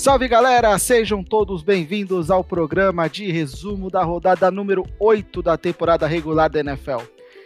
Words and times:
Salve 0.00 0.26
galera, 0.28 0.78
sejam 0.78 1.22
todos 1.22 1.62
bem-vindos 1.62 2.30
ao 2.30 2.42
programa 2.42 3.06
de 3.06 3.30
resumo 3.30 3.90
da 3.90 4.02
rodada 4.02 4.50
número 4.50 4.82
8 4.98 5.42
da 5.42 5.58
temporada 5.58 6.06
regular 6.06 6.48
da 6.48 6.60
NFL. 6.60 7.02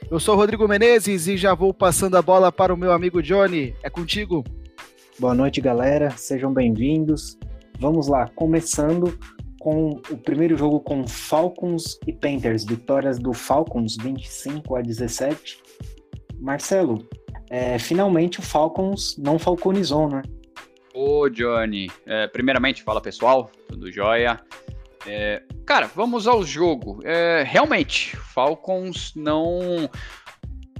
Eu 0.09 0.21
sou 0.21 0.37
Rodrigo 0.37 0.69
Menezes 0.69 1.27
e 1.27 1.37
já 1.37 1.53
vou 1.53 1.75
passando 1.75 2.17
a 2.17 2.23
bola 2.23 2.53
para 2.53 2.73
o 2.73 2.77
meu 2.77 2.93
amigo 2.93 3.21
Johnny. 3.21 3.75
É 3.83 3.91
contigo. 3.91 4.45
Boa 5.19 5.35
noite, 5.35 5.61
galera. 5.61 6.11
Sejam 6.11 6.55
bem-vindos. 6.55 7.37
Vamos 7.81 8.07
lá, 8.07 8.29
começando 8.37 9.19
com 9.59 10.01
o 10.09 10.17
primeiro 10.17 10.57
jogo 10.57 10.79
com 10.79 11.09
Falcons 11.09 11.99
e 12.07 12.13
Panthers, 12.13 12.65
vitórias 12.65 13.19
do 13.19 13.33
Falcons 13.33 13.97
25 14.01 14.77
a 14.77 14.81
17. 14.81 15.61
Marcelo, 16.39 17.05
é, 17.51 17.81
finalmente 17.81 18.39
o 18.39 18.43
Falcons 18.45 19.17
não 19.19 19.41
falconizou, 19.41 20.09
né? 20.09 20.23
Ô, 20.95 21.29
Johnny. 21.29 21.91
É, 22.07 22.29
primeiramente, 22.29 22.85
fala 22.85 23.01
pessoal, 23.01 23.51
tudo 23.69 23.91
jóia? 23.91 24.41
É, 25.05 25.43
cara, 25.67 25.91
vamos 25.93 26.29
ao 26.29 26.45
jogo. 26.45 27.01
É, 27.05 27.43
realmente, 27.45 28.17
Falcons 28.17 29.13
não 29.17 29.91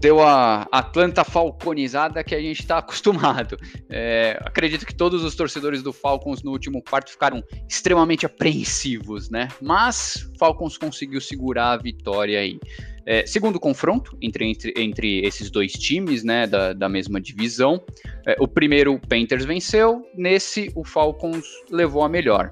deu 0.05 0.21
a 0.21 0.69
Atlanta 0.71 1.25
falconizada 1.25 2.23
que 2.23 2.35
a 2.35 2.41
gente 2.41 2.61
está 2.61 2.77
acostumado. 2.85 3.57
É, 3.89 4.39
acredito 4.45 4.85
que 4.85 4.95
todos 4.95 5.25
os 5.25 5.35
torcedores 5.35 5.83
do 5.83 5.95
Falcons 5.95 6.43
no 6.43 6.51
último 6.51 6.83
quarto 6.83 7.11
ficaram 7.11 7.43
extremamente 7.67 8.27
apreensivos, 8.27 9.31
né? 9.31 9.49
Mas 9.63 10.31
Falcons 10.39 10.77
conseguiu 10.77 11.23
segurar 11.23 11.73
a 11.73 11.77
vitória 11.79 12.39
aí. 12.39 12.61
É, 13.07 13.25
segundo 13.25 13.59
confronto 13.59 14.17
entre, 14.21 14.45
entre, 14.47 14.75
entre, 14.77 15.21
esses 15.27 15.51
dois 15.51 15.73
times 15.73 16.23
né, 16.23 16.47
da, 16.47 16.75
da 16.75 16.89
mesma 16.89 17.19
divisão, 17.19 17.83
é, 18.27 18.37
o 18.39 18.49
primeiro 18.49 18.95
o 18.95 19.01
Panthers 19.01 19.47
venceu, 19.47 20.03
nesse 20.15 20.71
o 20.75 20.85
Falcons 20.85 21.47
levou 21.71 22.03
a 22.03 22.09
melhor. 22.11 22.51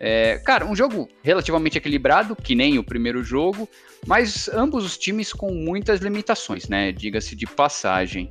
É, 0.00 0.38
cara, 0.44 0.64
um 0.64 0.76
jogo 0.76 1.08
relativamente 1.22 1.78
equilibrado, 1.78 2.36
que 2.36 2.54
nem 2.54 2.78
o 2.78 2.84
primeiro 2.84 3.22
jogo, 3.24 3.68
mas 4.06 4.48
ambos 4.48 4.84
os 4.84 4.96
times 4.96 5.32
com 5.32 5.52
muitas 5.52 6.00
limitações, 6.00 6.68
né? 6.68 6.92
Diga-se 6.92 7.34
de 7.34 7.46
passagem. 7.46 8.30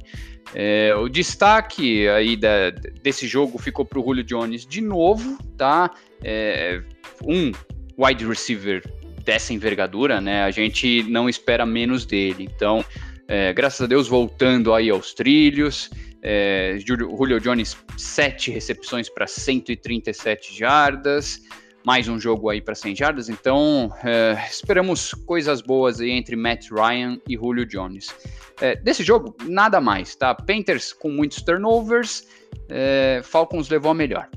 É, 0.56 0.96
o 0.96 1.10
destaque 1.10 2.08
aí 2.08 2.38
da, 2.38 2.70
desse 3.02 3.28
jogo 3.28 3.58
ficou 3.58 3.84
para 3.84 4.00
o 4.00 4.04
Julio 4.04 4.24
Jones 4.24 4.66
de 4.66 4.80
novo, 4.80 5.38
tá? 5.58 5.92
É, 6.24 6.82
um 7.24 7.52
wide 7.98 8.26
receiver 8.26 8.82
dessa 9.26 9.54
envergadura, 9.54 10.22
né? 10.22 10.44
A 10.44 10.52
gente 10.52 11.04
não 11.04 11.28
espera 11.28 11.66
menos 11.66 12.06
dele. 12.06 12.48
Então, 12.50 12.84
é, 13.28 13.52
graças 13.52 13.82
a 13.82 13.88
Deus, 13.88 14.08
voltando 14.08 14.74
aí 14.74 14.90
aos 14.90 15.14
trilhos. 15.14 15.90
É, 16.22 16.78
Julio 16.80 17.40
Jones, 17.40 17.78
sete 17.98 18.52
recepções 18.52 19.10
para 19.10 19.28
137 19.28 20.58
jardas. 20.58 21.42
Mais 21.86 22.10
um 22.10 22.20
jogo 22.20 22.50
aí 22.50 22.60
para 22.60 22.76
100 22.76 22.96
jardas. 22.96 23.30
Então, 23.30 23.94
é, 24.04 24.38
esperamos 24.50 25.14
coisas 25.14 25.62
boas 25.62 26.02
aí 26.02 26.12
entre 26.12 26.36
Matt 26.36 26.70
Ryan 26.70 27.18
e 27.30 27.36
Julio 27.36 27.66
Jones. 27.66 28.14
É, 28.60 28.76
desse 28.76 29.04
jogo, 29.04 29.36
nada 29.46 29.80
mais, 29.80 30.16
tá? 30.16 30.36
Panthers 30.36 30.92
com 30.92 31.10
muitos 31.10 31.42
turnovers. 31.42 32.28
É, 32.68 33.22
Falcons 33.24 33.70
levou 33.70 33.92
a 33.92 33.96
melhor. 33.96 34.30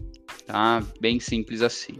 Tá? 0.46 0.82
Bem 1.00 1.18
simples 1.18 1.62
assim. 1.62 1.94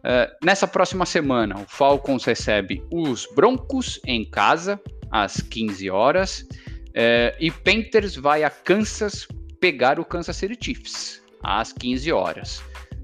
Uh, 0.00 0.32
nessa 0.42 0.66
próxima 0.66 1.04
semana, 1.04 1.60
o 1.60 1.66
Falcons 1.68 2.24
recebe 2.24 2.82
os 2.90 3.26
Broncos 3.34 4.00
em 4.06 4.24
casa, 4.24 4.80
às 5.10 5.42
15 5.42 5.90
horas, 5.90 6.46
uh, 6.90 7.36
e 7.38 7.50
Panthers 7.50 8.16
vai 8.16 8.42
a 8.42 8.50
Kansas 8.50 9.26
pegar 9.58 9.98
o 9.98 10.04
Kansas 10.04 10.36
City 10.36 10.56
Chiefs, 10.60 11.22
às 11.42 11.72
15 11.72 12.12
horas. 12.12 12.62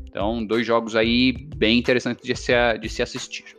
Então, 0.09 0.45
dois 0.45 0.67
jogos 0.67 0.97
aí 0.97 1.33
bem 1.57 1.79
interessantes 1.79 2.25
de 2.25 2.35
se, 2.35 2.53
de 2.79 2.89
se 2.89 3.03
assistir. 3.03 3.57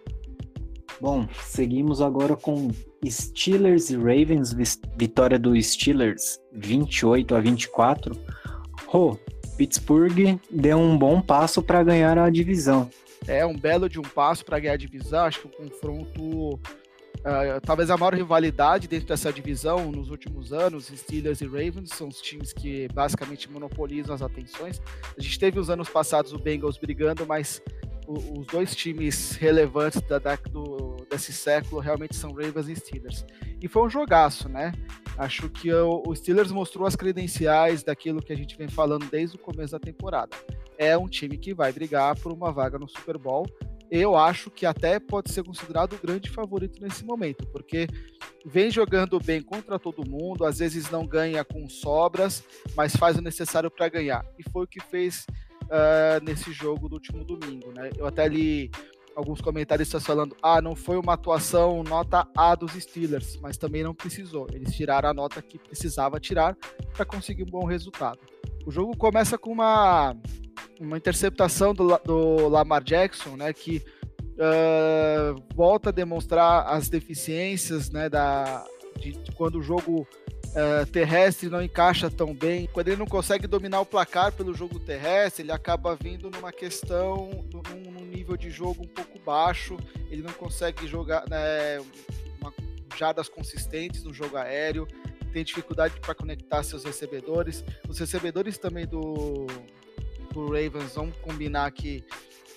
Bom, 0.99 1.27
seguimos 1.43 2.01
agora 2.01 2.35
com 2.35 2.71
Steelers 3.05 3.91
e 3.91 3.95
Ravens, 3.95 4.55
vitória 4.97 5.37
do 5.37 5.59
Steelers 5.61 6.39
28 6.53 7.35
a 7.35 7.39
24. 7.39 8.19
Rô, 8.87 9.11
oh, 9.11 9.55
Pittsburgh 9.57 10.39
deu 10.49 10.79
um 10.79 10.97
bom 10.97 11.21
passo 11.21 11.61
para 11.61 11.83
ganhar 11.83 12.17
a 12.17 12.29
divisão 12.31 12.89
é 13.27 13.45
um 13.45 13.55
belo 13.55 13.89
de 13.89 13.99
um 13.99 14.03
passo 14.03 14.45
para 14.45 14.59
ganhar 14.59 14.73
a 14.73 14.77
divisão. 14.77 15.25
Acho 15.25 15.41
que 15.41 15.47
o 15.47 15.49
confronto, 15.49 16.59
uh, 17.19 17.61
talvez 17.61 17.89
a 17.89 17.97
maior 17.97 18.13
rivalidade 18.13 18.87
dentro 18.87 19.07
dessa 19.07 19.31
divisão 19.31 19.91
nos 19.91 20.09
últimos 20.09 20.53
anos, 20.53 20.87
Steelers 20.87 21.41
e 21.41 21.45
Ravens, 21.45 21.89
são 21.89 22.07
os 22.07 22.21
times 22.21 22.53
que 22.53 22.87
basicamente 22.93 23.49
monopolizam 23.51 24.15
as 24.15 24.21
atenções. 24.21 24.81
A 25.17 25.21
gente 25.21 25.39
teve 25.39 25.59
os 25.59 25.69
anos 25.69 25.89
passados 25.89 26.33
o 26.33 26.39
Bengals 26.39 26.77
brigando, 26.77 27.25
mas 27.25 27.61
o, 28.07 28.39
os 28.39 28.47
dois 28.47 28.75
times 28.75 29.31
relevantes 29.33 30.01
da, 30.01 30.19
da, 30.19 30.35
do, 30.35 30.97
desse 31.09 31.33
século 31.33 31.81
realmente 31.81 32.15
são 32.15 32.31
Ravens 32.33 32.69
e 32.69 32.75
Steelers. 32.75 33.25
E 33.61 33.67
foi 33.67 33.83
um 33.83 33.89
jogaço, 33.89 34.47
né? 34.47 34.71
Acho 35.17 35.49
que 35.49 35.73
o, 35.73 36.03
o 36.05 36.15
Steelers 36.15 36.51
mostrou 36.51 36.85
as 36.87 36.95
credenciais 36.95 37.83
daquilo 37.83 38.21
que 38.21 38.31
a 38.31 38.37
gente 38.37 38.57
vem 38.57 38.67
falando 38.67 39.05
desde 39.09 39.35
o 39.35 39.39
começo 39.39 39.71
da 39.71 39.79
temporada 39.79 40.35
é 40.77 40.97
um 40.97 41.07
time 41.07 41.37
que 41.37 41.53
vai 41.53 41.71
brigar 41.71 42.15
por 42.19 42.31
uma 42.31 42.51
vaga 42.51 42.77
no 42.77 42.87
Super 42.87 43.17
Bowl. 43.17 43.45
Eu 43.89 44.17
acho 44.17 44.51
que 44.51 44.65
até 44.65 44.99
pode 44.99 45.31
ser 45.31 45.43
considerado 45.43 45.93
o 45.93 45.97
grande 45.97 46.29
favorito 46.29 46.81
nesse 46.81 47.05
momento, 47.05 47.47
porque 47.47 47.87
vem 48.45 48.69
jogando 48.69 49.19
bem 49.19 49.41
contra 49.41 49.79
todo 49.79 50.09
mundo, 50.09 50.45
às 50.45 50.59
vezes 50.59 50.89
não 50.89 51.05
ganha 51.05 51.43
com 51.43 51.69
sobras, 51.69 52.43
mas 52.75 52.95
faz 52.95 53.17
o 53.17 53.21
necessário 53.21 53.71
para 53.71 53.87
ganhar. 53.87 54.25
E 54.37 54.49
foi 54.49 54.65
o 54.65 54.67
que 54.67 54.81
fez 54.81 55.25
uh, 55.63 56.23
nesse 56.23 56.51
jogo 56.51 56.89
do 56.89 56.95
último 56.95 57.23
domingo. 57.23 57.71
Né? 57.71 57.91
Eu 57.97 58.05
até 58.05 58.27
li 58.27 58.69
alguns 59.15 59.41
comentaristas 59.41 60.05
falando: 60.05 60.35
ah, 60.41 60.61
não 60.61 60.75
foi 60.75 60.97
uma 60.97 61.13
atuação 61.13 61.83
nota 61.83 62.27
A 62.35 62.53
dos 62.55 62.73
Steelers, 62.73 63.37
mas 63.41 63.57
também 63.57 63.83
não 63.83 63.95
precisou. 63.95 64.47
Eles 64.51 64.75
tiraram 64.75 65.09
a 65.09 65.13
nota 65.13 65.41
que 65.41 65.57
precisava 65.57 66.19
tirar 66.19 66.55
para 66.93 67.05
conseguir 67.05 67.43
um 67.43 67.47
bom 67.47 67.65
resultado. 67.65 68.19
O 68.65 68.71
jogo 68.71 68.95
começa 68.95 69.37
com 69.37 69.51
uma 69.51 70.15
uma 70.79 70.97
interceptação 70.97 71.73
do, 71.73 71.97
do 72.03 72.47
Lamar 72.47 72.83
Jackson, 72.83 73.35
né, 73.35 73.53
que 73.53 73.83
uh, 74.37 75.43
volta 75.55 75.89
a 75.89 75.91
demonstrar 75.91 76.67
as 76.67 76.89
deficiências, 76.89 77.89
né, 77.89 78.09
da, 78.09 78.65
de, 78.99 79.11
de 79.11 79.31
quando 79.31 79.59
o 79.59 79.63
jogo 79.63 80.07
uh, 80.47 80.85
terrestre 80.91 81.49
não 81.49 81.61
encaixa 81.61 82.09
tão 82.09 82.33
bem, 82.33 82.69
quando 82.71 82.87
ele 82.89 82.97
não 82.97 83.07
consegue 83.07 83.47
dominar 83.47 83.81
o 83.81 83.85
placar 83.85 84.31
pelo 84.31 84.53
jogo 84.53 84.79
terrestre, 84.79 85.43
ele 85.43 85.51
acaba 85.51 85.95
vindo 85.95 86.29
numa 86.29 86.51
questão, 86.51 87.45
num, 87.51 87.91
num 87.91 88.05
nível 88.05 88.37
de 88.37 88.49
jogo 88.49 88.83
um 88.83 88.87
pouco 88.87 89.19
baixo, 89.19 89.77
ele 90.09 90.21
não 90.21 90.33
consegue 90.33 90.87
jogar 90.87 91.27
né, 91.29 91.79
uma, 92.39 92.53
jardas 92.95 93.27
consistentes 93.27 94.03
no 94.03 94.13
jogo 94.13 94.37
aéreo, 94.37 94.87
tem 95.33 95.43
dificuldade 95.43 95.99
para 95.99 96.15
conectar 96.15 96.63
seus 96.63 96.83
recebedores. 96.83 97.63
Os 97.87 97.99
recebedores 97.99 98.57
também 98.57 98.87
do, 98.87 99.45
pro 100.37 100.51
Ravens, 100.51 100.93
vamos 100.93 101.17
combinar 101.17 101.71
que 101.71 102.05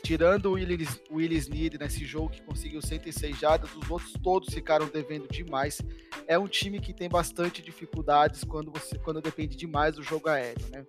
tirando 0.03 0.47
o 0.47 0.53
Willis, 0.53 1.01
Willis 1.11 1.49
Need 1.49 1.79
nesse 1.79 2.05
jogo 2.05 2.29
que 2.29 2.43
conseguiu 2.43 2.83
106 2.83 3.39
jardas, 3.39 3.71
os 3.75 3.91
outros 3.91 4.13
todos 4.23 4.53
ficaram 4.53 4.87
devendo 4.87 5.27
demais. 5.29 5.81
É 6.27 6.39
um 6.39 6.47
time 6.47 6.79
que 6.79 6.93
tem 6.93 7.09
bastante 7.09 7.63
dificuldades 7.63 8.45
quando 8.45 8.71
você 8.71 8.99
quando 8.99 9.23
depende 9.23 9.57
demais 9.57 9.95
do 9.95 10.03
jogo 10.03 10.29
aéreo, 10.29 10.67
né? 10.71 10.85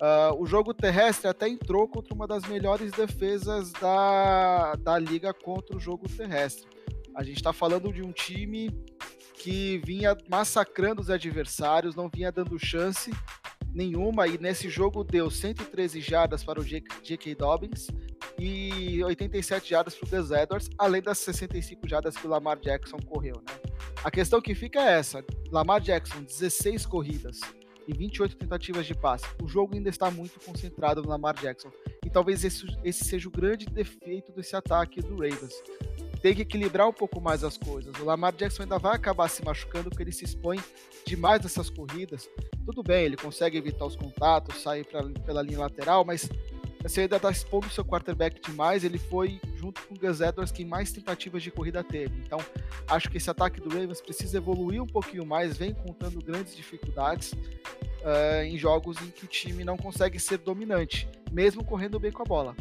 Uh, 0.00 0.40
o 0.40 0.46
jogo 0.46 0.72
terrestre 0.72 1.28
até 1.28 1.48
entrou 1.48 1.88
contra 1.88 2.14
uma 2.14 2.26
das 2.26 2.44
melhores 2.46 2.92
defesas 2.92 3.72
da, 3.72 4.74
da 4.76 4.98
liga 4.98 5.34
contra 5.34 5.76
o 5.76 5.80
jogo 5.80 6.08
terrestre. 6.08 6.68
A 7.16 7.24
gente 7.24 7.36
está 7.36 7.52
falando 7.52 7.92
de 7.92 8.02
um 8.02 8.12
time 8.12 8.70
que 9.34 9.78
vinha 9.84 10.16
massacrando 10.28 11.00
os 11.00 11.10
adversários, 11.10 11.96
não 11.96 12.08
vinha 12.08 12.30
dando 12.30 12.58
chance 12.58 13.10
nenhuma 13.74 14.26
e 14.26 14.38
nesse 14.38 14.68
jogo 14.68 15.02
deu 15.02 15.30
113 15.30 16.00
jardas 16.00 16.44
para 16.44 16.60
o 16.60 16.64
J.K. 16.64 17.34
Dobbins 17.34 17.88
e 18.38 19.02
87 19.04 19.70
jardas 19.70 19.94
para 19.94 20.06
o 20.06 20.10
Gus 20.10 20.30
Edwards, 20.30 20.70
além 20.78 21.02
das 21.02 21.18
65 21.18 21.88
jardas 21.88 22.16
que 22.16 22.26
o 22.26 22.30
Lamar 22.30 22.58
Jackson 22.58 22.98
correu, 22.98 23.36
né? 23.36 23.70
A 24.04 24.10
questão 24.10 24.40
que 24.40 24.54
fica 24.54 24.80
é 24.80 24.98
essa: 24.98 25.24
Lamar 25.50 25.80
Jackson, 25.80 26.22
16 26.22 26.86
corridas 26.86 27.40
e 27.86 27.92
28 27.92 28.36
tentativas 28.36 28.86
de 28.86 28.94
passe. 28.94 29.24
O 29.42 29.48
jogo 29.48 29.74
ainda 29.74 29.88
está 29.88 30.10
muito 30.10 30.38
concentrado 30.40 31.02
no 31.02 31.08
Lamar 31.08 31.34
Jackson. 31.34 31.70
E 32.04 32.10
talvez 32.10 32.44
esse, 32.44 32.66
esse 32.84 33.04
seja 33.04 33.28
o 33.28 33.32
grande 33.32 33.66
defeito 33.66 34.32
desse 34.32 34.54
ataque 34.54 35.00
do 35.00 35.14
Ravens 35.14 35.54
tem 36.22 36.34
que 36.34 36.42
equilibrar 36.42 36.88
um 36.88 36.92
pouco 36.92 37.20
mais 37.20 37.42
as 37.42 37.58
coisas. 37.58 37.92
O 37.98 38.04
Lamar 38.04 38.32
Jackson 38.32 38.62
ainda 38.62 38.78
vai 38.78 38.94
acabar 38.94 39.28
se 39.28 39.44
machucando 39.44 39.90
porque 39.90 40.04
ele 40.04 40.12
se 40.12 40.24
expõe 40.24 40.58
demais 41.04 41.42
nessas 41.42 41.68
corridas. 41.68 42.30
Tudo 42.64 42.82
bem, 42.82 43.04
ele 43.04 43.16
consegue 43.16 43.58
evitar 43.58 43.84
os 43.84 43.96
contatos, 43.96 44.62
sair 44.62 44.84
pra, 44.84 45.02
pela 45.02 45.42
linha 45.42 45.58
lateral, 45.58 46.04
mas 46.04 46.28
você 46.80 47.02
ainda 47.02 47.16
está 47.16 47.30
expondo 47.30 47.66
o 47.66 47.70
seu 47.70 47.84
quarterback 47.84 48.40
demais. 48.40 48.84
Ele 48.84 48.98
foi, 48.98 49.40
junto 49.56 49.82
com 49.82 49.94
o 49.94 49.98
Gus 49.98 50.20
Edwards, 50.20 50.52
quem 50.52 50.64
mais 50.64 50.92
tentativas 50.92 51.42
de 51.42 51.50
corrida 51.50 51.82
teve. 51.82 52.16
Então, 52.24 52.38
acho 52.86 53.10
que 53.10 53.16
esse 53.16 53.28
ataque 53.28 53.60
do 53.60 53.68
Ravens 53.68 54.00
precisa 54.00 54.36
evoluir 54.36 54.80
um 54.80 54.86
pouquinho 54.86 55.26
mais, 55.26 55.56
vem 55.56 55.74
contando 55.74 56.24
grandes 56.24 56.54
dificuldades 56.54 57.32
uh, 57.32 58.44
em 58.44 58.56
jogos 58.56 58.96
em 59.02 59.10
que 59.10 59.24
o 59.24 59.28
time 59.28 59.64
não 59.64 59.76
consegue 59.76 60.20
ser 60.20 60.38
dominante. 60.38 61.08
mesmo 61.32 61.64
correndo 61.64 61.98
bem 61.98 62.12
com 62.12 62.22
a 62.22 62.26
bola. 62.26 62.54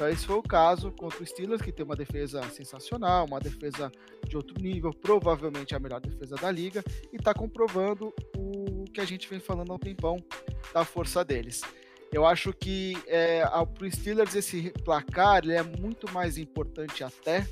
Então 0.00 0.08
esse 0.08 0.26
foi 0.26 0.36
o 0.36 0.42
caso 0.42 0.90
contra 0.92 1.22
o 1.22 1.26
Steelers, 1.26 1.60
que 1.60 1.70
tem 1.70 1.84
uma 1.84 1.94
defesa 1.94 2.42
sensacional, 2.48 3.26
uma 3.26 3.38
defesa 3.38 3.92
de 4.26 4.34
outro 4.34 4.58
nível, 4.58 4.94
provavelmente 4.94 5.74
a 5.74 5.78
melhor 5.78 6.00
defesa 6.00 6.36
da 6.36 6.50
liga, 6.50 6.82
e 7.12 7.16
está 7.16 7.34
comprovando 7.34 8.10
o 8.34 8.84
que 8.94 8.98
a 8.98 9.04
gente 9.04 9.28
vem 9.28 9.38
falando 9.38 9.72
há 9.72 9.74
um 9.74 9.78
tempão 9.78 10.16
da 10.72 10.86
força 10.86 11.22
deles. 11.22 11.60
Eu 12.10 12.24
acho 12.24 12.50
que 12.54 12.96
é, 13.06 13.42
para 13.44 13.86
o 13.86 13.90
Steelers 13.92 14.34
esse 14.34 14.72
placar 14.86 15.46
é 15.46 15.62
muito 15.62 16.10
mais 16.14 16.38
importante 16.38 17.04
até, 17.04 17.46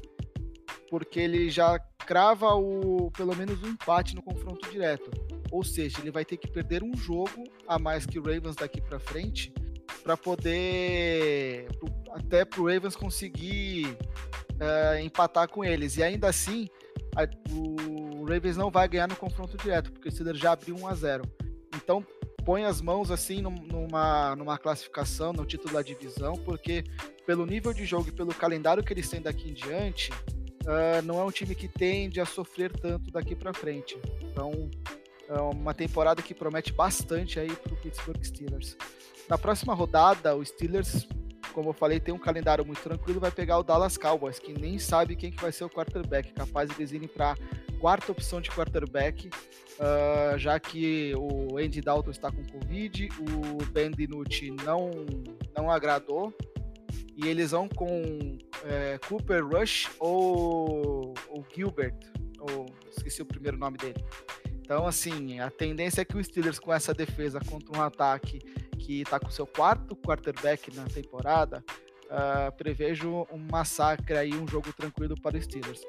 porque 0.88 1.20
ele 1.20 1.50
já 1.50 1.78
crava 1.98 2.54
o 2.54 3.10
pelo 3.10 3.36
menos 3.36 3.62
um 3.62 3.68
empate 3.68 4.16
no 4.16 4.22
confronto 4.22 4.70
direto. 4.70 5.10
Ou 5.52 5.62
seja, 5.62 6.00
ele 6.00 6.10
vai 6.10 6.24
ter 6.24 6.38
que 6.38 6.50
perder 6.50 6.82
um 6.82 6.96
jogo 6.96 7.44
a 7.66 7.78
mais 7.78 8.06
que 8.06 8.18
o 8.18 8.22
Ravens 8.22 8.56
daqui 8.56 8.80
para 8.80 8.98
frente 8.98 9.52
para 10.08 10.16
poder 10.16 11.68
até 12.12 12.42
para 12.42 12.62
o 12.62 12.66
Ravens 12.66 12.96
conseguir 12.96 13.88
uh, 14.54 14.98
empatar 15.02 15.46
com 15.50 15.62
eles. 15.62 15.98
E 15.98 16.02
ainda 16.02 16.28
assim, 16.28 16.66
a, 17.14 17.28
o 17.52 18.24
Ravens 18.24 18.56
não 18.56 18.70
vai 18.70 18.88
ganhar 18.88 19.06
no 19.06 19.14
confronto 19.14 19.54
direto, 19.58 19.92
porque 19.92 20.08
o 20.08 20.10
Steelers 20.10 20.38
já 20.38 20.52
abriu 20.52 20.76
1 20.76 20.86
a 20.88 20.94
0. 20.94 21.24
Então, 21.76 22.02
põe 22.42 22.64
as 22.64 22.80
mãos 22.80 23.10
assim 23.10 23.42
numa, 23.42 24.34
numa 24.34 24.56
classificação, 24.56 25.34
no 25.34 25.44
título 25.44 25.74
da 25.74 25.82
divisão, 25.82 26.36
porque 26.36 26.84
pelo 27.26 27.44
nível 27.44 27.74
de 27.74 27.84
jogo 27.84 28.08
e 28.08 28.12
pelo 28.12 28.34
calendário 28.34 28.82
que 28.82 28.94
eles 28.94 29.10
têm 29.10 29.20
daqui 29.20 29.50
em 29.50 29.52
diante, 29.52 30.10
uh, 30.10 31.02
não 31.04 31.20
é 31.20 31.24
um 31.24 31.30
time 31.30 31.54
que 31.54 31.68
tende 31.68 32.18
a 32.18 32.24
sofrer 32.24 32.72
tanto 32.72 33.10
daqui 33.10 33.36
para 33.36 33.52
frente. 33.52 34.00
Então, 34.22 34.70
é 35.28 35.38
uma 35.38 35.74
temporada 35.74 36.22
que 36.22 36.32
promete 36.32 36.72
bastante 36.72 37.38
aí 37.38 37.54
para 37.54 37.74
o 37.74 37.76
Pittsburgh 37.76 38.24
Steelers. 38.24 38.74
Na 39.28 39.36
próxima 39.36 39.74
rodada, 39.74 40.34
o 40.34 40.44
Steelers, 40.44 41.06
como 41.52 41.70
eu 41.70 41.72
falei, 41.74 42.00
tem 42.00 42.14
um 42.14 42.18
calendário 42.18 42.64
muito 42.64 42.82
tranquilo, 42.82 43.20
vai 43.20 43.30
pegar 43.30 43.58
o 43.58 43.62
Dallas 43.62 43.98
Cowboys, 43.98 44.38
que 44.38 44.52
nem 44.52 44.78
sabe 44.78 45.16
quem 45.16 45.30
que 45.30 45.40
vai 45.40 45.52
ser 45.52 45.64
o 45.64 45.70
quarterback, 45.70 46.32
capaz 46.32 46.70
de 46.70 46.76
eles 46.76 46.92
irem 46.92 47.08
para 47.08 47.36
quarta 47.78 48.10
opção 48.10 48.40
de 48.40 48.50
quarterback, 48.50 49.28
uh, 49.28 50.38
já 50.38 50.58
que 50.58 51.12
o 51.16 51.58
Andy 51.58 51.80
Dalton 51.80 52.10
está 52.10 52.32
com 52.32 52.42
Covid, 52.44 53.08
o 53.20 53.64
Ben 53.70 53.90
DiNucci 53.90 54.50
não, 54.64 54.90
não 55.56 55.70
agradou, 55.70 56.32
e 57.14 57.26
eles 57.26 57.50
vão 57.50 57.68
com 57.68 58.38
é, 58.64 58.98
Cooper 59.08 59.44
Rush 59.44 59.90
ou, 59.98 61.12
ou 61.28 61.44
Gilbert, 61.52 61.98
ou 62.38 62.66
esqueci 62.96 63.20
o 63.20 63.26
primeiro 63.26 63.58
nome 63.58 63.76
dele. 63.76 64.02
Então, 64.68 64.86
assim, 64.86 65.40
a 65.40 65.50
tendência 65.50 66.02
é 66.02 66.04
que 66.04 66.14
o 66.14 66.22
Steelers, 66.22 66.58
com 66.58 66.70
essa 66.70 66.92
defesa 66.92 67.40
contra 67.40 67.74
um 67.74 67.82
ataque 67.82 68.38
que 68.78 69.00
está 69.00 69.18
com 69.18 69.30
seu 69.30 69.46
quarto 69.46 69.96
quarterback 69.96 70.76
na 70.76 70.84
temporada, 70.84 71.64
uh, 72.04 72.54
prevejo 72.54 73.26
um 73.32 73.38
massacre 73.50 74.18
aí, 74.18 74.34
um 74.34 74.46
jogo 74.46 74.70
tranquilo 74.74 75.14
para 75.22 75.38
os 75.38 75.44
Steelers. 75.44 75.80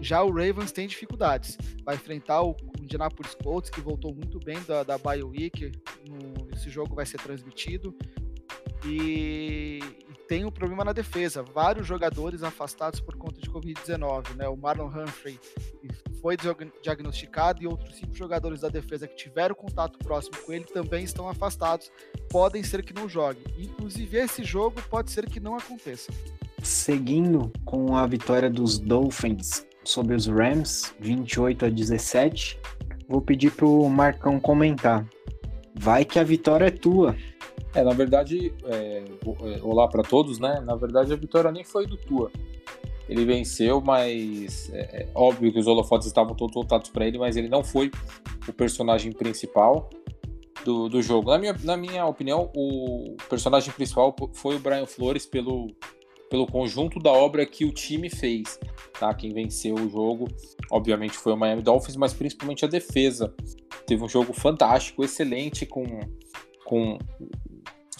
Já 0.00 0.20
o 0.24 0.32
Ravens 0.32 0.72
tem 0.72 0.88
dificuldades. 0.88 1.56
Vai 1.84 1.94
enfrentar 1.94 2.42
o 2.42 2.56
Indianapolis 2.80 3.36
Colts, 3.36 3.70
que 3.70 3.80
voltou 3.80 4.12
muito 4.12 4.40
bem 4.40 4.60
da, 4.64 4.82
da 4.82 4.98
bye 4.98 5.22
week. 5.22 5.70
No, 6.08 6.52
esse 6.52 6.68
jogo 6.70 6.92
vai 6.92 7.06
ser 7.06 7.18
transmitido. 7.18 7.96
E, 8.84 9.78
tem 10.28 10.44
um 10.44 10.50
problema 10.50 10.84
na 10.84 10.92
defesa. 10.92 11.42
Vários 11.42 11.86
jogadores 11.86 12.42
afastados 12.42 13.00
por 13.00 13.16
conta 13.16 13.40
de 13.40 13.50
Covid-19. 13.50 14.36
Né? 14.36 14.48
O 14.48 14.56
Marlon 14.56 14.88
Humphrey 14.88 15.38
foi 16.20 16.36
diagnosticado 16.82 17.62
e 17.62 17.66
outros 17.66 17.96
cinco 17.96 18.14
jogadores 18.14 18.60
da 18.60 18.68
defesa 18.68 19.06
que 19.06 19.16
tiveram 19.16 19.54
contato 19.54 19.98
próximo 19.98 20.36
com 20.44 20.52
ele 20.52 20.64
também 20.64 21.04
estão 21.04 21.28
afastados. 21.28 21.90
Podem 22.30 22.62
ser 22.62 22.82
que 22.82 22.94
não 22.94 23.08
jogue. 23.08 23.40
Inclusive, 23.58 24.16
esse 24.16 24.42
jogo 24.42 24.80
pode 24.88 25.10
ser 25.10 25.28
que 25.28 25.40
não 25.40 25.56
aconteça. 25.56 26.12
Seguindo 26.62 27.52
com 27.64 27.94
a 27.96 28.06
vitória 28.06 28.48
dos 28.48 28.78
Dolphins 28.78 29.66
sobre 29.84 30.14
os 30.14 30.26
Rams, 30.26 30.94
28 30.98 31.66
a 31.66 31.68
17, 31.68 32.58
vou 33.06 33.20
pedir 33.20 33.50
para 33.52 33.66
o 33.66 33.88
Marcão 33.90 34.40
comentar. 34.40 35.06
Vai 35.74 36.04
que 36.04 36.18
a 36.18 36.24
vitória 36.24 36.66
é 36.66 36.70
tua. 36.70 37.14
É, 37.74 37.82
na 37.82 37.92
verdade, 37.92 38.52
é, 38.66 39.02
é 39.02 39.62
olá 39.62 39.88
para 39.88 40.02
todos, 40.02 40.38
né? 40.38 40.60
Na 40.60 40.76
verdade, 40.76 41.12
a 41.12 41.16
vitória 41.16 41.50
nem 41.50 41.64
foi 41.64 41.86
do 41.86 41.96
Tua. 41.96 42.30
Ele 43.08 43.24
venceu, 43.24 43.80
mas 43.80 44.70
é, 44.72 45.02
é 45.02 45.08
óbvio 45.14 45.52
que 45.52 45.58
os 45.58 45.66
holofotes 45.66 46.06
estavam 46.06 46.34
todos 46.34 46.54
voltados 46.54 46.88
para 46.90 47.06
ele, 47.06 47.18
mas 47.18 47.36
ele 47.36 47.48
não 47.48 47.62
foi 47.62 47.90
o 48.48 48.52
personagem 48.52 49.12
principal 49.12 49.90
do, 50.64 50.88
do 50.88 51.02
jogo. 51.02 51.30
Na 51.30 51.38
minha, 51.38 51.56
na 51.64 51.76
minha 51.76 52.06
opinião, 52.06 52.50
o 52.56 53.16
personagem 53.28 53.72
principal 53.72 54.14
foi 54.32 54.56
o 54.56 54.58
Brian 54.58 54.86
Flores 54.86 55.26
pelo, 55.26 55.66
pelo 56.30 56.46
conjunto 56.46 56.98
da 56.98 57.12
obra 57.12 57.44
que 57.44 57.64
o 57.64 57.72
time 57.72 58.08
fez. 58.08 58.58
Tá? 58.98 59.12
Quem 59.12 59.34
venceu 59.34 59.74
o 59.74 59.90
jogo, 59.90 60.28
obviamente, 60.70 61.14
foi 61.14 61.32
o 61.32 61.36
Miami 61.36 61.62
Dolphins, 61.62 61.96
mas 61.96 62.14
principalmente 62.14 62.64
a 62.64 62.68
defesa. 62.68 63.34
Teve 63.86 64.02
um 64.02 64.08
jogo 64.08 64.32
fantástico, 64.32 65.04
excelente, 65.04 65.66
com, 65.66 65.84
com 66.64 66.96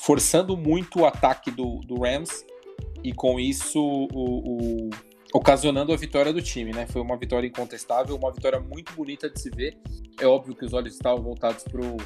forçando 0.05 0.57
muito 0.57 1.01
o 1.01 1.07
ataque 1.07 1.51
do, 1.51 1.81
do 1.81 2.03
Rams 2.03 2.45
e 3.03 3.13
com 3.13 3.41
isso 3.41 3.81
o, 3.81 4.87
o, 4.87 4.91
ocasionando 5.33 5.93
a 5.93 5.97
vitória 5.97 6.33
do 6.33 6.43
time, 6.43 6.73
né? 6.73 6.87
Foi 6.87 7.01
uma 7.01 7.17
vitória 7.17 7.47
incontestável, 7.47 8.15
uma 8.15 8.31
vitória 8.31 8.61
muito 8.61 8.93
bonita 8.93 9.31
de 9.31 9.41
se 9.41 9.49
ver. 9.51 9.77
É 10.21 10.27
óbvio 10.27 10.55
que 10.55 10.65
os 10.65 10.75
olhos 10.75 10.95
estavam 10.95 11.23
voltados 11.23 11.65
pro 11.65 11.97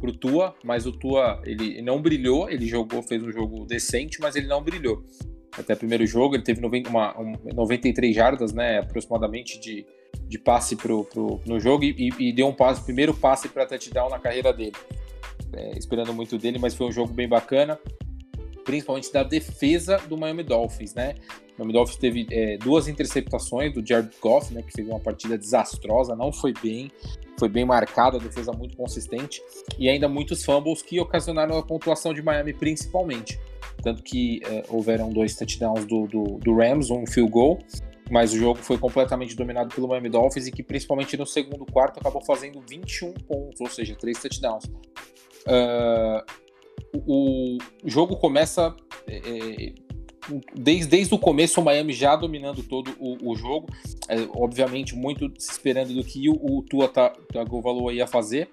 pro 0.00 0.16
Tua, 0.16 0.54
mas 0.64 0.86
o 0.86 0.92
Tua 0.92 1.42
ele 1.44 1.82
não 1.82 2.00
brilhou, 2.00 2.48
ele 2.48 2.66
jogou, 2.66 3.02
fez 3.02 3.22
um 3.22 3.30
jogo 3.30 3.66
decente, 3.66 4.18
mas 4.18 4.34
ele 4.34 4.46
não 4.46 4.62
brilhou. 4.62 5.04
Até 5.58 5.74
o 5.74 5.76
primeiro 5.76 6.06
jogo 6.06 6.36
ele 6.36 6.42
teve 6.42 6.58
90, 6.58 6.88
uma, 6.88 7.20
um, 7.20 7.34
93 7.54 8.16
jardas, 8.16 8.54
né, 8.54 8.78
aproximadamente 8.78 9.60
de, 9.60 9.84
de 10.26 10.38
passe 10.38 10.74
pro, 10.74 11.04
pro, 11.04 11.38
no 11.44 11.60
jogo 11.60 11.84
e, 11.84 12.08
e 12.18 12.32
deu 12.32 12.46
um 12.46 12.54
passe, 12.54 12.82
primeiro 12.82 13.12
passe 13.12 13.46
para 13.46 13.66
touchdown 13.66 14.08
na 14.08 14.18
carreira 14.18 14.54
dele 14.54 14.72
é, 15.52 15.78
esperando 15.78 16.12
muito 16.12 16.38
dele, 16.38 16.58
mas 16.58 16.74
foi 16.74 16.86
um 16.86 16.92
jogo 16.92 17.12
bem 17.12 17.28
bacana, 17.28 17.78
principalmente 18.64 19.12
da 19.12 19.22
defesa 19.22 19.98
do 20.08 20.16
Miami 20.16 20.42
Dolphins, 20.42 20.94
né? 20.94 21.14
O 21.56 21.60
Miami 21.60 21.72
Dolphins 21.72 21.98
teve 21.98 22.26
é, 22.30 22.56
duas 22.58 22.88
interceptações 22.88 23.72
do 23.72 23.86
Jared 23.86 24.10
Goff, 24.20 24.52
né, 24.52 24.62
que 24.62 24.72
fez 24.72 24.86
uma 24.88 25.00
partida 25.00 25.36
desastrosa, 25.36 26.14
não 26.14 26.32
foi 26.32 26.52
bem, 26.62 26.90
foi 27.38 27.48
bem 27.48 27.64
marcado, 27.64 28.16
a 28.16 28.20
defesa 28.20 28.52
muito 28.52 28.76
consistente, 28.76 29.42
e 29.78 29.88
ainda 29.88 30.08
muitos 30.08 30.44
fumbles 30.44 30.82
que 30.82 31.00
ocasionaram 31.00 31.58
a 31.58 31.62
pontuação 31.62 32.14
de 32.14 32.22
Miami 32.22 32.52
principalmente. 32.52 33.38
Tanto 33.82 34.02
que 34.02 34.40
é, 34.44 34.64
houveram 34.68 35.10
dois 35.10 35.34
touchdowns 35.34 35.84
do, 35.86 36.06
do, 36.06 36.24
do 36.38 36.54
Rams, 36.54 36.90
um 36.90 37.06
field 37.06 37.30
goal, 37.30 37.58
mas 38.10 38.32
o 38.32 38.36
jogo 38.36 38.58
foi 38.60 38.76
completamente 38.76 39.36
dominado 39.36 39.74
pelo 39.74 39.88
Miami 39.88 40.08
Dolphins 40.08 40.48
e 40.48 40.52
que 40.52 40.62
principalmente 40.62 41.16
no 41.16 41.26
segundo 41.26 41.64
quarto 41.64 41.98
acabou 41.98 42.20
fazendo 42.20 42.60
21 42.68 43.12
pontos, 43.12 43.60
ou 43.60 43.68
seja, 43.68 43.94
três 43.94 44.20
touchdowns. 44.20 44.64
Uh, 45.46 46.22
o, 47.06 47.58
jogo 47.84 48.16
começa 48.16 48.74
é, 49.06 49.16
é, 49.16 49.74
desde, 50.54 50.86
desde 50.86 51.14
o 51.14 51.18
começo 51.18 51.60
o 51.60 51.64
Miami 51.64 51.92
já 51.92 52.16
dominando 52.16 52.62
todo 52.62 52.94
o, 52.98 53.30
o 53.30 53.36
jogo, 53.36 53.68
é, 54.08 54.16
obviamente 54.34 54.94
muito 54.94 55.30
se 55.38 55.50
esperando 55.50 55.94
do 55.94 56.04
que 56.04 56.28
o, 56.28 56.34
o 56.34 56.62
Tua 56.62 56.88
Tagovailoa 56.88 57.92
ia 57.92 58.06
fazer, 58.06 58.50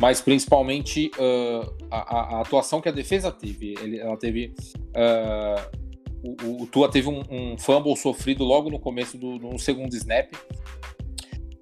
mas 0.00 0.20
principalmente 0.20 1.10
uh, 1.18 1.86
a, 1.90 2.36
a, 2.36 2.40
atuação 2.40 2.80
que 2.80 2.88
a 2.88 2.92
defesa 2.92 3.32
teve. 3.32 3.74
Ele, 3.80 3.98
ela 3.98 4.16
teve 4.16 4.54
uh, 4.94 5.78
o, 6.44 6.62
o, 6.62 6.66
Tua 6.66 6.88
teve 6.88 7.08
um, 7.08 7.22
um, 7.30 7.58
fumble 7.58 7.96
sofrido 7.96 8.44
logo 8.44 8.70
no 8.70 8.78
começo 8.78 9.18
do 9.18 9.38
no 9.38 9.58
segundo 9.58 9.94
snap 9.94 10.32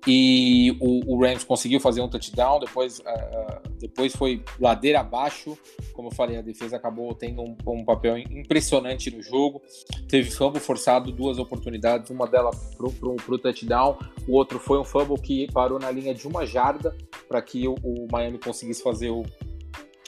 e 0.06 0.76
o, 0.80 1.14
o, 1.14 1.20
Rams 1.20 1.42
conseguiu 1.42 1.80
fazer 1.80 2.00
um 2.00 2.08
touchdown, 2.08 2.60
depois, 2.60 3.00
uh, 3.00 3.68
depois 3.78 4.14
foi 4.14 4.42
ladeira 4.60 5.00
abaixo. 5.00 5.58
Como 5.92 6.08
eu 6.08 6.12
falei, 6.12 6.36
a 6.36 6.42
defesa 6.42 6.76
acabou 6.76 7.12
tendo 7.14 7.42
um, 7.42 7.56
um 7.66 7.84
papel 7.84 8.18
impressionante 8.18 9.10
no 9.10 9.20
jogo. 9.22 9.60
Teve 10.08 10.30
fumble 10.30 10.60
forçado, 10.60 11.10
duas 11.10 11.38
oportunidades, 11.38 12.10
uma 12.10 12.26
delas 12.26 12.56
para 12.76 12.86
o 12.86 13.38
touchdown, 13.38 13.98
o 14.28 14.32
outro 14.34 14.58
foi 14.58 14.78
um 14.78 14.84
fumble 14.84 15.20
que 15.20 15.50
parou 15.52 15.78
na 15.78 15.90
linha 15.90 16.14
de 16.14 16.26
uma 16.28 16.46
jarda 16.46 16.96
para 17.28 17.42
que 17.42 17.66
o, 17.66 17.74
o, 17.82 18.06
Miami 18.10 18.38
conseguisse 18.38 18.82
fazer 18.82 19.10
o, 19.10 19.24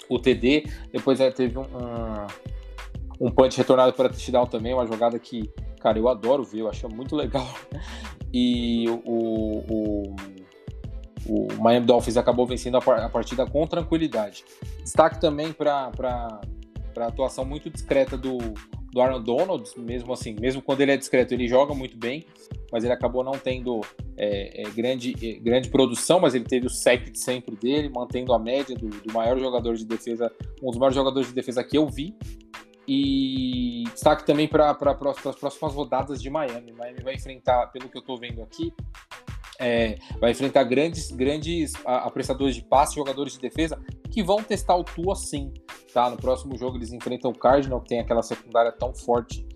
o 0.08 0.18
TD. 0.18 0.64
Depois 0.92 1.18
uh, 1.18 1.32
teve 1.32 1.58
um, 1.58 1.62
um, 1.62 3.26
um 3.26 3.30
punch 3.30 3.56
retornado 3.56 3.92
para 3.92 4.08
touchdown 4.08 4.46
também, 4.46 4.72
uma 4.74 4.86
jogada 4.86 5.18
que 5.18 5.50
Cara, 5.80 5.98
eu 5.98 6.08
adoro 6.08 6.42
ver, 6.42 6.60
eu 6.60 6.68
acho 6.68 6.88
muito 6.88 7.14
legal. 7.14 7.46
E 8.32 8.87
o, 8.88 9.64
o, 9.68 10.16
o 11.26 11.54
Miami 11.62 11.87
Dolphins 11.87 12.16
acabou 12.16 12.47
vencendo 12.47 12.76
a 12.76 13.08
partida 13.08 13.47
com 13.47 13.66
tranquilidade. 13.66 14.44
Destaque 14.82 15.20
também 15.20 15.52
para 15.52 15.90
a 16.97 17.06
atuação 17.06 17.44
muito 17.44 17.70
discreta 17.70 18.16
do, 18.16 18.38
do 18.92 19.00
Aaron 19.00 19.20
Donald, 19.20 19.70
mesmo 19.76 20.12
assim, 20.12 20.35
mesmo 20.40 20.62
quando 20.62 20.80
ele 20.80 20.92
é 20.92 20.97
discreto, 20.97 21.35
ele 21.35 21.47
joga 21.47 21.75
muito 21.75 21.97
bem, 21.97 22.25
mas 22.73 22.85
ele 22.85 22.92
acabou 22.92 23.23
não 23.23 23.32
tendo 23.32 23.80
é, 24.16 24.62
é, 24.62 24.70
grande, 24.70 25.14
é, 25.23 25.38
grande 25.38 25.68
produção, 25.68 26.18
mas 26.18 26.35
ele 26.35 26.44
teve 26.44 26.66
o 26.66 26.70
sec 26.70 27.11
de 27.11 27.18
sempre 27.18 27.54
dele, 27.56 27.88
mantendo 27.88 28.32
a 28.32 28.38
média 28.38 28.75
do, 28.75 28.88
do, 28.88 29.12
maior 29.12 29.38
jogador 29.38 29.75
de 29.75 29.85
defesa, 29.85 30.32
um 30.62 30.70
dos 30.70 30.78
maiores 30.78 30.97
jogadores 30.97 31.28
de 31.28 31.35
defesa 31.35 31.62
que 31.62 31.76
eu 31.76 31.87
vi 31.87 32.16
E 32.90 33.85
destaque 33.92 34.25
também 34.25 34.49
para 34.49 34.71
as 34.71 35.37
próximas 35.37 35.75
rodadas 35.75 36.23
de 36.23 36.30
Miami. 36.30 36.73
Miami 36.73 37.02
vai 37.02 37.14
enfrentar, 37.14 37.66
pelo 37.66 37.88
que 37.88 37.99
eu 37.99 38.00
estou 38.00 38.18
vendo 38.18 38.42
aqui, 38.42 38.73
é, 39.61 39.99
vai 40.18 40.30
enfrentar 40.30 40.64
grandes, 40.64 41.11
grandes 41.11 41.75
apreciadores 41.85 42.54
de 42.57 42.62
passe, 42.62 42.95
jogadores 42.95 43.35
de 43.35 43.40
defesa 43.40 43.78
que 44.11 44.23
vão 44.23 44.42
testar 44.42 44.75
o 44.76 44.85
Tua 44.85 45.14
sim. 45.14 45.52
Tá? 45.92 46.09
No 46.09 46.16
próximo 46.16 46.57
jogo 46.57 46.78
eles 46.78 46.90
enfrentam 46.90 47.30
o 47.30 47.38
Cardinal, 47.38 47.80
que 47.83 47.90
tem 47.90 48.00
aquela 48.00 48.23
secundária 48.23 48.73
tão 48.73 48.95
forte 48.95 49.47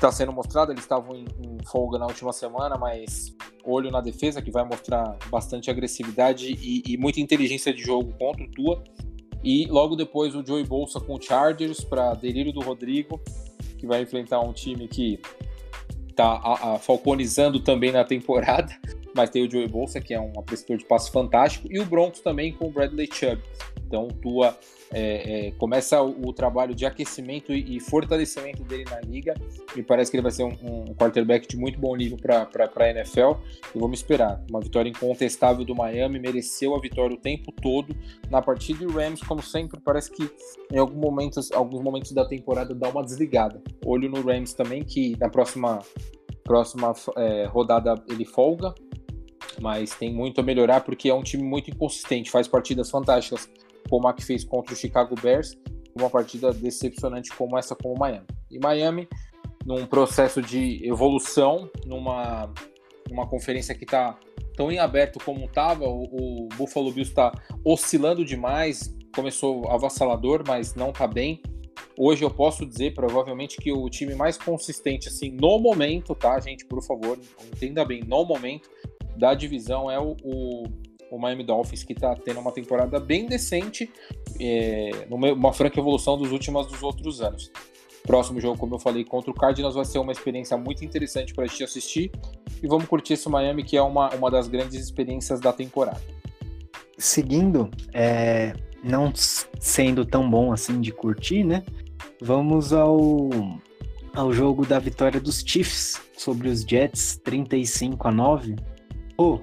está 0.00 0.10
sendo 0.10 0.32
mostrada. 0.32 0.72
Eles 0.72 0.82
estavam 0.82 1.14
em, 1.14 1.26
em, 1.44 1.58
folga 1.66 1.98
na 1.98 2.06
última 2.06 2.32
semana, 2.32 2.76
mas 2.76 3.34
olho 3.64 3.90
na 3.90 4.00
defesa, 4.00 4.40
que 4.40 4.50
vai 4.50 4.64
mostrar 4.64 5.16
bastante 5.30 5.70
agressividade 5.70 6.52
e, 6.52 6.82
e 6.86 6.96
muita 6.96 7.20
inteligência 7.20 7.72
de 7.72 7.82
jogo 7.82 8.12
contra 8.18 8.42
o 8.42 8.50
Tua. 8.50 8.82
E 9.42 9.66
logo 9.66 9.96
depois 9.96 10.34
o 10.34 10.44
Joey 10.44 10.64
Bolsa 10.64 11.00
com 11.00 11.14
o 11.14 11.20
Chargers 11.20 11.82
para 11.82 12.14
delírio 12.14 12.52
do 12.52 12.60
Rodrigo, 12.60 13.20
que 13.78 13.86
vai 13.86 14.02
enfrentar 14.02 14.40
um 14.40 14.52
time 14.52 14.86
que 14.86 15.18
está 16.08 16.78
falconizando 16.80 17.60
também 17.60 17.92
na 17.92 18.04
temporada 18.04 18.78
mas 19.14 19.30
tem 19.30 19.46
o 19.46 19.50
Joey 19.50 19.68
Bolsa, 19.68 20.00
que 20.00 20.14
é 20.14 20.20
um 20.20 20.32
apreciador 20.38 20.78
de 20.78 20.84
passe 20.84 21.10
fantástico, 21.10 21.68
e 21.70 21.78
o 21.78 21.84
Broncos 21.84 22.20
também 22.20 22.52
com 22.52 22.66
o 22.66 22.70
Bradley 22.70 23.08
Chubb. 23.12 23.42
Então, 23.86 24.06
Tua 24.08 24.56
é, 24.92 25.48
é, 25.48 25.50
começa 25.52 26.00
o, 26.02 26.28
o, 26.28 26.32
trabalho 26.32 26.74
de 26.74 26.84
aquecimento 26.86 27.52
e, 27.52 27.76
e, 27.76 27.80
fortalecimento 27.80 28.62
dele 28.64 28.84
na 28.88 29.00
liga. 29.00 29.34
Me 29.74 29.82
parece 29.82 30.10
que 30.10 30.16
ele 30.16 30.22
vai 30.22 30.32
ser 30.32 30.44
um, 30.44 30.56
um 30.62 30.94
quarterback 30.94 31.46
de 31.46 31.56
muito 31.56 31.78
bom 31.78 31.94
nível 31.96 32.16
para 32.16 32.48
a 32.76 32.90
NFL. 32.90 33.32
E 33.74 33.78
vamos 33.78 34.00
esperar. 34.00 34.44
Uma 34.48 34.60
vitória 34.60 34.88
incontestável 34.88 35.64
do 35.64 35.74
Miami, 35.74 36.18
mereceu 36.18 36.74
a 36.74 36.80
vitória 36.80 37.16
o 37.16 37.20
tempo 37.20 37.52
todo 37.52 37.94
na 38.28 38.42
partida. 38.42 38.84
E 38.84 38.86
o 38.86 38.92
Rams, 38.92 39.22
como 39.22 39.42
sempre, 39.42 39.80
parece 39.80 40.10
que 40.10 40.28
em 40.72 40.78
alguns 40.78 41.00
momentos, 41.00 41.52
alguns 41.52 41.82
momentos 41.82 42.12
da 42.12 42.24
temporada 42.24 42.74
dá 42.74 42.88
uma 42.88 43.02
desligada. 43.02 43.62
Olho 43.84 44.08
no 44.08 44.22
Rams 44.22 44.54
também, 44.54 44.84
que 44.84 45.16
na 45.18 45.28
próxima 45.28 45.80
próxima 46.42 46.92
é, 47.16 47.44
rodada 47.46 47.94
ele 48.08 48.24
folga, 48.24 48.74
mas 49.58 49.90
tem 49.94 50.12
muito 50.12 50.40
a 50.40 50.44
melhorar 50.44 50.82
porque 50.82 51.08
é 51.08 51.14
um 51.14 51.22
time 51.22 51.42
muito 51.42 51.70
inconsistente, 51.70 52.30
faz 52.30 52.46
partidas 52.46 52.90
fantásticas, 52.90 53.48
como 53.88 54.06
a 54.06 54.12
que 54.12 54.24
fez 54.24 54.44
contra 54.44 54.72
o 54.72 54.76
Chicago 54.76 55.14
Bears, 55.20 55.56
uma 55.94 56.10
partida 56.10 56.52
decepcionante 56.52 57.30
como 57.34 57.58
essa 57.58 57.74
com 57.74 57.92
o 57.92 57.98
Miami. 57.98 58.26
E 58.50 58.58
Miami, 58.58 59.08
num 59.64 59.86
processo 59.86 60.40
de 60.40 60.86
evolução, 60.86 61.70
numa, 61.84 62.52
numa 63.08 63.26
conferência 63.26 63.74
que 63.74 63.84
está 63.84 64.18
tão 64.56 64.70
em 64.70 64.78
aberto 64.78 65.18
como 65.24 65.46
estava, 65.46 65.84
o, 65.86 66.04
o, 66.04 66.48
Buffalo 66.56 66.92
Bills 66.92 67.10
está 67.10 67.32
oscilando 67.64 68.24
demais, 68.24 68.94
começou 69.14 69.68
avassalador, 69.68 70.44
mas 70.46 70.74
não 70.74 70.90
está 70.90 71.06
bem. 71.06 71.42
Hoje 71.98 72.24
eu 72.24 72.30
posso 72.30 72.64
dizer 72.64 72.94
provavelmente 72.94 73.56
que 73.56 73.72
o 73.72 73.88
time 73.88 74.14
mais 74.14 74.36
consistente 74.36 75.08
assim 75.08 75.30
no 75.30 75.58
momento, 75.58 76.14
tá, 76.14 76.38
gente, 76.40 76.64
por 76.64 76.82
favor, 76.82 77.18
entenda 77.52 77.84
bem, 77.84 78.02
no 78.06 78.24
momento 78.24 78.70
da 79.16 79.34
divisão 79.34 79.90
é 79.90 79.98
o, 79.98 80.16
o, 80.22 80.64
o 81.10 81.18
Miami 81.18 81.44
Dolphins, 81.44 81.82
que 81.82 81.92
está 81.92 82.14
tendo 82.14 82.40
uma 82.40 82.52
temporada 82.52 82.98
bem 83.00 83.26
decente, 83.26 83.90
é, 84.40 84.90
uma 85.10 85.52
franca 85.52 85.78
evolução 85.80 86.16
dos 86.16 86.32
últimos 86.32 86.66
dos 86.66 86.82
outros 86.82 87.20
anos. 87.20 87.50
Próximo 88.06 88.40
jogo, 88.40 88.58
como 88.58 88.74
eu 88.74 88.78
falei, 88.78 89.04
contra 89.04 89.30
o 89.30 89.34
Cardinals 89.34 89.74
vai 89.74 89.84
ser 89.84 89.98
uma 89.98 90.12
experiência 90.12 90.56
muito 90.56 90.84
interessante 90.84 91.34
para 91.34 91.44
a 91.44 91.46
gente 91.46 91.62
assistir. 91.62 92.10
E 92.62 92.66
vamos 92.66 92.86
curtir 92.86 93.12
esse 93.12 93.28
Miami, 93.28 93.62
que 93.62 93.76
é 93.76 93.82
uma, 93.82 94.08
uma 94.14 94.30
das 94.30 94.48
grandes 94.48 94.82
experiências 94.82 95.38
da 95.40 95.52
temporada. 95.52 96.00
Seguindo, 96.96 97.70
é, 97.92 98.54
não 98.82 99.12
sendo 99.14 100.04
tão 100.04 100.28
bom 100.28 100.52
assim 100.52 100.80
de 100.80 100.92
curtir, 100.92 101.44
né? 101.44 101.62
Vamos 102.20 102.72
ao, 102.72 103.30
ao 104.14 104.32
jogo 104.32 104.66
da 104.66 104.78
vitória 104.78 105.20
dos 105.20 105.42
Chiefs 105.46 106.00
sobre 106.16 106.48
os 106.48 106.62
Jets, 106.62 107.16
35 107.22 108.08
a 108.08 108.10
9. 108.10 108.56
Pô, 109.20 109.38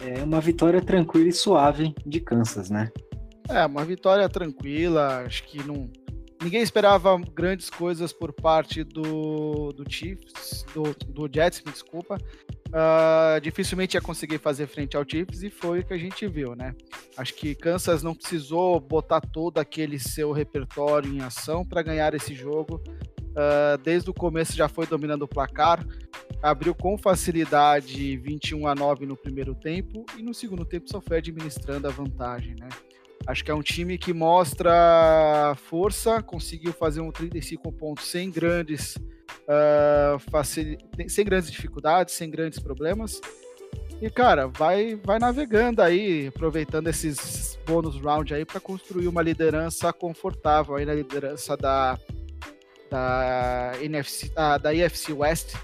é 0.00 0.24
uma 0.24 0.40
vitória 0.40 0.82
tranquila 0.82 1.28
e 1.28 1.32
suave 1.32 1.94
de 2.04 2.18
Kansas, 2.18 2.68
né? 2.68 2.90
É, 3.48 3.64
uma 3.64 3.84
vitória 3.84 4.28
tranquila, 4.28 5.22
acho 5.24 5.44
que 5.44 5.62
não. 5.62 5.88
Ninguém 6.42 6.60
esperava 6.62 7.16
grandes 7.32 7.70
coisas 7.70 8.12
por 8.12 8.32
parte 8.32 8.82
do, 8.82 9.72
do 9.72 9.88
Chiefs, 9.88 10.66
do, 10.74 10.82
do 11.06 11.32
Jets, 11.32 11.62
me 11.64 11.70
desculpa. 11.70 12.18
Uh, 12.70 13.40
dificilmente 13.40 13.96
ia 13.96 14.00
conseguir 14.00 14.38
fazer 14.38 14.66
frente 14.66 14.96
ao 14.96 15.08
Chiefs 15.08 15.44
e 15.44 15.48
foi 15.48 15.78
o 15.78 15.86
que 15.86 15.94
a 15.94 15.98
gente 15.98 16.26
viu, 16.26 16.56
né? 16.56 16.74
Acho 17.16 17.34
que 17.34 17.54
Kansas 17.54 18.02
não 18.02 18.16
precisou 18.16 18.80
botar 18.80 19.20
todo 19.20 19.58
aquele 19.58 20.00
seu 20.00 20.32
repertório 20.32 21.08
em 21.14 21.20
ação 21.20 21.64
para 21.64 21.82
ganhar 21.82 22.14
esse 22.14 22.34
jogo. 22.34 22.82
Uh, 23.30 23.78
desde 23.80 24.10
o 24.10 24.14
começo 24.14 24.56
já 24.56 24.68
foi 24.68 24.88
dominando 24.88 25.22
o 25.22 25.28
placar 25.28 25.86
abriu 26.44 26.74
com 26.74 26.98
facilidade 26.98 28.18
21 28.18 28.66
a 28.66 28.74
9 28.74 29.06
no 29.06 29.16
primeiro 29.16 29.54
tempo 29.54 30.04
e 30.18 30.22
no 30.22 30.34
segundo 30.34 30.62
tempo 30.62 30.90
só 30.90 31.00
foi 31.00 31.16
administrando 31.16 31.88
a 31.88 31.90
vantagem, 31.90 32.54
né? 32.60 32.68
Acho 33.26 33.42
que 33.42 33.50
é 33.50 33.54
um 33.54 33.62
time 33.62 33.96
que 33.96 34.12
mostra 34.12 35.56
força, 35.56 36.22
conseguiu 36.22 36.74
fazer 36.74 37.00
um 37.00 37.10
35 37.10 37.72
pontos 37.72 38.06
sem 38.06 38.30
grandes, 38.30 38.96
uh, 38.96 40.18
facil... 40.30 40.76
sem 41.08 41.24
grandes 41.24 41.50
dificuldades, 41.50 42.12
sem 42.12 42.28
grandes 42.28 42.58
problemas. 42.58 43.22
E, 44.02 44.10
cara, 44.10 44.46
vai, 44.46 44.96
vai 45.02 45.18
navegando 45.18 45.80
aí, 45.80 46.26
aproveitando 46.26 46.88
esses 46.88 47.58
bônus 47.64 47.98
round 47.98 48.34
aí 48.34 48.44
para 48.44 48.60
construir 48.60 49.08
uma 49.08 49.22
liderança 49.22 49.90
confortável 49.94 50.76
aí 50.76 50.84
na 50.84 50.92
liderança 50.92 51.56
da, 51.56 51.98
da, 52.90 53.72
NFC, 53.80 54.30
ah, 54.36 54.58
da 54.58 54.74
IFC 54.74 55.14
West 55.14 55.54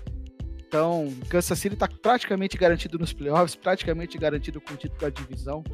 então, 0.70 1.12
Kansas 1.28 1.58
City 1.58 1.74
está 1.74 1.88
praticamente 1.88 2.56
garantido 2.56 2.96
nos 2.96 3.12
playoffs, 3.12 3.56
praticamente 3.56 4.16
garantido 4.16 4.60
com 4.60 4.74
o 4.74 4.76
título 4.76 5.00
da 5.00 5.08
divisão. 5.08 5.64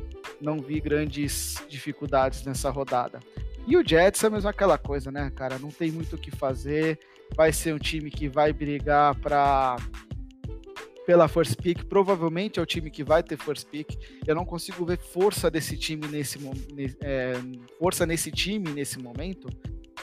Não 0.41 0.59
vi 0.59 0.81
grandes 0.81 1.57
dificuldades 1.69 2.43
nessa 2.47 2.71
rodada. 2.71 3.21
E 3.67 3.77
o 3.77 3.87
Jets 3.87 4.25
é 4.25 4.31
mesmo 4.31 4.49
aquela 4.49 4.79
coisa, 4.79 5.13
né, 5.13 5.31
cara? 5.37 5.59
Não 5.59 5.69
tem 5.69 5.93
muito 5.93 6.17
o 6.17 6.19
que 6.19 6.31
fazer. 6.31 6.99
Vai 7.37 7.53
ser 7.53 7.75
um 7.75 7.79
time 7.79 8.11
que 8.11 8.27
vai 8.27 8.55
brigar 8.55 9.15
para 9.17 9.77
pela 11.07 11.29
first 11.29 11.61
pick, 11.61 11.85
provavelmente 11.85 12.59
é 12.59 12.63
o 12.63 12.67
time 12.67 12.91
que 12.91 13.05
vai 13.05 13.23
ter 13.23 13.37
first 13.37 13.69
pick. 13.69 13.99
Eu 14.27 14.35
não 14.35 14.47
consigo 14.47 14.83
ver 14.87 14.97
força 14.97 15.51
desse 15.51 15.77
time 15.77 16.09
nesse 16.09 16.39
é, 17.03 17.35
força 17.79 18.07
nesse 18.07 18.31
time 18.31 18.71
nesse 18.71 18.99
momento 18.99 19.47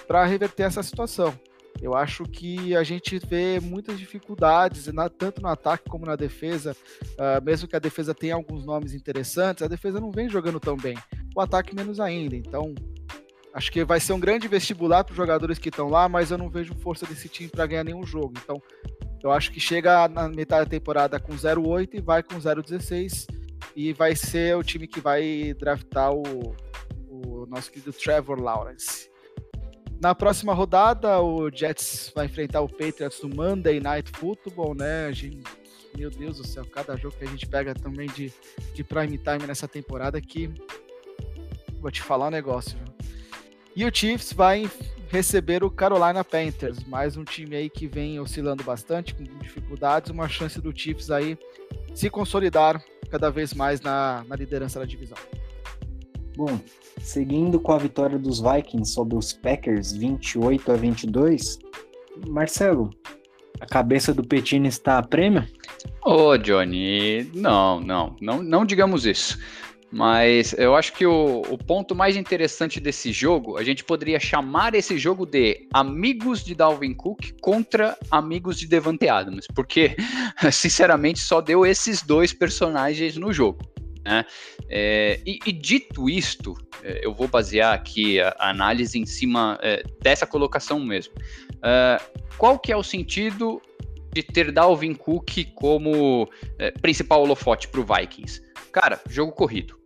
para 0.07 0.23
reverter 0.23 0.63
essa 0.63 0.83
situação. 0.83 1.33
Eu 1.83 1.93
acho 1.95 2.23
que 2.23 2.73
a 2.77 2.81
gente 2.81 3.19
vê 3.19 3.59
muitas 3.59 3.99
dificuldades, 3.99 4.87
na, 4.87 5.09
tanto 5.09 5.41
no 5.41 5.49
ataque 5.49 5.89
como 5.89 6.05
na 6.05 6.15
defesa. 6.15 6.73
Uh, 7.11 7.43
mesmo 7.43 7.67
que 7.67 7.75
a 7.75 7.79
defesa 7.79 8.15
tenha 8.15 8.35
alguns 8.35 8.65
nomes 8.65 8.93
interessantes, 8.93 9.61
a 9.61 9.67
defesa 9.67 9.99
não 9.99 10.09
vem 10.09 10.29
jogando 10.29 10.61
tão 10.61 10.77
bem. 10.77 10.97
O 11.35 11.41
ataque 11.41 11.75
menos 11.75 11.99
ainda. 11.99 12.37
Então, 12.37 12.73
acho 13.53 13.69
que 13.69 13.83
vai 13.83 13.99
ser 13.99 14.13
um 14.13 14.19
grande 14.19 14.47
vestibular 14.47 15.03
para 15.03 15.11
os 15.11 15.17
jogadores 15.17 15.59
que 15.59 15.67
estão 15.67 15.89
lá, 15.89 16.07
mas 16.07 16.31
eu 16.31 16.37
não 16.37 16.49
vejo 16.49 16.73
força 16.75 17.05
desse 17.05 17.27
time 17.27 17.49
para 17.49 17.67
ganhar 17.67 17.83
nenhum 17.83 18.05
jogo. 18.05 18.31
Então, 18.41 18.61
eu 19.21 19.33
acho 19.33 19.51
que 19.51 19.59
chega 19.59 20.07
na 20.07 20.29
metade 20.29 20.63
da 20.63 20.71
temporada 20.71 21.19
com 21.19 21.33
0-8 21.33 21.95
e 21.95 22.01
vai 22.01 22.23
com 22.23 22.35
0-16 22.35 23.27
e 23.75 23.91
vai 23.91 24.15
ser 24.15 24.55
o 24.55 24.63
time 24.63 24.87
que 24.87 25.01
vai 25.01 25.53
draftar 25.59 26.13
o, 26.13 26.55
o 27.09 27.45
nosso 27.45 27.69
querido 27.69 27.91
Trevor 27.91 28.39
Lawrence. 28.39 29.11
Na 30.03 30.13
próxima 30.13 30.53
rodada, 30.53 31.21
o 31.21 31.49
Jets 31.49 32.11
vai 32.13 32.25
enfrentar 32.25 32.59
o 32.59 32.67
Patriots 32.67 33.21
no 33.23 33.29
Monday 33.29 33.79
Night 33.79 34.11
Football, 34.11 34.75
né? 34.75 35.13
Gente, 35.13 35.41
meu 35.97 36.09
Deus 36.09 36.39
do 36.39 36.45
céu, 36.45 36.65
cada 36.65 36.97
jogo 36.97 37.15
que 37.17 37.23
a 37.23 37.27
gente 37.27 37.47
pega 37.47 37.73
também 37.73 38.09
de, 38.09 38.29
de 38.73 38.83
prime 38.83 39.17
time 39.17 39.47
nessa 39.47 39.65
temporada 39.65 40.19
que 40.19 40.51
vou 41.79 41.89
te 41.89 42.01
falar 42.01 42.27
um 42.27 42.31
negócio, 42.31 42.77
viu? 42.77 42.93
E 43.77 43.85
o 43.85 43.95
Chiefs 43.95 44.33
vai 44.33 44.69
receber 45.07 45.63
o 45.63 45.71
Carolina 45.71 46.21
Panthers, 46.21 46.83
mais 46.83 47.15
um 47.15 47.23
time 47.23 47.55
aí 47.55 47.69
que 47.69 47.87
vem 47.87 48.19
oscilando 48.19 48.61
bastante, 48.61 49.15
com 49.15 49.23
dificuldades, 49.23 50.11
uma 50.11 50.27
chance 50.27 50.59
do 50.59 50.77
Chiefs 50.77 51.11
aí 51.11 51.37
se 51.95 52.09
consolidar 52.09 52.83
cada 53.09 53.31
vez 53.31 53.53
mais 53.53 53.79
na, 53.79 54.25
na 54.27 54.35
liderança 54.35 54.81
da 54.81 54.85
divisão. 54.85 55.17
Bom, 56.35 56.59
seguindo 56.99 57.59
com 57.59 57.73
a 57.73 57.77
vitória 57.77 58.17
dos 58.17 58.39
Vikings 58.39 58.91
sobre 58.91 59.15
os 59.15 59.33
Packers 59.33 59.91
28 59.91 60.71
a 60.71 60.75
22, 60.75 61.59
Marcelo, 62.27 62.89
a 63.59 63.65
cabeça 63.65 64.13
do 64.13 64.23
Petini 64.23 64.67
está 64.67 64.97
a 64.97 65.03
prêmio? 65.03 65.47
Ô, 66.03 66.29
oh, 66.29 66.37
Johnny, 66.37 67.29
não, 67.33 67.79
não, 67.79 68.15
não, 68.19 68.41
não 68.41 68.65
digamos 68.65 69.05
isso. 69.05 69.37
Mas 69.91 70.53
eu 70.53 70.75
acho 70.75 70.91
que 70.93 71.05
o, 71.05 71.43
o, 71.47 71.55
ponto 71.55 71.93
mais 71.93 72.17
interessante 72.17 72.79
desse 72.79 73.11
jogo, 73.11 73.57
a 73.57 73.63
gente 73.63 73.83
poderia 73.83 74.19
chamar 74.19 74.73
esse 74.73 74.97
jogo 74.97 75.23
de 75.23 75.67
amigos 75.71 76.43
de 76.43 76.55
Dalvin 76.55 76.95
Cook 76.95 77.33
contra 77.39 77.95
amigos 78.09 78.57
de 78.57 78.65
Devante 78.65 79.07
Adams, 79.07 79.45
porque, 79.53 79.95
sinceramente, 80.51 81.19
só 81.19 81.41
deu 81.41 81.63
esses 81.63 82.01
dois 82.01 82.33
personagens 82.33 83.17
no 83.17 83.31
jogo. 83.31 83.59
Né? 84.05 84.25
É, 84.69 85.19
e, 85.25 85.39
e, 85.45 85.51
dito 85.51 86.09
isto, 86.09 86.55
é, 86.83 87.01
eu 87.03 87.13
vou 87.13 87.27
basear 87.27 87.73
aqui 87.73 88.19
a, 88.19 88.35
a 88.37 88.49
análise 88.49 88.99
em 88.99 89.05
cima 89.05 89.57
é, 89.61 89.83
dessa 90.01 90.27
colocação 90.27 90.79
mesmo. 90.79 91.13
É, 91.63 92.01
qual 92.37 92.59
que 92.59 92.71
é 92.71 92.77
o 92.77 92.83
sentido 92.83 93.61
de 94.13 94.21
ter 94.21 94.51
Dalvin 94.51 94.93
Cook 94.93 95.45
como 95.55 96.29
é, 96.59 96.71
principal 96.71 97.21
holofote 97.21 97.67
para 97.67 97.79
o 97.79 97.85
Vikings? 97.85 98.41
Cara, 98.71 99.01
jogo 99.09 99.31
corrido. 99.31 99.79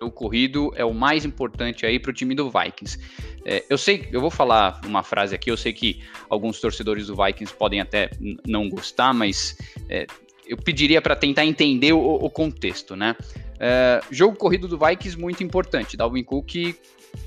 Jogo 0.00 0.12
corrido 0.12 0.72
é 0.74 0.84
o 0.84 0.92
mais 0.92 1.24
importante 1.24 1.86
aí 1.86 1.98
para 1.98 2.10
o 2.10 2.12
time 2.12 2.34
do 2.34 2.50
Vikings. 2.50 2.98
É, 3.44 3.64
eu 3.70 3.78
sei, 3.78 4.08
eu 4.12 4.20
vou 4.20 4.30
falar 4.30 4.80
uma 4.84 5.02
frase 5.02 5.34
aqui, 5.34 5.50
eu 5.50 5.56
sei 5.56 5.72
que 5.72 6.02
alguns 6.28 6.60
torcedores 6.60 7.06
do 7.06 7.16
Vikings 7.16 7.54
podem 7.54 7.80
até 7.80 8.10
não 8.46 8.68
gostar, 8.68 9.14
mas 9.14 9.56
é, 9.88 10.06
eu 10.52 10.56
pediria 10.58 11.00
para 11.00 11.16
tentar 11.16 11.46
entender 11.46 11.94
o, 11.94 11.98
o, 11.98 12.28
contexto, 12.28 12.94
né? 12.94 13.16
É, 13.58 14.02
jogo 14.10 14.36
corrido 14.36 14.68
do 14.68 14.78
Vikings 14.78 15.18
muito 15.18 15.42
importante, 15.42 15.96
Dalvin 15.96 16.22
Cook 16.22 16.76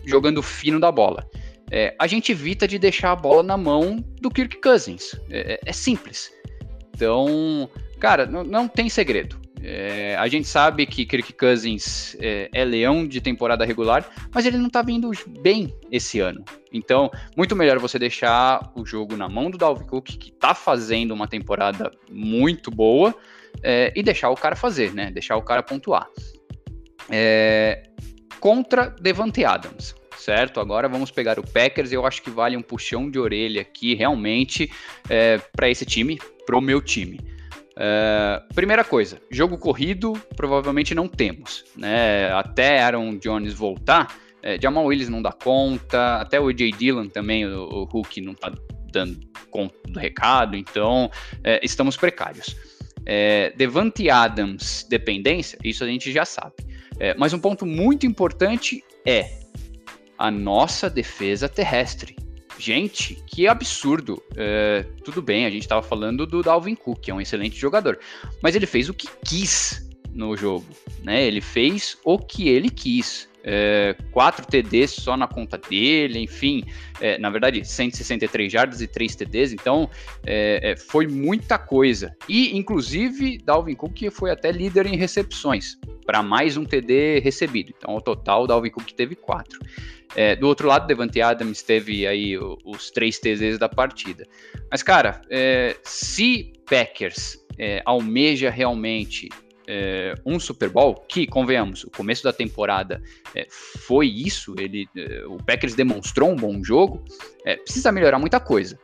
jogando 0.06 0.44
fino 0.44 0.80
da 0.80 0.92
bola. 0.92 1.28
É, 1.72 1.96
a 1.98 2.06
gente 2.06 2.32
evita 2.32 2.68
de 2.68 2.78
deixar 2.78 3.12
a 3.12 3.16
bola 3.16 3.42
na 3.42 3.58
mão 3.58 3.98
do 4.22 4.30
Kirk 4.30 4.62
Cousins. 4.62 5.16
É, 5.32 5.54
é, 5.54 5.60
é 5.66 5.74
simples. 5.74 6.32
Então, 6.94 7.68
cara, 8.00 8.28
não, 8.28 8.44
não 8.44 8.68
tem 8.68 8.90
segredo. 8.90 9.40
É, 9.68 10.16
a 10.20 10.28
gente 10.28 10.48
sabe 10.48 10.86
que 10.86 11.08
Kirk 11.08 11.34
Cousins 11.34 12.16
é, 12.20 12.48
é, 12.54 12.64
leão 12.64 13.08
de 13.08 13.20
temporada 13.20 13.66
regular, 13.66 14.08
mas 14.32 14.46
ele 14.46 14.60
não 14.60 14.70
tá 14.70 14.84
vindo 14.84 15.10
bem 15.42 15.74
esse 15.92 16.20
ano. 16.20 16.46
Então, 16.72 17.10
muito 17.36 17.56
melhor 17.56 17.80
você 17.80 17.98
deixar 17.98 18.72
o 18.76 18.86
jogo 18.86 19.18
na 19.18 19.28
mão 19.28 19.50
do 19.50 19.58
Dalvin 19.58 19.88
Cook, 19.88 20.06
que 20.20 20.32
tá 20.32 20.54
fazendo 20.54 21.16
uma 21.16 21.28
temporada 21.28 21.90
muito 22.12 22.70
boa, 22.70 23.16
é, 23.64 23.92
e 23.96 24.04
deixar 24.04 24.30
o 24.30 24.36
cara 24.36 24.56
fazer, 24.56 24.94
né? 24.94 25.10
Deixar 25.10 25.36
o 25.36 25.42
cara 25.42 25.64
pontuar. 25.64 26.08
É, 27.10 27.90
contra 28.40 28.90
Devante 29.02 29.44
Adams 29.44 29.96
certo? 30.16 30.60
Agora 30.60 30.90
vamos 30.90 31.12
pegar 31.12 31.38
o 31.38 31.44
Packers. 31.44 31.92
Eu 31.92 32.04
acho 32.04 32.24
que 32.24 32.32
vale 32.32 32.58
um 32.58 32.62
puxão 32.62 33.12
de 33.12 33.20
orelha 33.20 33.62
aqui, 33.62 33.94
realmente, 33.94 34.72
é, 35.08 35.38
para 35.56 35.70
esse 35.70 35.86
time, 35.86 36.20
pro 36.48 36.60
meu 36.60 36.82
time. 36.82 37.20
É, 37.78 38.42
primeira 38.54 38.84
coisa, 38.84 39.22
jogo 39.30 39.58
corrido 39.58 40.14
provavelmente 40.36 40.96
não 40.96 41.08
temos, 41.08 41.66
né? 41.76 42.32
Até 42.32 42.82
Aaron 42.82 43.18
Jones 43.18 43.54
voltar, 43.54 44.16
é, 44.42 44.60
Jamal 44.62 44.86
Willis 44.86 45.10
não 45.10 45.22
dá 45.22 45.32
conta, 45.32 46.18
até 46.18 46.40
o 46.40 46.48
AJ 46.48 46.72
Dillon 46.78 47.08
também, 47.08 47.46
o, 47.46 47.64
o 47.64 47.84
Hulk 47.86 48.22
não 48.22 48.34
tá 48.34 48.54
dando 48.92 49.20
conta 49.50 49.76
do 49.88 50.00
recado, 50.00 50.56
então 50.56 51.12
é, 51.44 51.60
estamos 51.64 51.98
precários. 51.98 52.56
É, 53.06 53.54
Devante 53.58 54.10
Adams, 54.10 54.86
dependência, 54.90 55.60
isso 55.64 55.84
a 55.84 55.88
gente 55.88 56.12
já 56.12 56.26
sabe. 56.26 56.56
É, 57.00 57.14
mas 57.16 57.34
um 57.34 57.40
ponto 57.40 57.66
muito 57.66 58.06
importante 58.06 58.84
é 59.06 59.40
a 60.18 60.32
nossa 60.32 60.90
defesa 60.90 61.50
terrestre. 61.50 62.16
Gente, 62.58 63.16
que 63.28 63.48
absurdo. 63.48 64.22
É, 64.36 64.86
tudo 65.04 65.22
bem, 65.22 65.46
a 65.46 65.50
gente 65.50 65.64
estava 65.64 65.82
falando 65.82 66.26
do 66.26 66.42
Dalvin 66.42 66.76
Cook, 66.76 67.00
que 67.00 67.12
é 67.12 67.14
um 67.14 67.22
excelente 67.22 67.58
jogador. 67.58 68.00
Mas 68.42 68.56
ele 68.56 68.66
fez 68.66 68.90
o 68.90 68.94
que 68.94 69.08
quis 69.26 69.88
no 70.14 70.36
jogo. 70.38 70.66
Né? 71.04 71.26
Ele 71.26 71.42
fez 71.42 71.98
o 72.04 72.18
que 72.18 72.48
ele 72.48 72.70
quis. 72.70 73.28
É, 73.48 73.96
quatro 74.12 74.44
TDs 74.44 74.90
só 74.90 75.16
na 75.16 75.28
conta 75.28 75.56
dele, 75.56 76.18
enfim, 76.18 76.64
é, 77.00 77.20
na 77.20 77.30
verdade, 77.30 77.64
163 77.64 78.52
jardas 78.52 78.82
e 78.82 78.88
3 78.88 79.16
TDs, 79.16 79.54
então 79.54 79.88
é, 80.26 80.72
é, 80.72 80.76
foi 80.76 81.06
muita 81.06 81.60
coisa. 81.60 82.18
E, 82.28 82.58
inclusive, 82.58 83.38
Dalvin 83.38 83.76
Cook 83.76 84.10
foi 84.10 84.32
até 84.32 84.52
líder 84.52 84.88
em 84.88 84.96
recepções, 84.96 85.78
para 86.08 86.24
mais 86.24 86.58
um 86.58 86.66
TD 86.66 87.20
recebido. 87.20 87.72
Então, 87.78 87.94
ao 87.94 88.02
total, 88.02 88.48
Dalvin 88.48 88.72
Cook 88.72 88.92
teve 88.94 89.16
quatro. 89.16 89.60
É, 90.16 90.36
do 90.36 90.48
outro 90.48 90.68
lado, 90.68 90.88
Devante 90.88 91.22
Adams 91.22 91.62
teve 91.62 92.08
aí 92.08 92.36
os 92.38 92.90
três 92.90 93.20
TZs 93.20 93.60
da 93.60 93.70
partida. 93.70 94.26
Mas, 94.72 94.82
cara, 94.82 95.22
é, 95.30 95.76
se 95.84 96.52
Packers 96.68 97.46
almeja 97.86 98.50
realmente 98.50 99.30
é, 99.68 100.16
um 100.26 100.40
Super 100.40 100.70
Bowl, 100.70 100.96
que, 101.08 101.26
convenhamos, 101.28 101.84
o 101.84 101.90
começo 101.90 102.24
da 102.24 102.34
temporada 102.34 103.02
é, 103.36 103.48
foi 103.50 104.08
isso, 104.08 104.56
ele, 104.58 104.88
é, 104.96 105.26
o 105.26 105.38
Packers 105.38 105.76
demonstrou 105.76 106.32
um 106.32 106.36
bom 106.36 106.64
jogo, 106.64 107.04
precisa 107.64 107.92
melhorar 107.92 108.18
muita 108.18 108.40
coisa. 108.40 108.80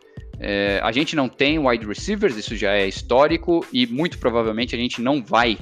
a 0.84 0.92
gente 0.92 1.16
não 1.16 1.28
tem 1.28 1.60
wide 1.60 1.86
receivers, 1.86 2.38
isso 2.38 2.56
já 2.56 2.74
é 2.74 2.88
histórico, 2.88 3.66
e 3.74 3.88
muito 3.88 4.20
provavelmente 4.20 4.76
a 4.76 4.78
gente 4.78 5.02
não 5.02 5.24
vai 5.24 5.58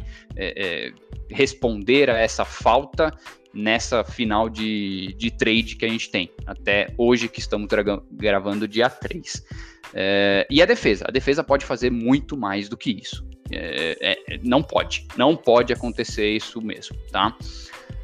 responder 1.30 2.10
a 2.10 2.18
essa 2.18 2.44
falta 2.44 3.14
nessa 3.54 4.04
final 4.04 4.50
de, 4.50 5.14
de 5.18 5.32
trade 5.32 5.76
que 5.76 5.86
a 5.86 5.90
gente 5.90 6.10
tem, 6.10 6.32
até 6.46 6.94
hoje 6.98 7.28
que 7.28 7.40
estamos 7.40 7.68
gravando 8.12 8.68
dia 8.68 8.90
3. 8.90 9.46
É, 9.94 10.48
e 10.50 10.62
a 10.62 10.66
defesa? 10.66 11.06
A 11.08 11.12
defesa 11.12 11.44
pode 11.44 11.66
fazer 11.66 11.90
muito 11.90 12.38
mais 12.38 12.70
do 12.70 12.78
que 12.78 12.92
isso. 12.92 13.28
É, 13.52 13.98
é, 14.28 14.40
não 14.44 14.62
pode, 14.62 15.08
não 15.18 15.36
pode 15.36 15.74
acontecer 15.74 16.30
isso 16.30 16.62
mesmo, 16.62 16.96
tá? 17.12 17.36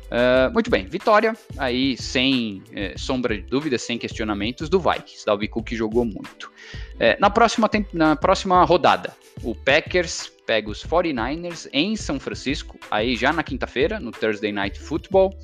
Uh, 0.06 0.54
muito 0.54 0.70
bem, 0.70 0.86
vitória 0.86 1.36
aí 1.58 1.98
sem 1.98 2.62
é, 2.74 2.94
sombra 2.96 3.36
de 3.36 3.42
dúvida, 3.42 3.78
sem 3.78 3.98
questionamentos 3.98 4.70
do 4.70 4.80
Vikings. 4.80 5.26
Dalvin 5.26 5.48
Cook 5.48 5.72
jogou 5.74 6.06
muito. 6.06 6.52
É, 7.00 7.18
na, 7.20 7.30
próxima 7.30 7.70
na 7.92 8.16
próxima 8.16 8.64
rodada, 8.64 9.16
o 9.44 9.56
Packers 9.56 10.32
pega 10.46 10.70
os 10.70 10.86
49ers 10.86 11.68
em 11.74 11.96
São 11.96 12.20
Francisco, 12.20 12.78
aí 12.92 13.16
já 13.16 13.34
na 13.34 13.42
quinta-feira, 13.42 14.00
no 14.00 14.12
Thursday 14.12 14.52
Night 14.52 14.80
Football. 14.80 15.36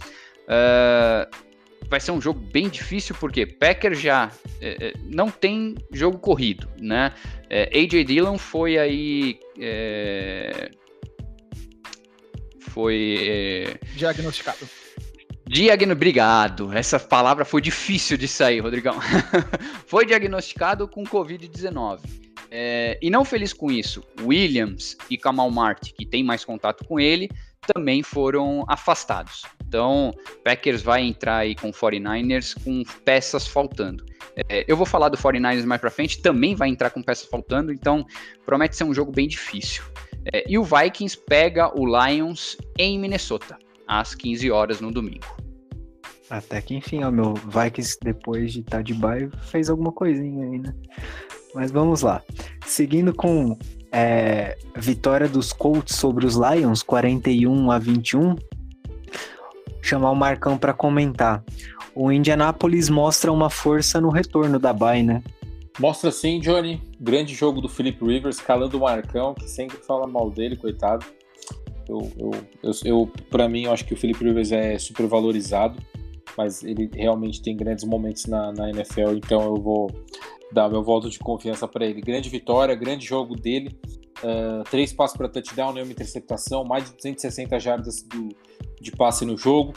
Uh, 0.43 1.50
vai 1.89 1.99
ser 1.99 2.11
um 2.11 2.21
jogo 2.21 2.39
bem 2.39 2.69
difícil, 2.69 3.15
porque 3.19 3.45
Packers 3.45 3.99
já 3.99 4.31
é, 4.59 4.87
é 4.87 4.93
não 5.05 5.29
tem 5.29 5.75
jogo 5.91 6.17
corrido, 6.17 6.67
né? 6.79 7.13
É, 7.49 7.69
AJ 7.77 8.05
Dillon 8.05 8.37
foi 8.37 8.77
aí. 8.77 9.39
É, 9.59 10.71
foi. 12.59 13.17
É, 13.19 13.79
diagnosticado. 13.95 14.67
Diagno... 15.47 15.91
Obrigado. 15.91 16.71
Essa 16.71 16.97
palavra 16.97 17.43
foi 17.43 17.61
difícil 17.61 18.17
de 18.17 18.25
sair, 18.27 18.61
Rodrigão. 18.61 18.95
foi 19.85 20.05
diagnosticado 20.05 20.87
com 20.87 21.03
Covid-19. 21.03 21.99
É, 22.49 22.97
e 23.01 23.09
não 23.09 23.25
feliz 23.25 23.51
com 23.53 23.71
isso, 23.71 24.03
Williams 24.21 24.97
e 25.09 25.17
Kamal 25.17 25.49
Martin, 25.51 25.93
que 25.93 26.05
tem 26.05 26.23
mais 26.23 26.43
contato 26.43 26.85
com 26.85 26.99
ele, 26.99 27.29
também 27.65 28.03
foram 28.03 28.65
afastados. 28.67 29.43
Então, 29.71 30.13
Packers 30.43 30.81
vai 30.81 31.01
entrar 31.01 31.37
aí 31.37 31.55
com 31.55 31.71
49ers 31.71 32.61
com 32.61 32.83
peças 33.05 33.47
faltando. 33.47 34.05
É, 34.49 34.65
eu 34.67 34.75
vou 34.75 34.85
falar 34.85 35.07
do 35.07 35.17
49ers 35.17 35.63
mais 35.63 35.79
para 35.79 35.89
frente, 35.89 36.21
também 36.21 36.55
vai 36.55 36.67
entrar 36.67 36.89
com 36.89 37.01
peças 37.01 37.25
faltando, 37.29 37.71
então 37.71 38.05
promete 38.45 38.75
ser 38.75 38.83
um 38.83 38.93
jogo 38.93 39.13
bem 39.13 39.29
difícil. 39.29 39.81
É, 40.33 40.43
e 40.45 40.57
o 40.57 40.63
Vikings 40.65 41.17
pega 41.25 41.71
o 41.73 41.85
Lions 41.85 42.57
em 42.77 42.99
Minnesota, 42.99 43.57
às 43.87 44.13
15 44.13 44.51
horas 44.51 44.81
no 44.81 44.91
domingo. 44.91 45.25
Até 46.29 46.61
que 46.61 46.75
enfim, 46.75 47.05
ó, 47.05 47.09
meu 47.09 47.33
Vikings, 47.33 47.97
depois 48.03 48.51
de 48.51 48.59
estar 48.59 48.77
tá 48.77 48.83
de 48.83 48.93
bairro, 48.93 49.31
fez 49.37 49.69
alguma 49.69 49.93
coisinha 49.93 50.47
aí, 50.47 50.59
né? 50.59 50.75
Mas 51.55 51.71
vamos 51.71 52.01
lá. 52.01 52.21
Seguindo 52.65 53.13
com 53.13 53.57
é, 53.89 54.57
vitória 54.75 55.29
dos 55.29 55.53
Colts 55.53 55.95
sobre 55.95 56.25
os 56.25 56.35
Lions, 56.35 56.83
41 56.83 57.71
a 57.71 57.79
21. 57.79 58.35
Chamar 59.81 60.11
o 60.11 60.15
Marcão 60.15 60.57
para 60.57 60.73
comentar. 60.73 61.43
O 61.93 62.11
Indianapolis 62.11 62.89
mostra 62.89 63.31
uma 63.31 63.49
força 63.49 63.99
no 63.99 64.09
retorno 64.09 64.59
da 64.59 64.71
Bay, 64.71 65.03
né? 65.03 65.23
Mostra 65.79 66.11
sim, 66.11 66.39
Johnny. 66.39 66.81
Grande 66.99 67.33
jogo 67.33 67.61
do 67.61 67.69
Philip 67.69 68.03
Rivers, 68.03 68.39
calando 68.39 68.77
o 68.77 68.81
Marcão, 68.81 69.33
que 69.33 69.49
sempre 69.49 69.77
fala 69.77 70.07
mal 70.07 70.29
dele, 70.29 70.55
coitado. 70.55 71.05
Eu, 71.87 72.11
eu, 72.17 72.31
eu, 72.63 72.71
eu 72.85 73.11
para 73.29 73.49
mim, 73.49 73.63
eu 73.63 73.73
acho 73.73 73.85
que 73.85 73.93
o 73.93 73.97
Philip 73.97 74.23
Rivers 74.23 74.51
é 74.51 74.77
super 74.77 75.07
valorizado, 75.07 75.77
mas 76.37 76.63
ele 76.63 76.89
realmente 76.93 77.41
tem 77.41 77.55
grandes 77.55 77.83
momentos 77.83 78.25
na, 78.25 78.51
na 78.51 78.69
NFL, 78.69 79.15
então 79.15 79.43
eu 79.43 79.55
vou 79.55 79.91
dar 80.51 80.69
meu 80.69 80.83
voto 80.83 81.09
de 81.09 81.19
confiança 81.19 81.67
para 81.67 81.85
ele. 81.85 82.01
Grande 82.01 82.29
vitória, 82.29 82.75
grande 82.75 83.05
jogo 83.05 83.35
dele. 83.35 83.77
Uh, 84.19 84.63
três 84.69 84.93
passos 84.93 85.17
para 85.17 85.27
touchdown, 85.27 85.73
nenhuma 85.73 85.91
interceptação, 85.91 86.63
mais 86.63 86.85
de 86.85 86.95
260 86.95 87.59
jardas 87.59 88.03
do, 88.03 88.29
de 88.79 88.91
passe 88.91 89.25
no 89.25 89.37
jogo. 89.37 89.73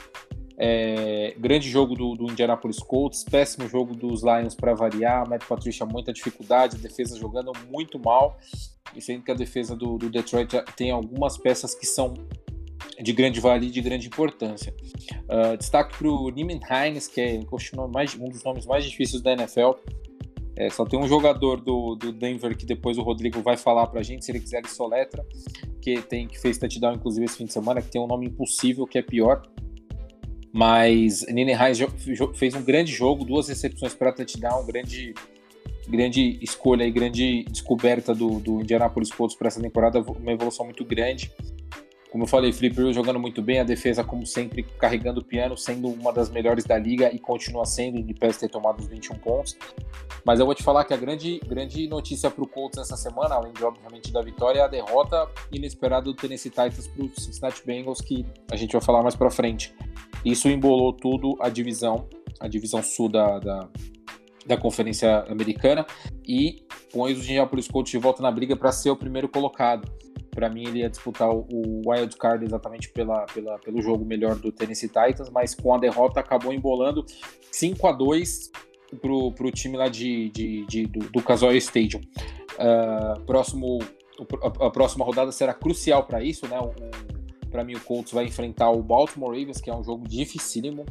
É, 0.56 1.34
grande 1.38 1.68
jogo 1.68 1.94
do, 1.94 2.14
do, 2.14 2.30
Indianapolis 2.30 2.78
Colts, 2.78 3.24
péssimo 3.24 3.68
jogo 3.68 3.94
dos 3.94 4.22
Lions 4.22 4.54
para 4.54 4.72
variar. 4.74 5.28
Matt 5.28 5.44
Patricia, 5.46 5.84
muita 5.84 6.12
dificuldade, 6.12 6.76
defesa 6.76 7.18
jogando 7.18 7.52
muito 7.68 7.98
mal. 7.98 8.38
E 8.94 9.00
sendo 9.00 9.24
que 9.24 9.30
a 9.30 9.34
defesa 9.34 9.74
do, 9.74 9.98
do 9.98 10.08
Detroit 10.08 10.50
tem 10.76 10.90
algumas 10.90 11.36
peças 11.36 11.74
que 11.74 11.86
são 11.86 12.14
de 13.02 13.12
grande 13.12 13.40
valia 13.40 13.68
e 13.68 13.72
de 13.72 13.80
grande 13.80 14.06
importância. 14.06 14.72
Uh, 15.24 15.56
destaque 15.56 15.96
para 15.98 16.06
o 16.06 16.30
Neiman 16.30 16.60
Hines, 16.70 17.08
que 17.08 17.20
é 17.20 17.40
um 17.40 18.28
dos 18.28 18.44
nomes 18.44 18.66
mais 18.66 18.84
difíceis 18.84 19.20
da 19.20 19.32
NFL 19.32 19.72
É, 20.56 20.70
só 20.70 20.84
tem 20.84 20.98
um 20.98 21.08
jogador 21.08 21.60
do, 21.60 21.96
do 21.96 22.12
Denver 22.12 22.56
que 22.56 22.64
depois 22.64 22.96
o 22.96 23.02
Rodrigo 23.02 23.42
vai 23.42 23.56
falar 23.56 23.86
pra 23.88 24.02
gente, 24.02 24.24
se 24.24 24.30
ele 24.30 24.40
quiser 24.40 24.58
ele 24.58 24.68
soletra, 24.68 25.26
que 25.80 26.00
tem 26.02 26.28
que 26.28 26.40
fez 26.40 26.58
touchdown 26.58 26.94
inclusive 26.94 27.24
esse 27.24 27.36
fim 27.36 27.46
de 27.46 27.52
semana, 27.52 27.82
que 27.82 27.90
tem 27.90 28.00
um 28.00 28.06
nome 28.06 28.26
impossível, 28.26 28.86
que 28.86 28.98
é 28.98 29.02
pior. 29.02 29.42
Mas 30.52 31.26
Nene 31.26 31.52
Hines 31.52 31.80
fez 32.34 32.54
um 32.54 32.62
grande 32.62 32.92
jogo, 32.92 33.24
duas 33.24 33.48
recepções 33.48 33.92
para 33.94 34.12
touchdown, 34.12 34.64
grande 34.64 35.12
grande 35.88 36.38
escolha 36.40 36.84
e 36.84 36.90
grande 36.90 37.44
descoberta 37.44 38.14
do, 38.14 38.40
do 38.40 38.60
Indianapolis 38.60 39.10
Colts 39.10 39.36
para 39.36 39.48
essa 39.48 39.60
temporada, 39.60 40.00
uma 40.00 40.32
evolução 40.32 40.64
muito 40.64 40.84
grande. 40.84 41.30
Como 42.14 42.22
eu 42.22 42.28
falei, 42.28 42.52
Felipe 42.52 42.76
Rivers 42.76 42.94
jogando 42.94 43.18
muito 43.18 43.42
bem, 43.42 43.58
a 43.58 43.64
defesa, 43.64 44.04
como 44.04 44.24
sempre, 44.24 44.62
carregando 44.62 45.18
o 45.18 45.24
piano, 45.24 45.56
sendo 45.56 45.88
uma 45.88 46.12
das 46.12 46.30
melhores 46.30 46.62
da 46.62 46.78
liga 46.78 47.12
e 47.12 47.18
continua 47.18 47.66
sendo, 47.66 48.00
de 48.00 48.14
pé 48.14 48.28
ter 48.28 48.48
tomado 48.48 48.78
os 48.78 48.86
21 48.86 49.16
pontos. 49.18 49.58
Mas 50.24 50.38
eu 50.38 50.46
vou 50.46 50.54
te 50.54 50.62
falar 50.62 50.84
que 50.84 50.94
a 50.94 50.96
grande, 50.96 51.40
grande 51.44 51.88
notícia 51.88 52.30
para 52.30 52.44
o 52.44 52.46
Colts 52.46 52.78
essa 52.78 52.96
semana, 52.96 53.34
além 53.34 53.52
de, 53.52 53.64
obviamente, 53.64 54.12
da 54.12 54.22
vitória, 54.22 54.60
é 54.60 54.62
a 54.62 54.68
derrota 54.68 55.28
inesperada 55.50 56.04
do 56.04 56.14
Tennessee 56.14 56.50
Titans 56.50 56.86
para 56.86 57.04
o 57.04 57.10
Cincinnati 57.20 57.66
Bengals, 57.66 58.00
que 58.00 58.24
a 58.48 58.54
gente 58.54 58.70
vai 58.70 58.80
falar 58.80 59.02
mais 59.02 59.16
para 59.16 59.28
frente. 59.28 59.74
Isso 60.24 60.48
embolou 60.48 60.92
tudo 60.92 61.36
a 61.40 61.48
divisão, 61.48 62.08
a 62.38 62.46
divisão 62.46 62.80
sul 62.80 63.08
da, 63.08 63.40
da, 63.40 63.68
da 64.46 64.56
Conferência 64.56 65.24
Americana 65.28 65.84
e 66.24 66.64
põe 66.92 67.12
os 67.12 67.24
Indianapolis 67.24 67.66
Colts 67.66 67.90
de 67.90 67.98
volta 67.98 68.22
na 68.22 68.30
briga 68.30 68.54
para 68.54 68.70
ser 68.70 68.90
o 68.90 68.96
primeiro 68.96 69.28
colocado. 69.28 69.90
Para 70.34 70.48
mim, 70.48 70.66
ele 70.66 70.80
ia 70.80 70.90
disputar 70.90 71.30
o, 71.30 71.82
wild 71.86 72.16
card 72.16 72.44
exatamente 72.44 72.88
pela, 72.90 73.24
pela, 73.26 73.58
pelo 73.58 73.80
jogo 73.80 74.04
melhor 74.04 74.34
do 74.36 74.50
Tennessee 74.50 74.88
Titans, 74.88 75.30
mas 75.30 75.54
com 75.54 75.72
a 75.74 75.78
derrota 75.78 76.20
acabou 76.20 76.52
embolando 76.52 77.04
5 77.52 77.86
a 77.86 77.92
2 77.92 78.50
pro, 79.00 79.32
pro 79.32 79.50
time 79.50 79.76
lá 79.76 79.88
de, 79.88 80.28
de, 80.30 80.66
de 80.66 80.86
do, 80.86 80.98
do 81.10 81.22
Casoy 81.22 81.56
Stadium. 81.58 82.00
Uh, 82.54 83.20
próximo, 83.22 83.78
a, 84.42 84.66
a, 84.66 84.70
próxima 84.70 85.04
rodada 85.04 85.30
será 85.32 85.54
crucial 85.54 86.04
para 86.04 86.22
isso, 86.22 86.46
né? 86.48 86.58
Para 87.50 87.62
mim, 87.62 87.74
o 87.74 87.80
Colts 87.80 88.12
vai 88.12 88.24
enfrentar 88.24 88.70
o 88.70 88.82
Baltimore 88.82 89.30
Ravens, 89.30 89.60
que 89.60 89.70
é 89.70 89.74
um 89.74 89.84
jogo 89.84 90.06
dificílimo. 90.08 90.84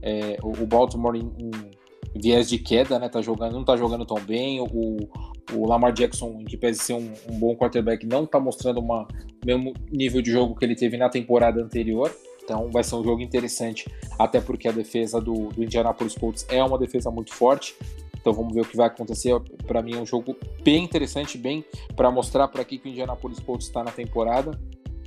É, 0.00 0.38
o, 0.42 0.50
o, 0.50 0.66
Baltimore 0.66 1.16
em, 1.16 1.32
em, 1.38 2.20
viés 2.20 2.48
de 2.48 2.58
queda, 2.58 2.98
né? 2.98 3.08
Tá 3.08 3.20
jogando, 3.20 3.52
não 3.52 3.64
tá 3.64 3.76
jogando 3.76 4.04
tão 4.04 4.20
bem. 4.20 4.60
O, 4.60 5.08
o 5.52 5.66
Lamar 5.66 5.92
Jackson, 5.92 6.44
que 6.44 6.56
pese 6.56 6.80
ser 6.80 6.94
um, 6.94 7.12
um 7.28 7.38
bom 7.38 7.56
quarterback, 7.56 8.06
não 8.06 8.24
está 8.24 8.40
mostrando 8.40 8.80
o 8.80 9.06
mesmo 9.44 9.74
nível 9.90 10.20
de 10.22 10.30
jogo 10.30 10.54
que 10.54 10.64
ele 10.64 10.74
teve 10.74 10.96
na 10.96 11.08
temporada 11.08 11.62
anterior. 11.62 12.14
Então 12.42 12.70
vai 12.70 12.84
ser 12.84 12.94
um 12.94 13.02
jogo 13.02 13.20
interessante, 13.20 13.90
até 14.18 14.40
porque 14.40 14.68
a 14.68 14.72
defesa 14.72 15.20
do, 15.20 15.48
do 15.48 15.64
Indianapolis 15.64 16.14
Colts 16.14 16.46
é 16.48 16.62
uma 16.62 16.78
defesa 16.78 17.10
muito 17.10 17.34
forte. 17.34 17.74
Então 18.20 18.32
vamos 18.32 18.54
ver 18.54 18.62
o 18.62 18.64
que 18.64 18.76
vai 18.76 18.86
acontecer. 18.86 19.38
Para 19.66 19.82
mim 19.82 19.94
é 19.94 19.98
um 19.98 20.06
jogo 20.06 20.36
bem 20.62 20.84
interessante, 20.84 21.36
bem 21.36 21.64
para 21.94 22.10
mostrar 22.10 22.48
para 22.48 22.64
que, 22.64 22.78
que 22.78 22.88
o 22.88 22.90
Indianapolis 22.90 23.40
Colts 23.40 23.66
está 23.66 23.82
na 23.82 23.90
temporada. 23.90 24.58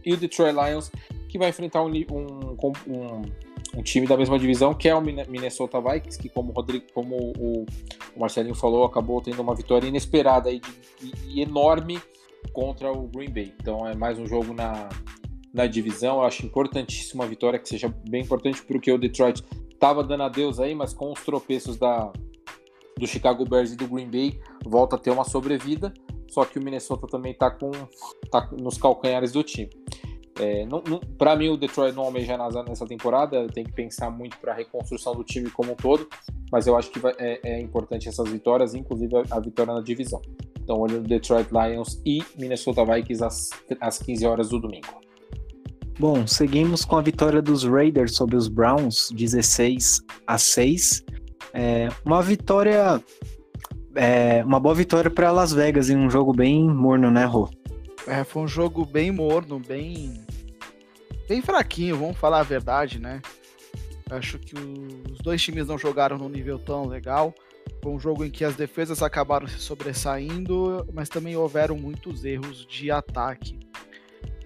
E 0.06 0.14
o 0.14 0.18
Detroit 0.18 0.54
Lions, 0.54 0.92
que 1.28 1.38
vai 1.38 1.50
enfrentar 1.50 1.84
um, 1.84 1.90
um, 1.90 2.58
um 2.88 3.22
um 3.76 3.84
time 3.84 4.08
da 4.08 4.18
mesma 4.18 4.38
divisão, 4.40 4.74
que 4.74 4.90
é 4.90 4.96
o 4.96 5.02
Minnesota 5.02 5.80
Vikings, 5.80 6.18
que 6.18 6.30
como 6.30 6.52
o 6.52 6.54
Rodrigo, 6.54 6.86
como 6.94 7.16
o, 7.16 7.66
Marcelinho 8.18 8.56
falou, 8.56 8.84
acabou 8.84 9.22
tendo 9.22 9.42
uma 9.42 9.56
vitória 9.56 9.88
inesperada 9.88 10.52
e, 10.52 10.62
e, 11.28 11.42
enorme 11.42 12.02
contra 12.52 12.92
o 12.92 13.08
Green 13.08 13.30
Bay. 13.30 13.54
Então 13.60 13.88
é 13.88 13.96
mais 13.96 14.18
um 14.18 14.26
jogo 14.26 14.54
na, 14.54 14.90
na 15.54 15.68
divisão. 15.68 16.18
Eu 16.18 16.24
acho 16.24 16.46
importantíssima 16.46 17.24
a 17.24 17.28
vitória, 17.28 17.60
que 17.60 17.70
seja 17.70 17.94
bem 18.10 18.24
importante, 18.24 18.62
porque 18.64 18.92
o 18.92 18.98
Detroit 18.98 19.44
estava 19.72 20.04
dando 20.04 20.24
adeus 20.24 20.60
aí, 20.60 20.74
mas 20.74 20.94
com 20.94 21.12
os 21.12 21.24
tropeços 21.24 21.78
da, 21.78 22.12
do 23.00 23.08
Chicago 23.08 23.46
Bears 23.46 23.72
e 23.72 23.76
do 23.76 23.88
Green 23.88 24.10
Bay, 24.10 24.40
volta 24.66 24.96
a 24.96 25.00
ter 25.00 25.10
uma 25.10 25.24
sobrevida. 25.24 25.94
Só 26.30 26.46
que 26.46 26.60
o 26.60 26.64
Minnesota 26.64 27.08
também 27.08 27.32
está 27.32 27.50
com 27.50 27.72
tá 28.30 28.48
nos 28.52 28.78
calcanhares 28.78 29.32
do 29.32 29.42
time. 29.44 29.70
É, 30.40 30.66
para 31.18 31.36
mim, 31.36 31.50
o 31.50 31.58
Detroit 31.58 31.94
não 31.94 32.04
almeja 32.04 32.38
nada 32.38 32.64
nessa 32.64 32.86
temporada, 32.86 33.46
tem 33.48 33.66
que 33.66 33.74
pensar 33.74 34.10
muito 34.10 34.38
para 34.38 34.54
a 34.54 34.56
reconstrução 34.56 35.14
do 35.14 35.24
time 35.24 35.50
como 35.50 35.74
um 35.74 35.76
todo, 35.76 36.08
mas 36.50 36.66
eu 36.66 36.78
acho 36.78 36.90
que 36.92 37.00
vai, 37.00 37.14
é, 37.18 37.40
é, 37.44 37.62
importante 37.62 38.08
essas 38.08 38.30
vitórias, 38.30 38.74
inclusive 38.74 39.18
a, 39.18 39.36
a, 39.36 39.40
vitória 39.40 39.74
na 39.74 39.82
divisão. 39.82 40.22
Então, 40.62 40.80
olho 40.80 41.02
no 41.02 41.08
Detroit 41.08 41.50
Lions 41.52 42.02
e 42.06 42.24
Minnesota 42.38 42.86
Vikings 42.86 43.24
às, 43.24 43.50
às 43.82 44.00
15 44.00 44.26
horas 44.26 44.50
do 44.50 44.60
domingo. 44.60 44.88
Bom, 46.00 46.26
seguimos 46.26 46.86
com 46.86 46.96
a 46.96 47.02
vitória 47.02 47.42
dos 47.42 47.66
Raiders 47.66 48.16
sobre 48.16 48.38
os 48.38 48.48
Browns, 48.48 49.10
16 49.12 50.02
a 50.26 50.38
6. 50.38 51.04
É, 51.54 51.90
uma 52.06 52.22
vitória, 52.22 53.02
é, 53.96 54.44
uma 54.44 54.60
boa 54.60 54.76
vitória 54.76 55.10
para 55.10 55.32
Las 55.32 55.52
Vegas 55.52 55.90
em 55.90 55.98
um 55.98 56.10
jogo 56.10 56.34
bem 56.34 56.68
morno, 56.70 57.10
né, 57.10 57.26
Rô? 57.26 57.50
É, 58.08 58.24
foi 58.24 58.44
um 58.44 58.48
jogo 58.48 58.86
bem 58.86 59.12
morno, 59.12 59.60
bem 59.60 60.26
bem 61.28 61.42
fraquinho, 61.44 61.96
vamos 61.98 62.18
falar 62.18 62.40
a 62.40 62.44
verdade, 62.44 63.00
né? 63.00 63.22
Acho 64.10 64.40
que 64.40 64.56
os 64.56 65.20
dois 65.20 65.40
times 65.42 65.68
não 65.68 65.78
jogaram 65.78 66.18
num 66.18 66.30
nível 66.30 66.58
tão 66.58 66.88
legal. 66.88 67.34
Foi 67.84 67.92
um 67.92 68.00
jogo 68.00 68.26
em 68.26 68.32
que 68.32 68.44
as 68.44 68.56
defesas 68.56 69.04
acabaram 69.04 69.48
se 69.48 69.60
sobressaindo, 69.60 70.88
mas 70.92 71.08
também 71.08 71.36
houveram 71.36 71.78
muitos 71.78 72.26
erros 72.26 72.66
de 72.66 72.90
ataque. 72.90 73.60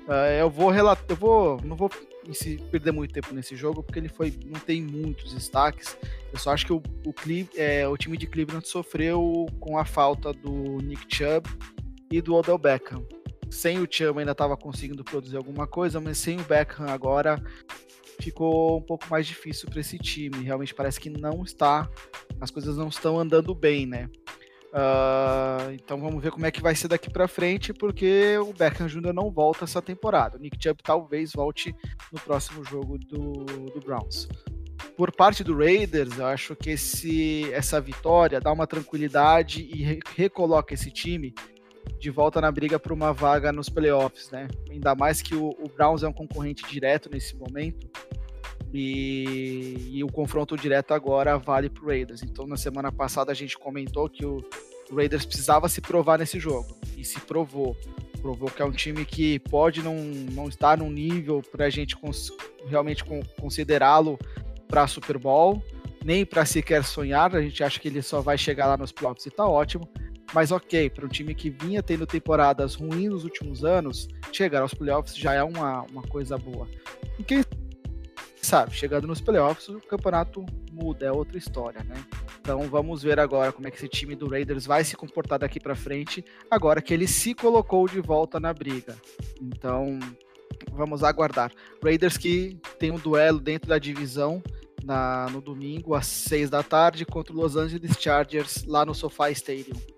Uh, 0.05 0.35
eu 0.37 0.49
vou 0.49 0.69
relatar, 0.69 1.05
eu 1.07 1.15
vou, 1.15 1.61
não 1.63 1.77
vou 1.77 1.89
perder 2.71 2.91
muito 2.91 3.13
tempo 3.13 3.33
nesse 3.33 3.55
jogo 3.55 3.83
porque 3.83 3.99
ele 3.99 4.09
foi, 4.09 4.33
não 4.45 4.59
tem 4.59 4.81
muitos 4.81 5.33
destaques. 5.33 5.97
Eu 6.31 6.39
só 6.39 6.51
acho 6.51 6.65
que 6.65 6.73
o, 6.73 6.77
o, 6.77 7.13
é, 7.55 7.87
o 7.87 7.97
time 7.97 8.17
de 8.17 8.27
Cleveland 8.27 8.67
sofreu 8.67 9.45
com 9.59 9.77
a 9.77 9.85
falta 9.85 10.31
do 10.31 10.77
Nick 10.81 11.05
Chubb 11.15 11.49
e 12.11 12.21
do 12.21 12.35
Odell 12.35 12.57
Beckham 12.57 13.05
sem 13.53 13.79
o 13.79 13.87
Chama 13.89 14.21
ainda 14.21 14.31
estava 14.31 14.57
conseguindo 14.57 15.03
produzir 15.03 15.37
alguma 15.37 15.67
coisa, 15.67 16.01
mas 16.01 16.17
sem 16.17 16.39
o 16.39 16.43
Beckham 16.43 16.87
agora 16.87 17.41
ficou 18.19 18.79
um 18.79 18.81
pouco 18.81 19.05
mais 19.09 19.27
difícil 19.27 19.69
para 19.69 19.79
esse 19.79 19.97
time. 19.97 20.43
Realmente 20.43 20.73
parece 20.73 20.99
que 20.99 21.09
não 21.09 21.43
está, 21.43 21.89
as 22.41 22.49
coisas 22.49 22.77
não 22.77 22.87
estão 22.87 23.19
andando 23.19 23.53
bem, 23.53 23.85
né? 23.85 24.09
Uh, 24.73 25.71
então 25.73 25.99
vamos 25.99 26.21
ver 26.21 26.31
como 26.31 26.47
é 26.47 26.51
que 26.51 26.59
vai 26.59 26.73
ser 26.73 26.87
daqui 26.87 27.07
para 27.07 27.27
frente, 27.27 27.71
porque 27.71 28.35
o 28.39 28.51
Beckham 28.53 28.87
Jr. 28.87 29.13
não 29.13 29.29
volta 29.29 29.65
essa 29.65 29.81
temporada. 29.81 30.37
O 30.37 30.39
Nick 30.39 30.57
Chubb 30.59 30.81
talvez 30.81 31.31
volte 31.31 31.75
no 32.11 32.19
próximo 32.19 32.65
jogo 32.65 32.97
do, 32.97 33.45
do 33.45 33.79
Browns. 33.85 34.27
Por 34.97 35.11
parte 35.11 35.43
do 35.43 35.55
Raiders, 35.55 36.17
eu 36.17 36.25
acho 36.25 36.55
que 36.55 36.71
esse, 36.71 37.51
essa 37.53 37.79
vitória 37.79 38.41
dá 38.41 38.51
uma 38.51 38.65
tranquilidade 38.65 39.61
e 39.61 39.83
re 39.83 39.99
recoloca 40.15 40.73
esse 40.73 40.89
time 40.89 41.35
de 41.99 42.09
volta 42.09 42.41
na 42.41 42.51
briga 42.51 42.79
por 42.79 42.91
uma 42.91 43.13
vaga 43.13 43.51
nos 43.51 43.69
playoffs, 43.69 44.31
né? 44.31 44.47
Ainda 44.71 44.95
mais 44.95 45.21
que 45.21 45.35
o, 45.35 45.49
o 45.49 45.69
Browns 45.69 46.01
é 46.01 46.07
um 46.07 46.13
concorrente 46.13 46.63
direto 46.67 47.09
nesse 47.11 47.35
momento. 47.35 47.87
E, 48.73 49.91
e 49.91 50.03
o 50.03 50.07
confronto 50.07 50.57
direto 50.57 50.93
agora 50.93 51.37
vale 51.37 51.69
para 51.69 51.83
o 51.83 51.87
Raiders. 51.87 52.23
Então, 52.23 52.47
na 52.47 52.57
semana 52.57 52.91
passada, 52.91 53.31
a 53.31 53.35
gente 53.35 53.57
comentou 53.57 54.09
que 54.09 54.25
o 54.25 54.43
Raiders 54.91 55.25
precisava 55.25 55.69
se 55.69 55.79
provar 55.79 56.17
nesse 56.17 56.39
jogo. 56.39 56.75
E 56.97 57.05
se 57.05 57.19
provou. 57.19 57.77
Provou 58.19 58.49
que 58.49 58.61
é 58.61 58.65
um 58.65 58.71
time 58.71 59.05
que 59.05 59.37
pode 59.39 59.83
não, 59.83 59.95
não 59.95 60.47
estar 60.47 60.77
num 60.77 60.89
nível 60.89 61.41
para 61.51 61.65
a 61.65 61.69
gente 61.69 61.95
realmente 62.65 63.03
considerá-lo 63.39 64.17
para 64.67 64.87
Super 64.87 65.17
Bowl, 65.19 65.61
nem 66.03 66.25
para 66.25 66.45
sequer 66.45 66.83
sonhar. 66.83 67.35
A 67.35 67.41
gente 67.41 67.63
acha 67.63 67.79
que 67.79 67.87
ele 67.87 68.01
só 68.01 68.21
vai 68.21 68.37
chegar 68.37 68.65
lá 68.65 68.77
nos 68.77 68.91
playoffs 68.91 69.25
e 69.25 69.29
está 69.29 69.45
ótimo. 69.45 69.87
Mas 70.33 70.51
ok, 70.51 70.89
para 70.89 71.05
um 71.05 71.09
time 71.09 71.35
que 71.35 71.51
vinha 71.51 71.83
tendo 71.83 72.07
temporadas 72.07 72.73
ruins 72.73 73.11
nos 73.11 73.23
últimos 73.23 73.63
anos, 73.63 74.07
chegar 74.31 74.63
aos 74.63 74.73
playoffs 74.73 75.15
já 75.15 75.33
é 75.33 75.43
uma, 75.43 75.83
uma 75.83 76.01
coisa 76.01 76.37
boa. 76.39 76.67
E 77.19 77.23
quem 77.23 77.43
sabe, 78.53 78.75
chegando 78.75 79.07
nos 79.07 79.19
playoffs, 79.19 79.67
o 79.67 79.79
campeonato 79.79 80.45
muda, 80.71 81.07
é 81.07 81.11
outra 81.11 81.39
história, 81.39 81.83
né? 81.85 81.95
Então 82.39 82.61
vamos 82.69 83.01
ver 83.01 83.19
agora 83.19 83.51
como 83.51 83.67
é 83.67 83.71
que 83.71 83.77
esse 83.77 83.87
time 83.87 84.15
do 84.15 84.29
Raiders 84.29 84.67
vai 84.67 84.83
se 84.83 84.95
comportar 84.95 85.39
daqui 85.39 85.59
para 85.59 85.73
frente, 85.73 86.23
agora 86.51 86.79
que 86.79 86.93
ele 86.93 87.07
se 87.07 87.33
colocou 87.33 87.87
de 87.87 87.99
volta 87.99 88.39
na 88.39 88.53
briga. 88.53 88.95
Então 89.41 89.97
vamos 90.71 91.03
aguardar. 91.03 91.51
Raiders 91.83 92.15
que 92.15 92.59
tem 92.77 92.91
um 92.91 92.99
duelo 92.99 93.39
dentro 93.39 93.69
da 93.69 93.79
divisão 93.79 94.39
na, 94.83 95.25
no 95.31 95.41
domingo 95.41 95.95
às 95.95 96.05
seis 96.05 96.47
da 96.47 96.61
tarde 96.61 97.07
contra 97.07 97.33
o 97.33 97.37
Los 97.37 97.55
Angeles 97.55 97.97
Chargers 97.99 98.65
lá 98.65 98.85
no 98.85 98.93
SoFi 98.93 99.31
Stadium. 99.31 99.92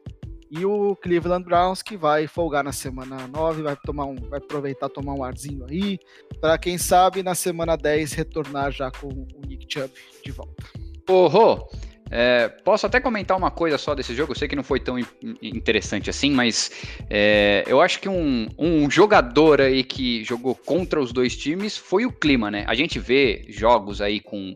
E 0.57 0.65
o 0.65 0.95
Cleveland 0.95 1.43
Browns 1.43 1.81
que 1.81 1.97
vai 1.97 2.27
folgar 2.27 2.63
na 2.63 2.71
semana 2.71 3.27
9, 3.27 3.61
vai 3.61 3.75
tomar 3.75 4.05
um, 4.05 4.15
vai 4.15 4.39
aproveitar 4.39 4.87
tomar 4.87 5.13
um 5.13 5.23
arzinho 5.23 5.65
aí, 5.69 5.99
para 6.39 6.57
quem 6.57 6.77
sabe 6.77 7.21
na 7.21 7.35
semana 7.35 7.75
10 7.75 8.13
retornar 8.13 8.71
já 8.71 8.89
com 8.89 9.07
o 9.07 9.27
Nick 9.45 9.65
Chubb 9.67 9.91
de 10.23 10.31
volta. 10.31 10.63
Rô, 11.07 11.67
é, 12.09 12.47
posso 12.47 12.85
até 12.85 12.99
comentar 12.99 13.35
uma 13.35 13.49
coisa 13.51 13.77
só 13.77 13.95
desse 13.95 14.15
jogo? 14.15 14.31
Eu 14.31 14.35
sei 14.35 14.47
que 14.47 14.55
não 14.55 14.63
foi 14.63 14.79
tão 14.79 14.97
interessante 15.41 16.09
assim, 16.09 16.31
mas 16.31 16.71
é, 17.09 17.63
eu 17.67 17.81
acho 17.81 17.99
que 17.99 18.07
um, 18.07 18.47
um, 18.57 18.89
jogador 18.89 19.59
aí 19.59 19.83
que 19.83 20.23
jogou 20.23 20.55
contra 20.55 21.01
os 21.01 21.11
dois 21.11 21.35
times 21.35 21.75
foi 21.75 22.05
o 22.05 22.11
clima, 22.11 22.51
né? 22.51 22.63
A 22.67 22.75
gente 22.75 22.99
vê 22.99 23.45
jogos 23.49 24.01
aí 24.01 24.19
com, 24.19 24.55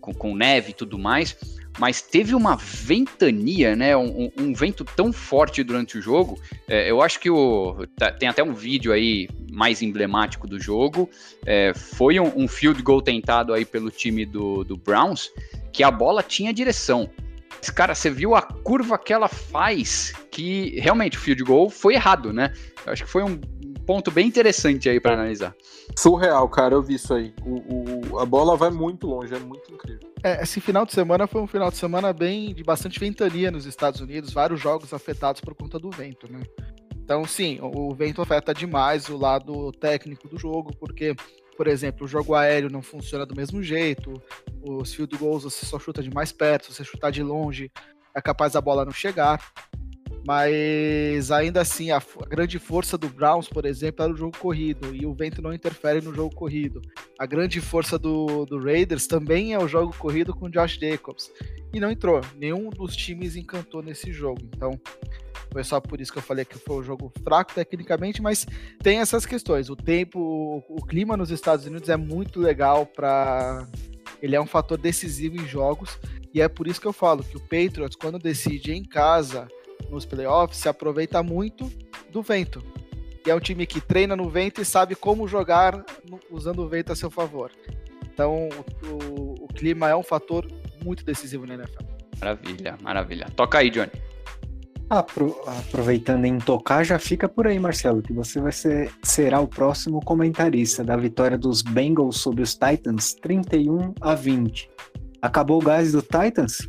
com, 0.00 0.14
com 0.14 0.34
neve 0.34 0.70
e 0.70 0.74
tudo 0.74 0.98
mais, 0.98 1.36
mas 1.78 2.00
teve 2.00 2.34
uma 2.34 2.56
ventania, 2.56 3.74
né? 3.74 3.96
Um, 3.96 4.30
um 4.38 4.54
vento 4.54 4.84
tão 4.84 5.12
forte 5.12 5.62
durante 5.64 5.98
o 5.98 6.02
jogo. 6.02 6.40
É, 6.68 6.90
eu 6.90 7.02
acho 7.02 7.18
que 7.18 7.28
o, 7.28 7.86
tá, 7.96 8.12
tem 8.12 8.28
até 8.28 8.42
um 8.42 8.54
vídeo 8.54 8.92
aí 8.92 9.28
mais 9.50 9.82
emblemático 9.82 10.46
do 10.46 10.60
jogo. 10.60 11.10
É, 11.44 11.72
foi 11.74 12.20
um, 12.20 12.32
um, 12.36 12.48
field 12.48 12.80
goal 12.82 13.02
tentado 13.02 13.52
aí 13.52 13.64
pelo 13.64 13.90
time 13.90 14.24
do, 14.24 14.62
do 14.62 14.76
Browns, 14.76 15.30
que 15.72 15.82
a 15.82 15.90
bola 15.90 16.22
tinha 16.22 16.52
direção. 16.52 17.10
Mas, 17.58 17.70
cara, 17.70 17.94
você 17.94 18.10
viu 18.10 18.34
a 18.34 18.42
curva 18.42 18.98
que 18.98 19.12
ela 19.12 19.28
faz, 19.28 20.12
que 20.30 20.78
realmente 20.78 21.16
o 21.16 21.20
field 21.20 21.42
goal 21.42 21.70
foi 21.70 21.94
errado, 21.94 22.32
né? 22.32 22.52
Eu 22.86 22.92
acho 22.92 23.04
que 23.04 23.10
foi 23.10 23.22
um 23.24 23.40
ponto 23.84 24.10
bem 24.10 24.26
interessante 24.26 24.88
aí 24.88 24.98
para 24.98 25.14
analisar. 25.14 25.54
Surreal, 25.96 26.48
cara, 26.48 26.74
eu 26.74 26.82
vi 26.82 26.94
isso 26.94 27.12
aí. 27.14 27.32
O, 27.44 28.14
o, 28.14 28.18
a 28.18 28.24
bola 28.24 28.56
vai 28.56 28.70
muito 28.70 29.06
longe, 29.06 29.34
é 29.34 29.38
muito 29.38 29.72
incrível. 29.72 30.12
É, 30.22 30.42
esse 30.42 30.60
final 30.60 30.86
de 30.86 30.92
semana 30.92 31.26
foi 31.26 31.42
um 31.42 31.46
final 31.46 31.70
de 31.70 31.76
semana 31.76 32.12
bem 32.12 32.54
de 32.54 32.62
bastante 32.62 32.98
ventania 32.98 33.50
nos 33.50 33.66
Estados 33.66 34.00
Unidos, 34.00 34.32
vários 34.32 34.60
jogos 34.60 34.92
afetados 34.94 35.40
por 35.40 35.54
conta 35.54 35.78
do 35.78 35.90
vento, 35.90 36.30
né? 36.32 36.42
Então, 36.96 37.26
sim, 37.26 37.58
o 37.60 37.94
vento 37.94 38.22
afeta 38.22 38.54
demais 38.54 39.10
o 39.10 39.18
lado 39.18 39.70
técnico 39.72 40.26
do 40.26 40.38
jogo, 40.38 40.74
porque, 40.78 41.14
por 41.54 41.66
exemplo, 41.66 42.06
o 42.06 42.08
jogo 42.08 42.34
aéreo 42.34 42.70
não 42.70 42.80
funciona 42.80 43.26
do 43.26 43.36
mesmo 43.36 43.62
jeito, 43.62 44.14
os 44.62 44.94
field 44.94 45.14
goals 45.18 45.42
você 45.44 45.66
só 45.66 45.78
chuta 45.78 46.02
de 46.02 46.10
mais 46.10 46.32
perto, 46.32 46.64
se 46.64 46.72
você 46.72 46.82
chutar 46.84 47.12
de 47.12 47.22
longe, 47.22 47.70
é 48.14 48.22
capaz 48.22 48.54
da 48.54 48.60
bola 48.62 48.86
não 48.86 48.92
chegar. 48.92 49.38
Mas 50.26 51.30
ainda 51.30 51.60
assim, 51.60 51.90
a, 51.90 51.98
a, 51.98 52.26
grande 52.26 52.58
força 52.58 52.96
do 52.96 53.10
Browns, 53.10 53.46
por 53.46 53.66
exemplo, 53.66 54.02
era 54.02 54.12
o 54.12 54.16
jogo 54.16 54.36
corrido, 54.38 54.94
e 54.94 55.04
o 55.04 55.12
vento 55.12 55.42
não 55.42 55.52
interfere 55.52 56.00
no 56.00 56.14
jogo 56.14 56.34
corrido. 56.34 56.80
A 57.18 57.26
grande 57.26 57.60
força 57.60 57.98
do, 57.98 58.46
do 58.46 58.58
Raiders 58.58 59.06
também 59.06 59.52
é 59.52 59.58
o 59.58 59.68
jogo 59.68 59.94
corrido 59.98 60.34
com 60.34 60.48
Josh 60.48 60.78
Jacobs. 60.80 61.30
E 61.74 61.78
não 61.78 61.90
entrou. 61.90 62.22
Nenhum 62.36 62.70
dos 62.70 62.96
times 62.96 63.36
encantou 63.36 63.82
nesse 63.82 64.12
jogo. 64.12 64.40
Então, 64.44 64.80
foi 65.52 65.62
só 65.62 65.78
por 65.78 66.00
isso 66.00 66.10
que 66.10 66.18
eu 66.18 66.22
falei 66.22 66.44
que 66.46 66.56
foi 66.56 66.76
um 66.76 66.82
jogo 66.82 67.12
fraco 67.22 67.52
tecnicamente, 67.52 68.22
mas 68.22 68.46
tem 68.82 69.00
essas 69.00 69.26
questões. 69.26 69.68
O 69.68 69.76
tempo, 69.76 70.18
o, 70.18 70.76
o 70.76 70.86
clima 70.86 71.18
nos 71.18 71.30
Estados 71.30 71.66
Unidos 71.66 71.88
é 71.90 71.96
muito 71.96 72.40
legal 72.40 72.86
para. 72.86 73.68
Ele 74.22 74.34
é 74.34 74.40
um 74.40 74.46
fator 74.46 74.78
decisivo 74.78 75.36
em 75.36 75.46
jogos. 75.46 75.98
E 76.32 76.40
é 76.40 76.48
por 76.48 76.66
isso 76.66 76.80
que 76.80 76.86
eu 76.86 76.92
falo 76.92 77.22
que 77.22 77.36
o 77.36 77.40
Patriots, 77.40 77.96
quando 77.96 78.18
decide 78.18 78.72
em 78.72 78.82
casa 78.82 79.46
nos 79.90 80.04
playoffs 80.04 80.58
se 80.58 80.68
aproveita 80.68 81.22
muito 81.22 81.70
do 82.10 82.22
vento. 82.22 82.62
E 83.26 83.30
é 83.30 83.34
um 83.34 83.40
time 83.40 83.66
que 83.66 83.80
treina 83.80 84.14
no 84.14 84.28
vento 84.28 84.60
e 84.60 84.64
sabe 84.64 84.94
como 84.94 85.26
jogar 85.26 85.84
usando 86.30 86.60
o 86.60 86.68
vento 86.68 86.92
a 86.92 86.96
seu 86.96 87.10
favor. 87.10 87.50
Então, 88.12 88.48
o, 88.84 89.44
o 89.44 89.48
clima 89.48 89.88
é 89.88 89.96
um 89.96 90.02
fator 90.02 90.46
muito 90.84 91.04
decisivo 91.04 91.46
na 91.46 91.54
NFL. 91.54 91.84
Maravilha, 92.20 92.78
maravilha. 92.82 93.26
Toca 93.34 93.58
aí, 93.58 93.70
Johnny. 93.70 93.90
Apro 94.88 95.34
aproveitando 95.46 96.26
em 96.26 96.38
tocar, 96.38 96.84
já 96.84 96.98
fica 96.98 97.26
por 97.26 97.46
aí, 97.46 97.58
Marcelo, 97.58 98.02
que 98.02 98.12
você 98.12 98.40
vai 98.40 98.52
ser, 98.52 98.92
será 99.02 99.40
o 99.40 99.48
próximo 99.48 99.98
comentarista 100.00 100.84
da 100.84 100.96
vitória 100.96 101.38
dos 101.38 101.62
Bengals 101.62 102.18
sobre 102.18 102.42
os 102.42 102.54
Titans, 102.54 103.14
31 103.14 103.94
a 104.00 104.14
20. 104.14 104.70
Acabou 105.22 105.60
o 105.60 105.64
gás 105.64 105.92
do 105.92 106.02
Titans? 106.02 106.68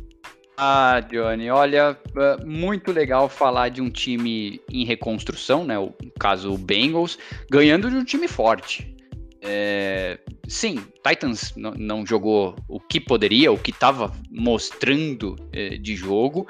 Ah, 0.58 1.00
Johnny, 1.00 1.50
olha, 1.50 1.98
é 2.16 2.44
muito 2.44 2.90
legal 2.90 3.28
falar 3.28 3.68
de 3.68 3.82
um 3.82 3.90
time 3.90 4.60
em 4.72 4.86
reconstrução, 4.86 5.64
né? 5.64 5.78
O 5.78 5.92
caso 6.18 6.52
o 6.52 6.58
Bengals, 6.58 7.18
ganhando 7.50 7.90
de 7.90 7.96
um 7.96 8.04
time 8.04 8.26
forte. 8.26 8.96
É, 9.42 10.18
sim, 10.48 10.82
Titans 11.06 11.52
não 11.56 12.06
jogou 12.06 12.56
o 12.68 12.80
que 12.80 12.98
poderia, 12.98 13.52
o 13.52 13.58
que 13.58 13.70
estava 13.70 14.10
mostrando 14.30 15.36
é, 15.52 15.76
de 15.76 15.94
jogo, 15.94 16.48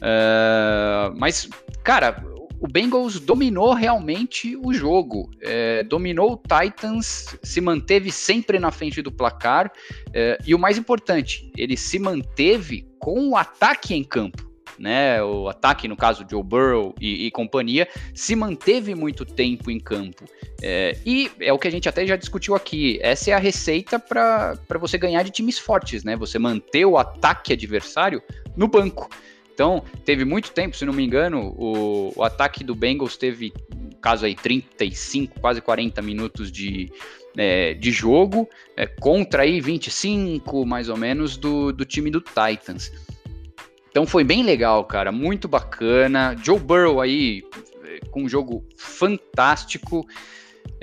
é, 0.00 1.12
mas, 1.16 1.48
cara, 1.82 2.24
o 2.60 2.68
Bengals 2.68 3.18
dominou 3.18 3.74
realmente 3.74 4.56
o 4.56 4.72
jogo, 4.72 5.30
é, 5.42 5.82
dominou 5.82 6.32
o 6.32 6.36
Titans, 6.36 7.36
se 7.42 7.60
manteve 7.60 8.12
sempre 8.12 8.58
na 8.60 8.70
frente 8.70 9.02
do 9.02 9.10
placar 9.10 9.72
é, 10.14 10.38
e 10.46 10.54
o 10.54 10.58
mais 10.58 10.78
importante, 10.78 11.50
ele 11.56 11.76
se 11.76 11.98
manteve 11.98 12.91
com 13.02 13.30
o 13.30 13.36
ataque 13.36 13.94
em 13.94 14.04
campo. 14.04 14.50
Né, 14.78 15.22
o 15.22 15.48
ataque, 15.48 15.86
no 15.86 15.96
caso, 15.96 16.24
Joe 16.28 16.42
Burrow 16.42 16.94
e, 16.98 17.26
e 17.26 17.30
companhia, 17.30 17.86
se 18.14 18.34
manteve 18.34 18.94
muito 18.94 19.24
tempo 19.24 19.70
em 19.70 19.78
campo. 19.78 20.24
É, 20.62 20.96
e 21.04 21.30
é 21.38 21.52
o 21.52 21.58
que 21.58 21.68
a 21.68 21.70
gente 21.70 21.88
até 21.88 22.06
já 22.06 22.16
discutiu 22.16 22.54
aqui. 22.54 22.98
Essa 23.02 23.30
é 23.30 23.34
a 23.34 23.38
receita 23.38 23.98
para 23.98 24.56
você 24.80 24.96
ganhar 24.96 25.22
de 25.22 25.30
times 25.30 25.58
fortes, 25.58 26.02
né? 26.02 26.16
Você 26.16 26.38
manter 26.38 26.86
o 26.86 26.96
ataque 26.96 27.52
adversário 27.52 28.22
no 28.56 28.66
banco. 28.66 29.10
Então, 29.52 29.84
teve 30.04 30.24
muito 30.24 30.50
tempo, 30.50 30.74
se 30.74 30.84
não 30.84 30.92
me 30.92 31.04
engano, 31.04 31.54
o, 31.56 32.12
o 32.16 32.24
ataque 32.24 32.64
do 32.64 32.74
Bengals 32.74 33.16
teve, 33.16 33.52
no 33.70 33.94
caso 33.96 34.24
aí, 34.24 34.34
35, 34.34 35.38
quase 35.38 35.60
40 35.60 36.00
minutos 36.00 36.50
de, 36.50 36.90
é, 37.36 37.74
de 37.74 37.90
jogo, 37.90 38.48
é, 38.76 38.86
contra 38.86 39.42
aí 39.42 39.60
25, 39.60 40.64
mais 40.66 40.88
ou 40.88 40.96
menos, 40.96 41.36
do, 41.36 41.72
do 41.72 41.84
time 41.84 42.10
do 42.10 42.20
Titans. 42.20 42.92
Então 43.90 44.06
foi 44.06 44.24
bem 44.24 44.42
legal, 44.42 44.84
cara, 44.84 45.12
muito 45.12 45.46
bacana. 45.46 46.36
Joe 46.42 46.58
Burrow 46.58 47.00
aí 47.00 47.42
é, 47.84 48.00
com 48.10 48.22
um 48.22 48.28
jogo 48.28 48.64
fantástico. 48.76 50.06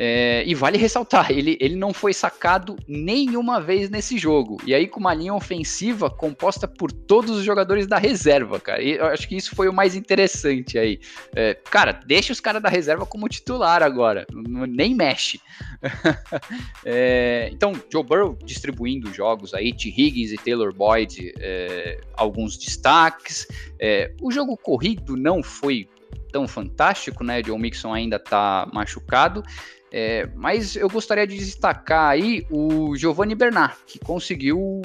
É, 0.01 0.43
e 0.45 0.55
vale 0.55 0.77
ressaltar, 0.79 1.29
ele, 1.29 1.57
ele 1.59 1.75
não 1.75 1.93
foi 1.93 2.13
sacado 2.13 2.77
nenhuma 2.87 3.59
vez 3.59 3.89
nesse 3.89 4.17
jogo. 4.17 4.57
E 4.65 4.73
aí, 4.73 4.87
com 4.87 4.99
uma 4.99 5.13
linha 5.13 5.33
ofensiva 5.33 6.09
composta 6.09 6.67
por 6.67 6.89
todos 6.91 7.31
os 7.31 7.43
jogadores 7.43 7.85
da 7.85 7.97
reserva, 7.97 8.59
cara. 8.59 8.81
E 8.81 8.91
eu 8.91 9.05
acho 9.07 9.27
que 9.27 9.35
isso 9.35 9.53
foi 9.55 9.67
o 9.67 9.73
mais 9.73 9.95
interessante 9.95 10.77
aí. 10.77 10.99
É, 11.35 11.53
cara, 11.53 11.91
deixa 11.91 12.31
os 12.31 12.39
caras 12.39 12.61
da 12.61 12.69
reserva 12.69 13.05
como 13.05 13.27
titular 13.27 13.83
agora. 13.83 14.25
Nem 14.33 14.95
mexe. 14.95 15.41
é, 16.85 17.49
então, 17.51 17.73
Joe 17.91 18.03
Burrow 18.03 18.37
distribuindo 18.43 19.13
jogos 19.13 19.53
aí, 19.53 19.73
T. 19.73 19.89
Higgins 19.89 20.31
e 20.31 20.37
Taylor 20.37 20.73
Boyd, 20.73 21.33
é, 21.39 21.99
alguns 22.15 22.57
destaques. 22.57 23.47
É, 23.77 24.13
o 24.21 24.31
jogo 24.31 24.55
corrido 24.55 25.17
não 25.17 25.43
foi 25.43 25.89
tão 26.31 26.47
fantástico, 26.47 27.23
né? 27.23 27.41
John 27.41 27.57
Mixon 27.57 27.93
ainda 27.93 28.17
está 28.17 28.69
machucado. 28.73 29.43
É, 29.91 30.29
mas 30.35 30.75
eu 30.75 30.87
gostaria 30.87 31.25
de 31.25 31.35
destacar 31.37 32.11
aí 32.11 32.45
o 32.51 32.95
Giovanni 32.95 33.33
Bernard, 33.33 33.75
que 33.87 33.97
conseguiu 33.97 34.81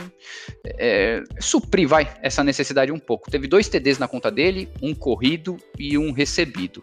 é, 0.79 1.23
suprir 1.39 1.87
vai, 1.87 2.11
essa 2.23 2.43
necessidade 2.43 2.91
um 2.91 2.99
pouco. 2.99 3.31
Teve 3.31 3.47
dois 3.47 3.69
TDs 3.69 3.99
na 3.99 4.09
conta 4.09 4.31
dele, 4.31 4.69
um 4.83 4.95
corrido 4.95 5.59
e 5.79 5.99
um 5.99 6.11
recebido. 6.11 6.83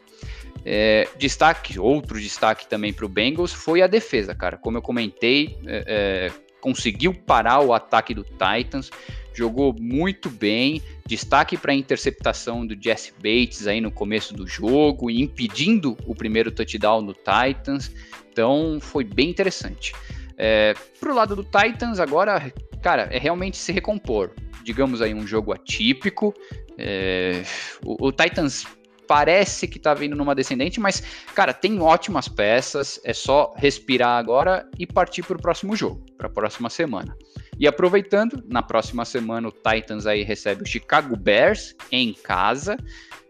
É, 0.63 1.07
destaque, 1.17 1.79
outro 1.79 2.19
destaque 2.19 2.67
também 2.67 2.93
para 2.93 3.05
o 3.05 3.09
Bengals 3.09 3.51
foi 3.51 3.81
a 3.81 3.87
defesa, 3.87 4.35
cara. 4.35 4.57
Como 4.57 4.77
eu 4.77 4.81
comentei, 4.81 5.57
é, 5.65 5.83
é, 5.87 6.31
conseguiu 6.59 7.13
parar 7.13 7.61
o 7.61 7.73
ataque 7.73 8.13
do 8.13 8.23
Titans, 8.23 8.91
jogou 9.33 9.73
muito 9.79 10.29
bem. 10.29 10.81
Destaque 11.05 11.57
para 11.57 11.71
a 11.71 11.75
interceptação 11.75 12.65
do 12.65 12.75
Jesse 12.79 13.13
Bates 13.13 13.67
aí 13.67 13.81
no 13.81 13.91
começo 13.91 14.33
do 14.33 14.47
jogo, 14.47 15.09
impedindo 15.09 15.97
o 16.05 16.15
primeiro 16.15 16.51
touchdown 16.51 17.05
do 17.05 17.13
Titans. 17.13 17.91
Então 18.31 18.79
foi 18.81 19.03
bem 19.03 19.29
interessante. 19.29 19.93
É, 20.37 20.73
o 21.01 21.13
lado 21.13 21.35
do 21.35 21.43
Titans, 21.43 21.99
agora, 21.99 22.51
cara, 22.81 23.09
é 23.11 23.17
realmente 23.17 23.57
se 23.57 23.71
recompor. 23.71 24.31
Digamos 24.63 25.01
aí 25.01 25.13
um 25.13 25.27
jogo 25.27 25.53
atípico. 25.53 26.33
É, 26.77 27.43
o, 27.83 28.07
o 28.07 28.11
Titans 28.11 28.65
parece 29.11 29.67
que 29.67 29.77
tá 29.77 29.93
vindo 29.93 30.15
numa 30.15 30.33
descendente, 30.33 30.79
mas, 30.79 31.03
cara, 31.35 31.53
tem 31.53 31.81
ótimas 31.81 32.29
peças, 32.29 32.97
é 33.03 33.13
só 33.13 33.53
respirar 33.57 34.17
agora 34.17 34.65
e 34.79 34.87
partir 34.87 35.21
para 35.21 35.35
o 35.35 35.41
próximo 35.41 35.75
jogo, 35.75 36.01
para 36.17 36.27
a 36.27 36.29
próxima 36.29 36.69
semana. 36.69 37.13
E 37.57 37.67
aproveitando, 37.67 38.43
na 38.47 38.63
próxima 38.63 39.05
semana 39.05 39.47
o 39.47 39.51
Titans 39.51 40.05
aí 40.05 40.23
recebe 40.23 40.63
o 40.63 40.65
Chicago 40.65 41.15
Bears 41.15 41.75
em 41.91 42.13
casa, 42.13 42.77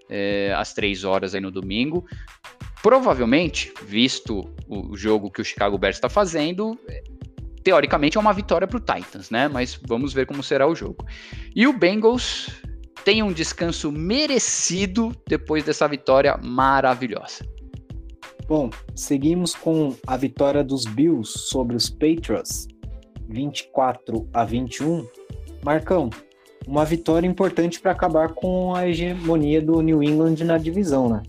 é, 0.10 0.54
às 0.56 0.74
três 0.74 1.04
horas 1.04 1.36
aí 1.36 1.42
no 1.42 1.52
domingo. 1.52 2.06
Provavelmente, 2.82 3.74
visto 3.86 4.54
o 4.68 4.96
jogo 4.96 5.30
que 5.30 5.42
o 5.42 5.46
Chicago 5.46 5.78
Bears 5.78 5.98
está 5.98 6.10
fazendo, 6.10 6.78
teoricamente 7.64 8.18
é 8.18 8.20
uma 8.20 8.34
vitória 8.34 8.68
para 8.68 8.78
o 8.78 8.80
Titans, 8.80 9.30
né? 9.30 9.48
Mas 9.48 9.80
vamos 9.88 10.14
ver 10.14 10.26
como 10.26 10.42
será 10.42 10.68
o 10.68 10.76
jogo. 10.76 11.06
E 11.56 11.68
o 11.68 11.74
Bengals 11.74 12.50
tenha 13.04 13.26
um 13.26 13.32
descanso 13.32 13.92
merecido 13.92 15.12
depois 15.28 15.64
dessa 15.64 15.88
vitória 15.88 16.38
maravilhosa. 16.38 17.46
Bom, 18.48 18.70
seguimos 18.96 19.56
com 19.56 19.96
a 20.06 20.18
vitória 20.18 20.64
dos 20.64 20.86
Bills 20.86 21.32
sobre 21.50 21.76
os 21.76 21.90
Patriots, 21.90 22.68
24 23.32 24.28
a 24.34 24.44
21. 24.44 25.08
Marcão, 25.64 26.10
uma 26.68 26.86
vitória 26.86 27.28
importante 27.28 27.80
para 27.80 27.92
acabar 27.92 28.34
com 28.34 28.76
a 28.76 28.88
hegemonia 28.88 29.62
do 29.62 29.82
New 29.82 30.04
England 30.04 30.36
na 30.44 30.58
divisão, 30.58 31.10
né? 31.10 31.24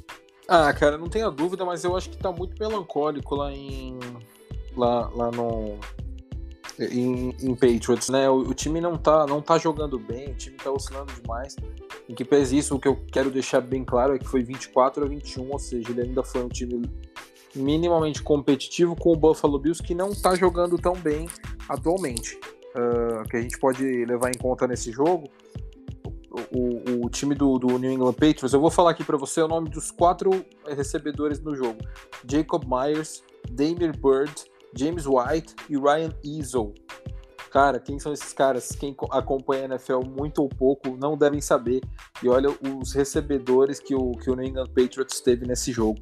Ah, 0.48 0.72
cara, 0.72 0.98
não 0.98 1.08
tenha 1.08 1.30
dúvida, 1.30 1.64
mas 1.64 1.84
eu 1.84 1.96
acho 1.96 2.10
que 2.10 2.16
tá 2.16 2.30
muito 2.30 2.56
melancólico 2.58 3.34
lá 3.34 3.52
em. 3.52 3.98
lá, 4.76 5.08
lá 5.14 5.30
no. 5.30 5.78
em, 6.78 7.34
em 7.40 7.54
Patriots, 7.54 8.08
né? 8.08 8.28
O, 8.28 8.40
o, 8.40 8.54
time 8.54 8.80
não 8.80 8.98
tá, 8.98 9.26
não 9.26 9.40
tá 9.40 9.56
jogando 9.56 9.98
bem, 9.98 10.30
o 10.30 10.34
time 10.34 10.56
tá 10.56 10.70
oscilando 10.70 11.12
demais. 11.12 11.56
Em 12.08 12.14
que 12.14 12.24
pese 12.24 12.58
isso, 12.58 12.74
o 12.74 12.80
que 12.80 12.88
eu 12.88 12.96
quero 13.10 13.30
deixar 13.30 13.60
bem 13.60 13.84
claro 13.84 14.14
é 14.14 14.18
que 14.18 14.26
foi 14.26 14.42
24 14.42 15.04
a 15.04 15.08
21, 15.08 15.50
ou 15.50 15.58
seja, 15.58 15.90
ele 15.90 16.02
ainda 16.02 16.22
foi 16.22 16.42
um 16.42 16.48
time 16.48 16.82
minimamente 17.54 18.22
competitivo 18.22 18.96
com 18.96 19.12
o 19.12 19.16
Buffalo 19.16 19.58
Bills, 19.58 19.82
que 19.82 19.94
não 19.94 20.14
tá 20.14 20.34
jogando 20.34 20.78
tão 20.78 20.94
bem 20.94 21.28
atualmente. 21.68 22.38
Uh, 22.74 23.28
que 23.28 23.36
a 23.36 23.40
gente 23.40 23.58
pode 23.58 23.84
levar 24.06 24.30
em 24.30 24.38
conta 24.38 24.66
nesse 24.66 24.90
jogo. 24.90 25.28
O, 26.30 26.58
o, 26.58 27.06
o 27.06 27.10
time 27.10 27.34
do, 27.34 27.58
do, 27.58 27.78
New 27.78 27.92
England 27.92 28.14
Patriots, 28.14 28.54
eu 28.54 28.60
vou 28.60 28.70
falar 28.70 28.92
aqui 28.92 29.04
para 29.04 29.18
você 29.18 29.42
o 29.42 29.48
nome 29.48 29.68
dos 29.68 29.90
quatro 29.90 30.30
recebedores 30.66 31.38
no 31.40 31.54
jogo: 31.54 31.78
Jacob 32.26 32.64
Myers, 32.64 33.22
Damir 33.50 33.92
Bird, 33.98 34.32
James 34.74 35.04
White 35.06 35.54
e 35.68 35.76
Ryan 35.76 36.10
Easel. 36.24 36.72
Cara, 37.50 37.78
quem 37.78 37.98
são 37.98 38.14
esses 38.14 38.32
caras? 38.32 38.70
Quem 38.72 38.96
acompanha 39.10 39.64
a 39.64 39.64
NFL 39.66 40.00
muito 40.06 40.40
ou 40.40 40.48
pouco 40.48 40.96
não 40.96 41.18
devem 41.18 41.42
saber. 41.42 41.82
E 42.22 42.28
olha 42.28 42.48
os 42.48 42.94
recebedores 42.94 43.78
que 43.78 43.94
o, 43.94 44.12
que 44.12 44.30
o 44.30 44.34
New 44.34 44.46
England 44.46 44.68
Patriots 44.68 45.20
teve 45.20 45.46
nesse 45.46 45.70
jogo. 45.70 46.00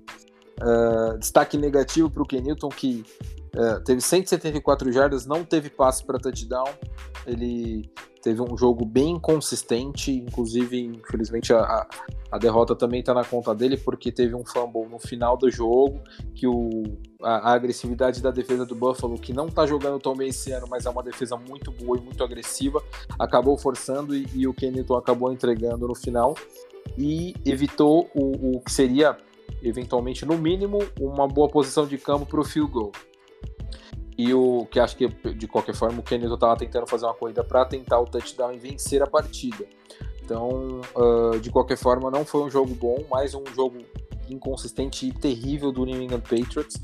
Uh, 0.63 1.19
destaque 1.19 1.57
negativo 1.57 2.11
para 2.11 2.23
o 2.23 2.27
Kenilton, 2.27 2.69
que 2.69 3.05
uh, 3.57 3.83
teve 3.83 4.01
174 4.01 4.93
jardas, 4.93 5.25
não 5.27 5.45
teve 5.45 5.71
passe 5.71 6.05
para 6.05 6.19
touchdown. 6.19 6.69
Ele 7.27 7.91
teve 8.23 8.43
um 8.43 8.57
jogo 8.57 8.85
bem 8.85 9.19
consistente, 9.19 10.13
inclusive, 10.13 10.79
infelizmente, 10.79 11.53
a, 11.53 11.87
a 12.31 12.39
derrota 12.39 12.75
também 12.77 13.01
está 13.01 13.15
na 13.15 13.25
conta 13.25 13.55
dele, 13.55 13.77
porque 13.77 14.13
teve 14.13 14.35
um 14.35 14.45
fumble 14.45 14.87
no 14.87 14.99
final 14.99 15.37
do 15.37 15.51
jogo, 15.51 16.01
que 16.35 16.47
o, 16.47 16.83
a, 17.23 17.51
a 17.51 17.53
agressividade 17.55 18.23
da 18.23 18.31
defesa 18.31 18.67
do 18.67 18.75
Buffalo, 18.75 19.19
que 19.19 19.33
não 19.33 19.47
está 19.47 19.67
jogando 19.67 19.99
tão 19.99 20.15
bem 20.15 20.29
esse 20.29 20.53
ano, 20.53 20.67
mas 20.69 20.87
é 20.87 20.91
uma 20.91 21.03
defesa 21.03 21.37
muito 21.37 21.73
boa 21.73 21.99
e 21.99 22.01
muito 22.01 22.23
agressiva, 22.23 22.83
acabou 23.19 23.57
forçando 23.57 24.15
e, 24.15 24.27
e 24.35 24.47
o 24.47 24.55
Kenilton 24.55 24.97
acabou 24.97 25.33
entregando 25.33 25.89
no 25.89 25.95
final 25.95 26.35
e 26.97 27.35
evitou 27.45 28.11
o, 28.15 28.57
o 28.57 28.61
que 28.61 28.73
seria, 28.73 29.17
eventualmente, 29.63 30.25
no 30.25 30.37
mínimo, 30.39 30.79
uma 30.99 31.27
boa 31.27 31.49
posição 31.49 31.87
de 31.87 31.99
campo 31.99 32.27
para 32.27 32.41
o 32.41 32.45
field 32.45 32.71
goal. 32.71 32.93
E 34.17 34.35
o 34.35 34.67
que 34.71 34.79
acho 34.79 34.97
que, 34.97 35.09
de 35.09 35.49
qualquer 35.49 35.75
forma, 35.75 36.01
o 36.01 36.03
Kenilton 36.03 36.35
estava 36.35 36.57
tentando 36.57 36.87
fazer 36.87 37.07
uma 37.07 37.15
corrida 37.15 37.43
para 37.43 37.65
tentar 37.65 38.01
o 38.01 38.05
touchdown 38.05 38.53
e 38.53 38.59
vencer 38.59 39.03
a 39.03 39.07
partida. 39.07 39.65
Então, 40.23 40.83
uh, 40.95 41.41
de 41.41 41.51
qualquer 41.51 41.79
forma, 41.79 42.11
não 42.11 42.25
foi 42.25 42.43
um 42.43 42.51
jogo 42.51 42.75
bom, 42.75 43.05
mais 43.11 43.35
um 43.35 43.45
jogo 43.55 43.79
inconsistente 44.29 45.09
e 45.09 45.13
terrível 45.13 45.73
do 45.73 45.85
New 45.85 46.01
England 46.01 46.21
Patriots. 46.21 46.77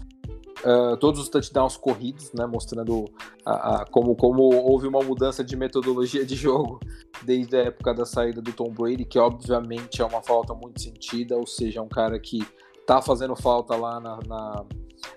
Uh, 0.64 0.96
todos 0.96 1.20
os 1.20 1.28
touchdowns 1.28 1.76
corridos, 1.76 2.32
né, 2.32 2.46
mostrando 2.46 3.04
a, 3.44 3.82
a, 3.82 3.86
como, 3.86 4.16
como 4.16 4.42
houve 4.42 4.88
uma 4.88 5.00
mudança 5.00 5.44
de 5.44 5.54
metodologia 5.54 6.24
de 6.24 6.34
jogo 6.34 6.80
desde 7.22 7.56
a 7.56 7.64
época 7.64 7.94
da 7.94 8.06
saída 8.06 8.40
do 8.40 8.52
Tom 8.52 8.70
Brady, 8.70 9.04
que 9.04 9.18
obviamente 9.18 10.00
é 10.00 10.04
uma 10.04 10.22
falta 10.22 10.54
muito 10.54 10.80
sentida, 10.80 11.36
ou 11.36 11.46
seja, 11.46 11.80
é 11.80 11.82
um 11.82 11.88
cara 11.88 12.18
que 12.18 12.44
está 12.86 13.02
fazendo 13.02 13.34
falta 13.34 13.74
lá, 13.74 13.98
na, 13.98 14.20
na, 14.26 14.64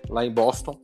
lá 0.08 0.26
em 0.26 0.32
Boston. 0.32 0.76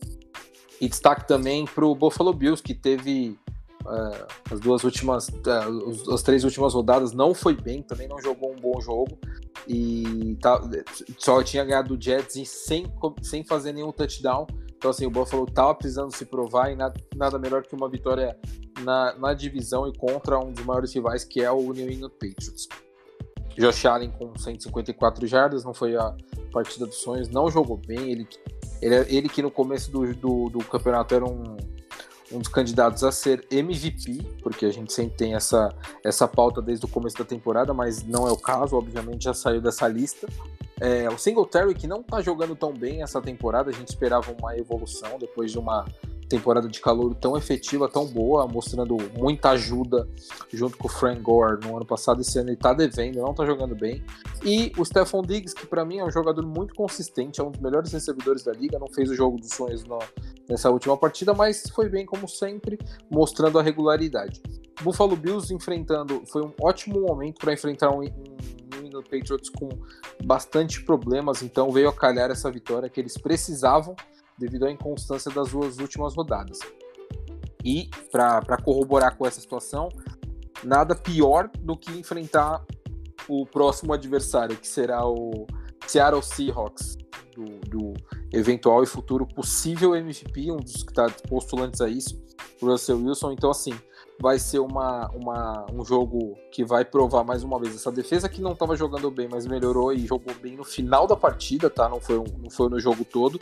E 0.81 0.89
destaque 0.89 1.27
também 1.27 1.65
para 1.65 1.85
o 1.85 1.95
Buffalo 1.95 2.33
Bills, 2.33 2.63
que 2.63 2.75
teve 2.75 3.37
uh, 3.85 4.27
as 4.53 4.61
duas 4.61 4.85
últimas, 4.85 5.29
uh, 5.29 6.15
as 6.15 6.23
três 6.23 6.45
últimas 6.45 6.75
rodadas 6.75 7.13
não 7.13 7.35
foi 7.35 7.55
bem, 7.55 7.83
também 7.83 8.07
não 8.07 8.21
jogou 8.21 8.53
um 8.53 8.57
bom 8.57 8.81
jogo 8.81 9.19
e 9.67 10.37
tá, 10.41 10.61
só 11.19 11.43
tinha 11.43 11.65
ganhado 11.65 11.95
o 11.95 12.01
Jets 12.01 12.49
sem, 12.49 12.87
sem 13.23 13.43
fazer 13.43 13.73
nenhum 13.73 13.91
touchdown. 13.91 14.47
Então, 14.77 14.91
assim, 14.91 15.07
o 15.07 15.11
Buffalo 15.11 15.47
estava 15.49 15.75
precisando 15.75 16.15
se 16.15 16.27
provar 16.27 16.71
e 16.71 16.77
nada, 16.77 17.01
nada 17.17 17.39
melhor 17.39 17.63
que 17.63 17.75
uma 17.75 17.89
vitória 17.89 18.39
na, 18.83 19.17
na 19.19 19.35
divisão 19.35 19.89
e 19.89 19.97
contra 19.97 20.39
um 20.39 20.53
dos 20.53 20.65
maiores 20.65 20.95
rivais, 20.95 21.25
que 21.25 21.41
é 21.41 21.51
o 21.51 21.73
New 21.73 21.91
England 21.91 22.11
Patriots. 22.11 22.69
Josh 23.59 23.87
Allen 23.87 24.11
com 24.11 24.37
154 24.37 25.27
jardas, 25.27 25.65
não 25.65 25.73
foi 25.73 25.97
a 25.97 26.15
partida 26.53 26.87
dos 26.87 26.97
sonhos, 26.97 27.29
não 27.29 27.51
jogou 27.51 27.77
bem. 27.77 28.11
Ele 28.11 28.29
ele, 28.81 28.95
ele 29.09 29.29
que 29.29 29.43
no 29.43 29.51
começo 29.51 29.91
do, 29.91 30.15
do, 30.15 30.51
do 30.51 30.59
campeonato 30.65 31.15
era 31.15 31.25
um, 31.25 31.57
um 32.33 32.39
dos 32.39 32.49
candidatos 32.49 33.03
a 33.05 33.13
ser 33.13 33.47
MVP, 33.51 34.23
porque 34.43 34.67
a 34.67 34.73
gente 34.73 34.93
sempre 34.93 35.17
tem 35.17 35.35
essa, 35.35 35.75
essa 36.05 36.27
pauta 36.29 36.61
desde 36.61 36.85
o 36.85 36.89
começo 36.89 37.17
da 37.17 37.25
temporada, 37.25 37.73
mas 37.73 38.03
não 38.03 38.27
é 38.27 38.33
o 38.33 38.37
caso, 38.37 38.77
obviamente 38.77 39.25
já 39.25 39.35
saiu 39.35 39.61
dessa 39.61 39.87
lista. 39.89 40.27
É, 40.79 41.09
o 41.09 41.17
Singletary, 41.17 41.75
que 41.75 41.87
não 41.87 42.03
tá 42.03 42.21
jogando 42.21 42.55
tão 42.55 42.73
bem 42.73 43.03
essa 43.03 43.21
temporada, 43.21 43.71
a 43.71 43.73
gente 43.73 43.89
esperava 43.89 44.35
uma 44.39 44.57
evolução 44.57 45.19
depois 45.19 45.51
de 45.51 45.59
uma 45.59 45.87
temporada 46.29 46.69
de 46.69 46.81
calor 46.81 47.15
tão 47.15 47.37
efetiva, 47.37 47.89
tão 47.89 48.07
boa, 48.07 48.47
mostrando 48.47 48.97
muita 49.17 49.51
ajuda 49.51 50.09
junto 50.53 50.77
com 50.77 50.89
o 50.89 50.91
Frank 50.91 51.21
Gore 51.21 51.65
no 51.65 51.77
ano 51.77 51.87
passado. 51.87 52.21
Esse 52.21 52.39
ano 52.39 52.51
ele 52.51 52.57
tá 52.57 52.73
devendo, 52.73 53.21
não 53.21 53.35
tá 53.35 53.45
jogando 53.45 53.75
bem. 53.75 54.05
E 54.45 54.73
o 54.77 54.85
Stephon 54.85 55.23
Diggs, 55.23 55.55
que 55.55 55.67
para 55.67 55.85
mim 55.85 55.99
é 55.99 56.05
um 56.05 56.11
jogador 56.11 56.45
muito 56.45 56.75
consistente, 56.75 57.41
é 57.41 57.45
um 57.45 57.51
dos 57.51 57.61
melhores 57.61 57.93
recebedores 57.93 58.43
da 58.43 58.53
liga, 58.53 58.79
não 58.79 58.89
fez 58.89 59.11
o 59.11 59.15
jogo 59.15 59.39
dos 59.39 59.51
sonhos 59.51 59.85
nessa 60.49 60.71
última 60.71 60.97
partida, 60.97 61.33
mas 61.33 61.65
foi 61.71 61.89
bem 61.89 62.05
como 62.05 62.29
sempre, 62.29 62.79
mostrando 63.11 63.59
a 63.59 63.63
regularidade. 63.63 64.43
Buffalo 64.83 65.17
Bills 65.17 65.53
enfrentando, 65.53 66.23
foi 66.27 66.43
um 66.43 66.53
ótimo 66.61 67.01
momento 67.01 67.39
para 67.41 67.53
enfrentar 67.53 67.91
um, 67.91 68.01
um 68.01 68.37
New 68.73 68.87
England 68.87 69.05
Patriots 69.05 69.49
com 69.49 69.69
bastante 70.25 70.83
problemas, 70.85 71.43
então 71.43 71.71
veio 71.71 71.89
a 71.89 71.93
calhar 71.93 72.31
essa 72.31 72.51
vitória 72.51 72.89
que 72.89 73.01
eles 73.01 73.17
precisavam 73.17 73.97
devido 74.39 74.67
à 74.67 74.71
inconstância 74.71 75.31
das 75.31 75.51
duas 75.51 75.79
últimas 75.79 76.15
rodadas. 76.15 76.59
E, 77.65 77.91
para 78.13 78.57
corroborar 78.63 79.17
com 79.17 79.27
essa 79.27 79.41
situação, 79.41 79.89
nada 80.63 80.95
pior 80.95 81.51
do 81.59 81.77
que 81.77 81.91
enfrentar 81.93 82.65
o 83.29 83.45
próximo 83.45 83.93
adversário, 83.93 84.57
que 84.57 84.69
será 84.69 85.05
o 85.05 85.47
Seattle 85.87 86.23
Seahawks, 86.23 86.97
do, 87.35 87.45
do 87.69 87.95
eventual 88.33 88.83
e 88.83 88.87
futuro 88.87 89.27
possível 89.27 89.95
MVP, 89.95 90.51
um 90.53 90.57
dos 90.57 90.83
que 90.83 90.91
está 90.91 91.11
postulantes 91.29 91.81
a 91.81 91.89
isso, 91.89 92.23
o 92.63 92.67
Russell 92.67 92.99
Wilson. 92.99 93.33
Então, 93.33 93.51
assim, 93.51 93.75
vai 94.21 94.39
ser 94.39 94.61
uma, 94.61 95.11
uma, 95.11 95.67
um 95.73 95.85
jogo 95.85 96.37
que 96.53 96.65
vai 96.65 96.85
provar 96.85 97.25
mais 97.25 97.43
uma 97.43 97.59
vez 97.59 97.75
essa 97.75 97.91
defesa 97.91 98.29
que 98.29 98.41
não 98.41 98.53
estava 98.53 98.77
jogando 98.77 99.11
bem, 99.11 99.29
mas 99.31 99.47
melhorou 99.47 99.93
e 99.93 100.07
jogou 100.07 100.35
bem 100.41 100.57
no 100.57 100.65
final 100.65 101.07
da 101.07 101.17
partida, 101.17 101.69
tá? 101.69 101.89
Não 101.89 102.01
foi, 102.01 102.17
não 102.17 102.51
foi 102.51 102.69
no 102.69 102.79
jogo 102.79 103.05
todo 103.05 103.39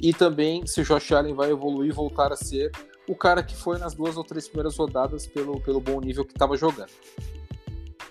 e 0.00 0.12
também 0.12 0.66
se 0.66 0.80
o 0.80 0.84
Josh 0.84 1.12
Allen 1.12 1.34
vai 1.34 1.50
evoluir 1.50 1.90
e 1.90 1.94
voltar 1.94 2.32
a 2.32 2.36
ser 2.36 2.70
o 3.08 3.14
cara 3.14 3.42
que 3.42 3.54
foi 3.54 3.78
nas 3.78 3.94
duas 3.94 4.16
ou 4.16 4.24
três 4.24 4.48
primeiras 4.48 4.76
rodadas 4.76 5.26
pelo, 5.26 5.60
pelo 5.60 5.80
bom 5.80 6.00
nível 6.00 6.24
que 6.24 6.32
estava 6.32 6.56
jogando. 6.56 6.90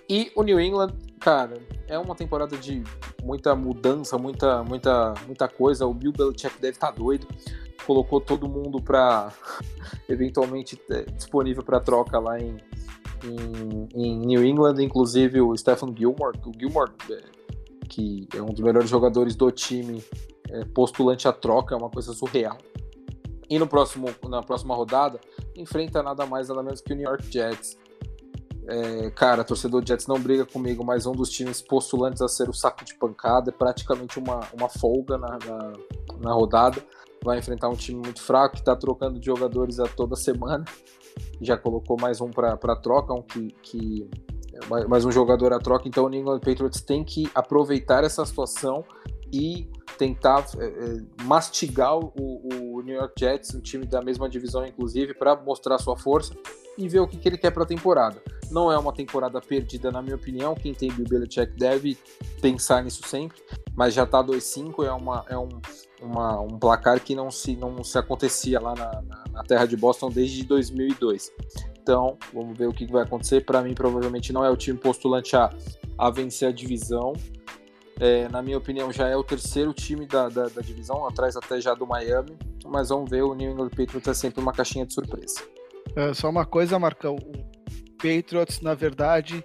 E 0.08 0.30
o 0.36 0.42
New 0.42 0.60
England, 0.60 0.92
cara, 1.18 1.54
é 1.88 1.98
uma 1.98 2.14
temporada 2.14 2.56
de 2.56 2.82
muita 3.22 3.54
mudança, 3.56 4.16
muita, 4.16 4.62
muita, 4.62 5.14
muita 5.26 5.48
coisa. 5.48 5.86
O 5.86 5.92
Bill 5.92 6.12
Belichick 6.12 6.60
deve 6.60 6.76
estar 6.76 6.92
tá 6.92 6.92
doido. 6.92 7.26
Colocou 7.84 8.20
todo 8.20 8.48
mundo 8.48 8.80
para 8.80 9.32
eventualmente 10.08 10.80
é, 10.90 11.02
disponível 11.02 11.62
para 11.62 11.80
troca 11.80 12.18
lá 12.18 12.38
em, 12.38 12.56
em, 13.24 13.88
em, 13.94 14.18
New 14.20 14.44
England, 14.44 14.80
inclusive 14.80 15.40
o 15.40 15.56
Stephen 15.56 15.94
Gilmore. 15.96 16.38
O 16.46 16.52
Gilmore, 16.56 16.92
é, 17.10 17.22
que 17.86 18.28
é 18.34 18.42
um 18.42 18.46
dos 18.46 18.60
melhores 18.60 18.88
jogadores 18.88 19.34
do 19.34 19.50
time, 19.50 20.02
é, 20.50 20.64
postulante 20.66 21.26
à 21.26 21.32
troca, 21.32 21.74
é 21.74 21.78
uma 21.78 21.90
coisa 21.90 22.12
surreal. 22.12 22.58
E 23.48 23.58
no 23.58 23.66
próximo, 23.66 24.08
na 24.28 24.42
próxima 24.42 24.74
rodada, 24.74 25.20
enfrenta 25.54 26.02
nada 26.02 26.26
mais 26.26 26.48
nada 26.48 26.62
menos 26.62 26.80
que 26.80 26.92
o 26.92 26.96
New 26.96 27.08
York 27.08 27.30
Jets. 27.30 27.78
É, 28.68 29.10
cara, 29.10 29.44
torcedor 29.44 29.84
Jets 29.86 30.08
não 30.08 30.18
briga 30.18 30.44
comigo, 30.44 30.84
mas 30.84 31.06
um 31.06 31.12
dos 31.12 31.30
times 31.30 31.62
postulantes 31.62 32.20
a 32.20 32.26
ser 32.26 32.48
o 32.48 32.52
saco 32.52 32.84
de 32.84 32.94
pancada, 32.94 33.50
é 33.50 33.52
praticamente 33.52 34.18
uma, 34.18 34.40
uma 34.52 34.68
folga 34.68 35.16
na, 35.16 35.38
na, 35.38 35.72
na 36.20 36.32
rodada. 36.32 36.82
Vai 37.24 37.38
enfrentar 37.38 37.68
um 37.68 37.76
time 37.76 38.00
muito 38.02 38.20
fraco 38.20 38.54
que 38.54 38.60
está 38.60 38.74
trocando 38.74 39.20
de 39.20 39.26
jogadores 39.26 39.78
a 39.78 39.86
toda 39.86 40.16
semana. 40.16 40.64
Já 41.40 41.56
colocou 41.56 41.96
mais 42.00 42.20
um 42.20 42.30
para 42.30 42.76
troca, 42.76 43.14
um 43.14 43.22
que, 43.22 43.48
que 43.62 44.10
mais 44.88 45.04
um 45.04 45.12
jogador 45.12 45.52
a 45.52 45.58
troca. 45.58 45.88
Então 45.88 46.04
o 46.04 46.08
New 46.08 46.20
England 46.20 46.40
Patriots 46.40 46.80
tem 46.80 47.04
que 47.04 47.30
aproveitar 47.34 48.04
essa 48.04 48.24
situação 48.24 48.84
e 49.32 49.70
tentar 49.98 50.44
é, 50.58 51.24
mastigar 51.24 51.96
o, 51.96 52.12
o, 52.16 52.82
New 52.82 52.94
York 52.94 53.14
Jets, 53.18 53.54
um 53.54 53.60
time 53.60 53.86
da 53.86 54.00
mesma 54.00 54.28
divisão, 54.28 54.64
inclusive, 54.64 55.14
para 55.14 55.34
mostrar 55.36 55.78
sua 55.78 55.96
força 55.96 56.34
e 56.76 56.88
ver 56.88 57.00
o 57.00 57.06
que, 57.06 57.16
que 57.16 57.28
ele 57.28 57.38
quer 57.38 57.50
para 57.50 57.62
a 57.62 57.66
temporada. 57.66 58.22
Não 58.50 58.70
é 58.70 58.78
uma 58.78 58.92
temporada 58.92 59.40
perdida, 59.40 59.90
na 59.90 60.00
minha 60.00 60.14
opinião. 60.14 60.54
Quem 60.54 60.72
tem 60.72 60.92
Bill 60.92 61.06
Belichick 61.08 61.52
deve 61.56 61.98
pensar 62.40 62.82
nisso 62.84 63.02
sempre, 63.06 63.38
mas 63.74 63.94
já 63.94 64.04
está 64.04 64.22
2-5, 64.22 64.84
é, 64.84 64.92
uma, 64.92 65.24
é 65.28 65.36
um, 65.36 65.48
uma, 66.00 66.40
um 66.40 66.58
placar 66.58 67.00
que 67.00 67.14
não 67.14 67.30
se, 67.30 67.56
não 67.56 67.82
se 67.82 67.98
acontecia 67.98 68.60
lá 68.60 68.74
na, 68.74 69.02
na, 69.02 69.24
na 69.32 69.42
terra 69.42 69.66
de 69.66 69.76
Boston 69.76 70.10
desde 70.10 70.44
2002. 70.44 71.32
Então, 71.80 72.18
vamos 72.32 72.56
ver 72.56 72.68
o 72.68 72.72
que 72.72 72.86
vai 72.86 73.02
acontecer. 73.02 73.44
Para 73.44 73.62
mim, 73.62 73.74
provavelmente 73.74 74.32
não 74.32 74.44
é 74.44 74.50
o 74.50 74.56
time 74.56 74.78
postulante 74.78 75.36
a, 75.36 75.52
a 75.98 76.10
vencer 76.10 76.48
a 76.48 76.52
divisão, 76.52 77.12
É, 77.98 78.28
na 78.28 78.42
minha 78.42 78.58
opinião, 78.58 78.92
já 78.92 79.08
é 79.08 79.16
o 79.16 79.24
terceiro 79.24 79.72
time 79.72 80.04
da, 80.06 80.28
da, 80.28 80.48
da, 80.48 80.60
divisão, 80.60 81.06
atrás 81.06 81.34
até 81.34 81.60
já 81.60 81.72
do 81.74 81.86
Miami. 81.86 82.36
Mas 82.66 82.90
vamos 82.90 83.08
ver, 83.08 83.22
o 83.22 83.34
New 83.34 83.52
England 83.52 83.70
Patriots 83.70 84.06
é 84.06 84.14
sempre 84.14 84.40
uma 84.40 84.52
caixinha 84.52 84.84
de 84.84 84.92
surpresa. 84.92 85.40
É, 85.94 86.14
só 86.14 86.28
uma 86.28 86.44
coisa, 86.44 86.78
Marcão. 86.78 87.16
O 87.16 87.44
Patriots, 87.96 88.60
na 88.60 88.74
verdade, 88.74 89.44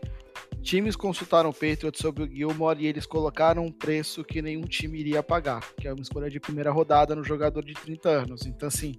times 0.61 0.95
consultaram 0.95 1.49
o 1.49 1.53
Patriots 1.53 2.01
sobre 2.01 2.23
o 2.23 2.27
Gilmore 2.27 2.81
e 2.81 2.87
eles 2.87 3.05
colocaram 3.05 3.65
um 3.65 3.71
preço 3.71 4.23
que 4.23 4.41
nenhum 4.41 4.63
time 4.63 4.99
iria 4.99 5.23
pagar, 5.23 5.61
que 5.79 5.87
é 5.87 5.93
uma 5.93 6.01
escolha 6.01 6.29
de 6.29 6.39
primeira 6.39 6.71
rodada 6.71 7.15
no 7.15 7.23
jogador 7.23 7.63
de 7.63 7.73
30 7.73 8.09
anos. 8.09 8.45
Então, 8.45 8.67
assim, 8.67 8.93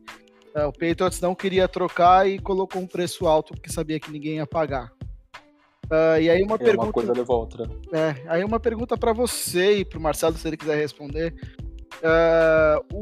é, 0.54 0.64
o 0.66 0.72
Patriots 0.72 1.20
não 1.20 1.34
queria 1.34 1.66
trocar 1.66 2.28
e 2.28 2.38
colocou 2.38 2.80
um 2.80 2.86
preço 2.86 3.26
alto 3.26 3.54
porque 3.54 3.70
sabia 3.70 3.98
que 3.98 4.10
ninguém 4.10 4.36
ia 4.36 4.46
pagar. 4.46 4.92
Uh, 5.86 6.20
e 6.20 6.30
aí 6.30 6.42
uma 6.42 6.54
é, 6.54 6.58
pergunta. 6.58 6.86
Uma 6.86 6.92
coisa 6.92 7.12
levou 7.12 7.36
a 7.36 7.38
outra. 7.40 7.70
É, 7.92 8.14
aí 8.26 8.44
uma 8.44 8.58
pergunta 8.58 8.96
para 8.96 9.12
você 9.12 9.78
e 9.78 9.84
para 9.84 9.98
o 9.98 10.02
Marcelo, 10.02 10.36
se 10.36 10.48
ele 10.48 10.56
quiser 10.56 10.76
responder. 10.76 11.34
Uh, 12.02 12.96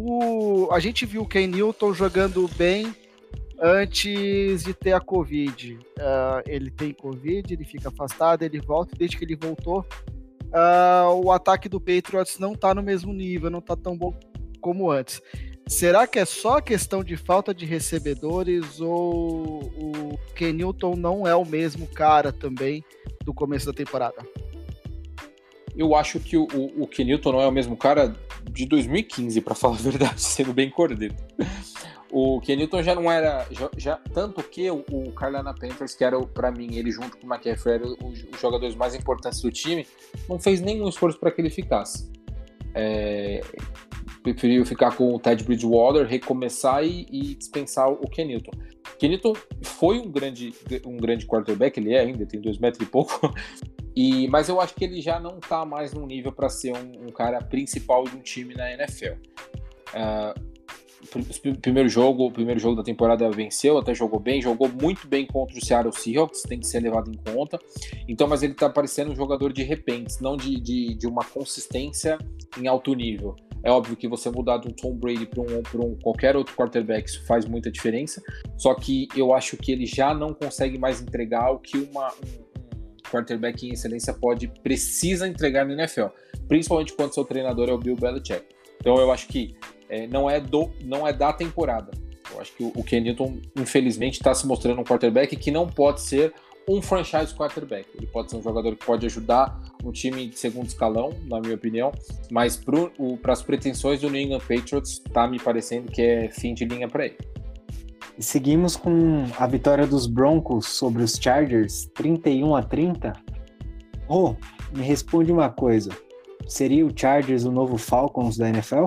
o, 0.67 0.73
a 0.73 0.81
gente 0.81 1.07
viu 1.07 1.23
o 1.23 1.29
Ken 1.29 1.47
Newton 1.47 1.95
jogando 1.95 2.49
bem 2.57 2.95
antes 3.61 4.65
de 4.65 4.73
ter 4.73 4.93
a 4.93 5.01
Covid. 5.01 5.75
Uh, 5.75 6.43
ele 6.47 6.71
tem 6.71 6.93
Covid, 6.93 7.53
ele 7.53 7.65
fica 7.65 7.89
afastado, 7.89 8.43
ele 8.43 8.61
volta, 8.61 8.97
desde 8.97 9.17
que 9.17 9.25
ele 9.25 9.37
voltou, 9.37 9.85
o 11.23 11.31
ataque 11.31 11.69
do 11.69 11.81
Patriots 11.81 12.39
não 12.39 12.53
está 12.55 12.75
no 12.75 12.83
mesmo 12.83 13.13
nível, 13.13 13.51
não 13.51 13.61
está 13.61 13.77
tão 13.77 13.97
bom 13.97 14.13
como 14.61 14.91
antes. 14.91 15.23
Será 15.69 16.05
que 16.05 16.19
é 16.19 16.25
só 16.25 16.61
questão 16.61 17.05
de 17.05 17.17
falta 17.17 17.55
de 17.55 17.65
recebedores 17.65 18.81
ou 18.81 19.63
o 19.63 20.19
Kenilton 20.35 20.97
não 20.97 21.27
é 21.27 21.35
o 21.37 21.45
mesmo 21.45 21.87
cara 21.87 22.33
também 22.33 22.85
do 23.25 23.33
começo 23.33 23.67
da 23.67 23.73
temporada? 23.73 24.17
Eu 25.77 25.95
acho 25.95 26.19
que 26.19 26.37
o, 26.37 26.49
o, 26.53 26.83
o 26.83 26.87
Kenilton 26.89 27.33
não 27.33 27.41
é 27.41 27.47
o 27.47 27.53
mesmo 27.53 27.77
cara 27.77 28.17
de 28.51 28.67
2015, 28.67 29.41
para 29.43 29.55
falar 29.55 29.77
a 29.77 29.79
verdade, 29.79 30.19
sendo 30.21 30.53
bem 30.53 30.69
cordeiro. 30.69 31.15
O 32.11 32.41
Kenilton 32.41 32.83
já 32.83 32.95
não 32.95 33.11
era. 33.11 33.47
Já, 33.51 33.71
já 33.77 33.97
tanto 34.13 34.43
que 34.43 34.71
o, 34.71 34.85
o 34.91 35.13
Panthers, 35.13 35.95
que 35.95 36.05
era 36.05 36.21
para 36.21 36.51
mim, 36.51 36.75
ele 36.77 36.91
junto 36.91 37.17
com 37.17 37.27
o 37.27 37.33
McCaffrey, 37.33 37.75
era 37.77 37.87
os 37.87 38.41
jogadores 38.41 38.75
mais 38.75 38.95
importantes 38.95 39.41
do 39.41 39.51
time, 39.51 39.87
não 40.29 40.39
fez 40.39 40.61
nenhum 40.61 40.89
esforço 40.89 41.19
para 41.19 41.31
que 41.31 41.41
ele 41.41 41.51
ficasse. 41.51 42.11
É, 42.75 43.41
preferiu 44.23 44.65
ficar 44.67 44.97
com 44.97 45.15
o 45.15 45.19
Ted 45.19 45.45
Bridgewater, 45.45 46.07
recomeçar 46.07 46.85
e, 46.85 47.07
e 47.11 47.35
dispensar 47.35 47.91
o 47.91 48.09
Kenilton. 48.09 48.53
Kenilton 48.99 49.35
foi 49.63 49.99
um 49.99 50.11
grande, 50.11 50.53
um 50.85 50.97
grande 50.97 51.27
quarterback, 51.27 51.79
ele 51.79 51.95
é 51.95 52.01
ainda, 52.01 52.27
tem 52.27 52.41
dois 52.41 52.59
metros 52.59 52.87
e 52.87 52.91
pouco, 52.91 53.33
e, 53.97 54.29
mas 54.29 54.49
eu 54.49 54.61
acho 54.61 54.75
que 54.75 54.85
ele 54.85 55.01
já 55.01 55.19
não 55.19 55.39
está 55.39 55.65
mais 55.65 55.93
no 55.93 56.07
nível 56.07 56.33
para 56.33 56.49
ser 56.49 56.73
um, 56.77 57.07
um, 57.07 57.13
cara 57.13 57.41
principal 57.41 58.05
de 58.05 58.17
um 58.17 58.21
time 58.21 58.55
na 58.55 58.71
NFL. 58.73 59.15
Uh, 59.95 60.50
primeiro 61.61 61.89
jogo, 61.89 62.27
o 62.27 62.31
primeiro 62.31 62.61
jogo 62.61 62.77
da 62.77 62.83
temporada 62.83 63.31
venceu, 63.31 63.79
até 63.79 63.95
jogou 63.95 64.21
bem, 64.21 64.41
jogou 64.41 64.69
muito 64.69 65.07
bem 65.09 65.27
contra 65.27 65.57
o 65.57 65.65
Seattle 65.65 65.93
Seahawks, 65.93 66.43
tem 66.43 66.61
que 66.61 66.67
ser 66.67 66.81
levado 66.81 67.11
em 67.11 67.33
conta. 67.33 67.59
Então, 68.09 68.29
mas 68.29 68.43
ele 68.43 68.53
está 68.53 68.69
parecendo 68.69 69.13
um 69.13 69.17
jogador 69.17 69.53
de 69.53 69.63
repente, 69.63 70.21
não 70.21 70.37
de, 70.37 70.61
de, 70.61 70.95
de 70.95 71.07
uma 71.07 71.25
consistência 71.25 72.19
em 72.59 72.67
alto 72.67 72.95
nível. 72.95 73.35
É 73.63 73.71
óbvio 73.71 73.97
que 73.97 74.09
você 74.09 74.31
mudar 74.31 74.59
de 74.59 74.69
um 74.69 74.73
Tom 74.73 74.95
Brady 74.95 75.27
para 75.27 75.41
um, 75.43 75.91
um 75.91 75.95
qualquer 75.97 76.35
outro 76.37 76.55
quarterback, 76.55 77.09
isso 77.09 77.25
faz 77.27 77.45
muita 77.45 77.71
diferença. 77.71 78.23
Só 78.57 78.75
que 78.75 79.09
eu 79.15 79.35
acho 79.35 79.57
que 79.57 79.73
ele 79.73 79.87
já 79.87 80.15
não 80.15 80.33
consegue 80.33 80.79
mais 80.79 81.01
entregar 81.01 81.51
o 81.51 81.59
que 81.59 81.77
uma, 81.77 82.09
um, 82.09 82.41
um 82.41 83.11
quarterback 83.11 83.67
em 83.67 83.73
excelência 83.73 84.15
pode, 84.15 84.49
precisa 84.63 85.29
entregar 85.29 85.67
no 85.67 85.73
NFL. 85.73 86.07
Principalmente 86.49 86.95
quando 86.95 87.13
seu 87.13 87.25
treinador 87.25 87.69
é 87.69 87.73
o 87.73 87.79
Bill 87.79 87.97
Belichick. 87.97 88.45
Então 88.81 88.97
eu 88.97 89.13
acho 89.13 89.29
que 89.29 89.55
é, 89.91 90.07
não, 90.07 90.31
é 90.31 90.41
do, 90.41 90.71
não 90.85 91.07
é 91.07 91.13
da 91.13 91.33
temporada. 91.33 91.91
Eu 92.33 92.41
acho 92.41 92.55
que 92.55 92.63
o, 92.63 92.73
o 92.77 92.85
Ken 92.85 93.01
Newton, 93.01 93.41
infelizmente, 93.57 94.15
está 94.15 94.33
se 94.35 94.47
mostrando 94.47 94.81
um 94.81 94.85
quarterback 94.85 95.35
que 95.37 95.51
não 95.51 95.67
pode 95.67 96.01
ser 96.01 96.33
um 96.69 96.81
franchise 96.81 97.35
quarterback. 97.35 97.89
Ele 97.97 98.07
pode 98.07 98.31
ser 98.31 98.37
um 98.37 98.43
jogador 98.43 98.77
que 98.77 98.87
pode 98.87 99.05
ajudar 99.07 99.61
um 99.85 99.91
time 99.91 100.29
de 100.29 100.39
segundo 100.39 100.67
escalão, 100.67 101.11
na 101.27 101.41
minha 101.41 101.55
opinião, 101.55 101.91
mas 102.31 102.57
para 102.57 103.33
as 103.33 103.43
pretensões 103.43 104.01
do 104.01 104.09
New 104.09 104.21
England 104.21 104.41
Patriots, 104.41 105.01
tá 105.13 105.27
me 105.27 105.39
parecendo 105.41 105.91
que 105.91 106.01
é 106.01 106.29
fim 106.29 106.55
de 106.55 106.65
linha 106.65 106.89
para 106.89 107.07
ele. 107.07 107.19
E 108.17 108.23
seguimos 108.23 108.77
com 108.77 109.25
a 109.39 109.47
vitória 109.47 109.87
dos 109.87 110.07
Broncos 110.07 110.67
sobre 110.67 111.03
os 111.03 111.17
Chargers, 111.17 111.91
31 111.95 112.55
a 112.55 112.63
30. 112.63 113.13
Oh, 114.09 114.35
me 114.77 114.83
responde 114.83 115.33
uma 115.33 115.49
coisa. 115.49 115.91
Seria 116.47 116.87
o 116.87 116.93
Chargers 116.95 117.45
o 117.45 117.51
novo 117.51 117.79
Falcons 117.79 118.37
da 118.37 118.49
NFL? 118.49 118.87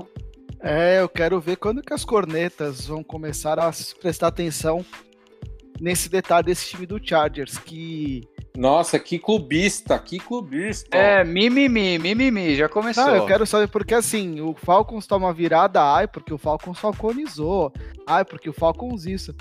É, 0.64 1.02
eu 1.02 1.10
quero 1.10 1.42
ver 1.42 1.58
quando 1.58 1.82
que 1.82 1.94
as 1.94 2.06
cornetas 2.06 2.88
vão 2.88 3.04
começar 3.04 3.60
a 3.60 3.70
prestar 4.00 4.28
atenção 4.28 4.86
nesse 5.82 6.08
detalhe 6.08 6.46
desse 6.46 6.70
time 6.70 6.86
do 6.86 7.06
Chargers, 7.06 7.58
que. 7.58 8.24
Nossa, 8.56 8.98
que 8.98 9.20
clubista, 9.20 10.00
que 10.00 10.20
clubista. 10.20 10.96
É, 10.96 11.24
mimimi, 11.24 12.00
mimimi, 12.00 12.56
já 12.56 12.70
começou. 12.70 13.06
Não, 13.06 13.16
eu 13.16 13.26
quero 13.26 13.46
saber 13.46 13.68
porque 13.68 13.94
assim, 13.94 14.40
o 14.40 14.54
Falcons 14.54 15.06
toma 15.06 15.34
virada, 15.34 15.82
ai, 15.84 16.08
porque 16.08 16.34
o 16.34 16.38
Falcons 16.38 16.80
falconizou, 16.80 17.74
ai, 18.08 18.24
porque 18.24 18.50
o 18.50 18.54
Falcons 18.54 19.06
isso. 19.06 19.36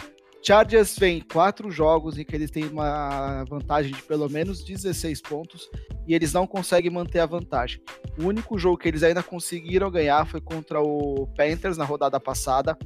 Chargers 0.44 0.98
vem 0.98 1.20
quatro 1.20 1.70
jogos 1.70 2.18
em 2.18 2.24
que 2.24 2.34
eles 2.34 2.50
têm 2.50 2.64
uma 2.64 3.44
vantagem 3.44 3.92
de 3.92 4.02
pelo 4.02 4.28
menos 4.28 4.64
16 4.64 5.20
pontos 5.22 5.70
e 6.06 6.14
eles 6.14 6.32
não 6.32 6.48
conseguem 6.48 6.90
manter 6.90 7.20
a 7.20 7.26
vantagem. 7.26 7.80
O 8.18 8.24
único 8.24 8.58
jogo 8.58 8.76
que 8.76 8.88
eles 8.88 9.04
ainda 9.04 9.22
conseguiram 9.22 9.88
ganhar 9.88 10.26
foi 10.26 10.40
contra 10.40 10.80
o 10.82 11.28
Panthers 11.36 11.76
na 11.76 11.84
rodada 11.84 12.18
passada, 12.18 12.76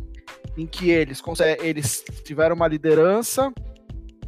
em 0.55 0.67
que 0.67 0.91
eles, 0.91 1.23
eles 1.61 2.05
tiveram 2.23 2.55
uma 2.55 2.69
liderança 2.69 3.51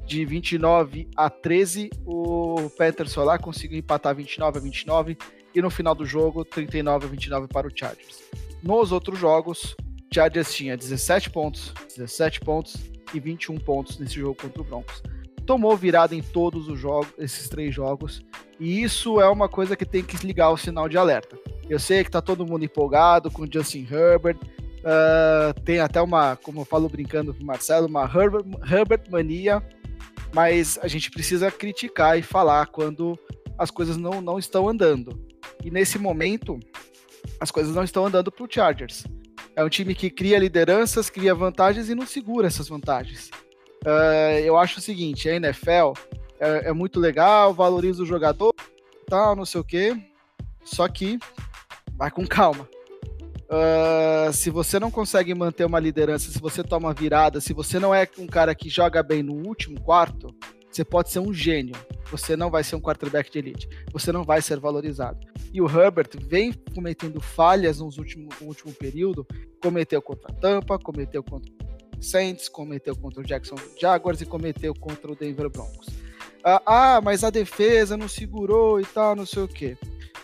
de 0.07 0.24
29 0.24 1.07
a 1.14 1.29
13, 1.29 1.91
o 2.07 2.70
Panthers 2.79 3.12
foi 3.12 3.26
lá, 3.26 3.39
conseguiu 3.39 3.79
empatar 3.79 4.16
29 4.16 4.59
a 4.59 4.61
29 4.62 5.18
e 5.55 5.61
no 5.61 5.68
final 5.68 5.95
do 5.95 6.07
jogo 6.07 6.47
39 6.47 7.05
a 7.05 7.09
29 7.11 7.49
para 7.49 7.66
o 7.66 7.70
Chargers. 7.74 8.22
Nos 8.62 8.91
outros 8.91 9.18
jogos, 9.18 9.76
Chargers 10.12 10.55
tinha 10.55 10.79
17 10.79 11.29
pontos, 11.29 11.74
17 11.95 12.41
pontos 12.41 12.97
e 13.15 13.21
21 13.21 13.59
pontos 13.59 13.99
nesse 13.99 14.15
jogo 14.15 14.35
contra 14.35 14.61
o 14.61 14.65
Broncos. 14.65 15.03
Tomou 15.47 15.77
virada 15.77 16.15
em 16.15 16.23
todos 16.23 16.69
os 16.69 16.79
jogos, 16.79 17.09
esses 17.19 17.49
três 17.49 17.75
jogos, 17.75 18.23
e 18.61 18.83
isso 18.83 19.21
é 19.21 19.29
uma 19.29 19.49
coisa 19.49 19.77
que 19.77 19.85
tem 19.85 20.03
que 20.03 20.27
ligar 20.27 20.51
o 20.51 20.57
sinal 20.57 20.89
de 20.89 20.99
alerta. 20.99 21.39
Eu 21.69 21.79
sei 21.79 22.05
que 22.05 22.11
tá 22.11 22.21
todo 22.21 22.47
mundo 22.47 22.65
empolgado 22.65 23.31
com 23.31 23.43
o 23.43 23.49
Justin 23.51 23.87
Herbert, 23.91 24.37
uh, 24.37 25.59
tem 25.63 25.81
até 25.81 26.01
uma, 26.01 26.37
como 26.37 26.61
eu 26.61 26.65
falo 26.65 26.89
brincando 26.89 27.33
com 27.33 27.43
o 27.43 27.47
Marcelo, 27.47 27.87
uma 27.87 28.05
Herbert, 28.05 28.45
Herbert 28.71 29.03
mania, 29.11 29.63
mas 30.35 30.79
a 30.83 30.89
gente 30.89 31.11
precisa 31.11 31.51
criticar 31.51 32.19
e 32.19 32.23
falar 32.23 32.67
quando 32.67 33.19
as 33.57 33.71
coisas 33.71 33.97
não, 33.97 34.21
não 34.21 34.39
estão 34.39 34.69
andando. 34.69 35.19
E 35.65 35.71
nesse 35.71 35.99
momento, 35.99 36.59
as 37.41 37.51
coisas 37.51 37.75
não 37.75 37.83
estão 37.83 38.07
andando 38.07 38.31
para 38.31 38.45
o 38.45 38.49
Chargers. 38.51 39.05
É 39.59 39.65
um 39.65 39.69
time 39.69 39.93
que 39.93 40.09
cria 40.09 40.39
lideranças, 40.39 41.11
cria 41.11 41.35
vantagens 41.35 41.89
e 41.89 41.95
não 41.97 42.07
segura 42.07 42.47
essas 42.47 42.69
vantagens. 42.69 43.29
Uh, 43.85 44.39
eu 44.45 44.57
acho 44.57 44.79
o 44.79 44.81
seguinte, 44.81 45.29
a 45.29 45.35
NFL 45.35 45.95
é, 46.39 46.69
é, 46.69 46.73
muito 46.73 47.01
legal, 47.01 47.53
valoriza 47.53 48.05
o 48.05 48.07
jogador, 48.07 48.55
tal, 49.09 49.35
não 49.35 49.45
sei 49.45 49.61
o 49.61 49.65
quê, 49.65 50.01
só 50.63 50.87
que 50.87 51.19
vai 51.97 52.09
com 52.09 52.25
calma. 52.25 52.69
Uh, 53.51 54.33
se 54.33 54.49
você 54.49 54.79
não 54.79 54.93
consegue 54.93 55.35
manter 55.35 55.65
uma 55.65 55.81
liderança, 55.81 56.31
se 56.31 56.39
você 56.39 56.63
toma 56.63 56.95
virada, 56.95 57.41
se 57.41 57.53
você 57.53 57.81
não 57.81 57.93
é 57.93 58.07
um 58.17 58.29
cara 58.29 58.55
que 58.55 58.69
joga 58.69 59.03
bem 59.03 59.25
no 59.25 59.45
último 59.45 59.81
quarto, 59.81 60.33
você 60.71 60.85
pode 60.85 61.11
ser 61.11 61.19
um 61.19 61.33
gênio. 61.33 61.75
Você 62.11 62.37
não 62.37 62.51
vai 62.51 62.62
ser 62.62 62.77
um 62.77 62.81
quarterback 62.81 63.31
de 63.31 63.39
elite. 63.39 63.69
Você 63.93 64.12
não 64.12 64.23
vai 64.23 64.41
ser 64.43 64.59
valorizado. 64.59 65.19
E 65.53 65.61
o 65.61 65.66
Herbert 65.66 66.11
vem 66.21 66.53
cometendo 66.75 67.21
falhas 67.21 67.81
nos 67.81 67.99
últimos, 67.99 68.39
no 68.41 68.49
último 68.49 68.73
período. 68.73 69.27
Cometeu 69.62 70.01
contra 70.01 70.31
a 70.31 70.35
Tampa, 70.35 70.79
cometeu 70.79 71.23
contra 71.23 71.51
o 71.51 72.03
Saints, 72.03 72.49
cometeu 72.49 72.95
contra 72.95 73.21
o 73.21 73.25
Jackson 73.25 73.57
Jaguars 73.81 74.21
e 74.21 74.27
cometeu 74.27 74.75
contra 74.75 75.11
o 75.11 75.16
Denver 75.16 75.49
Broncos. 75.49 75.89
Ah, 76.45 76.62
ah 76.66 77.01
mas 77.01 77.25
a 77.25 77.31
defesa 77.31 77.97
não 77.97 78.09
segurou 78.09 78.81
e 78.81 78.85
tal, 78.85 79.16
não 79.16 79.27
sei 79.27 79.43
o 79.43 79.49
quê. 79.49 79.77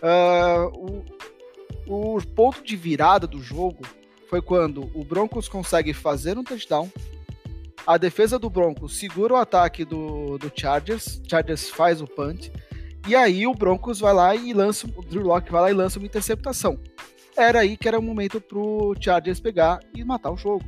Ah, 0.02 0.70
o, 0.72 2.16
o 2.16 2.26
ponto 2.34 2.62
de 2.62 2.76
virada 2.76 3.26
do 3.26 3.42
jogo 3.42 3.82
foi 4.28 4.40
quando 4.40 4.90
o 4.94 5.04
Broncos 5.04 5.48
consegue 5.48 5.92
fazer 5.92 6.38
um 6.38 6.44
touchdown, 6.44 6.90
a 7.86 7.98
defesa 7.98 8.38
do 8.38 8.48
Broncos 8.48 8.96
segura 8.96 9.34
o 9.34 9.36
ataque 9.36 9.84
do, 9.84 10.38
do 10.38 10.50
Chargers, 10.54 11.20
Chargers 11.28 11.68
faz 11.68 12.00
o 12.00 12.06
punt, 12.06 12.50
e 13.06 13.14
aí 13.14 13.46
o 13.46 13.54
Broncos 13.54 14.00
vai 14.00 14.14
lá 14.14 14.34
e 14.34 14.52
lança, 14.52 14.86
o 14.86 15.02
Drew 15.02 15.22
Locke 15.22 15.52
vai 15.52 15.60
lá 15.60 15.70
e 15.70 15.74
lança 15.74 15.98
uma 15.98 16.06
interceptação. 16.06 16.78
Era 17.36 17.60
aí 17.60 17.76
que 17.76 17.86
era 17.86 17.98
o 17.98 18.02
momento 18.02 18.40
pro 18.40 18.94
Chargers 18.98 19.40
pegar 19.40 19.80
e 19.94 20.02
matar 20.04 20.30
o 20.30 20.36
jogo. 20.36 20.64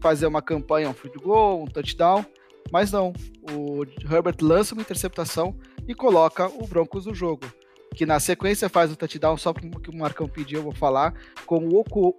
Fazer 0.00 0.26
uma 0.26 0.42
campanha, 0.42 0.90
um 0.90 0.92
field 0.92 1.18
goal, 1.18 1.62
um 1.62 1.66
touchdown, 1.66 2.26
mas 2.70 2.92
não. 2.92 3.12
O 3.50 3.84
Herbert 4.12 4.36
lança 4.42 4.74
uma 4.74 4.82
interceptação 4.82 5.56
e 5.88 5.94
coloca 5.94 6.48
o 6.48 6.66
Broncos 6.66 7.06
no 7.06 7.14
jogo. 7.14 7.46
que 7.94 8.04
na 8.04 8.18
sequência 8.18 8.68
faz 8.68 8.90
o 8.90 8.96
touchdown, 8.96 9.36
só 9.36 9.52
porque 9.52 9.90
o 9.90 9.96
Marcão 9.96 10.28
pediu, 10.28 10.58
eu 10.58 10.64
vou 10.64 10.74
falar, 10.74 11.14
com 11.46 11.58
o 11.58 11.78
Oku, 11.78 12.16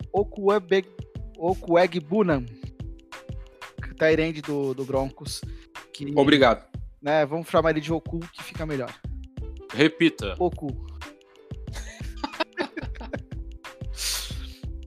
Okuegbunam, 1.37 2.45
Tyrande 3.95 4.41
do, 4.41 4.73
do 4.73 4.85
Broncos. 4.85 5.41
Que, 5.93 6.11
Obrigado. 6.15 6.65
Né, 7.01 7.25
vamos 7.25 7.47
chamar 7.47 7.71
ele 7.71 7.81
de 7.81 7.93
Oku, 7.93 8.19
que 8.19 8.43
fica 8.43 8.65
melhor. 8.65 8.93
Repita. 9.73 10.35
Oku. 10.39 10.85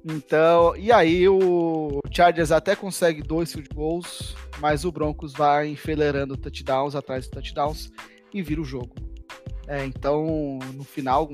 então, 0.04 0.76
e 0.76 0.90
aí 0.90 1.28
o 1.28 2.00
Chargers 2.10 2.50
até 2.50 2.74
consegue 2.74 3.22
dois 3.22 3.52
field 3.52 3.68
goals, 3.74 4.34
mas 4.58 4.84
o 4.84 4.92
Broncos 4.92 5.32
vai 5.32 5.68
enfileirando 5.68 6.36
touchdowns 6.36 6.94
atrás 6.94 7.24
de 7.24 7.30
touchdowns 7.30 7.92
e 8.32 8.42
vira 8.42 8.60
o 8.60 8.64
jogo. 8.64 8.94
É, 9.66 9.84
então, 9.84 10.58
no 10.74 10.82
final, 10.82 11.28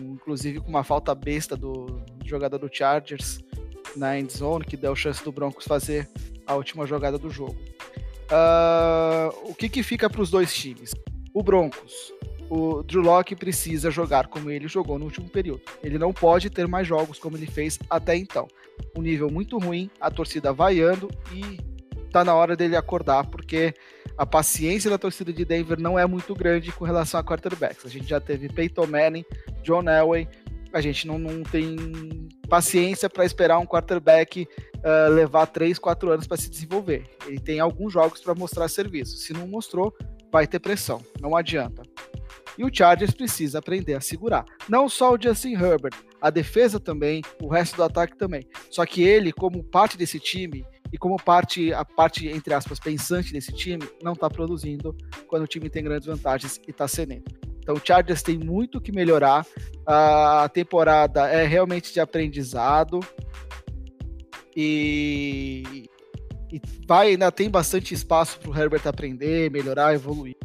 inclusive 0.00 0.60
com 0.60 0.68
uma 0.68 0.84
falta 0.84 1.14
besta 1.14 1.56
do 1.56 2.00
jogador 2.24 2.58
do 2.58 2.70
Chargers 2.72 3.40
na 3.96 4.18
end 4.18 4.32
zone, 4.32 4.64
que 4.64 4.76
deu 4.76 4.94
chance 4.94 5.22
do 5.24 5.32
Broncos 5.32 5.64
fazer 5.64 6.08
a 6.46 6.54
última 6.54 6.86
jogada 6.86 7.18
do 7.18 7.30
jogo. 7.30 7.56
Uh, 8.26 9.50
o 9.50 9.54
que, 9.54 9.68
que 9.68 9.82
fica 9.82 10.10
para 10.10 10.20
os 10.20 10.30
dois 10.30 10.54
times? 10.54 10.94
O 11.32 11.42
Broncos. 11.42 12.12
O 12.48 12.82
Drew 12.82 13.02
Locke 13.02 13.34
precisa 13.34 13.90
jogar 13.90 14.28
como 14.28 14.50
ele 14.50 14.68
jogou 14.68 14.98
no 14.98 15.04
último 15.04 15.28
período. 15.28 15.62
Ele 15.82 15.98
não 15.98 16.12
pode 16.12 16.48
ter 16.48 16.66
mais 16.68 16.86
jogos 16.86 17.18
como 17.18 17.36
ele 17.36 17.46
fez 17.46 17.78
até 17.90 18.16
então. 18.16 18.46
Um 18.96 19.02
nível 19.02 19.30
muito 19.30 19.58
ruim, 19.58 19.90
a 20.00 20.10
torcida 20.10 20.52
vaiando 20.52 21.10
e 21.32 21.58
tá 22.10 22.24
na 22.24 22.34
hora 22.34 22.56
dele 22.56 22.76
acordar, 22.76 23.26
porque 23.26 23.74
a 24.16 24.24
paciência 24.24 24.88
da 24.88 24.96
torcida 24.96 25.32
de 25.32 25.44
Denver 25.44 25.78
não 25.78 25.98
é 25.98 26.06
muito 26.06 26.34
grande 26.34 26.72
com 26.72 26.84
relação 26.84 27.18
a 27.18 27.24
quarterbacks. 27.24 27.84
A 27.84 27.88
gente 27.88 28.06
já 28.06 28.20
teve 28.20 28.48
Peyton 28.48 28.86
Manning, 28.86 29.24
John 29.62 29.82
Elway, 29.88 30.28
a 30.76 30.80
gente 30.80 31.06
não, 31.06 31.18
não 31.18 31.42
tem 31.42 32.28
paciência 32.48 33.08
para 33.08 33.24
esperar 33.24 33.58
um 33.58 33.66
quarterback 33.66 34.46
uh, 34.76 35.10
levar 35.12 35.46
3, 35.46 35.78
4 35.78 36.10
anos 36.10 36.26
para 36.26 36.36
se 36.36 36.50
desenvolver. 36.50 37.04
Ele 37.26 37.40
tem 37.40 37.60
alguns 37.60 37.92
jogos 37.92 38.20
para 38.20 38.34
mostrar 38.34 38.68
serviço. 38.68 39.16
Se 39.16 39.32
não 39.32 39.48
mostrou, 39.48 39.94
vai 40.30 40.46
ter 40.46 40.58
pressão. 40.58 41.02
Não 41.20 41.34
adianta. 41.34 41.82
E 42.58 42.64
o 42.64 42.70
Chargers 42.72 43.12
precisa 43.12 43.58
aprender 43.58 43.94
a 43.94 44.00
segurar. 44.00 44.44
Não 44.68 44.88
só 44.88 45.14
o 45.14 45.18
Justin 45.20 45.54
Herbert, 45.54 45.94
a 46.20 46.30
defesa 46.30 46.78
também, 46.78 47.22
o 47.42 47.48
resto 47.48 47.76
do 47.76 47.82
ataque 47.82 48.16
também. 48.16 48.46
Só 48.70 48.84
que 48.84 49.02
ele, 49.02 49.32
como 49.32 49.64
parte 49.64 49.96
desse 49.96 50.18
time, 50.20 50.64
e 50.92 50.98
como 50.98 51.16
parte, 51.16 51.72
a 51.72 51.84
parte, 51.84 52.28
entre 52.28 52.54
aspas, 52.54 52.78
pensante 52.78 53.32
desse 53.32 53.52
time, 53.52 53.82
não 54.02 54.12
está 54.12 54.30
produzindo 54.30 54.96
quando 55.26 55.42
o 55.42 55.46
time 55.46 55.68
tem 55.68 55.82
grandes 55.82 56.06
vantagens 56.06 56.60
e 56.66 56.70
está 56.70 56.86
cedendo. 56.86 57.24
Então 57.66 57.74
o 57.74 57.80
Chargers 57.84 58.22
tem 58.22 58.38
muito 58.38 58.80
que 58.80 58.92
melhorar. 58.92 59.44
A 59.84 60.48
temporada 60.54 61.28
é 61.28 61.44
realmente 61.44 61.92
de 61.92 61.98
aprendizado. 61.98 63.00
E, 64.54 65.90
e 66.52 66.60
vai, 66.86 67.08
ainda 67.08 67.32
tem 67.32 67.50
bastante 67.50 67.92
espaço 67.92 68.38
para 68.38 68.50
o 68.50 68.56
Herbert 68.56 68.86
aprender, 68.86 69.50
melhorar, 69.50 69.94
evoluir. 69.94 70.36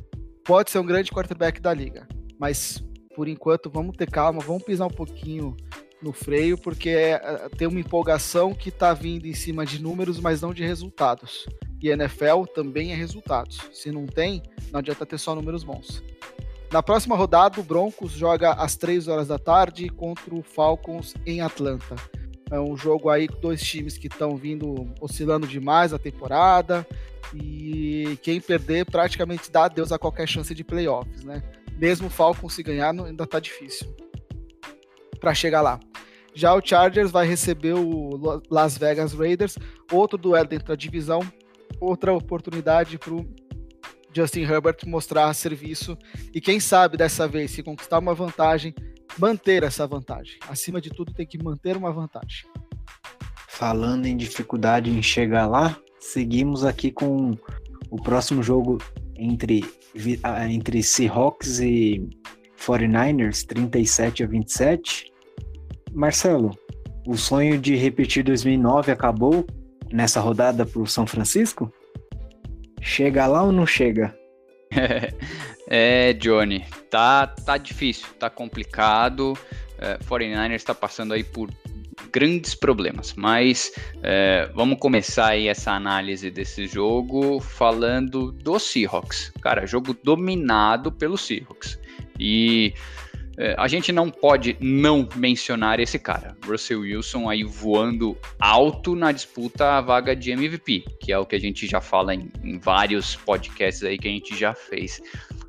Pode 0.44 0.72
ser 0.72 0.80
um 0.80 0.86
grande 0.86 1.12
quarterback 1.12 1.62
da 1.62 1.72
liga, 1.72 2.08
mas 2.40 2.84
por 3.16 3.28
enquanto 3.28 3.70
vamos 3.70 3.96
ter 3.96 4.10
calma, 4.10 4.42
vamos 4.42 4.64
pisar 4.64 4.88
um 4.88 4.92
pouquinho 4.92 5.56
no 6.02 6.12
freio, 6.12 6.58
porque 6.58 6.90
é, 6.90 7.20
tem 7.56 7.68
uma 7.68 7.80
empolgação 7.80 8.52
que 8.52 8.70
está 8.70 8.96
vindo 8.96 9.28
em 9.28 9.34
cima 9.36 9.64
de 9.64 9.80
números, 9.80 10.20
mas 10.20 10.42
não 10.42 10.56
de 10.56 10.64
resultados. 10.64 11.46
E 11.80 11.90
NFL 11.90 12.46
também 12.56 12.92
é 12.92 12.96
resultados. 12.96 13.60
Se 13.72 13.92
não 13.92 14.08
tem, 14.08 14.42
não 14.72 14.80
adianta 14.80 15.06
ter 15.06 15.20
só 15.20 15.36
números 15.36 15.64
bons. 15.64 16.04
Na 16.72 16.82
próxima 16.82 17.18
rodada, 17.18 17.60
o 17.60 17.64
Broncos 17.64 18.14
joga 18.14 18.54
às 18.54 18.78
3 18.78 19.10
horas 19.10 19.28
da 19.28 19.38
tarde 19.38 19.90
contra 19.90 20.34
o 20.34 20.42
Falcons 20.42 21.14
em 21.26 21.42
Atlanta. 21.42 21.96
É 22.50 22.58
um 22.60 22.78
jogo 22.78 23.10
aí 23.10 23.28
com 23.28 23.40
dois 23.42 23.62
times 23.62 23.98
que 23.98 24.08
estão 24.08 24.38
vindo 24.38 24.88
oscilando 25.02 25.46
demais 25.46 25.94
a 25.94 26.00
temporada. 26.00 26.88
E 27.34 28.18
quem 28.24 28.40
perder 28.40 28.86
praticamente 28.86 29.52
dá 29.52 29.66
adeus 29.66 29.92
a 29.92 30.00
qualquer 30.00 30.28
chance 30.28 30.56
de 30.56 30.64
playoffs, 30.64 31.26
né? 31.26 31.44
Mesmo 31.78 32.08
o 32.08 32.10
Falcons 32.10 32.54
se 32.54 32.64
ganhar, 32.64 32.90
ainda 32.90 33.28
tá 33.28 33.40
difícil 33.40 33.94
para 35.20 35.34
chegar 35.34 35.62
lá. 35.62 35.78
Já 36.34 36.54
o 36.54 36.66
Chargers 36.66 37.12
vai 37.12 37.28
receber 37.28 37.74
o 37.74 38.42
Las 38.50 38.78
Vegas 38.78 39.12
Raiders, 39.12 39.58
outro 39.92 40.18
duelo 40.18 40.48
dentro 40.48 40.68
da 40.68 40.76
divisão, 40.76 41.22
outra 41.82 42.14
oportunidade 42.14 42.98
para 42.98 43.14
o 43.14 43.26
Justin 44.14 44.42
Herbert 44.42 44.78
mostrar 44.86 45.34
serviço 45.34 45.98
e 46.34 46.42
quem 46.42 46.60
sabe 46.60 46.98
dessa 46.98 47.28
vez, 47.28 47.52
se 47.52 47.64
conquistar 47.64 48.00
uma 48.00 48.14
vantagem, 48.14 48.74
manter 49.18 49.64
essa 49.64 49.88
vantagem. 49.88 50.38
Acima 50.48 50.82
de 50.82 50.90
tudo, 50.90 51.14
tem 51.14 51.26
que 51.26 51.42
manter 51.42 51.78
uma 51.78 51.92
vantagem. 51.92 52.46
Falando 53.48 54.06
em 54.06 54.18
dificuldade 54.18 54.90
em 54.90 55.02
chegar 55.02 55.48
lá, 55.48 55.78
seguimos 56.00 56.66
aqui 56.66 56.92
com 56.92 57.38
o 57.90 58.02
próximo 58.02 58.42
jogo 58.42 58.80
entre, 59.16 59.64
entre 60.50 60.82
Seahawks 60.82 61.60
e 61.60 62.10
49ers, 62.58 63.46
37 63.46 64.24
a 64.24 64.28
27. 64.28 65.12
Marcelo, 65.94 66.58
o 67.06 67.18
sonho 67.18 67.60
de 67.60 67.76
repetir 67.76 68.24
2009 68.24 68.92
acabou 68.92 69.46
nessa 69.92 70.20
rodada 70.20 70.66
para 70.66 70.82
o 70.82 70.88
São 70.88 71.06
Francisco? 71.06 71.72
Chega 72.82 73.28
lá 73.28 73.44
ou 73.44 73.52
não 73.52 73.66
chega? 73.66 74.18
é, 75.68 76.14
Johnny, 76.14 76.66
tá, 76.90 77.28
tá 77.28 77.58
difícil, 77.58 78.08
tá 78.20 78.30
complicado. 78.30 79.38
É, 79.78 79.98
49ers 80.00 80.56
está 80.56 80.74
passando 80.74 81.14
aí 81.14 81.24
por 81.24 81.50
grandes 82.12 82.56
problemas, 82.56 83.14
mas 83.16 83.72
é, 84.04 84.50
vamos 84.54 84.80
começar 84.80 85.28
aí 85.28 85.48
essa 85.48 85.72
análise 85.72 86.30
desse 86.32 86.68
jogo 86.68 87.40
falando 87.40 88.32
do 88.32 88.60
Seahawks. 88.60 89.32
Cara, 89.42 89.66
jogo 89.66 89.96
dominado 90.04 90.92
pelo 90.92 91.18
Seahawks. 91.18 91.80
E 92.20 92.74
a 93.58 93.68
gente 93.68 93.92
não 93.92 94.10
pode 94.10 94.56
não 94.60 95.08
mencionar 95.16 95.80
esse 95.80 95.98
cara, 95.98 96.38
Russell 96.46 96.82
Wilson 96.82 97.30
aí 97.30 97.44
voando 97.44 98.18
alto 98.40 98.96
na 98.96 99.12
disputa 99.12 99.78
à 99.78 99.82
vaga 99.82 100.16
de 100.16 100.32
MVP, 100.32 100.86
que 101.00 101.12
é 101.12 101.18
o 101.18 101.26
que 101.26 101.36
a 101.36 101.40
gente 101.40 101.66
já 101.68 101.82
fala 101.82 102.14
em, 102.14 102.32
em 102.44 102.60
vários 102.60 103.16
podcasts 103.16 103.84
aí 103.84 103.98
que 103.98 104.08
a 104.08 104.12
gente 104.12 104.38
já 104.38 104.54
fez. 104.54 105.02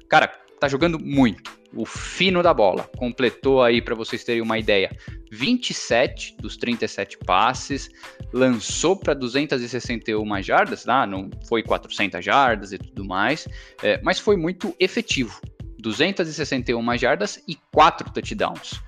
Cara, 0.09 0.29
tá 0.59 0.69
jogando 0.69 0.99
muito, 0.99 1.51
o 1.75 1.85
fino 1.85 2.43
da 2.43 2.55
bola. 2.55 2.89
Completou 2.97 3.63
aí, 3.63 3.81
para 3.81 3.95
vocês 3.95 4.23
terem 4.23 4.43
uma 4.43 4.59
ideia, 4.59 4.95
27 5.31 6.37
dos 6.39 6.57
37 6.57 7.19
passes, 7.19 7.91
lançou 8.33 8.97
para 8.97 9.15
261 9.15 10.43
jardas, 10.43 10.85
tá? 10.85 11.07
não 11.07 11.31
foi 11.49 11.63
400 11.63 12.25
jardas 12.25 12.73
e 12.73 12.79
tudo 12.79 13.05
mais, 13.05 13.49
é, 13.83 14.01
mas 14.03 14.19
foi 14.19 14.37
muito 14.37 14.75
efetivo. 14.79 15.41
261 15.83 16.97
jardas 16.97 17.43
e 17.47 17.57
4 17.73 18.11
touchdowns. 18.11 18.81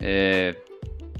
É, 0.00 0.54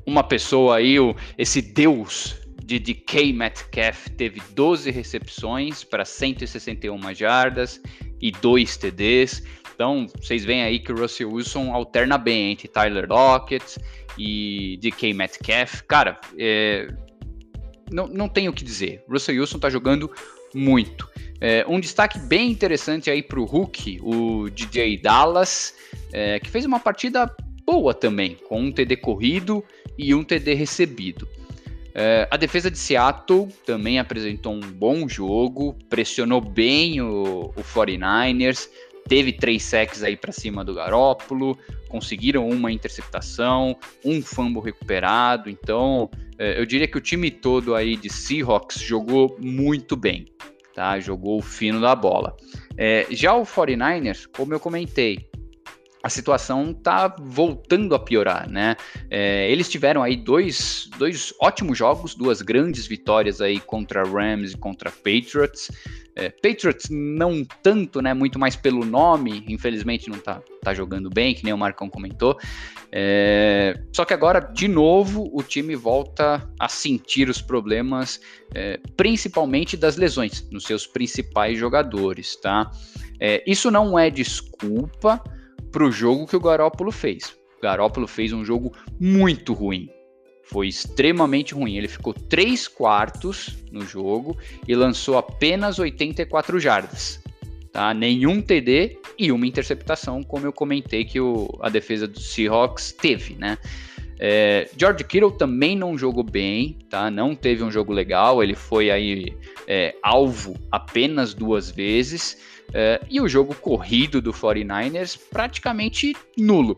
uma 0.06 0.22
pessoa 0.22 0.76
aí, 0.76 1.00
o, 1.00 1.16
esse 1.36 1.60
deus 1.60 2.36
de 2.62 2.78
DK 2.78 3.32
Metcalf, 3.32 4.08
teve 4.16 4.42
12 4.50 4.90
recepções 4.90 5.82
para 5.82 6.04
161 6.04 7.14
jardas 7.14 7.80
e 8.20 8.30
2 8.30 8.76
TDs. 8.76 9.42
Então, 9.74 10.06
vocês 10.20 10.44
veem 10.44 10.62
aí 10.62 10.78
que 10.78 10.92
o 10.92 10.96
Russell 10.96 11.32
Wilson 11.32 11.72
alterna 11.72 12.18
bem 12.18 12.52
entre 12.52 12.68
Tyler 12.68 13.08
Lockett 13.08 13.78
e 14.18 14.78
DK 14.82 15.14
Metcalf. 15.14 15.82
Cara, 15.88 16.20
é, 16.38 16.88
não, 17.90 18.06
não 18.06 18.28
tenho 18.28 18.50
o 18.50 18.54
que 18.54 18.64
dizer. 18.64 19.02
Russell 19.08 19.40
Wilson 19.40 19.56
está 19.56 19.70
jogando 19.70 20.10
muito. 20.54 21.08
É, 21.40 21.64
um 21.68 21.78
destaque 21.78 22.18
bem 22.18 22.50
interessante 22.50 23.10
aí 23.10 23.22
para 23.22 23.38
o 23.38 23.44
Hulk, 23.44 24.00
o 24.02 24.50
DJ 24.50 24.98
Dallas, 24.98 25.74
é, 26.12 26.40
que 26.40 26.50
fez 26.50 26.64
uma 26.64 26.80
partida 26.80 27.32
boa 27.64 27.94
também, 27.94 28.36
com 28.48 28.60
um 28.60 28.72
TD 28.72 28.96
corrido 28.96 29.64
e 29.96 30.14
um 30.14 30.24
TD 30.24 30.54
recebido. 30.54 31.28
É, 31.94 32.28
a 32.30 32.36
defesa 32.36 32.70
de 32.70 32.78
Seattle 32.78 33.48
também 33.66 33.98
apresentou 33.98 34.54
um 34.54 34.60
bom 34.60 35.08
jogo, 35.08 35.76
pressionou 35.88 36.40
bem 36.40 37.00
o, 37.00 37.52
o 37.56 37.62
49ers, 37.62 38.68
teve 39.08 39.32
três 39.32 39.62
sacks 39.64 40.02
aí 40.02 40.16
para 40.16 40.32
cima 40.32 40.64
do 40.64 40.74
Garópolo, 40.74 41.58
conseguiram 41.88 42.48
uma 42.48 42.70
interceptação, 42.70 43.76
um 44.04 44.20
fumble 44.20 44.62
recuperado, 44.62 45.48
então 45.48 46.10
é, 46.38 46.60
eu 46.60 46.66
diria 46.66 46.86
que 46.86 46.98
o 46.98 47.00
time 47.00 47.30
todo 47.30 47.74
aí 47.74 47.96
de 47.96 48.10
Seahawks 48.10 48.80
jogou 48.80 49.36
muito 49.40 49.96
bem 49.96 50.26
tá? 50.78 51.00
Jogou 51.00 51.38
o 51.38 51.42
fino 51.42 51.80
da 51.80 51.96
bola. 51.96 52.36
É, 52.76 53.04
já 53.10 53.34
o 53.34 53.44
49ers, 53.44 54.28
como 54.32 54.54
eu 54.54 54.60
comentei, 54.60 55.27
a 56.08 56.10
situação 56.10 56.70
está 56.70 57.14
voltando 57.18 57.94
a 57.94 57.98
piorar, 57.98 58.50
né? 58.50 58.76
É, 59.10 59.50
eles 59.50 59.68
tiveram 59.68 60.02
aí 60.02 60.16
dois, 60.16 60.88
dois 60.98 61.34
ótimos 61.38 61.76
jogos, 61.76 62.14
duas 62.14 62.40
grandes 62.40 62.86
vitórias 62.86 63.42
aí 63.42 63.60
contra 63.60 64.02
Rams 64.02 64.52
e 64.52 64.56
contra 64.56 64.90
Patriots. 64.90 65.70
É, 66.16 66.30
Patriots 66.30 66.88
não 66.90 67.44
tanto, 67.62 68.00
né? 68.00 68.14
Muito 68.14 68.38
mais 68.38 68.56
pelo 68.56 68.86
nome, 68.86 69.44
infelizmente 69.48 70.08
não 70.08 70.18
tá, 70.18 70.40
tá 70.62 70.72
jogando 70.72 71.10
bem, 71.10 71.34
que 71.34 71.44
nem 71.44 71.52
o 71.52 71.58
Marcão 71.58 71.90
comentou. 71.90 72.38
É, 72.90 73.78
só 73.92 74.06
que 74.06 74.14
agora, 74.14 74.40
de 74.40 74.66
novo, 74.66 75.28
o 75.30 75.42
time 75.42 75.76
volta 75.76 76.50
a 76.58 76.70
sentir 76.70 77.28
os 77.28 77.42
problemas, 77.42 78.18
é, 78.54 78.80
principalmente 78.96 79.76
das 79.76 79.98
lesões 79.98 80.48
nos 80.50 80.64
seus 80.64 80.86
principais 80.86 81.58
jogadores, 81.58 82.34
tá? 82.36 82.70
É, 83.20 83.44
isso 83.46 83.70
não 83.70 83.98
é 83.98 84.08
desculpa 84.08 85.22
para 85.70 85.84
o 85.84 85.92
jogo 85.92 86.26
que 86.26 86.36
o 86.36 86.40
Garópolo 86.40 86.90
fez. 86.90 87.36
O 87.58 87.62
Garópolo 87.62 88.06
fez 88.06 88.32
um 88.32 88.44
jogo 88.44 88.72
muito 89.00 89.52
ruim. 89.52 89.88
Foi 90.44 90.66
extremamente 90.68 91.54
ruim. 91.54 91.76
Ele 91.76 91.88
ficou 91.88 92.14
3 92.14 92.68
quartos 92.68 93.58
no 93.70 93.82
jogo 93.82 94.36
e 94.66 94.74
lançou 94.74 95.18
apenas 95.18 95.78
84 95.78 96.58
jardas. 96.58 97.22
Tá? 97.72 97.92
Nenhum 97.92 98.40
TD 98.40 98.98
e 99.18 99.30
uma 99.30 99.46
interceptação, 99.46 100.22
como 100.22 100.46
eu 100.46 100.52
comentei 100.52 101.04
que 101.04 101.20
o, 101.20 101.48
a 101.60 101.68
defesa 101.68 102.08
do 102.08 102.18
Seahawks 102.18 102.92
teve, 102.92 103.34
né? 103.34 103.58
É, 104.18 104.68
George 104.76 105.04
Kittle 105.04 105.30
também 105.30 105.76
não 105.76 105.96
jogou 105.96 106.24
bem, 106.24 106.78
tá? 106.90 107.10
Não 107.10 107.34
teve 107.34 107.62
um 107.62 107.70
jogo 107.70 107.92
legal. 107.92 108.42
Ele 108.42 108.54
foi 108.54 108.90
aí 108.90 109.36
é, 109.66 109.94
alvo 110.02 110.56
apenas 110.70 111.34
duas 111.34 111.70
vezes. 111.70 112.38
É, 112.72 113.00
e 113.08 113.20
o 113.20 113.28
jogo 113.28 113.54
corrido 113.54 114.20
do 114.20 114.32
49ers 114.32 115.18
praticamente 115.30 116.14
nulo. 116.36 116.76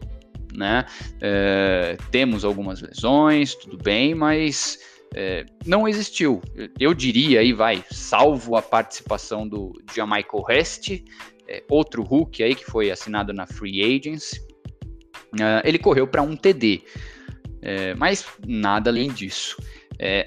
Né? 0.56 0.84
É, 1.20 1.96
temos 2.10 2.44
algumas 2.44 2.82
lesões, 2.82 3.54
tudo 3.54 3.78
bem, 3.78 4.14
mas 4.14 4.78
é, 5.14 5.44
não 5.64 5.88
existiu. 5.88 6.40
Eu 6.78 6.94
diria 6.94 7.40
aí, 7.40 7.52
vai, 7.52 7.84
salvo 7.90 8.56
a 8.56 8.62
participação 8.62 9.48
do 9.48 9.72
Jamaica 9.94 10.36
Rest, 10.46 11.02
é, 11.48 11.62
outro 11.68 12.02
Hulk 12.02 12.42
aí 12.42 12.54
que 12.54 12.64
foi 12.64 12.90
assinado 12.90 13.32
na 13.32 13.46
Free 13.46 13.82
Agency, 13.82 14.40
é, 15.38 15.68
ele 15.68 15.78
correu 15.78 16.06
para 16.06 16.22
um 16.22 16.36
TD, 16.36 16.82
é, 17.62 17.94
mas 17.94 18.24
nada 18.46 18.90
além 18.90 19.10
disso. 19.10 19.56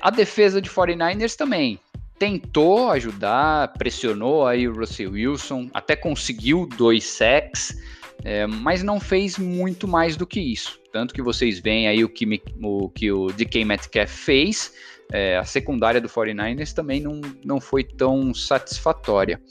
a 0.02 0.10
defesa 0.10 0.62
de 0.62 0.70
49ers 0.70 1.36
também 1.36 1.80
tentou 2.24 2.90
ajudar, 2.92 3.74
pressionou 3.74 4.48
aí 4.48 4.66
o 4.66 4.74
Russell 4.74 5.12
Wilson, 5.12 5.70
até 5.74 5.96
conseguiu 5.96 6.68
dois 6.78 7.04
sacks, 7.04 7.76
é, 8.24 8.48
mas 8.48 8.82
não 8.82 9.00
fez 9.00 9.38
muito 9.38 9.88
mais 9.88 10.16
do 10.16 10.26
que 10.26 10.40
isso. 10.40 10.80
Tanto 10.92 11.14
que 11.14 11.22
vocês 11.22 11.60
veem 11.60 11.88
aí 11.88 12.04
o 12.04 12.08
que, 12.08 12.42
o, 12.62 12.90
que 12.90 13.12
o 13.12 13.28
DK 13.28 13.66
Metcalf 13.66 14.10
fez, 14.10 14.74
é, 15.12 15.38
a 15.38 15.44
secundária 15.44 16.00
do 16.00 16.08
49ers 16.08 16.74
também 16.74 17.02
não, 17.02 17.20
não 17.44 17.60
foi 17.60 17.84
tão 17.84 18.34
satisfatória. 18.34 19.42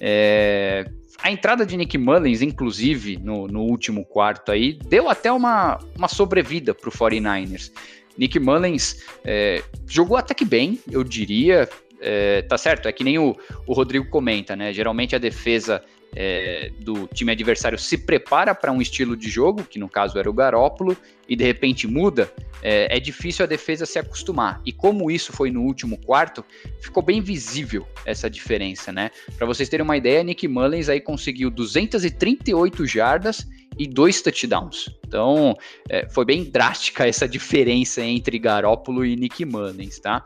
É, 0.00 0.88
a 1.24 1.30
entrada 1.30 1.64
de 1.64 1.74
Nick 1.74 1.96
Mullins, 1.96 2.42
inclusive, 2.42 3.16
no, 3.16 3.48
no 3.48 3.62
último 3.62 4.04
quarto 4.04 4.52
aí, 4.52 4.74
deu 4.74 5.08
até 5.08 5.32
uma, 5.32 5.78
uma 5.96 6.06
sobrevida 6.06 6.74
para 6.74 6.90
o 6.90 6.92
49ers. 6.92 7.72
Nick 8.18 8.38
Mullins 8.38 9.02
é, 9.24 9.62
jogou 9.86 10.18
até 10.18 10.34
que 10.34 10.44
bem, 10.44 10.78
eu 10.92 11.02
diria, 11.02 11.66
é, 11.98 12.42
tá 12.42 12.58
certo? 12.58 12.88
É 12.88 12.92
que 12.92 13.02
nem 13.02 13.18
o, 13.18 13.34
o 13.66 13.72
Rodrigo 13.72 14.06
comenta, 14.10 14.54
né? 14.54 14.70
Geralmente 14.74 15.16
a 15.16 15.18
defesa 15.18 15.82
é, 16.14 16.70
do 16.80 17.06
time 17.08 17.32
adversário 17.32 17.78
se 17.78 17.98
prepara 17.98 18.54
para 18.54 18.70
um 18.72 18.80
estilo 18.80 19.16
de 19.16 19.28
jogo, 19.28 19.64
que 19.64 19.78
no 19.78 19.88
caso 19.88 20.18
era 20.18 20.28
o 20.28 20.32
Garópolo, 20.32 20.96
e 21.28 21.34
de 21.34 21.44
repente 21.44 21.86
muda, 21.86 22.32
é, 22.62 22.96
é, 22.96 23.00
difícil 23.00 23.44
a 23.44 23.48
defesa 23.48 23.86
se 23.86 23.98
acostumar. 23.98 24.60
E 24.64 24.72
como 24.72 25.10
isso 25.10 25.32
foi 25.32 25.50
no 25.50 25.62
último 25.62 25.98
quarto, 25.98 26.44
ficou 26.80 27.02
bem 27.02 27.20
visível 27.20 27.86
essa 28.04 28.28
diferença, 28.28 28.92
né? 28.92 29.10
Para 29.36 29.46
vocês 29.46 29.68
terem 29.68 29.84
uma 29.84 29.96
ideia, 29.96 30.22
Nick 30.22 30.46
Mullins 30.46 30.88
aí 30.88 31.00
conseguiu 31.00 31.50
238 31.50 32.86
jardas 32.86 33.46
e 33.78 33.86
dois 33.86 34.22
touchdowns. 34.22 34.90
Então, 35.06 35.56
é, 35.88 36.08
foi 36.08 36.24
bem 36.24 36.44
drástica 36.44 37.06
essa 37.06 37.26
diferença 37.26 38.02
entre 38.02 38.38
Garópolo 38.38 39.04
e 39.04 39.16
Nick 39.16 39.44
Mullins, 39.44 39.98
tá? 39.98 40.24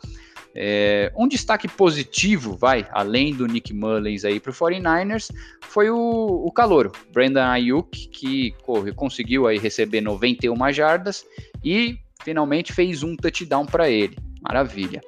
É, 0.54 1.12
um 1.16 1.28
destaque 1.28 1.68
positivo, 1.68 2.56
vai, 2.56 2.86
além 2.90 3.34
do 3.34 3.46
Nick 3.46 3.72
Mullins 3.72 4.24
aí 4.24 4.40
para 4.40 4.50
o 4.50 4.54
49ers, 4.54 5.30
foi 5.60 5.90
o, 5.90 5.96
o 5.96 6.50
calouro, 6.50 6.90
Brandon 7.12 7.40
Ayuk, 7.40 8.08
que 8.08 8.52
corre, 8.62 8.92
conseguiu 8.92 9.46
aí 9.46 9.58
receber 9.58 10.00
91 10.00 10.72
jardas 10.72 11.24
e 11.64 11.98
finalmente 12.22 12.72
fez 12.72 13.02
um 13.02 13.14
touchdown 13.16 13.66
para 13.66 13.88
ele. 13.88 14.16
Maravilha. 14.42 15.00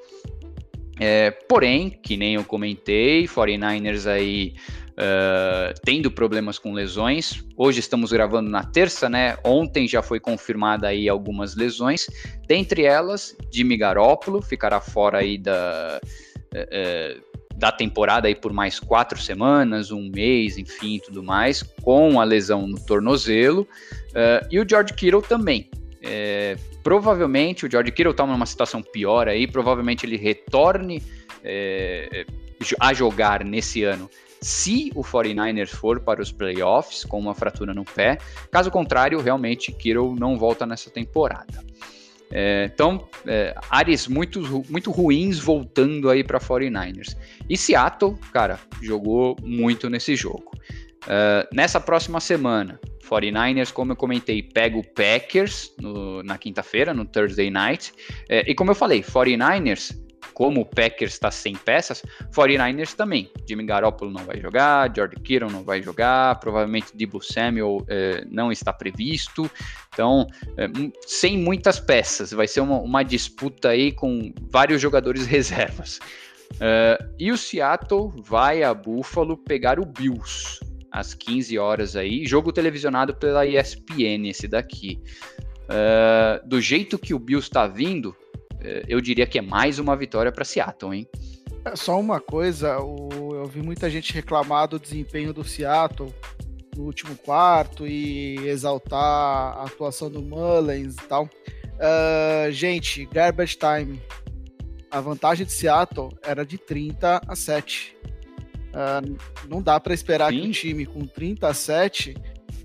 É, 1.03 1.31
porém, 1.31 1.89
que 1.91 2.15
nem 2.15 2.35
eu 2.35 2.45
comentei, 2.45 3.27
49ers 3.27 4.07
aí 4.07 4.55
uh, 5.01 5.75
tendo 5.83 6.11
problemas 6.11 6.59
com 6.59 6.73
lesões. 6.73 7.43
Hoje 7.57 7.81
estamos 7.81 8.13
gravando 8.13 8.51
na 8.51 8.63
terça, 8.63 9.09
né? 9.09 9.37
Ontem 9.43 9.89
já 9.89 10.03
foi 10.03 10.21
confirmada 10.21 10.89
aí 10.89 11.09
algumas 11.09 11.57
lesões. 11.57 12.09
Dentre 12.47 12.85
elas, 12.85 13.37
Jimmy 13.51 13.77
Garoppolo 13.77 14.43
ficará 14.43 14.81
fora 14.81 15.19
aí 15.19 15.39
da, 15.39 16.01
uh, 16.55 17.41
da 17.57 17.73
temporada 17.73 18.29
aí 18.29 18.35
por 18.35 18.53
mais 18.53 18.79
quatro 18.79 19.19
semanas, 19.19 19.91
um 19.91 20.11
mês, 20.15 20.59
enfim, 20.59 21.01
tudo 21.05 21.23
mais, 21.23 21.63
com 21.83 22.21
a 22.21 22.25
lesão 22.25 22.67
no 22.67 22.79
tornozelo. 22.85 23.63
Uh, 24.11 24.47
e 24.51 24.61
o 24.61 24.69
George 24.69 24.93
Kittle 24.95 25.23
também. 25.23 25.71
É, 26.03 26.57
provavelmente 26.83 27.67
o 27.67 27.71
George 27.71 27.93
Kittle 27.93 28.13
está 28.13 28.27
numa 28.27 28.47
situação 28.47 28.83
pior 28.83 29.29
aí, 29.29 29.47
provavelmente 29.47 30.07
ele 30.07 30.17
retorne 30.17 31.03
é, 31.45 32.25
a 32.81 32.95
jogar 32.95 33.45
nesse 33.45 33.85
ano 33.85 34.09
se 34.41 34.91
o 34.95 35.03
49ers 35.03 35.69
for 35.69 36.01
para 36.01 36.23
os 36.23 36.33
playoffs 36.33 37.05
com 37.05 37.19
uma 37.19 37.35
fratura 37.35 37.75
no 37.75 37.85
pé. 37.85 38.19
Caso 38.51 38.71
contrário, 38.71 39.21
realmente 39.21 39.73
Kittle 39.73 40.15
não 40.15 40.39
volta 40.39 40.67
nessa 40.67 40.91
temporada. 40.91 41.65
É, 42.33 42.71
então, 42.73 43.09
é, 43.27 43.55
áreas 43.69 44.07
muito, 44.07 44.41
muito 44.69 44.91
ruins 44.91 45.39
voltando 45.39 46.09
aí 46.09 46.23
para 46.23 46.39
49ers. 46.39 47.17
E 47.49 47.57
Seattle, 47.57 48.17
cara, 48.33 48.59
jogou 48.81 49.37
muito 49.43 49.91
nesse 49.91 50.15
jogo. 50.15 50.51
Uh, 51.05 51.49
nessa 51.53 51.81
próxima 51.81 52.21
semana, 52.21 52.79
49ers, 53.11 53.73
como 53.73 53.93
eu 53.93 53.97
comentei, 53.97 54.43
pega 54.43 54.77
o 54.77 54.85
Packers 54.85 55.73
no, 55.81 56.23
na 56.23 56.39
quinta-feira, 56.39 56.95
no 56.95 57.05
Thursday 57.05 57.51
Night. 57.51 57.93
É, 58.29 58.49
e 58.49 58.55
como 58.55 58.71
eu 58.71 58.75
falei, 58.75 59.03
49ers 59.03 59.97
como 60.41 60.63
o 60.63 60.65
Packers 60.65 61.13
está 61.13 61.31
sem 61.31 61.55
peças, 61.55 62.03
49ers 62.35 62.95
também. 62.95 63.31
Jimmy 63.47 63.67
Garoppolo 63.67 64.11
não 64.11 64.25
vai 64.25 64.41
jogar, 64.41 64.91
George 64.97 65.17
Kittle 65.17 65.51
não 65.51 65.63
vai 65.63 65.83
jogar, 65.83 66.41
provavelmente 66.41 66.97
Debo 66.97 67.21
Samuel 67.21 67.85
é, 67.87 68.25
não 68.27 68.51
está 68.51 68.73
previsto. 68.73 69.51
Então, 69.93 70.27
é, 70.57 70.67
sem 71.07 71.37
muitas 71.37 71.79
peças, 71.79 72.31
vai 72.33 72.49
ser 72.49 72.61
uma, 72.61 72.79
uma, 72.79 73.03
disputa 73.03 73.69
aí 73.69 73.93
com 73.93 74.33
vários 74.51 74.81
jogadores 74.81 75.27
reservas. 75.29 75.99
Uh, 76.53 77.05
e 77.19 77.31
o 77.31 77.37
Seattle 77.37 78.11
vai 78.25 78.63
a 78.63 78.73
Buffalo 78.73 79.37
pegar 79.37 79.79
o 79.79 79.85
Bills 79.85 80.59
às 80.91 81.13
15 81.13 81.59
horas 81.59 81.97
aí, 81.97 82.25
jogo 82.25 82.51
televisionado 82.51 83.15
pela 83.15 83.45
ESPN 83.45 84.27
esse 84.31 84.49
daqui. 84.49 85.03
Uh, 85.65 86.49
do 86.49 86.63
jeito 86.63 86.99
que 86.99 87.13
o 87.13 87.19
Bills 87.19 87.47
está 87.47 87.67
vindo, 87.67 88.17
eu 88.89 89.01
diria 89.01 89.27
que 89.27 89.39
é 89.39 89.43
mais 89.43 89.79
uma 89.79 89.97
vitória 89.97 90.31
para 90.31 90.45
Seattle, 90.45 90.97
hein? 90.97 91.09
É 91.65 91.77
só 91.77 91.99
uma 92.01 92.21
coisa, 92.21 92.69
eu 92.69 93.45
vi 93.47 93.61
muita 93.63 93.91
gente 93.91 94.15
reclamar 94.15 94.69
do 94.69 94.79
desempenho 94.79 95.33
do 95.33 95.45
Seattle 95.45 96.13
no 96.77 96.85
último 96.85 97.15
quarto 97.17 97.87
e 97.87 98.37
exaltar 98.49 99.59
a 99.59 99.65
atuação 99.65 100.11
do 100.11 100.23
Mullins 100.23 100.95
e 100.95 101.07
tal. 101.07 101.25
Uh, 101.25 102.51
gente, 102.51 103.05
garbage 103.07 103.57
time. 103.57 104.01
A 104.91 105.01
vantagem 105.01 105.47
de 105.47 105.53
Seattle 105.53 106.11
era 106.23 106.45
de 106.45 106.59
30 106.59 107.21
a 107.27 107.37
7. 107.37 107.97
Uh, 108.05 108.09
ah, 108.75 109.03
não 109.49 109.63
dá 109.63 109.79
para 109.79 109.95
esperar 109.95 110.33
Sim. 110.33 110.41
que 110.41 110.49
um 110.49 110.51
time 110.51 110.87
com 110.87 111.07
30 111.07 111.49
a 111.49 111.55
7 111.55 112.15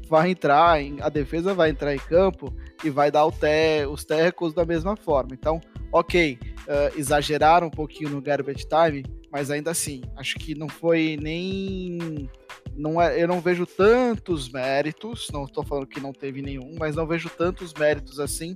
vai 0.07 0.29
entrar, 0.29 0.81
em, 0.81 0.97
a 1.01 1.09
defesa 1.09 1.53
vai 1.53 1.69
entrar 1.69 1.93
em 1.93 1.99
campo 1.99 2.53
e 2.83 2.89
vai 2.89 3.11
dar 3.11 3.29
te, 3.31 3.85
os 3.89 4.05
tecos 4.05 4.53
da 4.53 4.65
mesma 4.65 4.95
forma. 4.95 5.33
Então, 5.33 5.59
ok, 5.95 6.37
uh, 6.43 6.99
exageraram 6.99 7.67
um 7.67 7.71
pouquinho 7.71 8.09
no 8.09 8.21
garbage 8.21 8.67
time, 8.67 9.05
mas 9.31 9.49
ainda 9.49 9.71
assim, 9.71 10.01
acho 10.17 10.35
que 10.35 10.53
não 10.53 10.67
foi 10.67 11.17
nem. 11.21 12.29
Não 12.75 13.01
é, 13.01 13.21
eu 13.21 13.27
não 13.29 13.39
vejo 13.39 13.65
tantos 13.65 14.49
méritos, 14.49 15.29
não 15.31 15.45
estou 15.45 15.63
falando 15.63 15.87
que 15.87 16.01
não 16.01 16.11
teve 16.11 16.41
nenhum, 16.41 16.75
mas 16.77 16.97
não 16.97 17.07
vejo 17.07 17.29
tantos 17.29 17.73
méritos 17.73 18.19
assim 18.19 18.53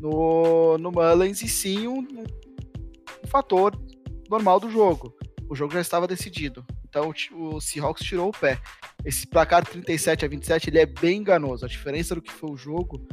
no, 0.00 0.76
no 0.78 0.90
Mullins, 0.90 1.40
e 1.40 1.48
sim 1.48 1.86
um, 1.86 2.00
um 2.00 3.28
fator 3.28 3.80
normal 4.28 4.58
do 4.58 4.68
jogo. 4.68 5.14
O 5.48 5.54
jogo 5.54 5.72
já 5.72 5.80
estava 5.80 6.08
decidido, 6.08 6.64
então 6.88 7.12
o 7.32 7.60
Seahawks 7.60 8.04
tirou 8.04 8.28
o 8.28 8.32
pé. 8.32 8.58
esse 9.04 9.24
placar 9.24 9.64
37 9.64 10.24
a 10.24 10.28
27 10.28 10.70
ele 10.70 10.78
é 10.80 10.86
bem 10.86 11.18
enganoso. 11.18 11.64
A 11.64 11.68
diferença 11.68 12.12
do 12.14 12.22
que 12.22 12.32
foi 12.32 12.50
o 12.50 12.56
jogo 12.56 13.06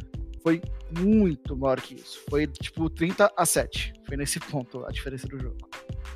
foi 0.47 0.61
muito 0.97 1.57
maior 1.57 1.81
que 1.81 1.95
isso. 1.95 2.21
Foi 2.29 2.47
tipo 2.47 2.89
30 2.89 3.33
a 3.35 3.45
7. 3.45 3.91
Foi 4.07 4.15
nesse 4.15 4.39
ponto 4.39 4.85
a 4.85 4.91
diferença 4.91 5.27
do 5.27 5.37
jogo. 5.37 5.57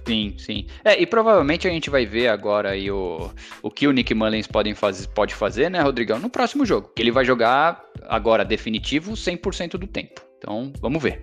Sim, 0.07 0.34
sim. 0.38 0.67
É, 0.86 1.01
e 1.01 1.05
provavelmente 1.05 1.67
a 1.67 1.71
gente 1.71 1.89
vai 1.89 2.05
ver 2.05 2.29
agora 2.29 2.69
aí 2.69 2.89
o, 2.89 3.29
o 3.61 3.69
que 3.69 3.86
o 3.88 3.91
Nick 3.91 4.13
Mullins 4.13 4.47
pode 4.47 4.73
fazer, 4.73 5.09
pode 5.09 5.36
fazer, 5.36 5.69
né, 5.69 5.82
Rodrigão, 5.82 6.17
no 6.17 6.29
próximo 6.29 6.65
jogo. 6.65 6.89
Que 6.95 7.01
ele 7.01 7.11
vai 7.11 7.25
jogar 7.25 7.84
agora 8.03 8.45
definitivo 8.45 9.11
100% 9.11 9.71
do 9.71 9.86
tempo. 9.86 10.21
Então, 10.38 10.71
vamos 10.79 11.03
ver. 11.03 11.21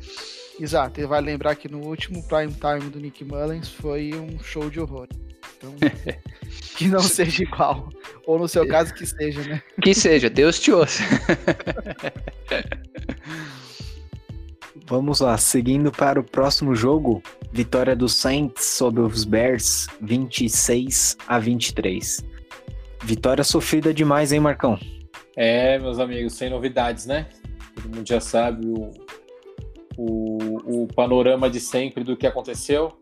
Exato, 0.60 1.00
ele 1.00 1.06
vai 1.06 1.22
lembrar 1.22 1.54
que 1.54 1.66
no 1.66 1.86
último 1.86 2.22
prime 2.28 2.52
time 2.52 2.90
do 2.90 3.00
Nick 3.00 3.24
Mullins 3.24 3.70
foi 3.70 4.12
um 4.14 4.38
show 4.40 4.68
de 4.68 4.80
horror. 4.80 5.08
Então, 5.56 5.74
que 6.76 6.88
não 6.88 7.00
seja 7.00 7.42
igual. 7.42 7.88
Ou 8.26 8.38
no 8.38 8.46
seu 8.46 8.66
caso, 8.68 8.92
que 8.92 9.06
seja, 9.06 9.42
né? 9.44 9.62
Que 9.82 9.94
seja, 9.94 10.28
Deus 10.28 10.60
te 10.60 10.70
ouça. 10.72 11.02
Vamos 14.88 15.20
lá, 15.20 15.36
seguindo 15.36 15.92
para 15.92 16.18
o 16.18 16.24
próximo 16.24 16.74
jogo, 16.74 17.22
vitória 17.52 17.94
do 17.94 18.08
Saints 18.08 18.64
sobre 18.64 19.02
os 19.02 19.22
Bears, 19.22 19.86
26 20.00 21.18
a 21.28 21.38
23. 21.38 22.24
Vitória 23.04 23.44
sofrida 23.44 23.92
demais, 23.92 24.32
hein, 24.32 24.40
Marcão? 24.40 24.78
É, 25.36 25.78
meus 25.78 25.98
amigos, 25.98 26.32
sem 26.32 26.48
novidades, 26.48 27.04
né? 27.04 27.28
Todo 27.74 27.96
mundo 27.96 28.08
já 28.08 28.18
sabe 28.18 28.66
o, 28.66 28.90
o, 29.98 30.84
o 30.84 30.86
panorama 30.94 31.50
de 31.50 31.60
sempre 31.60 32.02
do 32.02 32.16
que 32.16 32.26
aconteceu. 32.26 32.98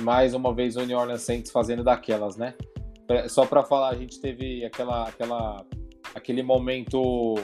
Mais 0.00 0.34
uma 0.34 0.54
vez 0.54 0.76
o 0.76 0.84
New 0.84 0.98
Orleans 0.98 1.22
Saints 1.22 1.50
fazendo 1.50 1.82
daquelas, 1.82 2.36
né? 2.36 2.52
Só 3.28 3.46
para 3.46 3.64
falar, 3.64 3.88
a 3.88 3.96
gente 3.96 4.20
teve 4.20 4.66
aquela, 4.66 5.08
aquela, 5.08 5.64
aquele 6.14 6.42
momento 6.42 7.34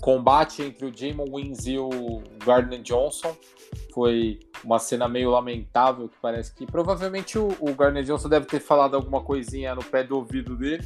combate 0.00 0.62
entre 0.62 0.86
o 0.86 0.92
Jamon 0.96 1.36
Wins 1.36 1.66
e 1.66 1.78
o 1.78 2.22
Gardner 2.44 2.82
Johnson. 2.82 3.36
Foi 3.92 4.40
uma 4.62 4.78
cena 4.78 5.08
meio 5.08 5.30
lamentável, 5.30 6.08
que 6.08 6.16
parece 6.20 6.54
que 6.54 6.66
provavelmente 6.66 7.38
o, 7.38 7.48
o 7.60 7.74
Gardner 7.74 8.04
Johnson 8.04 8.28
deve 8.28 8.46
ter 8.46 8.60
falado 8.60 8.94
alguma 8.96 9.22
coisinha 9.22 9.74
no 9.74 9.84
pé 9.84 10.04
do 10.04 10.16
ouvido 10.16 10.56
dele. 10.56 10.84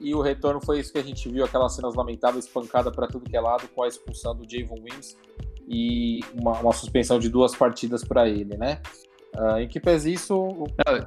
E 0.00 0.14
o 0.14 0.20
retorno 0.20 0.60
foi 0.60 0.80
isso 0.80 0.92
que 0.92 0.98
a 0.98 1.02
gente 1.02 1.28
viu, 1.28 1.44
aquelas 1.44 1.74
cenas 1.74 1.94
lamentáveis, 1.94 2.46
pancada 2.46 2.90
para 2.90 3.06
tudo 3.06 3.28
que 3.28 3.36
é 3.36 3.40
lado, 3.40 3.66
com 3.68 3.82
a 3.82 3.88
expulsão 3.88 4.34
do 4.34 4.44
Javon 4.48 4.76
Wims 4.82 5.16
e 5.68 6.20
uma, 6.34 6.60
uma 6.60 6.72
suspensão 6.72 7.18
de 7.18 7.28
duas 7.28 7.54
partidas 7.54 8.04
para 8.04 8.28
ele, 8.28 8.56
né? 8.56 8.80
Uh, 9.36 9.58
em 9.58 9.68
que 9.68 9.78
pese 9.78 10.14
isso, 10.14 10.48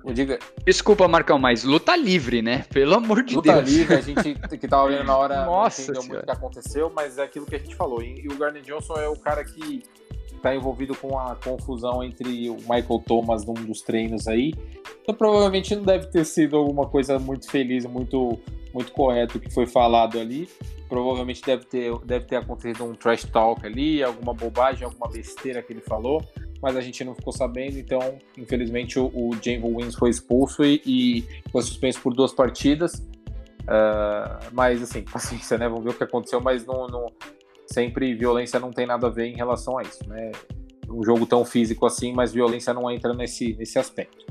Não, 0.06 0.14
diga... 0.14 0.38
Desculpa, 0.64 1.08
Marcão, 1.08 1.40
mas 1.40 1.64
luta 1.64 1.96
livre, 1.96 2.44
né? 2.44 2.64
Pelo 2.72 2.94
amor 2.94 3.24
de 3.24 3.36
luta 3.36 3.54
Deus. 3.54 3.66
Luta 3.66 3.72
livre, 3.72 3.96
a 3.96 4.02
gente 4.02 4.58
que 4.60 4.68
tava 4.68 4.84
olhando 4.84 5.08
na 5.08 5.18
hora 5.18 5.46
Nossa 5.46 5.82
entendeu 5.82 6.04
muito 6.04 6.22
o 6.22 6.26
que 6.26 6.32
aconteceu, 6.32 6.92
mas 6.96 7.18
é 7.18 7.24
aquilo 7.24 7.48
que 7.48 7.56
a 7.56 7.60
gente 7.60 7.76
falou. 7.76 8.04
E, 8.04 8.24
e 8.24 8.28
o 8.28 8.38
Garner 8.38 8.62
Johnson 8.62 8.94
é 8.98 9.10
o 9.10 9.16
cara 9.16 9.44
que 9.44 9.82
está 10.36 10.56
envolvido 10.56 10.96
com 10.96 11.18
a 11.18 11.36
confusão 11.38 12.04
entre 12.04 12.50
o 12.52 12.58
Michael 12.58 13.04
Thomas 13.06 13.44
num 13.46 13.54
dos 13.54 13.82
treinos 13.82 14.28
aí. 14.28 14.54
Então 15.02 15.16
provavelmente 15.16 15.76
não 15.76 15.84
deve 15.84 16.06
ter 16.08 16.24
sido 16.24 16.56
alguma 16.56 16.88
coisa 16.88 17.18
muito 17.18 17.50
feliz, 17.50 17.84
muito, 17.86 18.40
muito 18.72 18.92
correto 18.92 19.40
que 19.40 19.52
foi 19.52 19.66
falado 19.66 20.20
ali. 20.20 20.48
Provavelmente 20.88 21.42
deve 21.44 21.66
ter, 21.66 21.98
deve 22.06 22.26
ter 22.26 22.36
acontecido 22.36 22.84
um 22.84 22.94
trash 22.94 23.26
talk 23.26 23.66
ali, 23.66 24.04
alguma 24.04 24.34
bobagem, 24.36 24.86
alguma 24.86 25.08
besteira 25.08 25.64
que 25.64 25.74
ele 25.74 25.82
falou 25.82 26.24
mas 26.62 26.76
a 26.76 26.82
gente 26.82 27.04
não 27.04 27.16
ficou 27.16 27.32
sabendo, 27.32 27.78
então, 27.78 28.18
infelizmente, 28.38 29.00
o, 29.00 29.08
o 29.08 29.32
Jamie 29.42 29.62
Wins 29.62 29.96
foi 29.96 30.10
expulso 30.10 30.64
e, 30.64 30.82
e, 30.86 31.28
foi 31.52 31.62
suspenso 31.62 32.02
por 32.02 32.14
duas 32.14 32.34
partidas. 32.34 32.96
Uh, 33.62 34.50
mas, 34.52 34.82
assim, 34.82 35.04
paciência, 35.10 35.58
né? 35.58 35.70
Vamos 35.70 35.84
ver 35.84 35.92
o 35.92 35.94
que 35.94 36.04
aconteceu, 36.04 36.42
mas 36.42 36.66
não, 36.66 36.88
não, 36.88 37.06
sempre 37.72 38.14
violência 38.14 38.60
não 38.60 38.72
tem 38.72 38.86
nada 38.86 39.08
a 39.08 39.10
ver 39.10 39.28
em 39.28 39.36
relação 39.36 39.78
a 39.78 39.84
isso, 39.84 40.08
né? 40.08 40.32
Um 40.90 41.04
jogo 41.04 41.26
tão 41.26 41.46
físico 41.46 41.86
assim, 41.86 42.14
mas 42.14 42.34
violência 42.34 42.74
não 42.74 42.90
entra 42.90 43.14
nesse, 43.14 43.54
nesse 43.54 43.80
aspecto. 43.80 44.26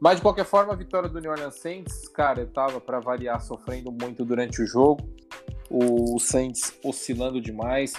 Mas, 0.00 0.16
de 0.16 0.22
qualquer 0.22 0.44
forma, 0.44 0.72
a 0.72 0.76
vitória 0.76 1.08
do 1.08 1.20
New 1.20 1.30
Orleans 1.30 1.54
Saints, 1.56 2.08
cara, 2.08 2.40
eu 2.40 2.46
tava, 2.48 2.80
para 2.80 2.98
variar, 3.00 3.40
sofrendo 3.40 3.92
muito 3.92 4.24
durante 4.24 4.60
o 4.60 4.66
jogo. 4.66 5.08
O 5.70 6.18
Saints 6.18 6.74
oscilando 6.82 7.40
demais 7.40 7.94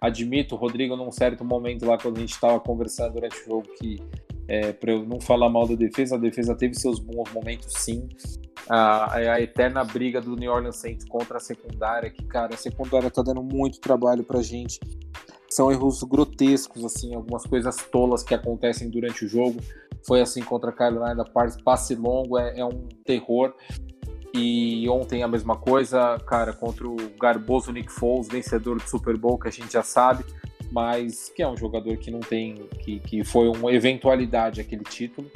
admito, 0.00 0.56
Rodrigo, 0.56 0.96
num 0.96 1.10
certo 1.10 1.44
momento 1.44 1.86
lá, 1.86 1.98
quando 1.98 2.18
a 2.18 2.20
gente 2.20 2.32
estava 2.32 2.58
conversando 2.60 3.14
durante 3.14 3.40
o 3.42 3.44
jogo, 3.44 3.68
que 3.78 4.00
é, 4.48 4.72
para 4.72 4.92
eu 4.92 5.04
não 5.04 5.20
falar 5.20 5.48
mal 5.48 5.66
da 5.66 5.74
defesa, 5.74 6.16
a 6.16 6.18
defesa 6.18 6.54
teve 6.54 6.74
seus 6.74 6.98
bons 6.98 7.32
momentos 7.32 7.72
sim. 7.72 8.08
A, 8.68 9.14
a 9.14 9.40
eterna 9.40 9.84
briga 9.84 10.20
do 10.20 10.34
New 10.34 10.50
Orleans 10.50 10.76
Saints 10.76 11.06
contra 11.08 11.36
a 11.36 11.40
secundária, 11.40 12.10
que, 12.10 12.24
cara, 12.24 12.54
a 12.54 12.58
secundária 12.58 13.10
tá 13.10 13.22
dando 13.22 13.42
muito 13.42 13.80
trabalho 13.80 14.24
pra 14.24 14.42
gente. 14.42 14.80
São 15.48 15.70
erros 15.70 16.02
grotescos, 16.02 16.84
assim, 16.84 17.14
algumas 17.14 17.44
coisas 17.44 17.76
tolas 17.90 18.22
que 18.22 18.34
acontecem 18.34 18.90
durante 18.90 19.24
o 19.24 19.28
jogo. 19.28 19.60
Foi 20.06 20.20
assim 20.20 20.42
contra 20.42 20.70
a 20.70 20.72
Carolina, 20.72 21.24
passe 21.64 21.94
longo 21.94 22.38
é, 22.38 22.58
é 22.58 22.64
um 22.64 22.88
terror. 23.04 23.54
E 24.36 24.88
ontem 24.88 25.22
a 25.22 25.28
mesma 25.28 25.56
coisa, 25.56 26.18
cara, 26.26 26.52
contra 26.52 26.86
o 26.86 26.96
garboso 27.18 27.72
Nick 27.72 27.90
Foles, 27.90 28.28
vencedor 28.28 28.76
do 28.76 28.88
Super 28.88 29.16
Bowl, 29.16 29.38
que 29.38 29.48
a 29.48 29.50
gente 29.50 29.72
já 29.72 29.82
sabe, 29.82 30.24
mas 30.70 31.30
que 31.34 31.42
é 31.42 31.48
um 31.48 31.56
jogador 31.56 31.96
que 31.96 32.10
não 32.10 32.20
tem, 32.20 32.68
que, 32.80 33.00
que 33.00 33.24
foi 33.24 33.48
uma 33.48 33.72
eventualidade 33.72 34.60
aquele 34.60 34.84
título, 34.84 35.30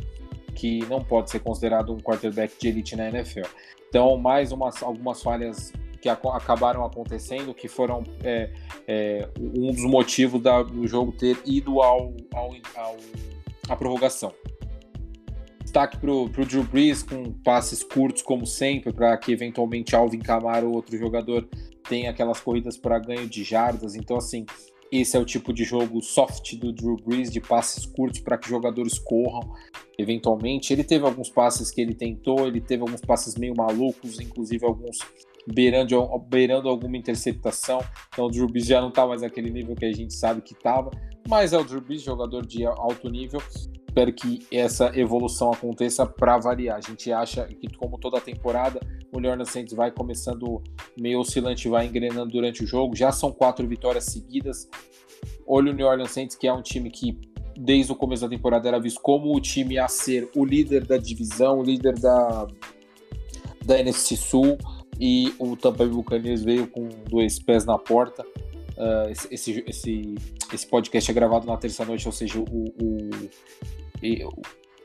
que 0.55 0.85
não 0.87 1.03
pode 1.03 1.31
ser 1.31 1.41
considerado 1.41 1.93
um 1.95 1.99
quarterback 1.99 2.55
de 2.59 2.69
elite 2.69 2.95
na 2.95 3.09
NFL. 3.09 3.49
Então, 3.89 4.19
mais 4.19 4.53
umas, 4.53 4.83
algumas 4.83 5.23
falhas 5.23 5.73
que 6.01 6.09
acabaram 6.09 6.85
acontecendo, 6.85 7.55
que 7.55 7.69
foram 7.69 8.05
é, 8.23 8.51
é, 8.87 9.29
um 9.39 9.73
dos 9.73 9.85
motivos 9.85 10.43
da, 10.43 10.63
do 10.63 10.87
jogo 10.87 11.13
ter 11.13 11.39
ido 11.45 11.81
ao, 11.81 12.15
ao, 12.35 12.51
ao 12.77 12.97
à 13.69 13.77
prorrogação. 13.77 14.33
Destaque 15.71 15.99
para 15.99 16.11
o 16.11 16.29
Drew 16.29 16.65
Brees 16.65 17.01
com 17.01 17.33
passes 17.45 17.85
curtos, 17.85 18.23
como 18.23 18.45
sempre, 18.45 18.93
para 18.93 19.17
que 19.17 19.31
eventualmente 19.31 19.95
Alvin 19.95 20.19
Kamara 20.19 20.67
ou 20.67 20.75
outro 20.75 20.99
jogador 20.99 21.49
tenha 21.89 22.11
aquelas 22.11 22.41
corridas 22.41 22.77
para 22.77 22.99
ganho 22.99 23.29
de 23.29 23.45
jardas. 23.45 23.95
Então, 23.95 24.17
assim, 24.17 24.45
esse 24.91 25.17
é 25.17 25.21
o 25.21 25.25
tipo 25.25 25.53
de 25.53 25.63
jogo 25.63 26.03
soft 26.03 26.57
do 26.57 26.73
Drew 26.73 26.97
Brees, 26.97 27.31
de 27.31 27.41
passes 27.41 27.87
curtos 27.87 28.19
para 28.19 28.37
que 28.37 28.49
jogadores 28.49 28.99
corram 28.99 29.53
eventualmente. 29.97 30.73
Ele 30.73 30.83
teve 30.83 31.05
alguns 31.05 31.31
passes 31.31 31.71
que 31.71 31.81
ele 31.81 31.95
tentou, 31.95 32.49
ele 32.49 32.61
teve 32.61 32.83
alguns 32.83 33.03
passes 33.03 33.37
meio 33.37 33.55
malucos, 33.57 34.19
inclusive 34.19 34.67
alguns 34.67 34.99
beirando, 35.47 35.97
beirando 36.29 36.69
alguma 36.69 36.97
interceptação. 36.97 37.81
Então 38.13 38.27
o 38.27 38.29
Drew 38.29 38.49
Brees 38.49 38.67
já 38.67 38.81
não 38.81 38.89
está 38.89 39.07
mais 39.07 39.23
naquele 39.23 39.51
nível 39.51 39.77
que 39.77 39.85
a 39.85 39.93
gente 39.93 40.15
sabe 40.15 40.43
que 40.43 40.53
estava, 40.53 40.91
mas 41.31 41.53
é 41.53 41.59
o 41.59 41.63
Drew 41.63 41.81
Brees, 41.81 42.03
jogador 42.03 42.45
de 42.45 42.67
alto 42.67 43.09
nível. 43.09 43.41
Espero 43.89 44.13
que 44.13 44.45
essa 44.51 44.91
evolução 44.99 45.53
aconteça 45.53 46.05
para 46.05 46.37
variar. 46.37 46.77
A 46.77 46.81
gente 46.81 47.13
acha 47.13 47.47
que, 47.47 47.73
como 47.77 47.99
toda 47.99 48.21
temporada, 48.21 48.81
o 49.13 49.21
New 49.21 49.47
Saints 49.47 49.73
vai 49.73 49.93
começando 49.93 50.61
meio 50.99 51.21
oscilante, 51.21 51.69
vai 51.69 51.87
engrenando 51.87 52.33
durante 52.33 52.65
o 52.65 52.67
jogo. 52.67 52.97
Já 52.97 53.13
são 53.13 53.31
quatro 53.31 53.67
vitórias 53.67 54.07
seguidas. 54.07 54.69
Olha 55.47 55.71
o 55.71 55.75
New 55.75 55.87
Orleans 55.87 56.11
Saints, 56.11 56.35
que 56.35 56.49
é 56.49 56.53
um 56.53 56.63
time 56.63 56.91
que, 56.91 57.17
desde 57.57 57.93
o 57.93 57.95
começo 57.95 58.23
da 58.23 58.29
temporada, 58.29 58.67
era 58.67 58.81
visto 58.81 59.01
como 59.01 59.33
o 59.33 59.41
time 59.41 59.79
a 59.79 59.87
ser 59.87 60.29
o 60.35 60.45
líder 60.45 60.85
da 60.85 60.97
divisão, 60.97 61.61
o 61.61 61.63
líder 61.63 61.97
da, 62.01 62.49
da 63.65 63.79
NFC 63.79 64.17
Sul. 64.17 64.59
E 64.99 65.33
o 65.39 65.57
Tampa 65.57 65.85
Bay 65.85 65.89
Buccaneers 65.95 66.43
veio 66.43 66.67
com 66.67 66.89
dois 67.09 67.39
pés 67.39 67.65
na 67.65 67.79
porta. 67.79 68.27
Uh, 68.81 69.11
esse, 69.31 69.63
esse, 69.67 70.15
esse 70.55 70.67
podcast 70.67 71.11
é 71.11 71.13
gravado 71.13 71.47
na 71.47 71.55
terça-noite, 71.59 72.07
ou 72.07 72.13
seja, 72.13 72.39
o, 72.39 72.45
o, 72.81 73.11
e 74.03 74.25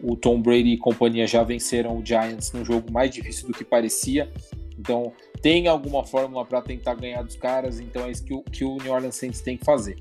o 0.03 0.17
Tom 0.17 0.41
Brady 0.41 0.73
e 0.73 0.77
companhia 0.77 1.25
já 1.25 1.43
venceram 1.43 1.97
o 1.97 2.05
Giants 2.05 2.51
num 2.51 2.65
jogo 2.65 2.91
mais 2.91 3.09
difícil 3.09 3.47
do 3.47 3.53
que 3.53 3.63
parecia. 3.63 4.29
Então, 4.77 5.13
tem 5.41 5.69
alguma 5.69 6.03
fórmula 6.03 6.43
para 6.43 6.61
tentar 6.61 6.95
ganhar 6.95 7.21
dos 7.21 7.37
caras. 7.37 7.79
Então, 7.79 8.05
é 8.05 8.11
isso 8.11 8.25
que 8.25 8.33
o, 8.33 8.43
que 8.43 8.65
o 8.65 8.75
New 8.75 8.91
Orleans 8.91 9.15
Saints 9.15 9.39
tem 9.39 9.55
que 9.55 9.63
fazer. 9.63 9.95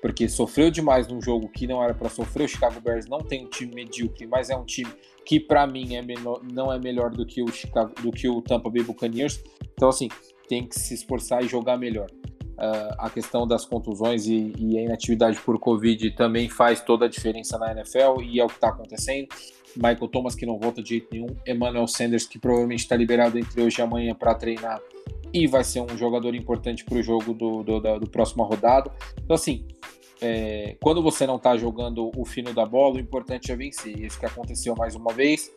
Porque 0.00 0.28
sofreu 0.28 0.70
demais 0.70 1.08
num 1.08 1.20
jogo 1.20 1.48
que 1.48 1.66
não 1.66 1.82
era 1.82 1.94
para 1.94 2.08
sofrer. 2.08 2.44
O 2.44 2.48
Chicago 2.48 2.80
Bears 2.80 3.06
não 3.06 3.18
tem 3.18 3.44
um 3.44 3.50
time 3.50 3.74
medíocre, 3.74 4.24
mas 4.28 4.50
é 4.50 4.56
um 4.56 4.64
time 4.64 4.90
que, 5.26 5.40
para 5.40 5.66
mim, 5.66 5.96
é 5.96 6.02
menor, 6.02 6.40
não 6.44 6.72
é 6.72 6.78
melhor 6.78 7.10
do 7.10 7.26
que, 7.26 7.42
o 7.42 7.48
Chicago, 7.48 7.92
do 8.00 8.12
que 8.12 8.28
o 8.28 8.40
Tampa 8.40 8.70
Bay 8.70 8.84
Buccaneers. 8.84 9.42
Então, 9.74 9.88
assim, 9.88 10.08
tem 10.48 10.66
que 10.66 10.78
se 10.78 10.94
esforçar 10.94 11.44
e 11.44 11.48
jogar 11.48 11.76
melhor. 11.76 12.06
Uh, 12.62 12.94
a 12.96 13.10
questão 13.10 13.44
das 13.44 13.64
contusões 13.64 14.26
e, 14.28 14.52
e, 14.56 14.78
a 14.78 14.82
inatividade 14.82 15.40
por 15.40 15.58
Covid 15.58 16.12
também 16.12 16.48
faz 16.48 16.80
toda 16.80 17.06
a 17.06 17.08
diferença 17.08 17.58
na 17.58 17.72
NFL 17.72 18.22
e 18.22 18.38
é 18.38 18.44
o 18.44 18.46
que 18.46 18.54
está 18.54 18.68
acontecendo. 18.68 19.26
Michael 19.74 20.06
Thomas, 20.06 20.36
que 20.36 20.46
não 20.46 20.60
volta 20.60 20.80
de 20.80 20.90
jeito 20.90 21.08
nenhum, 21.10 21.26
Emmanuel 21.44 21.88
Sanders, 21.88 22.24
que 22.24 22.38
provavelmente 22.38 22.80
está 22.80 22.94
liberado 22.94 23.36
entre 23.36 23.60
hoje 23.60 23.80
e 23.80 23.82
amanhã 23.82 24.14
para 24.14 24.32
treinar 24.36 24.80
e 25.32 25.46
vai 25.46 25.64
ser 25.64 25.80
um 25.80 25.96
jogador 25.96 26.34
importante 26.34 26.84
para 26.84 26.98
o 26.98 27.02
jogo 27.02 27.32
do, 27.32 27.62
do, 27.62 27.80
da 27.80 27.98
do 27.98 28.08
próxima 28.08 28.44
rodada. 28.44 28.92
Então, 29.24 29.34
assim, 29.34 29.66
é, 30.20 30.76
quando 30.80 31.02
você 31.02 31.26
não 31.26 31.36
está 31.36 31.56
jogando 31.56 32.10
o 32.16 32.24
fino 32.24 32.52
da 32.52 32.66
bola, 32.66 32.96
o 32.96 33.00
importante 33.00 33.50
é 33.50 33.56
vencer. 33.56 33.98
Isso 33.98 34.20
que 34.20 34.26
aconteceu 34.26 34.76
mais 34.76 34.94
uma 34.94 35.12
vez. 35.12 35.50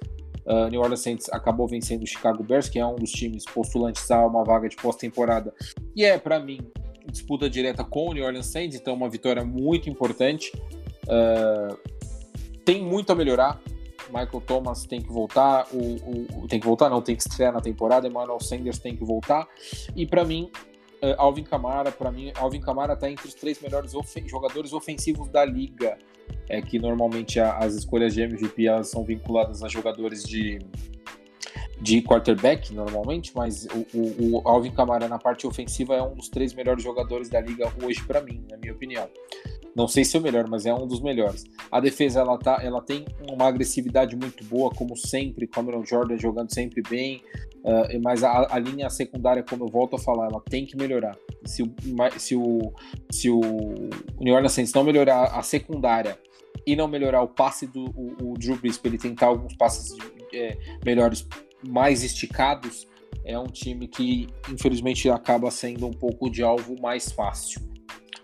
Uh, 0.45 0.69
New 0.69 0.79
Orleans 0.79 1.01
Saints 1.01 1.29
acabou 1.29 1.67
vencendo 1.67 2.03
o 2.03 2.07
Chicago 2.07 2.43
Bears, 2.43 2.69
que 2.69 2.79
é 2.79 2.85
um 2.85 2.95
dos 2.95 3.11
times 3.11 3.43
postulantes 3.45 4.09
a 4.11 4.25
uma 4.25 4.43
vaga 4.43 4.69
de 4.69 4.75
pós-temporada. 4.75 5.53
E 5.95 6.05
é, 6.05 6.17
para 6.17 6.39
mim, 6.39 6.59
disputa 7.15 7.49
direta 7.49 7.83
com 7.83 8.09
o 8.09 8.13
New 8.13 8.25
Orleans 8.25 8.47
Saints, 8.47 8.77
então 8.77 8.93
uma 8.93 9.09
vitória 9.09 9.43
muito 9.43 9.89
importante. 9.89 10.51
Uh, 11.05 11.77
tem 12.65 12.83
muito 12.83 13.11
a 13.11 13.15
melhorar. 13.15 13.61
Michael 14.07 14.41
Thomas 14.45 14.85
tem 14.85 15.01
que 15.01 15.11
voltar, 15.11 15.67
o, 15.73 16.43
o, 16.43 16.47
tem 16.47 16.59
que 16.59 16.65
voltar, 16.65 16.89
não, 16.89 17.01
tem 17.01 17.15
que 17.15 17.23
estrear 17.23 17.53
na 17.53 17.61
temporada. 17.61 18.07
Emmanuel 18.07 18.39
Sanders 18.39 18.77
tem 18.77 18.95
que 18.95 19.03
voltar. 19.03 19.47
E 19.95 20.05
para 20.05 20.23
mim, 20.25 20.51
uh, 21.01 21.15
Alvin 21.17 21.43
Kamara, 21.43 21.91
para 21.91 22.11
mim, 22.11 22.31
Alvin 22.35 22.59
Kamara 22.59 22.93
está 22.93 23.09
entre 23.09 23.27
os 23.27 23.33
três 23.33 23.61
melhores 23.61 23.93
jogadores 24.25 24.73
ofensivos 24.73 25.29
da 25.29 25.45
liga. 25.45 25.97
É 26.49 26.61
que 26.61 26.77
normalmente 26.77 27.39
a, 27.39 27.57
as 27.57 27.73
escolhas 27.75 28.13
de 28.13 28.21
MVP 28.21 28.67
elas 28.67 28.89
são 28.89 29.03
vinculadas 29.03 29.63
a 29.63 29.67
jogadores 29.67 30.23
de 30.23 30.59
de 31.81 32.01
quarterback 32.01 32.73
normalmente, 32.73 33.31
mas 33.35 33.65
o, 33.65 33.85
o, 33.93 34.41
o, 34.43 34.47
Alvin 34.47 34.71
Kamara 34.71 35.07
na 35.07 35.19
parte 35.19 35.45
ofensiva 35.45 35.95
é 35.95 36.01
um 36.01 36.15
dos 36.15 36.29
três 36.29 36.53
melhores 36.53 36.83
jogadores 36.83 37.29
da 37.29 37.41
liga 37.41 37.71
hoje 37.83 38.01
para 38.03 38.21
mim, 38.21 38.43
na 38.49 38.57
minha 38.57 38.73
opinião. 38.73 39.09
Não 39.75 39.89
sei 39.89 40.05
se 40.05 40.15
é 40.15 40.19
o 40.19 40.23
melhor, 40.23 40.47
mas 40.47 40.65
é 40.65 40.73
um 40.73 40.87
dos 40.87 41.01
melhores. 41.01 41.43
A 41.69 41.81
defesa 41.81 42.21
ela, 42.21 42.37
tá, 42.37 42.59
ela 42.63 42.81
tem 42.81 43.05
uma 43.29 43.45
agressividade 43.45 44.15
muito 44.15 44.45
boa, 44.45 44.71
como 44.71 44.95
sempre, 44.95 45.45
Cameron 45.45 45.83
Jordan 45.83 46.17
jogando 46.17 46.53
sempre 46.53 46.81
bem, 46.89 47.21
uh, 47.57 48.01
mas 48.01 48.23
a, 48.23 48.55
a, 48.55 48.57
linha 48.57 48.89
secundária, 48.89 49.43
como 49.43 49.65
eu 49.65 49.67
volto 49.67 49.97
a 49.97 49.99
falar, 49.99 50.27
ela 50.27 50.41
tem 50.49 50.65
que 50.65 50.77
melhorar. 50.77 51.17
Se 51.43 51.61
o, 51.61 51.75
se 52.17 52.35
o, 52.37 52.73
se 53.11 53.29
o 53.29 53.41
New 54.17 54.33
Orleans 54.33 54.53
Saints 54.53 54.73
não 54.73 54.85
melhorar 54.85 55.25
a 55.25 55.41
secundária 55.41 56.17
e 56.65 56.73
não 56.73 56.87
melhorar 56.87 57.21
o 57.21 57.27
passe 57.27 57.67
do 57.67 57.83
o, 57.83 58.31
o 58.31 58.33
Drew 58.37 58.55
Brees, 58.55 58.79
ele 58.81 58.97
tentar 58.97 59.27
alguns 59.27 59.57
passes 59.57 59.97
é, 60.33 60.57
melhores, 60.85 61.27
mais 61.67 62.03
esticados, 62.03 62.87
é 63.23 63.37
um 63.37 63.47
time 63.47 63.87
que 63.87 64.27
infelizmente 64.51 65.09
acaba 65.09 65.49
sendo 65.49 65.87
um 65.87 65.93
pouco 65.93 66.29
de 66.29 66.43
alvo 66.43 66.79
mais 66.79 67.11
fácil. 67.11 67.61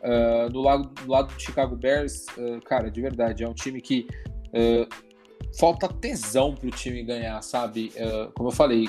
Uh, 0.03 0.49
do, 0.49 0.61
lado, 0.61 0.87
do 0.89 1.11
lado 1.11 1.33
do 1.33 1.39
Chicago 1.39 1.75
Bears, 1.75 2.25
uh, 2.37 2.59
cara, 2.65 2.89
de 2.89 3.01
verdade, 3.01 3.43
é 3.43 3.47
um 3.47 3.53
time 3.53 3.79
que 3.81 4.07
uh, 4.47 4.87
falta 5.57 5.87
tesão 5.87 6.55
pro 6.55 6.71
time 6.71 7.03
ganhar, 7.03 7.41
sabe? 7.41 7.91
como 8.35 8.49
eu 8.49 8.53
falei, 8.53 8.87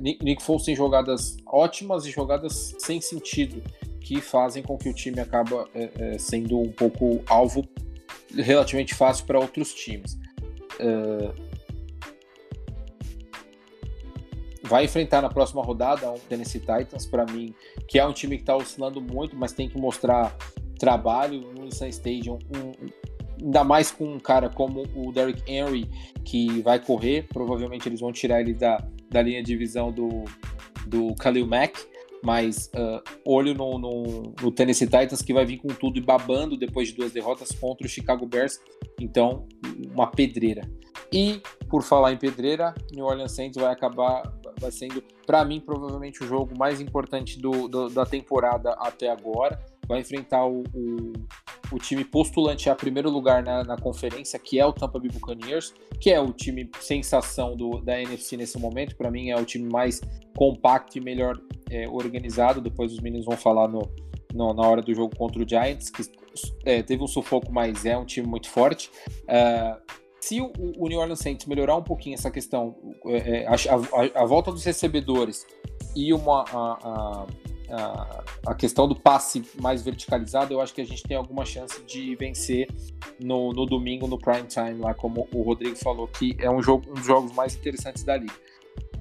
Nick 0.00 0.42
Foles 0.42 0.64
tem 0.64 0.74
jogadas 0.74 1.36
ótimas 1.46 2.04
e 2.06 2.10
jogadas 2.10 2.74
sem 2.78 3.00
sentido 3.00 3.62
que 4.04 4.20
fazem 4.20 4.62
com 4.62 4.76
que 4.76 4.88
o 4.88 4.94
time 4.94 5.18
acaba 5.18 5.66
eh, 5.74 5.90
eh, 5.98 6.18
sendo 6.18 6.60
um 6.60 6.70
pouco 6.70 7.22
alvo 7.26 7.66
relativamente 8.34 8.94
fácil 8.94 9.24
para 9.24 9.38
outros 9.38 9.72
times. 9.72 10.18
Vai 14.66 14.84
enfrentar 14.84 15.20
na 15.20 15.28
próxima 15.28 15.62
rodada 15.62 16.10
um 16.10 16.18
Tennessee 16.18 16.60
Titans, 16.60 17.06
para 17.06 17.24
mim, 17.26 17.54
que 17.86 17.98
é 17.98 18.06
um 18.06 18.12
time 18.12 18.36
que 18.36 18.42
está 18.42 18.56
oscilando 18.56 19.00
muito, 19.00 19.36
mas 19.36 19.52
tem 19.52 19.68
que 19.68 19.78
mostrar 19.78 20.36
trabalho 20.78 21.40
no 21.52 21.64
Nissan 21.64 21.88
Stadium, 21.88 22.38
um, 22.54 22.72
ainda 23.42 23.62
mais 23.62 23.90
com 23.90 24.04
um 24.04 24.18
cara 24.18 24.48
como 24.48 24.84
o 24.94 25.12
Derrick 25.12 25.42
Henry, 25.50 25.88
que 26.24 26.62
vai 26.62 26.78
correr, 26.78 27.26
provavelmente 27.28 27.88
eles 27.88 28.00
vão 28.00 28.12
tirar 28.12 28.40
ele 28.40 28.54
da, 28.54 28.82
da 29.10 29.22
linha 29.22 29.42
de 29.42 29.56
visão 29.56 29.92
do, 29.92 30.24
do 30.86 31.14
Khalil 31.14 31.46
Mack, 31.46 31.78
mas 32.22 32.70
uh, 32.74 33.02
olho 33.24 33.54
no, 33.54 33.78
no, 33.78 34.34
no, 34.40 34.50
Tennessee 34.50 34.86
Titans 34.86 35.20
que 35.20 35.34
vai 35.34 35.44
vir 35.44 35.58
com 35.58 35.68
tudo 35.68 35.98
e 35.98 36.00
babando 36.00 36.56
depois 36.56 36.88
de 36.88 36.94
duas 36.94 37.12
derrotas 37.12 37.52
contra 37.52 37.86
o 37.86 37.90
Chicago 37.90 38.24
Bears, 38.24 38.58
então 38.98 39.46
uma 39.92 40.06
pedreira. 40.06 40.62
E 41.12 41.42
por 41.68 41.82
falar 41.82 42.12
em 42.12 42.16
pedreira, 42.16 42.74
New 42.92 43.04
Orleans 43.04 43.32
Saints 43.32 43.60
vai 43.60 43.70
acabar 43.70 44.22
vai 44.60 44.70
sendo, 44.70 45.02
para 45.26 45.44
mim, 45.44 45.60
provavelmente 45.60 46.22
o 46.22 46.26
jogo 46.26 46.56
mais 46.58 46.80
importante 46.80 47.38
do, 47.38 47.68
do, 47.68 47.88
da 47.88 48.04
temporada 48.04 48.70
até 48.78 49.10
agora. 49.10 49.58
Vai 49.86 50.00
enfrentar 50.00 50.46
o, 50.46 50.62
o, 50.74 51.12
o 51.72 51.78
time 51.78 52.04
postulante 52.04 52.70
a 52.70 52.74
primeiro 52.74 53.10
lugar 53.10 53.42
na, 53.42 53.62
na, 53.64 53.76
conferência, 53.76 54.38
que 54.38 54.58
é 54.58 54.64
o 54.64 54.72
Tampa 54.72 54.98
Bay 54.98 55.10
Buccaneers, 55.10 55.74
que 56.00 56.10
é 56.10 56.18
o 56.18 56.32
time 56.32 56.70
sensação 56.80 57.54
do, 57.56 57.80
da 57.80 58.00
NFC 58.00 58.36
nesse 58.36 58.58
momento. 58.58 58.96
Para 58.96 59.10
mim, 59.10 59.30
é 59.30 59.36
o 59.36 59.44
time 59.44 59.70
mais 59.70 60.00
compacto 60.36 60.96
e 60.96 61.00
melhor 61.00 61.38
é, 61.70 61.86
organizado. 61.88 62.60
Depois 62.60 62.92
os 62.92 63.00
meninos 63.00 63.26
vão 63.26 63.36
falar 63.36 63.68
no, 63.68 63.82
no, 64.32 64.54
na 64.54 64.62
hora 64.66 64.80
do 64.80 64.94
jogo 64.94 65.14
contra 65.16 65.42
o 65.42 65.48
Giants, 65.48 65.90
que 65.90 66.02
é, 66.64 66.82
teve 66.82 67.02
um 67.02 67.06
sufoco, 67.06 67.52
mas 67.52 67.84
é 67.84 67.96
um 67.96 68.04
time 68.04 68.26
muito 68.26 68.48
forte. 68.48 68.90
Uh, 69.22 70.03
se 70.24 70.40
o, 70.40 70.50
o, 70.78 70.88
New 70.88 70.98
Orleans 70.98 71.18
Saints 71.18 71.44
melhorar 71.44 71.76
um 71.76 71.82
pouquinho 71.82 72.14
essa 72.14 72.30
questão, 72.30 72.74
é, 73.04 73.42
é 73.42 73.46
a, 73.46 73.52
a, 73.52 74.22
a, 74.22 74.24
volta 74.24 74.50
dos 74.50 74.64
recebedores 74.64 75.46
e 75.94 76.14
uma, 76.14 76.46
a, 76.50 77.26
a, 78.46 78.54
questão 78.54 78.88
do 78.88 78.96
passe 78.96 79.44
mais 79.60 79.82
verticalizado, 79.82 80.54
eu 80.54 80.62
acho 80.62 80.72
que 80.72 80.80
a 80.80 80.86
gente 80.86 81.02
tem 81.02 81.14
alguma 81.14 81.44
chance 81.44 81.78
de 81.82 82.16
vencer 82.16 82.68
no, 83.20 83.52
no 83.52 83.66
domingo 83.66 84.06
no 84.06 84.16
prime 84.16 84.46
time, 84.46 84.80
lá 84.80 84.94
como 84.94 85.28
o 85.30 85.42
Rodrigo 85.42 85.76
falou, 85.76 86.08
que 86.08 86.34
é 86.38 86.50
um, 86.50 86.62
jogo, 86.62 86.88
um 86.88 86.94
dos 86.94 87.04
jogos 87.04 87.30
mais 87.32 87.54
interessantes 87.54 88.02
da 88.02 88.16
liga. 88.16 88.32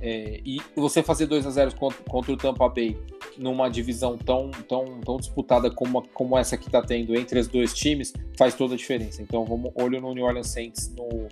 É, 0.02 0.42
e 0.44 0.62
você 0.76 1.02
fazer 1.02 1.28
2 1.28 1.48
a 1.48 1.52
0 1.52 1.74
contra, 1.78 2.04
contra, 2.04 2.34
o 2.34 2.38
Tampa 2.38 2.68
Bay 2.68 2.98
numa 3.38 3.70
divisão 3.70 4.18
tão, 4.18 4.52
tão, 4.68 5.00
tão 5.02 5.18
disputada 5.18 5.70
como, 5.72 6.08
como 6.14 6.38
essa 6.38 6.58
que 6.58 6.68
está 6.68 6.82
tendo 6.82 7.16
entre 7.16 7.40
os 7.40 7.48
dois 7.48 7.74
times 7.74 8.14
faz 8.38 8.54
toda 8.54 8.74
a 8.74 8.78
diferença. 8.78 9.22
Então, 9.22 9.46
vamos 9.46 9.72
olho 9.76 10.02
no 10.02 10.14
New 10.14 10.26
Orleans 10.26 10.48
Saints 10.48 10.94
no, 10.96 11.28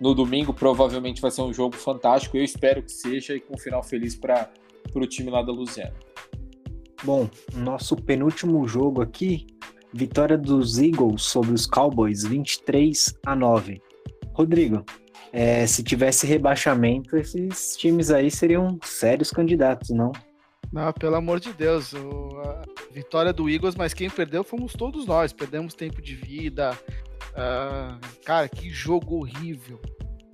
no 0.00 0.14
domingo. 0.14 0.52
Provavelmente 0.52 1.20
vai 1.20 1.30
ser 1.30 1.42
um 1.42 1.52
jogo 1.52 1.76
fantástico. 1.76 2.36
Eu 2.36 2.44
espero 2.44 2.82
que 2.82 2.92
seja 2.92 3.34
e 3.34 3.40
com 3.40 3.54
um 3.54 3.58
final 3.58 3.82
feliz 3.82 4.14
para 4.14 4.50
o 4.94 5.06
time 5.06 5.30
lá 5.30 5.42
da 5.42 5.52
Louisiana. 5.52 5.94
Bom, 7.04 7.28
nosso 7.54 7.96
penúltimo 7.96 8.66
jogo 8.68 9.02
aqui, 9.02 9.46
vitória 9.92 10.38
dos 10.38 10.78
Eagles 10.78 11.22
sobre 11.22 11.52
os 11.52 11.66
Cowboys, 11.66 12.24
23 12.24 13.18
a 13.26 13.34
9. 13.34 13.82
Rodrigo, 14.32 14.84
é, 15.32 15.66
se 15.66 15.82
tivesse 15.82 16.26
rebaixamento, 16.26 17.16
esses 17.16 17.76
times 17.76 18.10
aí 18.10 18.30
seriam 18.30 18.78
sérios 18.84 19.30
candidatos, 19.30 19.90
não? 19.90 20.12
Não, 20.72 20.90
pelo 20.92 21.16
amor 21.16 21.38
de 21.38 21.52
Deus. 21.52 21.92
O, 21.92 22.40
a 22.40 22.62
vitória 22.90 23.32
do 23.32 23.48
Eagles, 23.48 23.74
mas 23.74 23.92
quem 23.92 24.08
perdeu 24.08 24.42
fomos 24.42 24.72
todos 24.72 25.06
nós. 25.06 25.32
Perdemos 25.32 25.74
tempo 25.74 26.00
de 26.00 26.14
vida. 26.14 26.72
Uh, 27.32 28.00
cara, 28.24 28.48
que 28.48 28.70
jogo 28.70 29.16
horrível. 29.16 29.78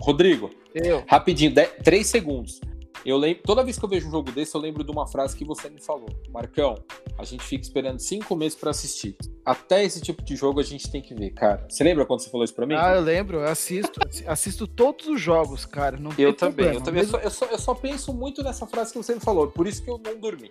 Rodrigo, 0.01 0.51
eu. 0.73 1.05
rapidinho, 1.09 1.53
3 1.83 2.07
segundos. 2.07 2.61
Eu 3.05 3.17
lembro, 3.17 3.43
toda 3.45 3.63
vez 3.65 3.79
que 3.79 3.85
eu 3.85 3.89
vejo 3.89 4.09
um 4.09 4.11
jogo 4.11 4.31
desse, 4.33 4.55
eu 4.55 4.61
lembro 4.61 4.83
de 4.85 4.91
uma 4.91 5.07
frase 5.07 5.37
que 5.37 5.45
você 5.45 5.71
me 5.71 5.81
falou. 5.81 6.09
Marcão, 6.31 6.75
a 7.19 7.25
gente 7.25 7.43
fica 7.45 7.63
esperando 7.63 7.99
cinco 8.01 8.35
meses 8.35 8.59
para 8.59 8.71
assistir. 8.71 9.17
Até 9.45 9.85
esse 9.85 10.01
tipo 10.01 10.23
de 10.23 10.37
jogo 10.37 10.61
a 10.61 10.63
gente 10.63 10.91
tem 10.91 11.01
que 11.01 11.15
ver, 11.15 11.31
cara. 11.31 11.67
Você 11.69 11.85
lembra 11.85 12.05
quando 12.05 12.21
você 12.21 12.31
falou 12.31 12.45
isso 12.45 12.55
pra 12.55 12.67
mim? 12.67 12.75
Ah, 12.77 12.95
eu 12.95 13.01
lembro, 13.01 13.39
eu 13.39 13.45
assisto. 13.45 14.01
assisto 14.27 14.67
todos 14.67 15.07
os 15.07 15.21
jogos, 15.21 15.65
cara. 15.65 15.97
Não 15.97 16.11
eu 16.19 16.35
também, 16.35 16.55
problema. 16.55 16.75
eu 16.75 16.81
também. 16.83 17.03
Eu 17.03 17.09
só, 17.09 17.19
eu, 17.19 17.31
só, 17.31 17.47
eu 17.47 17.59
só 17.59 17.75
penso 17.75 18.13
muito 18.13 18.43
nessa 18.43 18.67
frase 18.67 18.93
que 18.93 18.99
você 18.99 19.15
me 19.15 19.21
falou, 19.21 19.49
por 19.49 19.67
isso 19.67 19.83
que 19.83 19.91
eu 19.91 20.01
não 20.05 20.19
dormi. 20.19 20.51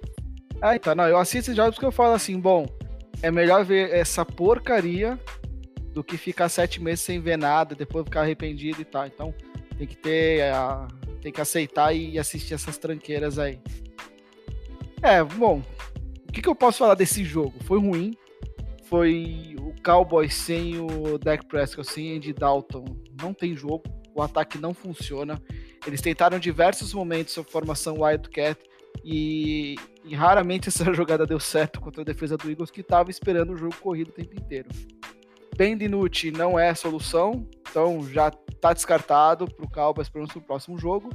Ah, 0.62 0.76
então, 0.76 0.95
não, 0.95 1.08
eu 1.08 1.18
assisto 1.18 1.54
jogos 1.54 1.76
porque 1.76 1.86
eu 1.86 1.91
falo 1.91 2.16
assim, 2.16 2.39
bom, 2.39 2.66
é 3.22 3.30
melhor 3.30 3.64
ver 3.64 3.93
essa 3.93 4.26
porcaria 4.26 5.20
do 5.93 6.04
que 6.04 6.18
ficar 6.18 6.50
sete 6.50 6.82
meses 6.82 7.02
sem 7.02 7.20
ver 7.20 7.38
nada, 7.38 7.76
depois 7.76 8.06
ficar 8.06 8.22
arrependido 8.22 8.82
e 8.82 8.86
tal. 8.86 9.06
Então, 9.06 9.34
tem 9.78 9.88
que 9.88 9.95
ter 9.95 10.43
a, 10.54 10.88
tem 11.28 11.34
que 11.34 11.41
aceitar 11.41 11.93
e 11.93 12.17
assistir 12.17 12.53
essas 12.53 12.78
tranqueiras 12.78 13.38
aí. 13.38 13.59
É, 15.01 15.21
bom, 15.21 15.61
o 16.28 16.32
que, 16.32 16.41
que 16.41 16.47
eu 16.47 16.55
posso 16.55 16.78
falar 16.78 16.95
desse 16.95 17.25
jogo? 17.25 17.53
Foi 17.65 17.78
ruim. 17.78 18.15
Foi 18.86 19.53
o 19.59 19.73
Cowboys 19.84 20.34
sem 20.34 20.80
o 20.80 21.17
Dak 21.17 21.45
Prescott, 21.45 21.91
sem 21.91 22.15
Andy 22.15 22.32
Dalton. 22.32 22.86
Não 23.21 23.34
tem 23.34 23.57
jogo. 23.57 23.84
O 24.15 24.21
ataque 24.21 24.57
não 24.57 24.73
funciona. 24.73 25.41
Eles 25.86 26.01
tentaram 26.01 26.39
diversos 26.39 26.93
momentos 26.93 27.38
a 27.38 27.43
formação 27.43 27.99
Wildcat 27.99 28.57
e, 29.03 29.75
e 30.05 30.15
raramente 30.15 30.69
essa 30.69 30.86
jogada 30.95 31.25
deu 31.25 31.41
certo 31.41 31.82
contra 31.82 32.03
a 32.03 32.05
defesa 32.05 32.38
do 32.38 32.49
Eagles, 32.49 32.71
que 32.71 32.80
estava 32.80 33.11
esperando 33.11 33.51
o 33.51 33.57
jogo 33.57 33.75
corrido 33.82 34.09
o 34.09 34.13
tempo 34.13 34.34
inteiro. 34.34 34.69
Ben 35.56 35.78
DiNucci 35.78 36.32
não 36.32 36.58
é 36.58 36.74
solução, 36.76 37.48
então 37.70 38.08
já 38.10 38.32
está 38.50 38.74
descartado 38.74 39.48
para 39.48 39.66
o 39.66 39.70
Cowboys 39.70 40.10
para 40.10 40.24
o 40.24 40.41
próximo 40.41 40.78
jogo. 40.78 41.10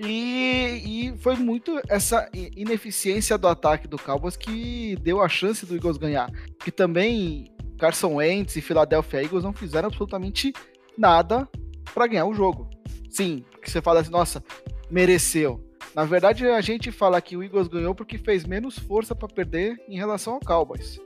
E, 0.00 0.82
e, 0.84 1.18
foi 1.18 1.34
muito 1.34 1.80
essa 1.88 2.30
ineficiência 2.32 3.36
do 3.36 3.48
ataque 3.48 3.88
do 3.88 3.98
Cowboys 3.98 4.36
que 4.36 4.96
deu 5.02 5.20
a 5.20 5.28
chance 5.28 5.66
do 5.66 5.74
Eagles 5.74 5.96
ganhar. 5.96 6.30
Que 6.60 6.70
também 6.70 7.52
Carson 7.78 8.14
Wentz 8.14 8.54
e 8.54 8.60
Philadelphia 8.60 9.22
Eagles 9.22 9.42
não 9.42 9.52
fizeram 9.52 9.88
absolutamente 9.88 10.52
nada 10.96 11.48
para 11.92 12.06
ganhar 12.06 12.26
o 12.26 12.34
jogo. 12.34 12.70
Sim, 13.10 13.44
que 13.60 13.70
você 13.70 13.82
fala 13.82 14.00
assim, 14.00 14.10
nossa, 14.10 14.42
mereceu. 14.88 15.64
Na 15.94 16.04
verdade, 16.04 16.46
a 16.46 16.60
gente 16.60 16.92
fala 16.92 17.20
que 17.20 17.36
o 17.36 17.42
Eagles 17.42 17.66
ganhou 17.66 17.94
porque 17.94 18.18
fez 18.18 18.44
menos 18.44 18.78
força 18.78 19.14
para 19.14 19.26
perder 19.26 19.76
em 19.88 19.96
relação 19.96 20.34
ao 20.34 20.40
Cowboys. 20.40 21.00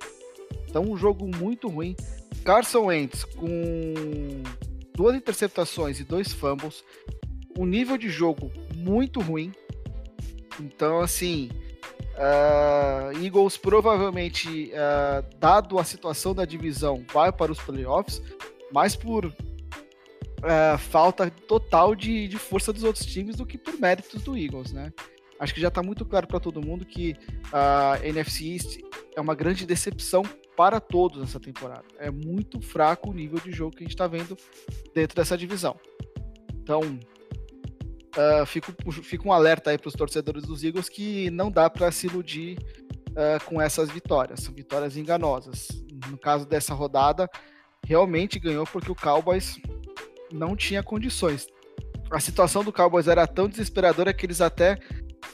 Então, 0.73 0.85
um 0.85 0.97
jogo 0.97 1.29
muito 1.37 1.68
ruim. 1.68 1.95
Carson 2.47 2.87
Wentz 2.87 3.25
com 3.25 3.53
duas 4.95 5.14
interceptações 5.14 6.01
e 6.01 6.05
dois 6.05 6.33
fumbles, 6.33 6.83
um 7.59 7.66
nível 7.66 7.99
de 7.99 8.09
jogo 8.09 8.51
muito 8.75 9.20
ruim. 9.20 9.53
Então, 10.59 11.01
assim, 11.01 11.51
uh, 12.16 13.23
Eagles 13.23 13.59
provavelmente, 13.59 14.73
uh, 14.73 15.39
dado 15.39 15.79
a 15.79 15.85
situação 15.85 16.35
da 16.35 16.47
divisão, 16.47 17.05
vai 17.12 17.31
para 17.31 17.53
os 17.53 17.61
playoffs, 17.61 18.23
mas 18.73 18.97
por 18.97 19.27
uh, 19.27 19.33
falta 20.89 21.31
total 21.31 21.95
de, 21.95 22.29
de 22.29 22.39
força 22.39 22.73
dos 22.73 22.83
outros 22.83 23.05
times 23.05 23.37
do 23.37 23.45
que 23.45 23.59
por 23.59 23.79
méritos 23.79 24.23
do 24.23 24.35
Eagles, 24.39 24.73
né? 24.73 24.91
Acho 25.39 25.53
que 25.53 25.61
já 25.61 25.68
está 25.68 25.83
muito 25.83 26.07
claro 26.07 26.27
para 26.27 26.41
todo 26.41 26.62
mundo 26.62 26.87
que 26.87 27.14
a 27.53 27.99
NFC 28.03 28.55
East 28.55 28.79
é 29.14 29.20
uma 29.20 29.35
grande 29.35 29.66
decepção 29.66 30.23
para 30.57 30.81
todos 30.81 31.21
nessa 31.21 31.41
temporada. 31.41 31.85
É 31.99 32.11
muito 32.11 32.61
fraco 32.61 33.11
o 33.11 33.15
nível 33.15 33.39
de 33.41 33.53
jogo 33.53 33.77
que 33.77 33.83
a 33.83 33.87
gente 33.87 33.95
está 33.95 34.07
vendo 34.07 34.37
dentro 34.95 35.17
dessa 35.17 35.37
divisão. 35.37 35.79
Então, 36.55 36.81
uh, 36.81 38.47
fico, 38.47 38.73
fico 39.03 39.29
um 39.29 39.33
alerta 39.33 39.71
aí 39.71 39.79
para 39.79 39.89
os 39.89 39.95
torcedores 39.95 40.45
dos 40.45 40.63
Eagles 40.63 40.89
que 40.89 41.31
não 41.31 41.51
dá 41.51 41.69
para 41.69 41.91
se 41.91 42.07
iludir 42.07 42.59
uh, 43.11 43.45
com 43.47 43.61
essas 43.61 43.91
vitórias. 43.91 44.41
São 44.41 44.55
vitórias 44.55 44.97
enganosas. 44.97 45.69
No 46.09 46.19
caso 46.19 46.47
dessa 46.47 46.75
rodada, 46.75 47.29
realmente 47.85 48.39
ganhou 48.39 48.67
porque 48.67 48.91
o 48.91 48.97
Cowboys 48.97 49.59
não 50.33 50.57
tinha 50.57 50.83
condições. 50.83 51.47
A 52.11 52.21
situação 52.21 52.63
do 52.63 52.73
Cowboys 52.73 53.09
era 53.09 53.27
tão 53.27 53.49
desesperadora 53.49 54.13
que 54.13 54.27
eles 54.27 54.41
até 54.41 54.79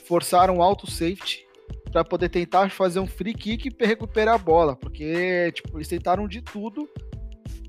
forçaram 0.07 0.59
um 0.59 0.63
auto 0.63 0.89
safety 0.89 1.48
para 1.91 2.05
poder 2.05 2.29
tentar 2.29 2.71
fazer 2.71 3.01
um 3.01 3.07
free 3.07 3.35
kick 3.35 3.69
e 3.69 3.87
recuperar 3.87 4.35
a 4.35 4.39
bola, 4.39 4.77
porque 4.77 5.51
tipo, 5.53 5.77
eles 5.79 5.89
tentaram 5.89 6.29
de 6.29 6.43
tudo 6.43 6.89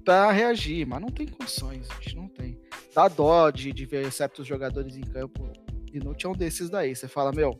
para 0.03 0.31
reagir, 0.31 0.87
mas 0.87 1.01
não 1.01 1.09
tem 1.09 1.27
condições, 1.27 1.87
gente 2.01 2.15
não 2.15 2.27
tem. 2.27 2.59
Dá 2.93 3.07
dó 3.07 3.49
de, 3.49 3.71
de 3.71 3.85
ver 3.85 4.11
certos 4.11 4.47
jogadores 4.47 4.97
em 4.97 5.01
campo 5.01 5.51
e 5.93 5.99
não 5.99 6.13
tinha 6.13 6.29
um 6.29 6.35
desses 6.35 6.69
daí. 6.69 6.95
Você 6.95 7.07
fala, 7.07 7.31
meu, 7.31 7.59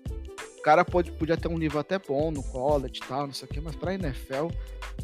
o 0.58 0.62
cara 0.62 0.84
pode, 0.84 1.12
podia 1.12 1.38
ter 1.38 1.48
um 1.48 1.58
nível 1.58 1.80
até 1.80 1.98
bom 2.00 2.32
no 2.32 2.44
college 2.44 3.00
e 3.04 3.08
tal, 3.08 3.28
não 3.28 3.34
sei 3.34 3.48
o 3.48 3.52
que, 3.52 3.62
mas 3.62 3.76
pra 3.76 3.94
NFL, 3.94 4.48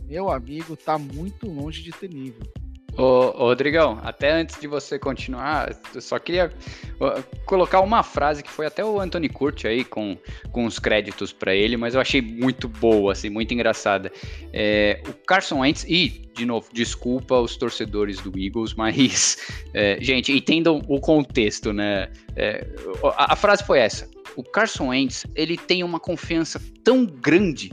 meu 0.03 0.30
amigo, 0.30 0.76
tá 0.76 0.97
muito 0.97 1.47
longe 1.47 1.82
de 1.82 1.91
ter 1.91 2.10
nível. 2.10 2.41
Ô, 2.98 3.32
Rodrigão, 3.32 4.00
até 4.04 4.32
antes 4.32 4.58
de 4.60 4.68
você 4.68 4.98
continuar, 4.98 5.76
eu 5.93 6.00
só 6.00 6.18
queria 6.18 6.50
colocar 7.46 7.82
uma 7.82 8.04
frase 8.04 8.41
que 8.41 8.50
foi 8.50 8.66
até 8.66 8.86
o 8.86 9.02
Anthony 9.02 9.28
Curti 9.28 9.68
aí 9.68 9.84
com, 9.84 10.18
com 10.50 10.66
os 10.66 10.80
créditos 10.80 11.34
para 11.34 11.54
ele, 11.54 11.76
mas 11.76 11.93
eu 11.93 12.00
achei 12.00 12.22
muito 12.22 12.70
boa, 12.70 13.12
assim, 13.12 13.30
muito 13.30 13.54
engraçada. 13.54 14.10
É, 14.54 15.02
o 15.10 15.14
Carson 15.14 15.60
Wentz, 15.60 15.84
e, 15.84 16.08
de 16.34 16.46
novo, 16.46 16.70
desculpa 16.72 17.38
os 17.38 17.58
torcedores 17.58 18.22
do 18.22 18.32
Eagles, 18.39 18.74
mas, 18.76 19.38
é, 19.74 19.98
gente, 20.00 20.32
entendam 20.32 20.82
o 20.88 21.00
contexto, 21.02 21.74
né? 21.74 22.10
É, 22.34 22.66
a, 23.18 23.34
a 23.34 23.36
frase 23.36 23.62
foi 23.66 23.80
essa. 23.80 24.10
O 24.38 24.43
Carson 24.43 24.88
Wentz, 24.88 25.26
ele 25.36 25.58
tem 25.58 25.84
uma 25.84 26.00
confiança 26.00 26.62
tão 26.82 27.06
grande 27.06 27.72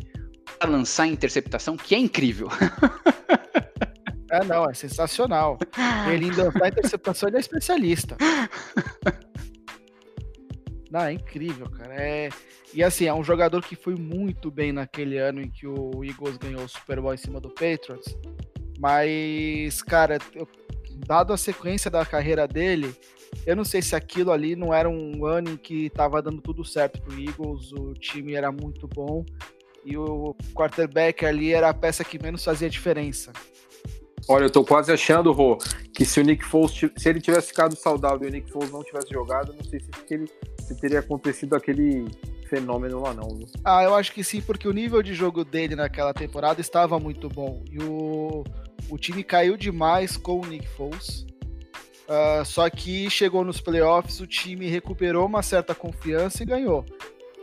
para 0.58 0.68
lançar 0.68 1.06
interceptação 1.06 1.76
que 1.76 1.94
é 1.94 1.98
incrível. 1.98 2.48
É, 4.32 4.42
não, 4.44 4.64
é 4.64 4.72
sensacional. 4.72 5.58
Ele 6.10 6.30
ainda 6.30 6.50
na 6.52 6.68
interceptação, 6.68 7.28
ele 7.28 7.36
é 7.36 7.40
especialista. 7.40 8.16
Não, 10.90 11.00
é 11.00 11.12
incrível, 11.12 11.68
cara. 11.70 11.94
É... 11.94 12.28
E 12.74 12.82
assim, 12.82 13.04
é 13.04 13.12
um 13.12 13.22
jogador 13.22 13.62
que 13.62 13.76
foi 13.76 13.94
muito 13.94 14.50
bem 14.50 14.72
naquele 14.72 15.18
ano 15.18 15.42
em 15.42 15.50
que 15.50 15.66
o 15.66 16.02
Eagles 16.02 16.38
ganhou 16.38 16.64
o 16.64 16.68
Super 16.68 17.00
Bowl 17.00 17.12
em 17.12 17.18
cima 17.18 17.40
do 17.40 17.50
Patriots. 17.50 18.16
Mas, 18.78 19.82
cara, 19.82 20.18
eu... 20.34 20.48
dado 21.06 21.34
a 21.34 21.36
sequência 21.36 21.90
da 21.90 22.04
carreira 22.04 22.48
dele, 22.48 22.94
eu 23.46 23.54
não 23.54 23.64
sei 23.64 23.82
se 23.82 23.94
aquilo 23.94 24.32
ali 24.32 24.56
não 24.56 24.72
era 24.72 24.88
um 24.88 25.26
ano 25.26 25.50
em 25.50 25.56
que 25.58 25.90
tava 25.90 26.22
dando 26.22 26.40
tudo 26.40 26.64
certo 26.64 27.02
pro 27.02 27.20
Eagles, 27.20 27.70
o 27.72 27.92
time 27.92 28.34
era 28.34 28.50
muito 28.50 28.88
bom 28.88 29.24
e 29.84 29.96
o 29.96 30.34
quarterback 30.54 31.26
ali 31.26 31.52
era 31.52 31.68
a 31.68 31.74
peça 31.74 32.04
que 32.04 32.22
menos 32.22 32.44
fazia 32.44 32.70
diferença. 32.70 33.32
Olha, 34.28 34.44
eu 34.44 34.50
tô 34.50 34.64
quase 34.64 34.92
achando, 34.92 35.32
Rô, 35.32 35.58
que 35.94 36.04
se 36.04 36.20
o 36.20 36.22
Nick 36.22 36.44
Foles, 36.44 36.72
se 36.96 37.08
ele 37.08 37.20
tivesse 37.20 37.48
ficado 37.48 37.76
saudável 37.76 38.26
e 38.26 38.30
o 38.30 38.32
Nick 38.32 38.50
Foles 38.50 38.70
não 38.70 38.82
tivesse 38.82 39.10
jogado, 39.10 39.52
não 39.52 39.64
sei 39.64 39.80
se, 39.80 39.90
ele, 40.10 40.30
se 40.60 40.80
teria 40.80 41.00
acontecido 41.00 41.54
aquele 41.54 42.06
fenômeno 42.48 43.00
lá 43.00 43.12
não. 43.12 43.28
Viu? 43.28 43.46
Ah, 43.64 43.82
eu 43.82 43.94
acho 43.94 44.12
que 44.12 44.22
sim, 44.22 44.40
porque 44.40 44.68
o 44.68 44.72
nível 44.72 45.02
de 45.02 45.14
jogo 45.14 45.44
dele 45.44 45.74
naquela 45.74 46.14
temporada 46.14 46.60
estava 46.60 46.98
muito 47.00 47.28
bom. 47.28 47.64
E 47.70 47.82
o, 47.82 48.44
o 48.88 48.98
time 48.98 49.24
caiu 49.24 49.56
demais 49.56 50.16
com 50.16 50.40
o 50.40 50.46
Nick 50.46 50.68
Foles. 50.68 51.26
Uh, 52.02 52.44
só 52.44 52.68
que 52.68 53.08
chegou 53.08 53.44
nos 53.44 53.60
playoffs, 53.60 54.20
o 54.20 54.26
time 54.26 54.68
recuperou 54.68 55.24
uma 55.24 55.42
certa 55.42 55.74
confiança 55.74 56.42
e 56.42 56.46
ganhou 56.46 56.84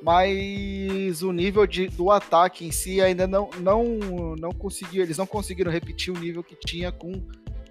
mas 0.01 1.21
o 1.21 1.31
nível 1.31 1.67
de, 1.67 1.87
do 1.87 2.11
ataque 2.11 2.65
em 2.65 2.71
si 2.71 3.01
ainda 3.01 3.27
não, 3.27 3.49
não, 3.59 3.99
não 4.39 4.51
conseguiu, 4.51 5.03
eles 5.03 5.17
não 5.17 5.27
conseguiram 5.27 5.71
repetir 5.71 6.13
o 6.13 6.19
nível 6.19 6.43
que 6.43 6.55
tinha 6.55 6.91
com 6.91 7.11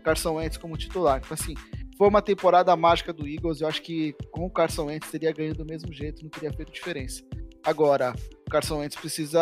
Carson 0.03 0.35
Wentz 0.35 0.57
como 0.57 0.77
titular. 0.77 1.21
Então, 1.25 1.35
assim, 1.35 1.55
foi 1.97 2.09
uma 2.09 2.23
temporada 2.23 2.75
mágica 2.77 3.13
do 3.13 3.27
Eagles, 3.27 3.61
eu 3.61 3.69
acho 3.69 3.83
que 3.83 4.15
com 4.31 4.47
o 4.47 4.51
Carson 4.51 4.87
Wentz 4.87 5.11
teria 5.11 5.33
ganho 5.33 5.55
do 5.55 5.65
mesmo 5.65 5.93
jeito, 5.93 6.23
não 6.23 6.31
teria 6.31 6.53
feito 6.53 6.73
diferença. 6.73 7.23
Agora, 7.65 8.15
o 8.47 8.51
Carson 8.51 8.79
Wentz 8.79 8.97
precisa 8.97 9.41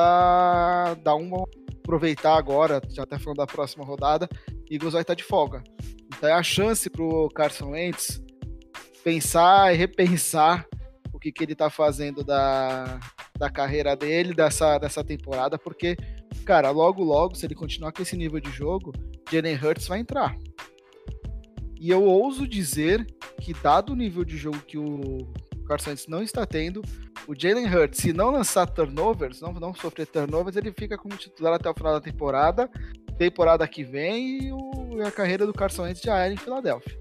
dar 1.03 1.15
uma 1.15 1.45
aproveitar 1.87 2.37
agora, 2.37 2.83
já 2.91 3.05
até 3.05 3.17
falando 3.17 3.39
da 3.39 3.47
próxima 3.47 3.85
rodada, 3.85 4.29
Eagles 4.69 4.93
vai 4.93 5.03
estar 5.03 5.15
de 5.15 5.23
folga. 5.23 5.63
Então 6.09 6.29
é 6.29 6.33
a 6.33 6.43
chance 6.43 6.91
para 6.91 7.03
o 7.03 7.29
Carson 7.29 7.71
Wentz 7.71 8.21
pensar 9.05 9.73
e 9.73 9.77
repensar 9.77 10.67
que, 11.27 11.33
que 11.33 11.45
ele 11.45 11.55
tá 11.55 11.69
fazendo 11.69 12.23
da, 12.23 13.01
da 13.39 13.51
carreira 13.51 13.97
dele, 13.97 14.35
dessa, 14.35 14.79
dessa 14.79 15.03
temporada, 15.03 15.59
porque, 15.59 15.97
cara, 16.45 16.71
logo, 16.71 17.03
logo, 17.03 17.35
se 17.35 17.47
ele 17.47 17.55
continuar 17.55 17.93
com 17.93 18.03
esse 18.03 18.17
nível 18.17 18.39
de 18.39 18.51
jogo, 18.51 18.93
Jalen 19.31 19.57
Hurts 19.57 19.89
vai 19.89 20.01
entrar. 20.01 20.37
E 21.79 21.91
eu 21.91 22.03
ouso 22.05 22.47
dizer 22.47 23.05
que, 23.41 23.53
dado 23.55 23.93
o 23.93 23.97
nível 23.97 24.25
de 24.25 24.37
jogo 24.37 24.59
que 24.59 24.79
o 24.79 25.19
Carson 25.67 25.91
Wentz 25.91 26.07
não 26.07 26.23
está 26.23 26.47
tendo, 26.47 26.81
o 27.27 27.35
Jalen 27.37 27.67
Hurts, 27.67 28.01
se 28.01 28.13
não 28.13 28.31
lançar 28.31 28.67
turnovers, 28.67 29.41
não, 29.41 29.53
não 29.53 29.75
sofrer 29.75 30.07
turnovers, 30.07 30.57
ele 30.57 30.73
fica 30.73 30.97
como 30.97 31.17
titular 31.17 31.55
até 31.55 31.69
o 31.69 31.75
final 31.75 31.93
da 31.93 32.01
temporada, 32.01 32.71
temporada 33.19 33.67
que 33.67 33.83
vem, 33.83 34.45
e 34.45 34.53
o, 34.53 35.03
a 35.05 35.11
carreira 35.11 35.45
do 35.45 35.53
Carson 35.53 35.83
Wentz 35.83 36.01
já 36.01 36.19
era 36.19 36.33
em 36.33 36.37
Filadélfia. 36.37 36.97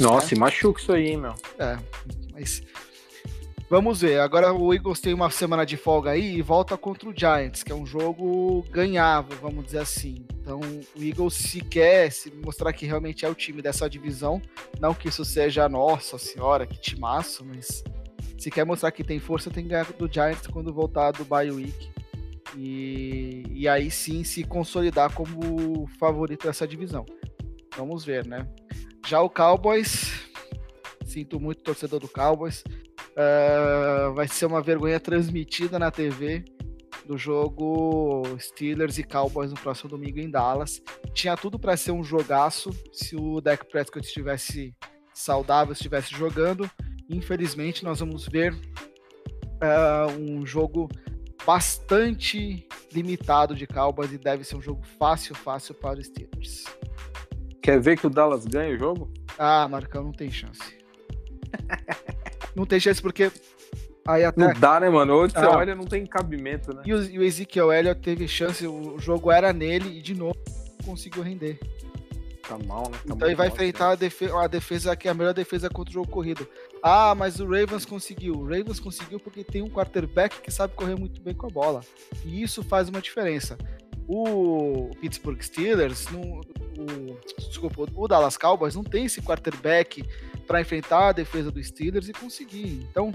Nossa, 0.00 0.34
é. 0.34 0.36
e 0.36 0.40
machuca 0.40 0.80
isso 0.80 0.92
aí, 0.92 1.10
hein, 1.10 1.18
meu. 1.18 1.34
É, 1.58 1.78
mas 2.32 2.62
Vamos 3.70 4.00
ver. 4.00 4.18
Agora 4.18 4.52
o 4.52 4.74
Eagles 4.74 5.00
tem 5.00 5.14
uma 5.14 5.30
semana 5.30 5.64
de 5.64 5.76
folga 5.76 6.10
aí 6.10 6.34
e 6.34 6.42
volta 6.42 6.76
contra 6.76 7.08
o 7.08 7.16
Giants, 7.16 7.62
que 7.62 7.70
é 7.70 7.74
um 7.74 7.86
jogo 7.86 8.66
ganhável, 8.68 9.38
vamos 9.40 9.66
dizer 9.66 9.78
assim. 9.78 10.26
Então 10.40 10.58
o 10.58 11.00
Eagles 11.00 11.34
se 11.34 11.60
quer 11.60 12.10
se 12.10 12.32
mostrar 12.44 12.72
que 12.72 12.84
realmente 12.84 13.24
é 13.24 13.28
o 13.28 13.34
time 13.34 13.62
dessa 13.62 13.88
divisão, 13.88 14.42
não 14.80 14.92
que 14.92 15.08
isso 15.08 15.24
seja 15.24 15.68
nossa 15.68 16.18
senhora, 16.18 16.66
que 16.66 16.80
timaço, 16.80 17.44
mas 17.44 17.84
se 18.36 18.50
quer 18.50 18.66
mostrar 18.66 18.90
que 18.90 19.04
tem 19.04 19.20
força, 19.20 19.52
tem 19.52 19.62
que 19.62 19.70
ganhar 19.70 19.86
do 19.92 20.12
Giants 20.12 20.48
quando 20.48 20.74
voltar 20.74 21.12
do 21.12 21.24
bye 21.24 21.52
week. 21.52 21.90
E, 22.56 23.44
e 23.50 23.68
aí 23.68 23.88
sim 23.88 24.24
se 24.24 24.42
consolidar 24.42 25.14
como 25.14 25.86
favorito 26.00 26.48
dessa 26.48 26.66
divisão. 26.66 27.06
Vamos 27.76 28.04
ver, 28.04 28.26
né? 28.26 28.48
Já 29.06 29.20
o 29.20 29.30
Cowboys, 29.30 30.10
sinto 31.04 31.38
muito 31.38 31.62
torcedor 31.62 32.00
do 32.00 32.08
Cowboys. 32.08 32.64
Uh, 33.20 34.14
vai 34.14 34.26
ser 34.26 34.46
uma 34.46 34.62
vergonha 34.62 34.98
transmitida 34.98 35.78
na 35.78 35.90
TV 35.90 36.42
do 37.04 37.18
jogo 37.18 38.22
Steelers 38.38 38.96
e 38.96 39.02
Cowboys 39.02 39.50
no 39.50 39.60
próximo 39.60 39.90
domingo 39.90 40.18
em 40.18 40.30
Dallas. 40.30 40.80
Tinha 41.12 41.36
tudo 41.36 41.58
para 41.58 41.76
ser 41.76 41.90
um 41.92 42.02
jogaço 42.02 42.70
se 42.92 43.16
o 43.16 43.40
Dak 43.42 43.66
Prescott 43.66 44.06
estivesse 44.06 44.74
saudável, 45.12 45.74
estivesse 45.74 46.14
jogando. 46.14 46.70
Infelizmente, 47.10 47.84
nós 47.84 48.00
vamos 48.00 48.26
ver 48.26 48.54
uh, 48.54 50.18
um 50.18 50.46
jogo 50.46 50.88
bastante 51.44 52.66
limitado 52.90 53.54
de 53.54 53.66
Cowboys 53.66 54.12
e 54.12 54.18
deve 54.18 54.44
ser 54.44 54.56
um 54.56 54.62
jogo 54.62 54.82
fácil, 54.98 55.34
fácil 55.34 55.74
para 55.74 55.98
os 55.98 56.06
Steelers. 56.06 56.64
Quer 57.60 57.80
ver 57.80 57.98
que 57.98 58.06
o 58.06 58.10
Dallas 58.10 58.46
ganha 58.46 58.74
o 58.74 58.78
jogo? 58.78 59.12
Ah, 59.38 59.68
Marcão, 59.68 60.04
não 60.04 60.12
tem 60.12 60.30
chance. 60.30 60.78
não 62.54 62.66
tem 62.66 62.80
chance 62.80 63.00
porque. 63.00 63.30
Aí 64.06 64.24
até... 64.24 64.40
Não 64.40 64.52
dá, 64.54 64.80
né, 64.80 64.88
mano? 64.88 65.12
Hoje 65.14 65.34
você 65.34 65.44
ah. 65.44 65.50
olha, 65.50 65.74
não 65.74 65.84
tem 65.84 66.04
cabimento, 66.06 66.74
né? 66.74 66.82
E 66.84 66.94
o, 66.94 67.02
e 67.02 67.18
o 67.18 67.22
Ezekiel 67.22 67.72
Elliott 67.72 68.00
teve 68.00 68.26
chance, 68.26 68.66
o 68.66 68.98
jogo 68.98 69.30
era 69.30 69.52
nele 69.52 69.98
e 69.98 70.02
de 70.02 70.14
novo 70.14 70.36
conseguiu 70.84 71.22
render. 71.22 71.58
Tá 72.48 72.58
mal, 72.66 72.90
né? 72.90 72.98
Tá 73.06 73.14
então 73.14 73.28
ele 73.28 73.36
vai 73.36 73.46
mal, 73.46 73.54
enfrentar 73.54 73.90
a 73.90 73.94
defesa, 73.94 74.38
a 74.40 74.46
defesa 74.46 74.96
que 74.96 75.06
é 75.06 75.10
a 75.10 75.14
melhor 75.14 75.34
defesa 75.34 75.68
contra 75.68 75.90
o 75.90 75.94
jogo 75.94 76.08
corrido. 76.08 76.48
Ah, 76.82 77.14
mas 77.14 77.38
o 77.38 77.44
Ravens 77.44 77.84
conseguiu. 77.84 78.34
O 78.34 78.44
Ravens 78.44 78.80
conseguiu 78.80 79.20
porque 79.20 79.44
tem 79.44 79.62
um 79.62 79.68
quarterback 79.68 80.40
que 80.40 80.50
sabe 80.50 80.74
correr 80.74 80.96
muito 80.96 81.20
bem 81.20 81.34
com 81.34 81.46
a 81.46 81.50
bola. 81.50 81.82
E 82.24 82.42
isso 82.42 82.62
faz 82.62 82.88
uma 82.88 83.00
diferença. 83.00 83.56
O 84.08 84.90
Pittsburgh 85.00 85.40
Steelers, 85.40 86.08
não, 86.10 86.40
o, 86.80 87.18
desculpa, 87.38 87.86
o 87.94 88.08
Dallas 88.08 88.36
Cowboys 88.36 88.74
não 88.74 88.82
tem 88.82 89.04
esse 89.04 89.22
quarterback 89.22 90.04
para 90.50 90.60
enfrentar 90.60 91.10
a 91.10 91.12
defesa 91.12 91.48
dos 91.48 91.68
Steelers 91.68 92.08
e 92.08 92.12
conseguir. 92.12 92.84
Então, 92.90 93.12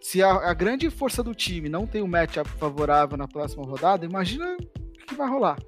se 0.00 0.22
a, 0.22 0.30
a, 0.30 0.54
grande 0.54 0.88
força 0.88 1.20
do 1.20 1.34
time 1.34 1.68
não 1.68 1.84
tem 1.84 2.00
um 2.00 2.06
matchup 2.06 2.48
favorável 2.48 3.18
na 3.18 3.26
próxima 3.26 3.64
rodada, 3.64 4.04
imagina 4.06 4.56
o 4.56 5.06
que 5.06 5.16
vai 5.16 5.28
rolar. 5.28 5.58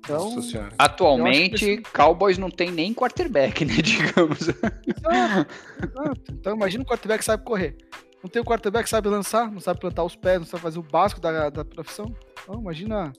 Então, 0.00 0.40
atualmente, 0.76 1.64
esse... 1.64 1.82
Cowboys 1.82 2.36
não 2.36 2.50
tem 2.50 2.72
nem 2.72 2.92
quarterback, 2.92 3.64
né? 3.64 3.74
Digamos. 3.80 4.48
Exato, 4.48 5.54
exato. 5.84 6.32
Então, 6.32 6.56
imagina 6.56 6.82
um 6.82 6.86
quarterback 6.86 7.20
que 7.20 7.26
sabe 7.26 7.44
correr. 7.44 7.76
Não 8.20 8.28
tem 8.28 8.42
um 8.42 8.44
quarterback 8.44 8.82
que 8.82 8.90
sabe 8.90 9.08
lançar, 9.08 9.48
não 9.52 9.60
sabe 9.60 9.78
plantar 9.78 10.02
os 10.02 10.16
pés, 10.16 10.40
não 10.40 10.46
sabe 10.46 10.64
fazer 10.64 10.80
o 10.80 10.82
básico 10.82 11.20
da, 11.20 11.48
da 11.48 11.64
profissão. 11.64 12.12
Então, 12.42 12.60
imagina. 12.60 13.12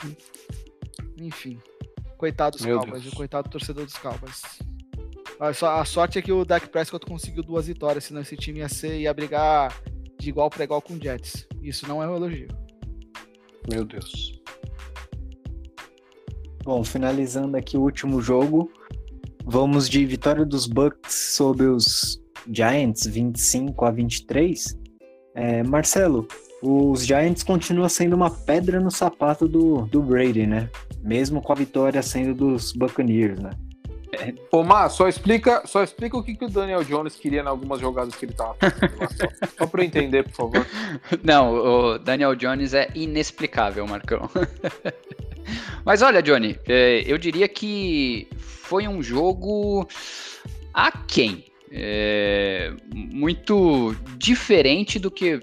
Enfim. 1.18 1.58
Coitado 2.18 2.58
dos 2.58 2.66
Meu 2.66 2.78
Cowboys, 2.80 3.08
o 3.08 3.16
coitado 3.16 3.48
do 3.48 3.52
torcedor 3.54 3.86
dos 3.86 3.98
Cowboys. 3.98 4.42
A 5.42 5.84
sorte 5.84 6.20
é 6.20 6.22
que 6.22 6.32
o 6.32 6.46
Dak 6.46 6.70
Prescott 6.70 7.04
conseguiu 7.04 7.42
duas 7.42 7.66
vitórias, 7.66 8.04
senão 8.04 8.22
esse 8.22 8.38
time 8.38 8.60
ia 8.60 8.70
ser 8.70 9.00
ia 9.00 9.12
brigar 9.12 9.76
de 10.20 10.30
igual 10.30 10.52
para 10.52 10.64
igual 10.64 10.80
com 10.84 10.94
o 10.94 11.02
Jets. 11.02 11.48
Isso 11.64 11.88
não 11.88 12.02
é 12.02 12.08
um 12.08 12.16
elogio. 12.16 12.48
Meu 13.68 13.84
Deus. 13.84 14.40
Bom, 16.64 16.84
finalizando 16.84 17.58
aqui 17.58 17.76
o 17.76 17.82
último 17.82 18.22
jogo, 18.22 18.72
vamos 19.44 19.90
de 19.90 20.06
vitória 20.06 20.46
dos 20.46 20.68
Bucks 20.68 21.34
sobre 21.36 21.66
os 21.66 22.22
Giants, 22.48 23.08
25 23.08 23.84
a 23.84 23.90
23. 23.90 24.78
É, 25.34 25.64
Marcelo, 25.64 26.28
os 26.62 27.04
Giants 27.04 27.42
continuam 27.42 27.90
sendo 27.90 28.16
uma 28.16 28.30
pedra 28.30 28.80
no 28.80 28.92
sapato 28.92 29.48
do, 29.48 29.88
do 29.88 30.04
Brady, 30.04 30.46
né? 30.46 30.70
Mesmo 31.02 31.42
com 31.42 31.52
a 31.52 31.56
vitória 31.56 32.04
sendo 32.04 32.36
dos 32.36 32.74
Buccaneers, 32.74 33.40
né? 33.40 33.50
É, 34.14 34.34
Ô, 34.52 34.64
Mar, 34.64 34.90
só 34.90 35.08
explica, 35.08 35.66
só 35.66 35.84
explica 35.84 36.18
o 36.18 36.24
que, 36.24 36.36
que 36.36 36.46
o 36.46 36.50
Daniel 36.50 36.84
Jones 36.84 37.16
queria 37.16 37.42
em 37.42 37.48
algumas 37.48 37.80
jogadas 37.80 38.14
que 38.16 38.26
ele 38.26 38.34
tava 38.34 38.56
fazendo 38.56 39.00
lá. 39.00 39.08
Só, 39.10 39.48
só 39.60 39.68
pra 39.68 39.82
eu 39.82 39.86
entender, 39.86 40.24
por 40.24 40.34
favor. 40.34 40.68
Não, 41.24 41.54
o 41.54 41.98
Daniel 41.98 42.36
Jones 42.36 42.74
é 42.74 42.90
inexplicável, 42.94 43.88
Marcão. 43.88 44.30
Mas 45.86 46.02
olha, 46.02 46.22
Johnny, 46.22 46.58
é, 46.68 47.04
eu 47.08 47.18
diria 47.18 47.48
que 47.48 48.28
foi 48.38 48.88
um 48.88 49.02
jogo 49.02 49.88
aquém. 50.74 51.46
É, 51.74 52.74
muito 52.94 53.96
diferente 54.18 55.00
do 55.00 55.10
que 55.10 55.40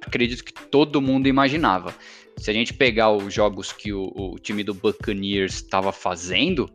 acredito 0.00 0.44
que 0.44 0.52
todo 0.52 1.02
mundo 1.02 1.26
imaginava. 1.26 1.92
Se 2.36 2.50
a 2.50 2.54
gente 2.54 2.72
pegar 2.72 3.10
os 3.10 3.32
jogos 3.32 3.72
que 3.72 3.92
o, 3.92 4.12
o 4.14 4.38
time 4.38 4.62
do 4.62 4.74
Buccaneers 4.74 5.54
estava 5.54 5.92
fazendo, 5.92 6.70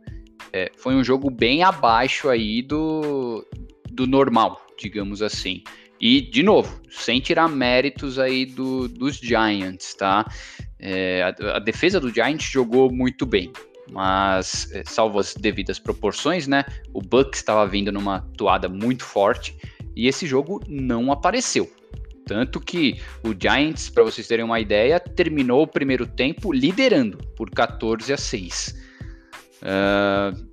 é, 0.52 0.70
foi 0.76 0.94
um 0.94 1.04
jogo 1.04 1.30
bem 1.30 1.62
abaixo 1.62 2.28
aí 2.28 2.62
do, 2.62 3.46
do 3.90 4.06
normal, 4.06 4.64
digamos 4.78 5.22
assim. 5.22 5.62
E, 6.00 6.20
de 6.20 6.42
novo, 6.42 6.80
sem 6.88 7.20
tirar 7.20 7.48
méritos 7.48 8.18
aí 8.18 8.46
do, 8.46 8.88
dos 8.88 9.16
Giants, 9.16 9.94
tá? 9.94 10.26
É, 10.78 11.22
a, 11.22 11.56
a, 11.56 11.58
defesa 11.58 12.00
do 12.00 12.08
Giants 12.08 12.50
jogou 12.50 12.90
muito 12.90 13.26
bem, 13.26 13.52
mas, 13.92 14.70
é, 14.72 14.82
salvo 14.86 15.18
as 15.18 15.34
devidas 15.34 15.78
proporções, 15.78 16.46
né? 16.46 16.64
O 16.94 17.02
Bucks 17.02 17.40
estava 17.40 17.66
vindo 17.66 17.92
numa 17.92 18.20
toada 18.36 18.66
muito 18.68 19.04
forte 19.04 19.54
e 19.94 20.08
esse 20.08 20.26
jogo 20.26 20.62
não 20.66 21.12
apareceu. 21.12 21.70
Tanto 22.24 22.60
que 22.60 23.00
o 23.22 23.34
Giants, 23.38 23.90
para 23.90 24.04
vocês 24.04 24.26
terem 24.26 24.44
uma 24.44 24.60
ideia, 24.60 25.00
terminou 25.00 25.64
o 25.64 25.66
primeiro 25.66 26.06
tempo 26.06 26.52
liderando 26.52 27.18
por 27.36 27.50
14 27.50 28.12
a 28.12 28.16
6. 28.16 28.89
Uh, 29.62 30.50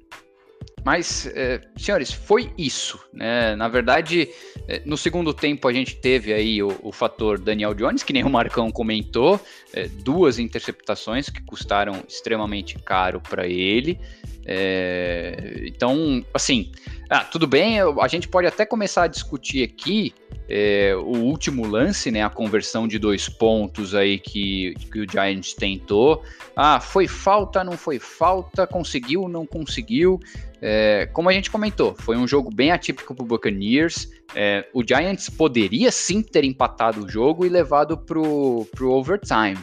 mas, 0.87 1.27
é, 1.35 1.59
senhores, 1.75 2.13
foi 2.13 2.49
isso. 2.57 2.97
Né? 3.11 3.57
Na 3.57 3.67
verdade, 3.67 4.29
é, 4.69 4.81
no 4.85 4.95
segundo 4.95 5.33
tempo 5.33 5.67
a 5.67 5.73
gente 5.73 5.97
teve 5.97 6.31
aí 6.31 6.63
o, 6.63 6.79
o, 6.81 6.93
fator 6.93 7.37
Daniel 7.37 7.73
Jones, 7.73 8.03
que 8.03 8.13
nem 8.13 8.23
o 8.23 8.29
Marcão 8.29 8.71
comentou, 8.71 9.37
é, 9.73 9.89
duas 9.89 10.39
interceptações 10.39 11.29
que 11.29 11.41
custaram 11.43 12.05
extremamente 12.07 12.79
caro 12.79 13.19
para 13.19 13.45
ele. 13.45 13.99
É, 14.45 15.65
então, 15.65 16.23
assim, 16.33 16.71
ah, 17.09 17.25
tudo 17.25 17.45
bem, 17.45 17.79
a 17.81 18.07
gente 18.07 18.29
pode 18.29 18.47
até 18.47 18.65
começar 18.65 19.03
a 19.03 19.07
discutir 19.07 19.63
aqui 19.63 20.13
é, 20.49 20.95
o 20.95 21.17
último 21.17 21.67
lance, 21.67 22.09
né, 22.09 22.23
a 22.23 22.29
conversão 22.29 22.87
de 22.87 22.97
dois 22.97 23.27
pontos 23.27 23.93
aí 23.93 24.17
que, 24.17 24.73
que 24.91 25.01
o 25.01 25.09
Giants 25.09 25.53
tentou. 25.53 26.23
Ah, 26.55 26.79
foi 26.79 27.07
falta, 27.07 27.63
não 27.63 27.73
foi 27.73 27.99
falta, 27.99 28.65
conseguiu, 28.65 29.27
não 29.27 29.45
conseguiu. 29.45 30.19
É, 30.61 31.07
como 31.13 31.29
a 31.29 31.33
gente 31.33 31.51
comentou, 31.51 31.95
foi 31.99 32.17
um 32.17 32.27
jogo 32.27 32.49
bem 32.53 32.71
atípico 32.71 33.13
para 33.13 33.23
o 33.23 33.27
Buccaneers. 33.27 34.09
É, 34.33 34.67
o 34.73 34.83
Giants 34.83 35.29
poderia 35.29 35.91
sim 35.91 36.21
ter 36.21 36.43
empatado 36.43 37.05
o 37.05 37.09
jogo 37.09 37.45
e 37.45 37.49
levado 37.49 37.97
para 37.97 38.19
o 38.19 38.67
overtime. 38.81 39.57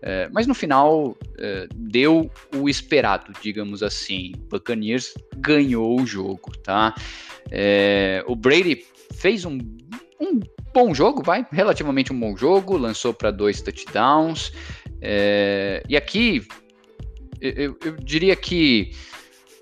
É, 0.00 0.28
mas 0.32 0.46
no 0.46 0.54
final 0.54 1.16
é, 1.38 1.68
deu 1.74 2.30
o 2.56 2.68
esperado, 2.68 3.32
digamos 3.40 3.82
assim. 3.82 4.32
Buccaneers 4.50 5.14
ganhou 5.36 6.00
o 6.00 6.06
jogo, 6.06 6.56
tá? 6.58 6.94
É, 7.50 8.24
o 8.26 8.34
Brady 8.34 8.84
fez 9.14 9.44
um, 9.44 9.58
um, 10.22 10.40
bom 10.72 10.94
jogo, 10.94 11.22
vai, 11.22 11.46
relativamente 11.50 12.12
um 12.12 12.18
bom 12.18 12.36
jogo, 12.36 12.76
lançou 12.76 13.12
para 13.12 13.30
dois 13.30 13.60
touchdowns. 13.60 14.52
É, 15.00 15.82
e 15.88 15.96
aqui 15.96 16.46
eu, 17.40 17.76
eu 17.84 17.96
diria 17.96 18.36
que 18.36 18.92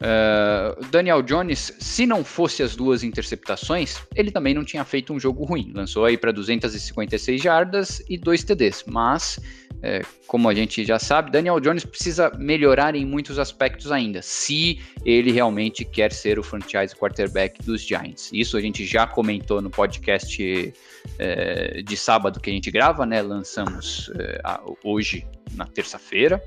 Uh, 0.01 0.83
Daniel 0.87 1.21
Jones, 1.21 1.77
se 1.79 2.07
não 2.07 2.25
fosse 2.25 2.63
as 2.63 2.75
duas 2.75 3.05
interceptações, 3.05 3.99
ele 4.17 4.31
também 4.31 4.55
não 4.55 4.65
tinha 4.65 4.83
feito 4.83 5.13
um 5.13 5.21
jogo 5.21 5.45
ruim. 5.45 5.73
Lançou 5.75 6.07
aí 6.07 6.17
para 6.17 6.33
256 6.33 7.41
jardas 7.41 8.03
e 8.09 8.17
dois 8.17 8.43
TDs. 8.43 8.85
Mas, 8.87 9.39
é, 9.83 10.01
como 10.27 10.49
a 10.49 10.55
gente 10.55 10.87
já 10.87 10.99
sabe, 10.99 11.31
Daniel 11.31 11.61
Jones 11.61 11.85
precisa 11.85 12.33
melhorar 12.39 12.95
em 12.95 13.05
muitos 13.05 13.39
aspectos 13.39 13.93
ainda, 13.93 14.23
se 14.23 14.81
ele 15.05 15.33
realmente 15.33 15.85
quer 15.85 16.13
ser 16.13 16.39
o 16.39 16.43
franchise 16.43 16.97
quarterback 16.97 17.63
dos 17.63 17.83
Giants. 17.83 18.31
Isso 18.33 18.57
a 18.57 18.61
gente 18.61 18.87
já 18.87 19.07
comentou 19.07 19.61
no 19.61 19.69
podcast 19.69 20.73
é, 21.19 21.83
de 21.83 21.97
sábado 21.99 22.41
que 22.41 22.49
a 22.49 22.53
gente 22.55 22.71
grava, 22.71 23.05
né? 23.05 23.21
Lançamos 23.21 24.11
é, 24.19 24.41
hoje 24.83 25.27
na 25.55 25.67
terça-feira. 25.67 26.43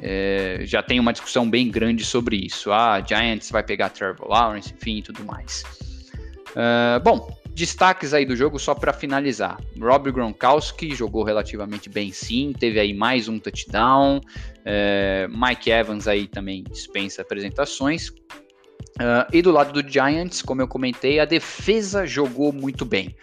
É, 0.00 0.60
já 0.62 0.82
tem 0.82 1.00
uma 1.00 1.12
discussão 1.12 1.48
bem 1.48 1.70
grande 1.70 2.04
sobre 2.04 2.36
isso. 2.36 2.72
Ah, 2.72 3.02
Giants 3.06 3.50
vai 3.50 3.62
pegar 3.62 3.90
Trevor 3.90 4.28
Lawrence, 4.28 4.72
enfim, 4.72 4.98
e 4.98 5.02
tudo 5.02 5.24
mais. 5.24 5.64
Uh, 6.50 7.00
bom, 7.02 7.36
destaques 7.54 8.14
aí 8.14 8.24
do 8.24 8.36
jogo 8.36 8.58
só 8.58 8.74
para 8.74 8.92
finalizar. 8.92 9.58
Rob 9.78 10.10
Gronkowski 10.10 10.94
jogou 10.94 11.24
relativamente 11.24 11.88
bem 11.88 12.12
sim, 12.12 12.52
teve 12.58 12.78
aí 12.78 12.94
mais 12.94 13.28
um 13.28 13.38
touchdown. 13.38 14.18
Uh, 14.18 15.28
Mike 15.28 15.70
Evans 15.70 16.06
aí 16.06 16.26
também 16.26 16.62
dispensa 16.62 17.22
apresentações. 17.22 18.08
Uh, 18.08 19.26
e 19.32 19.42
do 19.42 19.50
lado 19.50 19.72
do 19.72 19.88
Giants, 19.88 20.42
como 20.42 20.62
eu 20.62 20.68
comentei, 20.68 21.20
a 21.20 21.24
defesa 21.24 22.06
jogou 22.06 22.52
muito 22.52 22.84
bem. 22.84 23.14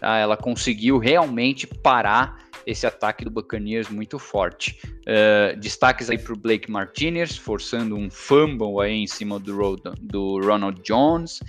Tá? 0.00 0.16
Ela 0.18 0.36
conseguiu 0.36 0.98
realmente 0.98 1.66
parar 1.66 2.42
esse 2.66 2.86
ataque 2.86 3.24
do 3.24 3.30
Buccaneers 3.30 3.88
muito 3.88 4.18
forte. 4.18 4.78
Uh, 5.00 5.58
destaques 5.58 6.08
aí 6.10 6.18
para 6.18 6.32
o 6.32 6.36
Blake 6.36 6.70
Martinez, 6.70 7.36
forçando 7.36 7.96
um 7.96 8.10
fumble 8.10 8.80
aí 8.80 8.92
em 8.92 9.06
cima 9.06 9.38
do, 9.38 9.76
do 10.00 10.40
Ronald 10.40 10.80
Jones. 10.82 11.40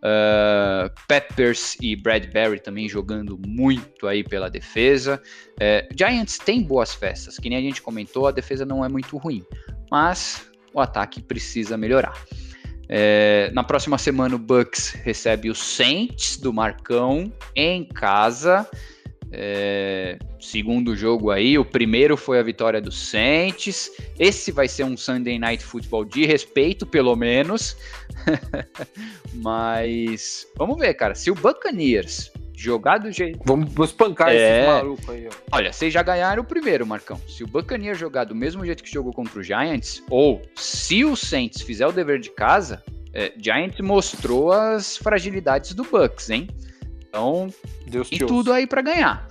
Uh, 0.00 0.90
Peppers 1.06 1.76
e 1.80 1.94
Bradbury 1.94 2.58
também 2.60 2.88
jogando 2.88 3.38
muito 3.46 4.06
aí 4.06 4.24
pela 4.24 4.48
defesa. 4.48 5.20
Uh, 5.56 5.94
Giants 5.96 6.38
tem 6.38 6.62
boas 6.62 6.94
festas, 6.94 7.36
que 7.38 7.50
nem 7.50 7.58
a 7.58 7.62
gente 7.62 7.82
comentou, 7.82 8.26
a 8.26 8.30
defesa 8.30 8.64
não 8.64 8.84
é 8.84 8.88
muito 8.88 9.18
ruim, 9.18 9.44
mas 9.90 10.50
o 10.72 10.80
ataque 10.80 11.20
precisa 11.20 11.76
melhorar. 11.76 12.14
É, 12.92 13.52
na 13.54 13.62
próxima 13.62 13.96
semana 13.98 14.34
o 14.34 14.38
Bucks 14.38 14.88
recebe 15.04 15.48
o 15.48 15.54
Saints 15.54 16.36
do 16.36 16.52
Marcão 16.52 17.32
em 17.54 17.84
casa. 17.84 18.68
É, 19.30 20.18
segundo 20.40 20.96
jogo 20.96 21.30
aí, 21.30 21.56
o 21.56 21.64
primeiro 21.64 22.16
foi 22.16 22.40
a 22.40 22.42
vitória 22.42 22.80
do 22.80 22.90
Saints. 22.90 23.92
Esse 24.18 24.50
vai 24.50 24.66
ser 24.66 24.82
um 24.82 24.96
Sunday 24.96 25.38
Night 25.38 25.62
Football 25.62 26.04
de 26.04 26.26
respeito, 26.26 26.84
pelo 26.84 27.14
menos. 27.14 27.76
Mas 29.34 30.48
vamos 30.56 30.76
ver, 30.76 30.94
cara. 30.94 31.14
Se 31.14 31.30
o 31.30 31.34
Buccaneers 31.36 32.29
jogar 32.60 32.98
do 32.98 33.10
jeito. 33.10 33.40
Vamos 33.44 33.72
espancar 33.88 34.28
é... 34.28 34.34
esses 34.34 34.66
malucos 34.66 35.08
aí, 35.08 35.28
ó. 35.28 35.56
Olha, 35.56 35.72
vocês 35.72 35.92
já 35.92 36.02
ganharam 36.02 36.42
o 36.42 36.44
primeiro, 36.44 36.86
Marcão. 36.86 37.20
Se 37.26 37.42
o 37.42 37.46
Buccaneers 37.46 37.98
jogar 37.98 38.24
do 38.24 38.34
mesmo 38.34 38.64
jeito 38.64 38.82
que 38.82 38.92
jogou 38.92 39.12
contra 39.12 39.38
o 39.38 39.42
Giants, 39.42 40.02
ou 40.10 40.42
se 40.54 41.04
o 41.04 41.16
Saints 41.16 41.62
fizer 41.62 41.86
o 41.86 41.92
dever 41.92 42.20
de 42.20 42.30
casa, 42.30 42.82
é, 43.12 43.32
Giants 43.36 43.80
mostrou 43.80 44.52
as 44.52 44.96
fragilidades 44.96 45.72
do 45.72 45.84
Bucks, 45.84 46.30
hein? 46.30 46.48
Então, 47.08 47.48
Deus 47.86 48.08
tem 48.08 48.18
tudo 48.18 48.52
aí 48.52 48.66
para 48.66 48.82
ganhar. 48.82 49.26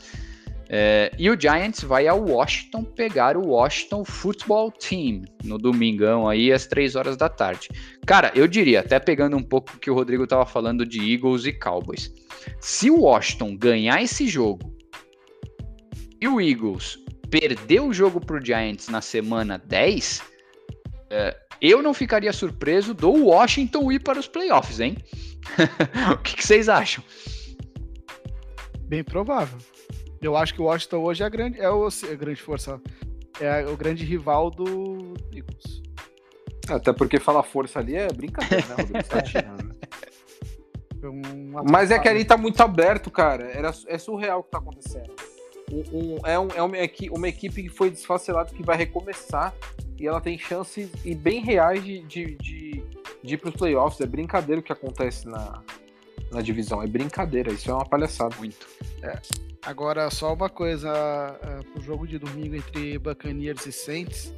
É, 0.71 1.11
e 1.17 1.29
o 1.31 1.39
Giants 1.39 1.81
vai 1.81 2.07
ao 2.07 2.23
Washington 2.23 2.83
pegar 2.83 3.35
o 3.35 3.47
Washington 3.47 4.05
Football 4.05 4.71
Team 4.71 5.23
no 5.43 5.57
domingão 5.57 6.29
aí 6.29 6.53
às 6.53 6.67
3 6.67 6.95
horas 6.95 7.17
da 7.17 7.27
tarde. 7.27 7.69
Cara, 8.05 8.31
eu 8.35 8.47
diria, 8.47 8.81
até 8.81 8.99
pegando 8.99 9.35
um 9.35 9.41
pouco 9.41 9.79
que 9.79 9.89
o 9.89 9.95
Rodrigo 9.95 10.25
estava 10.25 10.45
falando 10.45 10.85
de 10.85 11.11
Eagles 11.11 11.45
e 11.45 11.53
Cowboys. 11.53 12.13
Se 12.59 12.89
o 12.89 13.01
Washington 13.01 13.55
ganhar 13.55 14.01
esse 14.01 14.27
jogo 14.27 14.73
e 16.21 16.27
o 16.27 16.39
Eagles 16.41 16.97
perder 17.29 17.81
o 17.81 17.93
jogo 17.93 18.19
pro 18.19 18.43
Giants 18.43 18.87
na 18.89 19.01
semana 19.01 19.57
10, 19.57 20.21
é, 21.09 21.37
eu 21.61 21.81
não 21.81 21.93
ficaria 21.93 22.33
surpreso 22.33 22.93
do 22.93 23.11
Washington 23.27 23.91
ir 23.91 23.99
para 23.99 24.19
os 24.19 24.27
playoffs, 24.27 24.79
hein? 24.79 24.97
o 26.13 26.17
que, 26.17 26.35
que 26.35 26.45
vocês 26.45 26.69
acham? 26.69 27.03
Bem 28.81 29.03
provável. 29.03 29.57
Eu 30.21 30.35
acho 30.35 30.53
que 30.53 30.61
o 30.61 30.65
Washington 30.65 30.97
hoje 30.97 31.23
é 31.23 31.25
a 31.25 31.29
grande, 31.29 31.59
é 31.59 31.69
o, 31.69 31.87
a 31.87 32.15
grande 32.15 32.41
força, 32.41 32.81
é 33.39 33.65
o 33.65 33.77
grande 33.77 34.03
rival 34.03 34.49
do 34.49 35.13
Eagles. 35.33 35.81
Até 36.67 36.91
porque 36.91 37.19
falar 37.19 37.43
força 37.43 37.79
ali 37.79 37.95
é 37.95 38.07
brincadeira, 38.11 38.65
né, 38.67 38.75
Rodrigo? 38.77 39.69
Mas 41.69 41.91
é 41.91 41.99
que 41.99 42.07
ali 42.07 42.25
tá 42.25 42.37
muito 42.37 42.61
aberto, 42.61 43.09
cara. 43.09 43.45
Era, 43.51 43.71
é 43.87 43.97
surreal 43.97 44.39
o 44.39 44.43
que 44.43 44.51
tá 44.51 44.57
acontecendo. 44.57 45.13
Um, 45.71 45.83
um, 45.93 46.17
é 46.25 46.39
um, 46.39 46.47
é 46.55 46.63
uma, 46.63 46.77
equipe, 46.77 47.15
uma 47.15 47.27
equipe 47.27 47.63
que 47.63 47.69
foi 47.69 47.91
desfacelada 47.91 48.51
que 48.53 48.63
vai 48.63 48.75
recomeçar 48.75 49.53
e 49.99 50.07
ela 50.07 50.19
tem 50.19 50.37
chances 50.37 50.89
e 51.05 51.13
bem 51.13 51.41
reais 51.41 51.83
de, 51.83 52.01
de, 52.03 52.35
de, 52.35 52.83
de 53.23 53.33
ir 53.33 53.37
para 53.37 53.49
os 53.49 53.55
playoffs. 53.55 54.01
É 54.01 54.07
brincadeira 54.07 54.61
o 54.61 54.63
que 54.63 54.71
acontece 54.71 55.27
na, 55.27 55.61
na 56.31 56.41
divisão. 56.41 56.81
É 56.81 56.87
brincadeira, 56.87 57.51
isso 57.51 57.69
é 57.69 57.73
uma 57.73 57.85
palhaçada. 57.85 58.35
Muito. 58.37 58.67
É. 59.03 59.19
Agora, 59.61 60.09
só 60.09 60.33
uma 60.33 60.49
coisa 60.49 60.89
uh, 60.91 61.63
pro 61.71 61.81
jogo 61.81 62.07
de 62.07 62.17
domingo 62.17 62.55
entre 62.55 62.97
Buccaneers 62.97 63.65
e 63.65 63.71
Saints. 63.71 64.33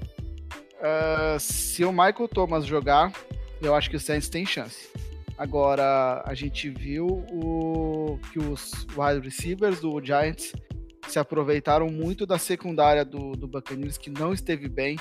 Uh, 0.79 1.39
se 1.39 1.85
o 1.85 1.91
Michael 1.91 2.27
Thomas 2.27 2.65
jogar, 2.65 3.13
eu 3.61 3.75
acho 3.75 3.89
que 3.89 3.95
o 3.95 3.99
Saints 3.99 4.27
tem 4.27 4.45
chance. 4.45 4.89
Agora, 5.41 6.21
a 6.23 6.35
gente 6.35 6.69
viu 6.69 7.07
o, 7.07 8.19
que 8.31 8.37
os 8.37 8.85
wide 8.95 9.25
receivers 9.25 9.79
do 9.79 9.99
Giants 9.99 10.53
se 11.07 11.17
aproveitaram 11.17 11.87
muito 11.87 12.27
da 12.27 12.37
secundária 12.37 13.03
do, 13.03 13.31
do 13.31 13.47
Buccaneers, 13.47 13.97
que 13.97 14.11
não 14.11 14.33
esteve 14.33 14.69
bem. 14.69 14.99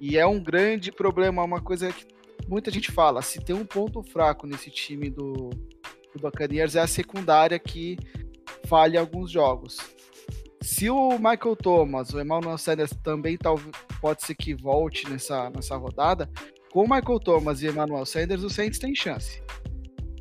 E 0.00 0.18
é 0.18 0.26
um 0.26 0.42
grande 0.42 0.90
problema, 0.90 1.44
uma 1.44 1.60
coisa 1.60 1.92
que 1.92 2.04
muita 2.48 2.68
gente 2.68 2.90
fala. 2.90 3.22
Se 3.22 3.38
tem 3.38 3.54
um 3.54 3.64
ponto 3.64 4.02
fraco 4.02 4.44
nesse 4.44 4.72
time 4.72 5.08
do, 5.08 5.50
do 5.50 6.20
Buccaneers, 6.20 6.74
é 6.74 6.80
a 6.80 6.88
secundária 6.88 7.56
que 7.56 7.96
falha 8.66 8.98
alguns 8.98 9.30
jogos. 9.30 9.78
Se 10.60 10.90
o 10.90 11.10
Michael 11.10 11.54
Thomas, 11.54 12.12
o 12.12 12.20
Emmanuel 12.20 12.58
Sanders 12.58 12.90
também 13.04 13.38
tá, 13.38 13.50
pode 14.00 14.24
ser 14.24 14.34
que 14.34 14.52
volte 14.52 15.08
nessa, 15.08 15.48
nessa 15.48 15.76
rodada, 15.76 16.28
com 16.72 16.84
o 16.84 16.88
Michael 16.88 17.20
Thomas 17.20 17.62
e 17.62 17.68
Emmanuel 17.68 18.06
Sanders, 18.06 18.42
o 18.42 18.50
Saints 18.50 18.78
tem 18.78 18.94
chance. 18.94 19.42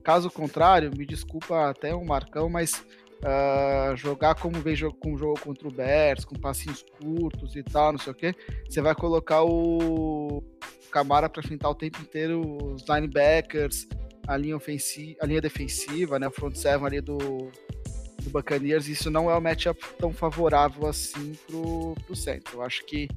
Caso 0.04 0.30
contrário, 0.30 0.92
me 0.96 1.06
desculpa 1.06 1.70
até 1.70 1.94
o 1.94 2.04
Marcão, 2.04 2.50
mas 2.50 2.84
uh, 3.20 3.96
jogar 3.96 4.36
como 4.36 4.60
vem 4.60 4.76
com 5.00 5.14
o 5.14 5.18
jogo 5.18 5.40
contra 5.40 5.68
o 5.68 5.72
Bears, 5.72 6.26
com 6.26 6.36
passinhos 6.36 6.84
curtos 7.00 7.56
e 7.56 7.64
tal, 7.64 7.92
não 7.92 8.00
sei 8.00 8.12
o 8.12 8.16
que, 8.16 8.34
você 8.68 8.82
vai 8.82 8.96
colocar 8.96 9.44
o 9.44 10.44
Camara 10.92 11.30
para 11.30 11.42
enfrentar 11.44 11.70
o 11.70 11.76
tempo 11.76 12.02
inteiro 12.02 12.42
os 12.74 12.84
linebackers, 12.88 13.88
a 14.28 14.36
linha 14.36 14.56
ofensiva, 14.56 15.18
a 15.22 15.26
linha 15.26 15.42
defensiva, 15.42 16.18
né, 16.18 16.28
o 16.28 16.32
front 16.32 16.56
seven 16.56 16.88
ali 16.88 17.02
do, 17.02 17.18
do 17.18 18.30
Buccaneers, 18.32 18.88
isso 18.88 19.12
não 19.12 19.30
é 19.30 19.38
um 19.38 19.42
matchup 19.42 19.80
tão 20.00 20.12
favorável 20.12 20.88
assim 20.88 21.38
pro, 21.48 21.94
pro 22.06 22.16
centro. 22.16 22.58
Eu 22.58 22.62
acho 22.64 22.86
que 22.86 23.08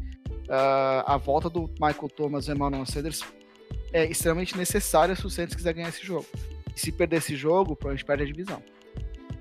uh, 0.49 1.05
a 1.07 1.17
volta 1.17 1.49
do 1.49 1.71
Michael 1.81 2.09
Thomas 2.15 2.49
e 2.49 2.53
Emmanuel 2.53 2.87
Sanders 2.87 3.23
é 3.93 4.05
extremamente 4.07 4.57
necessária 4.57 5.15
se 5.15 5.27
o 5.27 5.31
Santos 5.31 5.55
quiser 5.55 5.75
ganhar 5.75 5.89
esse 5.89 6.05
jogo. 6.05 6.27
E 6.75 6.81
se 6.81 6.91
perder 6.91 7.17
esse 7.17 7.37
jogo, 7.37 7.77
provavelmente 7.77 8.05
perde 8.05 8.23
a 8.23 8.27
divisão. 8.27 8.63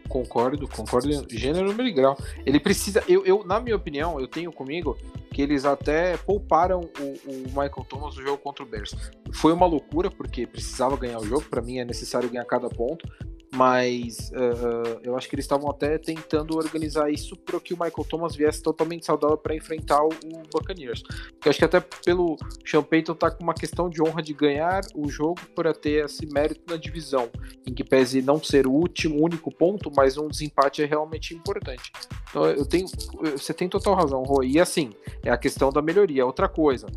Concordo, 0.09 0.67
concordo 0.67 1.25
gênero, 1.29 1.67
número 1.67 1.87
e 1.87 1.91
grau. 1.93 2.17
Ele 2.45 2.59
precisa, 2.59 3.01
eu, 3.07 3.25
eu, 3.25 3.45
na 3.45 3.61
minha 3.61 3.77
opinião, 3.77 4.19
eu 4.19 4.27
tenho 4.27 4.51
comigo 4.51 4.97
que 5.31 5.41
eles 5.41 5.63
até 5.63 6.17
pouparam 6.17 6.81
o, 6.99 7.31
o 7.31 7.43
Michael 7.47 7.85
Thomas 7.87 8.17
no 8.17 8.21
jogo 8.21 8.37
contra 8.37 8.61
o 8.61 8.67
Bears. 8.67 8.93
Foi 9.31 9.53
uma 9.53 9.65
loucura, 9.65 10.11
porque 10.11 10.45
precisava 10.45 10.97
ganhar 10.97 11.17
o 11.19 11.25
jogo, 11.25 11.43
para 11.43 11.61
mim 11.61 11.79
é 11.79 11.85
necessário 11.85 12.29
ganhar 12.29 12.43
cada 12.43 12.67
ponto, 12.67 13.07
mas 13.53 14.31
uh, 14.31 14.99
eu 15.03 15.17
acho 15.17 15.27
que 15.27 15.35
eles 15.35 15.45
estavam 15.45 15.69
até 15.69 15.97
tentando 15.97 16.55
organizar 16.55 17.11
isso 17.11 17.35
para 17.35 17.59
que 17.59 17.73
o 17.73 17.77
Michael 17.77 18.07
Thomas 18.07 18.35
viesse 18.35 18.61
totalmente 18.63 19.05
saudável 19.05 19.37
para 19.37 19.55
enfrentar 19.55 20.01
o, 20.03 20.09
Buccaneers. 20.53 21.03
Eu 21.43 21.49
acho 21.49 21.59
que 21.59 21.65
até 21.65 21.79
pelo 21.79 22.37
Sean 22.65 22.83
Payton 22.83 23.15
tá 23.15 23.29
com 23.29 23.43
uma 23.43 23.53
questão 23.53 23.89
de 23.89 24.01
honra 24.01 24.21
de 24.21 24.33
ganhar 24.33 24.81
o 24.95 25.09
jogo 25.09 25.39
para 25.55 25.73
ter 25.73 26.05
esse 26.05 26.25
mérito 26.27 26.61
na 26.67 26.77
divisão, 26.77 27.29
em 27.65 27.73
que 27.73 27.83
pese 27.83 28.21
não 28.21 28.41
ser 28.41 28.67
o 28.67 28.71
último, 28.71 29.23
único 29.23 29.53
ponto, 29.53 29.91
mas 29.95 30.17
um 30.17 30.27
desempate 30.27 30.81
é 30.81 30.85
realmente 30.85 31.33
importante. 31.33 31.91
Então 32.29 32.45
eu 32.45 32.65
tenho, 32.65 32.87
você 33.31 33.53
tem 33.53 33.67
total 33.67 33.95
razão, 33.95 34.23
Roy. 34.23 34.51
E 34.51 34.59
assim, 34.59 34.91
é 35.23 35.29
a 35.29 35.37
questão 35.37 35.69
da 35.69 35.81
melhoria. 35.81 36.25
Outra 36.25 36.47
coisa, 36.47 36.87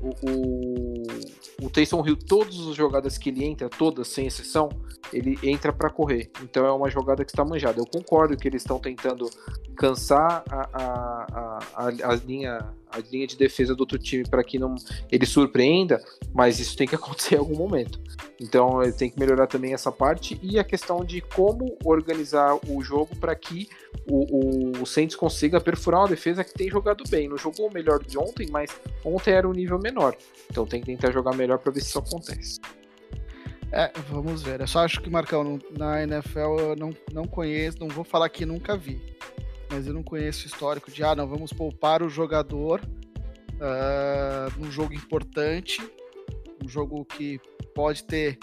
o, 0.00 0.30
o, 0.30 0.97
o 1.62 1.68
Taysom 1.68 2.06
Hill, 2.06 2.16
todas 2.16 2.54
as 2.68 2.74
jogadas 2.74 3.18
que 3.18 3.30
ele 3.30 3.44
entra, 3.44 3.68
todas 3.68 4.08
sem 4.08 4.26
exceção, 4.26 4.68
ele 5.12 5.38
entra 5.42 5.72
para 5.72 5.90
correr. 5.90 6.30
Então 6.42 6.66
é 6.66 6.72
uma 6.72 6.88
jogada 6.88 7.24
que 7.24 7.30
está 7.30 7.44
manjada. 7.44 7.80
Eu 7.80 7.86
concordo 7.86 8.36
que 8.36 8.46
eles 8.46 8.62
estão 8.62 8.78
tentando 8.78 9.28
cansar 9.76 10.44
a, 10.50 10.68
a, 10.72 11.58
a, 11.74 11.86
a, 11.86 12.14
linha, 12.14 12.58
a 12.90 12.98
linha 13.10 13.26
de 13.26 13.36
defesa 13.36 13.74
do 13.74 13.80
outro 13.80 13.98
time 13.98 14.24
para 14.28 14.42
que 14.42 14.58
não 14.58 14.74
ele 15.10 15.26
surpreenda, 15.26 16.02
mas 16.32 16.58
isso 16.58 16.76
tem 16.76 16.86
que 16.86 16.94
acontecer 16.96 17.36
em 17.36 17.38
algum 17.38 17.56
momento. 17.56 18.00
Então 18.40 18.82
ele 18.82 18.92
tem 18.92 19.10
que 19.10 19.18
melhorar 19.18 19.46
também 19.46 19.74
essa 19.74 19.90
parte 19.90 20.38
e 20.42 20.58
a 20.58 20.64
questão 20.64 21.04
de 21.04 21.20
como 21.20 21.76
organizar 21.84 22.58
o 22.68 22.82
jogo 22.82 23.16
para 23.16 23.34
que 23.34 23.68
o, 24.08 24.80
o, 24.80 24.86
Saints 24.86 25.16
consiga 25.16 25.60
perfurar 25.60 26.02
uma 26.02 26.08
defesa 26.08 26.44
que 26.44 26.54
tem 26.54 26.70
jogado 26.70 27.02
bem. 27.08 27.28
Não 27.28 27.36
jogou 27.36 27.70
melhor 27.72 28.02
de 28.02 28.16
ontem, 28.16 28.46
mas 28.50 28.70
ontem 29.04 29.32
era 29.32 29.48
um 29.48 29.52
nível 29.52 29.78
menor. 29.78 30.16
Então 30.50 30.66
tem 30.66 30.80
que 30.80 30.86
tentar 30.86 31.10
jogar 31.10 31.34
melhor 31.34 31.58
para 31.58 31.72
ver 31.72 31.80
se 31.80 31.88
isso 31.88 31.98
acontece. 31.98 32.60
É, 33.70 33.90
vamos 34.08 34.42
ver. 34.42 34.60
Eu 34.60 34.66
só 34.66 34.80
acho 34.80 35.00
que, 35.00 35.10
Marcão, 35.10 35.58
na 35.76 36.02
NFL 36.02 36.58
eu 36.58 36.76
não, 36.76 36.90
não 37.12 37.24
conheço, 37.24 37.78
não 37.78 37.88
vou 37.88 38.04
falar 38.04 38.28
que 38.28 38.46
nunca 38.46 38.76
vi, 38.76 39.00
mas 39.70 39.86
eu 39.86 39.94
não 39.94 40.02
conheço 40.02 40.44
o 40.44 40.46
histórico 40.46 40.90
de, 40.90 41.02
ah, 41.02 41.14
não, 41.14 41.26
vamos 41.26 41.52
poupar 41.52 42.02
o 42.02 42.08
jogador 42.08 42.80
uh, 43.54 44.58
num 44.60 44.70
jogo 44.70 44.94
importante, 44.94 45.80
um 46.64 46.68
jogo 46.68 47.04
que 47.04 47.40
pode 47.74 48.04
ter 48.04 48.38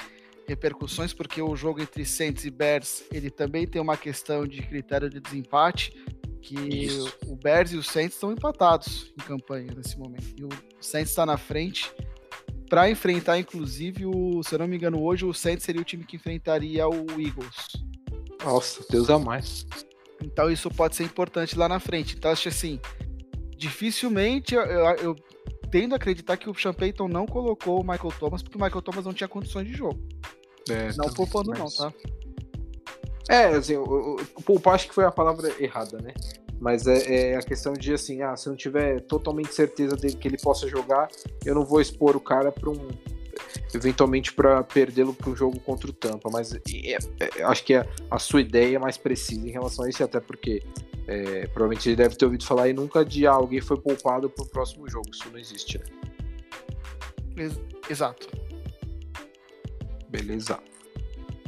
repercussões, 0.48 1.14
porque 1.14 1.42
o 1.42 1.56
jogo 1.56 1.82
entre 1.82 2.06
Saints 2.06 2.46
e 2.46 2.52
Bears, 2.52 3.04
ele 3.12 3.30
também 3.30 3.68
tem 3.68 3.82
uma 3.82 3.98
questão 3.98 4.46
de 4.46 4.62
critério 4.62 5.10
de 5.10 5.20
desempate, 5.20 5.92
que 6.42 6.86
Isso. 6.86 7.12
o 7.26 7.36
Bears 7.36 7.72
e 7.72 7.78
o 7.78 7.84
Saints 7.84 8.14
estão 8.14 8.32
empatados 8.32 9.12
em 9.20 9.24
campanha 9.24 9.74
nesse 9.76 9.98
momento. 9.98 10.28
E 10.38 10.44
o 10.44 10.50
Saints 10.80 11.10
está 11.10 11.26
na 11.26 11.38
frente 11.38 11.92
para 12.70 12.90
enfrentar, 12.90 13.40
inclusive, 13.40 14.06
o, 14.06 14.44
se 14.44 14.54
eu 14.54 14.60
não 14.60 14.68
me 14.68 14.76
engano, 14.76 15.02
hoje 15.02 15.26
o 15.26 15.34
Saints 15.34 15.66
seria 15.66 15.82
o 15.82 15.86
time 15.86 16.04
que 16.04 16.18
enfrentaria 16.18 16.88
o 16.88 17.06
Eagles. 17.20 17.56
Nossa, 18.44 18.86
Deus 18.90 19.10
a 19.10 19.18
mais. 19.18 19.66
Então 20.26 20.50
isso 20.50 20.70
pode 20.70 20.96
ser 20.96 21.04
importante 21.04 21.58
lá 21.58 21.70
na 21.70 21.80
frente. 21.80 22.16
Então 22.18 22.32
acho 22.32 22.50
assim, 22.50 22.80
dificilmente 23.56 24.56
eu, 24.56 24.62
eu, 24.62 24.96
eu 24.96 25.16
tendo 25.72 25.94
a 25.94 25.98
acreditar 25.98 26.38
que 26.38 26.50
o 26.50 26.56
Sean 26.56 26.74
Payton 26.74 27.08
não 27.08 27.26
colocou 27.26 27.82
o 27.82 27.84
Michael 27.84 28.14
Thomas 28.20 28.42
porque 28.42 28.58
o 28.58 28.62
Michael 28.62 28.82
Thomas 28.82 29.06
não 29.06 29.14
tinha 29.14 29.28
condições 29.28 29.68
de 29.68 29.74
jogo. 29.74 30.00
É, 30.70 30.92
não 30.98 31.14
poupando 31.14 31.52
não, 31.52 31.70
tá? 31.70 31.94
É, 33.30 33.46
assim, 33.48 33.76
o, 33.76 34.16
o, 34.16 34.44
poupar 34.44 34.76
acho 34.76 34.88
que 34.88 34.94
foi 34.94 35.06
a 35.06 35.12
palavra 35.12 35.52
errada, 35.60 36.00
né? 36.00 36.14
Mas 36.60 36.88
é, 36.88 37.32
é, 37.32 37.36
a 37.36 37.42
questão 37.42 37.74
de 37.74 37.94
assim, 37.94 38.22
ah, 38.22 38.36
se 38.36 38.48
eu 38.48 38.52
não 38.52 38.58
tiver 38.58 39.02
totalmente 39.02 39.54
certeza 39.54 39.96
dele 39.96 40.16
que 40.16 40.28
ele 40.28 40.38
possa 40.38 40.68
jogar, 40.68 41.08
eu 41.46 41.54
não 41.54 41.66
vou 41.66 41.82
expor 41.82 42.16
o 42.16 42.20
cara 42.20 42.52
para 42.52 42.70
um 42.70 42.88
eventualmente 43.74 44.34
para 44.34 44.64
perdê-lo 44.64 45.14
para 45.14 45.30
um 45.30 45.36
jogo 45.36 45.60
contra 45.60 45.90
o 45.90 45.94
Tampa. 45.94 46.30
Mas 46.32 46.53
é, 46.53 46.60
é, 47.20 47.44
acho 47.44 47.64
que 47.64 47.74
a, 47.74 47.86
a, 48.10 48.20
sua 48.20 48.41
ideia 48.41 48.76
é 48.76 48.80
mais 48.80 48.98
precisa 48.98 49.48
em 49.48 49.52
relação 49.52 49.86
a 49.86 49.90
isso, 49.90 50.03
até 50.03 50.20
porque 50.20 50.64
é, 51.07 51.48
provavelmente 51.48 51.90
ele 51.90 51.95
deve 51.95 52.16
ter 52.16 52.26
ouvido 52.26 52.45
falar 52.45 52.70
e 52.70 52.74
nunca 52.74 53.03
de 53.06 53.28
ah, 53.28 53.32
alguém 53.32 53.62
foi 53.62 53.80
poupado 53.80 54.30
para 54.30 54.44
o 54.44 54.48
próximo 54.48 54.90
jogo. 54.90 55.10
Isso 55.12 55.30
não 55.32 55.40
existe, 55.40 55.78
né? 55.78 55.86
Exato. 57.90 58.30
Beleza. 60.10 60.60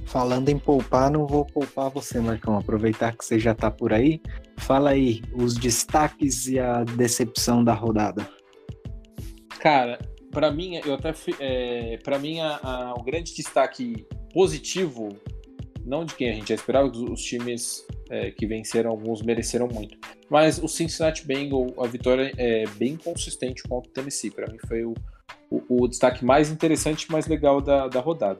Falando 0.05 0.49
em 0.49 0.57
poupar, 0.57 1.11
não 1.11 1.27
vou 1.27 1.45
poupar 1.45 1.89
você, 1.89 2.19
Marcão. 2.19 2.57
Aproveitar 2.57 3.15
que 3.15 3.25
você 3.25 3.39
já 3.39 3.53
tá 3.53 3.69
por 3.69 3.93
aí. 3.93 4.21
Fala 4.57 4.91
aí 4.91 5.21
os 5.33 5.55
destaques 5.55 6.47
e 6.47 6.59
a 6.59 6.83
decepção 6.83 7.63
da 7.63 7.73
rodada. 7.73 8.29
Cara, 9.59 9.99
para 10.31 10.51
mim, 10.51 10.79
eu 10.85 10.93
até 10.93 11.13
é, 11.39 11.97
para 12.03 12.19
mim 12.19 12.39
a, 12.39 12.59
a, 12.61 12.93
o 12.93 13.03
grande 13.03 13.33
destaque 13.33 14.05
positivo, 14.33 15.09
não 15.85 16.05
de 16.05 16.15
quem 16.15 16.29
a 16.29 16.33
gente 16.33 16.49
já 16.49 16.55
esperava, 16.55 16.87
os, 16.87 16.97
os 16.97 17.21
times 17.21 17.85
é, 18.09 18.31
que 18.31 18.45
venceram, 18.45 18.91
alguns 18.91 19.21
mereceram 19.21 19.67
muito. 19.67 19.97
Mas 20.29 20.61
o 20.61 20.67
Cincinnati 20.67 21.25
Bengals, 21.25 21.73
a 21.77 21.87
vitória 21.87 22.31
é 22.37 22.65
bem 22.77 22.97
consistente 22.97 23.63
contra 23.63 23.89
o 23.89 23.93
Tennessee. 23.93 24.31
Para 24.31 24.51
mim 24.51 24.57
foi 24.67 24.83
o, 24.83 24.93
o, 25.49 25.83
o, 25.83 25.87
destaque 25.87 26.23
mais 26.23 26.51
interessante 26.51 27.03
e 27.03 27.11
mais 27.11 27.27
legal 27.27 27.61
da, 27.61 27.87
da 27.87 27.99
rodada. 27.99 28.39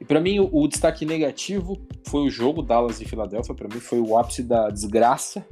E 0.00 0.04
para 0.04 0.20
mim 0.20 0.40
o, 0.40 0.48
o, 0.50 0.66
destaque 0.66 1.04
negativo 1.04 1.76
foi 2.08 2.22
o 2.22 2.30
jogo 2.30 2.62
Dallas 2.62 3.00
e 3.00 3.04
Filadélfia. 3.04 3.54
Para 3.54 3.68
mim 3.68 3.80
foi 3.80 4.00
o 4.00 4.16
ápice 4.16 4.42
da 4.42 4.68
desgraça 4.68 5.46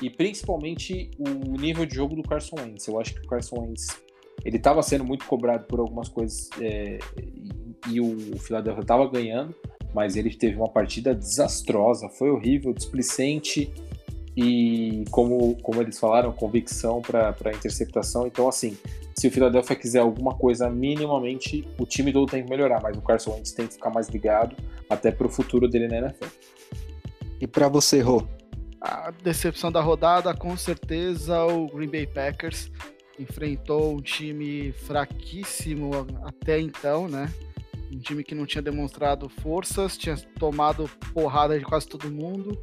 e 0.00 0.08
principalmente 0.08 1.10
o 1.18 1.60
nível 1.60 1.84
de 1.84 1.94
jogo 1.94 2.16
do 2.16 2.22
Carson 2.22 2.56
Wentz. 2.58 2.86
Eu 2.86 2.98
acho 2.98 3.14
que 3.14 3.20
o 3.20 3.28
Carson 3.28 3.60
Wentz 3.60 3.86
ele 4.44 4.56
estava 4.56 4.82
sendo 4.82 5.04
muito 5.04 5.24
cobrado 5.26 5.66
por 5.66 5.80
algumas 5.80 6.08
coisas 6.08 6.48
é, 6.60 6.98
e, 7.88 7.94
e 7.94 8.00
o 8.00 8.38
Philadelphia 8.38 8.82
estava 8.82 9.08
ganhando, 9.08 9.54
mas 9.94 10.16
ele 10.16 10.34
teve 10.34 10.56
uma 10.56 10.68
partida 10.68 11.14
desastrosa, 11.14 12.08
foi 12.08 12.30
horrível, 12.30 12.72
displicente 12.72 13.72
e 14.36 15.04
como, 15.10 15.56
como 15.56 15.82
eles 15.82 15.98
falaram, 15.98 16.32
convicção 16.32 17.02
para 17.02 17.52
interceptação. 17.52 18.26
Então, 18.26 18.48
assim, 18.48 18.76
se 19.14 19.26
o 19.26 19.30
Philadelphia 19.30 19.76
quiser 19.76 19.98
alguma 19.98 20.34
coisa 20.34 20.70
minimamente, 20.70 21.68
o 21.78 21.84
time 21.84 22.12
todo 22.12 22.30
tem 22.30 22.44
que 22.44 22.50
melhorar, 22.50 22.80
mas 22.80 22.96
o 22.96 23.02
Carson 23.02 23.34
Wentz 23.34 23.52
tem 23.52 23.66
que 23.66 23.74
ficar 23.74 23.90
mais 23.90 24.08
ligado 24.08 24.56
até 24.88 25.10
para 25.10 25.26
o 25.26 25.30
futuro 25.30 25.68
dele 25.68 25.88
na 25.88 25.98
NFL. 25.98 26.26
E 27.40 27.46
para 27.46 27.68
você, 27.68 28.00
Rô? 28.00 28.22
A 28.80 29.10
decepção 29.22 29.70
da 29.70 29.80
rodada, 29.80 30.34
com 30.34 30.56
certeza, 30.56 31.44
o 31.44 31.66
Green 31.66 31.90
Bay 31.90 32.06
Packers 32.06 32.70
enfrentou 33.20 33.94
um 33.96 34.00
time 34.00 34.72
fraquíssimo 34.72 35.90
até 36.24 36.58
então, 36.58 37.08
né? 37.08 37.32
Um 37.92 37.98
time 37.98 38.24
que 38.24 38.34
não 38.34 38.46
tinha 38.46 38.62
demonstrado 38.62 39.28
forças, 39.28 39.98
tinha 39.98 40.16
tomado 40.38 40.88
porrada 41.12 41.58
de 41.58 41.64
quase 41.64 41.88
todo 41.88 42.10
mundo. 42.10 42.56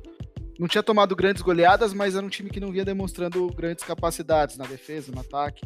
Não 0.58 0.68
tinha 0.68 0.82
tomado 0.82 1.16
grandes 1.16 1.44
goleadas, 1.44 1.94
mas 1.94 2.16
era 2.16 2.26
um 2.26 2.30
time 2.30 2.50
que 2.50 2.60
não 2.60 2.72
vinha 2.72 2.86
demonstrando 2.86 3.46
grandes 3.48 3.84
capacidades 3.84 4.58
na 4.58 4.66
defesa, 4.66 5.12
no 5.12 5.20
ataque. 5.20 5.62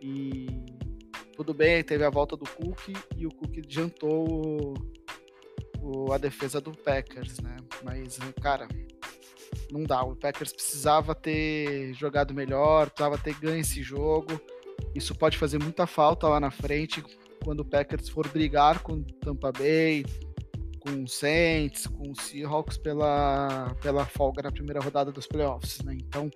E 0.00 0.46
tudo 1.36 1.54
bem, 1.54 1.82
teve 1.82 2.04
a 2.04 2.10
volta 2.10 2.36
do 2.36 2.44
Cook 2.44 2.92
e 3.16 3.26
o 3.26 3.30
Cook 3.30 3.58
adiantou 3.58 4.74
o, 5.80 6.12
a 6.12 6.18
defesa 6.18 6.60
do 6.60 6.72
Packers, 6.72 7.40
né? 7.40 7.56
Mas, 7.82 8.18
cara, 8.42 8.68
não 9.70 9.82
dá. 9.82 10.02
O 10.02 10.16
Packers 10.16 10.52
precisava 10.52 11.14
ter 11.14 11.92
jogado 11.94 12.34
melhor, 12.34 12.90
precisava 12.90 13.18
ter 13.18 13.34
ganho 13.34 13.60
esse 13.60 13.82
jogo. 13.82 14.40
Isso 14.94 15.14
pode 15.14 15.36
fazer 15.38 15.58
muita 15.58 15.86
falta 15.86 16.28
lá 16.28 16.40
na 16.40 16.50
frente, 16.50 17.02
quando 17.42 17.60
o 17.60 17.64
Packers 17.64 18.08
for 18.08 18.26
brigar 18.28 18.80
com 18.80 19.02
Tampa 19.02 19.52
Bay, 19.52 20.04
com 20.80 21.02
o 21.02 21.08
Saints, 21.08 21.86
com 21.86 22.10
o 22.10 22.20
Seahawks 22.20 22.76
pela, 22.76 23.74
pela 23.80 24.04
folga 24.04 24.42
na 24.42 24.52
primeira 24.52 24.80
rodada 24.80 25.10
dos 25.10 25.26
playoffs, 25.26 25.80
né? 25.82 25.94
Então, 25.94 26.30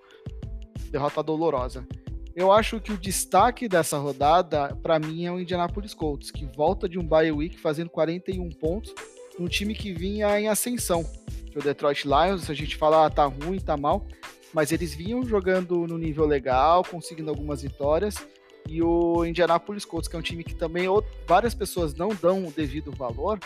derrota 0.90 1.22
dolorosa. 1.22 1.86
Eu 2.34 2.52
acho 2.52 2.80
que 2.80 2.92
o 2.92 2.96
destaque 2.96 3.68
dessa 3.68 3.98
rodada, 3.98 4.74
para 4.76 4.98
mim, 4.98 5.26
é 5.26 5.32
o 5.32 5.40
Indianapolis 5.40 5.92
Colts, 5.92 6.30
que 6.30 6.46
volta 6.56 6.88
de 6.88 6.98
um 6.98 7.04
bye 7.04 7.32
week 7.32 7.58
fazendo 7.58 7.90
41 7.90 8.48
pontos, 8.50 8.94
num 9.38 9.48
time 9.48 9.74
que 9.74 9.92
vinha 9.92 10.40
em 10.40 10.48
ascensão. 10.48 11.04
O 11.58 11.62
Detroit 11.62 12.04
Lions, 12.04 12.48
a 12.48 12.54
gente 12.54 12.76
fala, 12.76 13.06
ah, 13.06 13.10
tá 13.10 13.24
ruim, 13.24 13.58
tá 13.58 13.76
mal, 13.76 14.06
mas 14.52 14.72
eles 14.72 14.94
vinham 14.94 15.22
jogando 15.24 15.86
no 15.86 15.98
nível 15.98 16.24
legal, 16.24 16.84
conseguindo 16.84 17.30
algumas 17.30 17.62
vitórias, 17.62 18.16
e 18.68 18.82
o 18.82 19.24
Indianapolis 19.24 19.84
Colts, 19.84 20.08
que 20.08 20.14
é 20.14 20.18
um 20.18 20.22
time 20.22 20.44
que 20.44 20.54
também 20.54 20.86
várias 21.26 21.54
pessoas 21.54 21.94
não 21.94 22.10
dão 22.10 22.46
o 22.46 22.52
devido 22.52 22.92
valor, 22.92 23.38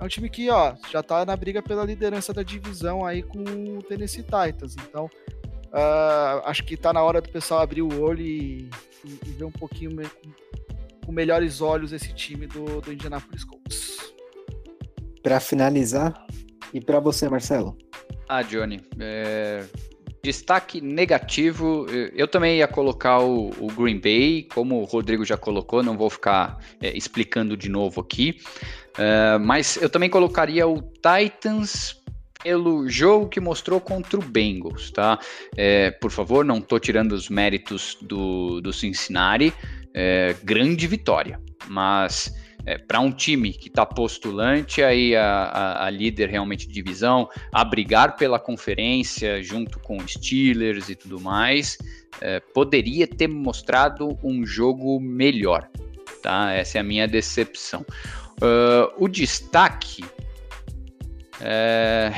é 0.00 0.04
um 0.04 0.08
time 0.08 0.30
que 0.30 0.48
ó, 0.48 0.74
já 0.90 1.00
está 1.00 1.24
na 1.24 1.36
briga 1.36 1.60
pela 1.60 1.84
liderança 1.84 2.32
da 2.32 2.42
divisão 2.42 3.04
aí 3.04 3.22
com 3.22 3.42
o 3.42 3.82
Tennessee 3.82 4.22
Titans. 4.22 4.76
Então, 4.76 5.06
uh, 5.06 6.40
acho 6.44 6.64
que 6.64 6.74
está 6.74 6.92
na 6.92 7.02
hora 7.02 7.20
do 7.20 7.28
pessoal 7.28 7.60
abrir 7.60 7.82
o 7.82 8.00
olho 8.00 8.22
e, 8.22 8.70
e, 9.04 9.18
e 9.26 9.30
ver 9.30 9.44
um 9.44 9.50
pouquinho 9.50 9.90
com 11.04 11.10
melhores 11.10 11.60
olhos 11.60 11.92
esse 11.92 12.12
time 12.12 12.46
do, 12.46 12.80
do 12.80 12.92
Indianapolis 12.92 13.42
Colts. 13.42 14.14
Para 15.20 15.40
finalizar, 15.40 16.24
e 16.72 16.80
para 16.80 17.00
você, 17.00 17.28
Marcelo? 17.28 17.76
Ah, 18.28 18.42
Johnny, 18.42 18.80
é, 18.98 19.64
Destaque 20.22 20.80
negativo, 20.80 21.86
eu 22.12 22.26
também 22.26 22.58
ia 22.58 22.66
colocar 22.66 23.20
o, 23.20 23.50
o, 23.58 23.68
Green 23.68 24.00
Bay, 24.00 24.48
como 24.52 24.80
o 24.80 24.84
Rodrigo 24.84 25.24
já 25.24 25.36
colocou, 25.36 25.80
não 25.82 25.96
vou 25.96 26.10
ficar 26.10 26.58
é, 26.82 26.94
explicando 26.96 27.56
de 27.56 27.68
novo 27.68 28.00
aqui, 28.00 28.40
uh, 28.98 29.38
mas 29.38 29.76
eu 29.76 29.88
também 29.88 30.10
colocaria 30.10 30.66
o 30.66 30.82
Titans 30.82 31.96
pelo 32.42 32.88
jogo 32.88 33.28
que 33.28 33.40
mostrou 33.40 33.80
contra 33.80 34.18
o 34.18 34.22
Bengals, 34.22 34.90
tá? 34.90 35.18
É, 35.56 35.92
por 35.92 36.10
favor, 36.10 36.44
não 36.44 36.58
estou 36.58 36.80
tirando 36.80 37.12
os 37.12 37.28
méritos 37.28 37.96
do, 38.02 38.60
do 38.60 38.72
Cincinnati, 38.72 39.52
é, 39.94 40.34
grande 40.42 40.86
vitória, 40.86 41.40
mas 41.68 42.34
é, 42.68 42.76
para 42.76 43.00
um 43.00 43.10
time 43.10 43.50
que 43.54 43.68
está 43.68 43.86
postulante 43.86 44.82
aí 44.82 45.16
a, 45.16 45.24
a, 45.24 45.86
a, 45.86 45.90
líder 45.90 46.28
realmente 46.28 46.68
de 46.68 46.74
divisão, 46.74 47.26
a 47.50 47.64
brigar 47.64 48.14
pela 48.16 48.38
conferência 48.38 49.42
junto 49.42 49.80
com 49.80 50.06
Steelers 50.06 50.90
e 50.90 50.94
tudo 50.94 51.18
mais, 51.18 51.78
é, 52.20 52.40
poderia 52.40 53.06
ter 53.06 53.26
mostrado 53.26 54.18
um 54.22 54.44
jogo 54.44 55.00
melhor, 55.00 55.66
tá? 56.22 56.52
Essa 56.52 56.76
é 56.76 56.80
a 56.82 56.84
minha 56.84 57.08
decepção. 57.08 57.86
Uh, 58.36 58.92
o 58.98 59.08
destaque 59.08 60.04
é, 61.40 62.12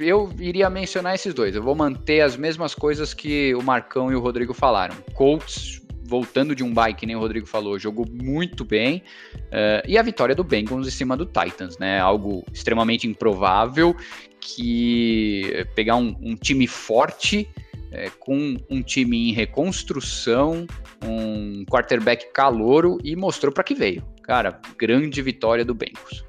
eu 0.00 0.32
iria 0.40 0.68
mencionar 0.68 1.14
esses 1.14 1.32
dois. 1.32 1.54
Eu 1.54 1.62
vou 1.62 1.76
manter 1.76 2.22
as 2.22 2.36
mesmas 2.36 2.74
coisas 2.74 3.14
que 3.14 3.54
o 3.54 3.62
Marcão 3.62 4.10
e 4.10 4.16
o 4.16 4.20
Rodrigo 4.20 4.52
falaram. 4.52 4.96
Colts 5.14 5.79
voltando 6.10 6.56
de 6.56 6.64
um 6.64 6.74
bye, 6.74 6.92
que 6.92 7.06
nem 7.06 7.14
o 7.14 7.20
Rodrigo 7.20 7.46
falou, 7.46 7.78
jogou 7.78 8.04
muito 8.10 8.64
bem. 8.64 9.04
Uh, 9.36 9.86
e 9.86 9.96
a 9.96 10.02
vitória 10.02 10.34
do 10.34 10.42
Bengals 10.42 10.88
em 10.88 10.90
cima 10.90 11.16
do 11.16 11.24
Titans, 11.24 11.78
né? 11.78 12.00
Algo 12.00 12.44
extremamente 12.52 13.06
improvável 13.06 13.96
que 14.40 15.64
pegar 15.76 15.94
um, 15.94 16.16
um 16.20 16.34
time 16.34 16.66
forte 16.66 17.48
é, 17.92 18.10
com 18.18 18.56
um 18.68 18.82
time 18.82 19.30
em 19.30 19.32
reconstrução, 19.32 20.66
um 21.04 21.64
quarterback 21.64 22.32
calouro 22.32 22.98
e 23.04 23.14
mostrou 23.14 23.52
para 23.52 23.62
que 23.62 23.74
veio. 23.74 24.02
Cara, 24.22 24.60
grande 24.76 25.22
vitória 25.22 25.64
do 25.64 25.74
Bengals. 25.74 26.24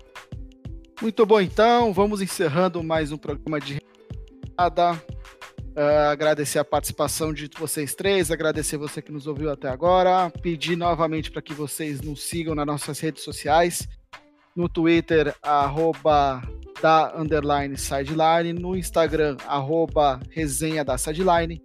Muito 1.02 1.26
bom, 1.26 1.42
então, 1.42 1.92
vamos 1.92 2.22
encerrando 2.22 2.84
mais 2.84 3.12
um 3.12 3.18
programa 3.18 3.60
de 3.60 3.82
nada. 4.56 5.02
Uh, 5.72 6.10
agradecer 6.12 6.60
a 6.60 6.66
participação 6.66 7.34
de 7.34 7.50
vocês 7.58 7.96
três, 7.96 8.30
agradecer 8.30 8.76
você 8.76 9.02
que 9.02 9.12
nos 9.12 9.26
ouviu 9.26 9.50
até 9.50 9.70
agora, 9.70 10.30
pedir 10.30 10.76
novamente 10.76 11.32
para 11.32 11.42
que 11.42 11.54
vocês 11.54 12.02
nos 12.02 12.24
sigam 12.24 12.54
nas 12.54 12.66
nossas 12.66 13.00
redes 13.00 13.24
sociais, 13.24 13.88
no 14.54 14.68
Twitter, 14.68 15.34
arroba 15.42 16.42
da 16.82 17.14
underline 17.16 17.78
sideline, 17.78 18.52
no 18.52 18.76
Instagram, 18.76 19.38
arroba 19.48 20.20
resenha 20.30 20.84
da 20.84 20.98
sideline. 20.98 21.62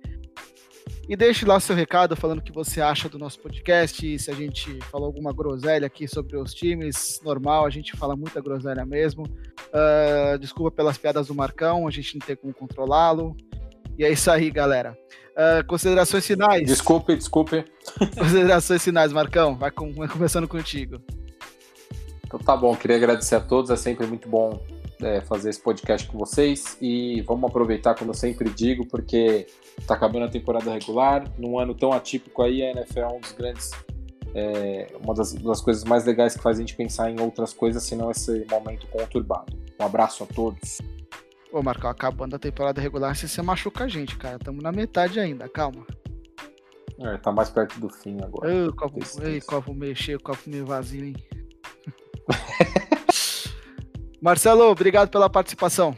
E 1.08 1.16
deixe 1.16 1.44
lá 1.44 1.58
seu 1.58 1.74
recado 1.74 2.14
falando 2.14 2.38
o 2.38 2.42
que 2.42 2.52
você 2.52 2.80
acha 2.80 3.08
do 3.08 3.18
nosso 3.18 3.40
podcast, 3.40 4.18
se 4.18 4.30
a 4.30 4.34
gente 4.34 4.78
falou 4.90 5.06
alguma 5.06 5.32
groselha 5.32 5.86
aqui 5.86 6.06
sobre 6.06 6.36
os 6.36 6.54
times, 6.54 7.20
normal, 7.24 7.66
a 7.66 7.70
gente 7.70 7.96
fala 7.96 8.14
muita 8.14 8.40
groselha 8.40 8.84
mesmo. 8.84 9.22
Uh, 9.22 10.38
desculpa 10.38 10.70
pelas 10.70 10.96
piadas 10.96 11.26
do 11.26 11.34
Marcão, 11.34 11.88
a 11.88 11.90
gente 11.90 12.18
não 12.18 12.24
tem 12.24 12.36
como 12.36 12.54
controlá-lo. 12.54 13.36
E 13.98 14.04
é 14.04 14.12
isso 14.12 14.30
aí, 14.30 14.50
galera. 14.50 14.96
Uh, 15.36 15.66
considerações 15.66 16.26
finais. 16.26 16.66
Desculpe, 16.66 17.14
desculpe. 17.14 17.64
Considerações 18.18 18.82
finais, 18.82 19.12
Marcão. 19.12 19.56
Vai, 19.56 19.70
com, 19.70 19.92
vai 19.92 20.08
começando 20.08 20.48
contigo. 20.48 21.00
Então 22.26 22.40
tá 22.40 22.56
bom, 22.56 22.74
queria 22.74 22.96
agradecer 22.96 23.36
a 23.36 23.40
todos. 23.40 23.70
É 23.70 23.76
sempre 23.76 24.06
muito 24.06 24.28
bom 24.28 24.60
é, 25.00 25.20
fazer 25.20 25.50
esse 25.50 25.60
podcast 25.60 26.08
com 26.08 26.18
vocês. 26.18 26.76
E 26.80 27.20
vamos 27.22 27.48
aproveitar, 27.48 27.94
como 27.94 28.10
eu 28.10 28.14
sempre 28.14 28.48
digo, 28.50 28.86
porque 28.86 29.46
tá 29.86 29.94
acabando 29.94 30.24
a 30.24 30.28
temporada 30.28 30.72
regular. 30.72 31.24
Num 31.38 31.58
ano 31.58 31.74
tão 31.74 31.92
atípico 31.92 32.42
aí, 32.42 32.62
a 32.62 32.70
NFL 32.70 33.00
é 33.00 33.08
um 33.08 33.20
dos 33.20 33.32
grandes. 33.32 33.70
É, 34.34 34.88
uma 35.02 35.14
das, 35.14 35.32
das 35.32 35.60
coisas 35.60 35.84
mais 35.84 36.04
legais 36.04 36.36
que 36.36 36.42
faz 36.42 36.58
a 36.58 36.60
gente 36.60 36.74
pensar 36.74 37.10
em 37.10 37.20
outras 37.20 37.54
coisas, 37.54 37.82
senão 37.82 38.10
esse 38.10 38.44
momento 38.50 38.86
conturbado. 38.88 39.56
Um 39.80 39.84
abraço 39.84 40.24
a 40.24 40.26
todos. 40.26 40.80
Ô, 41.56 41.62
Marcão, 41.62 41.88
acabando 41.88 42.36
a 42.36 42.38
temporada 42.38 42.82
regular, 42.82 43.16
você, 43.16 43.26
você 43.26 43.40
machuca 43.40 43.84
a 43.84 43.88
gente, 43.88 44.14
cara. 44.18 44.36
Estamos 44.36 44.62
na 44.62 44.70
metade 44.70 45.18
ainda, 45.18 45.48
calma. 45.48 45.86
É, 47.00 47.16
tá 47.16 47.32
mais 47.32 47.48
perto 47.48 47.80
do 47.80 47.88
fim 47.88 48.18
agora. 48.22 48.52
Ei, 48.52 48.70
copo, 48.72 49.00
ei, 49.22 49.40
copo 49.40 49.72
meio 49.72 49.96
cheio, 49.96 50.20
copo 50.20 50.42
meio 50.44 50.66
vazio, 50.66 51.06
hein? 51.06 51.16
Marcelo, 54.20 54.64
obrigado 54.64 55.08
pela 55.08 55.30
participação. 55.30 55.96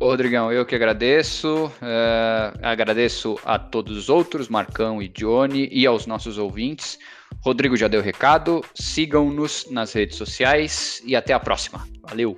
Ô, 0.00 0.06
Rodrigão, 0.06 0.50
eu 0.50 0.66
que 0.66 0.74
agradeço. 0.74 1.66
Uh, 1.66 2.58
agradeço 2.60 3.38
a 3.44 3.60
todos 3.60 3.96
os 3.96 4.08
outros, 4.08 4.48
Marcão 4.48 5.00
e 5.00 5.06
Johnny, 5.06 5.68
e 5.70 5.86
aos 5.86 6.04
nossos 6.04 6.36
ouvintes. 6.36 6.98
Rodrigo 7.44 7.76
já 7.76 7.86
deu 7.86 8.02
recado. 8.02 8.60
Sigam-nos 8.74 9.70
nas 9.70 9.92
redes 9.92 10.16
sociais 10.16 11.00
e 11.04 11.14
até 11.14 11.32
a 11.32 11.38
próxima. 11.38 11.86
Valeu! 12.02 12.36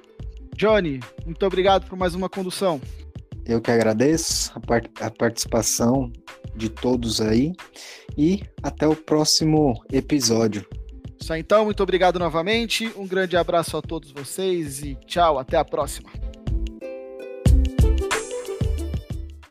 Johnny, 0.56 1.00
muito 1.24 1.44
obrigado 1.44 1.88
por 1.88 1.96
mais 1.96 2.14
uma 2.14 2.28
condução. 2.28 2.80
Eu 3.44 3.60
que 3.60 3.70
agradeço 3.70 4.52
a, 4.54 4.60
part 4.60 4.90
a 5.00 5.10
participação 5.10 6.12
de 6.54 6.68
todos 6.68 7.20
aí 7.20 7.52
e 8.16 8.42
até 8.62 8.86
o 8.86 8.94
próximo 8.94 9.82
episódio. 9.92 10.66
Isso 11.20 11.32
aí, 11.32 11.40
então, 11.40 11.64
muito 11.64 11.82
obrigado 11.82 12.18
novamente. 12.18 12.92
Um 12.96 13.06
grande 13.06 13.36
abraço 13.36 13.76
a 13.76 13.82
todos 13.82 14.10
vocês 14.10 14.82
e 14.82 14.96
tchau, 15.06 15.38
até 15.38 15.56
a 15.56 15.64
próxima. 15.64 16.10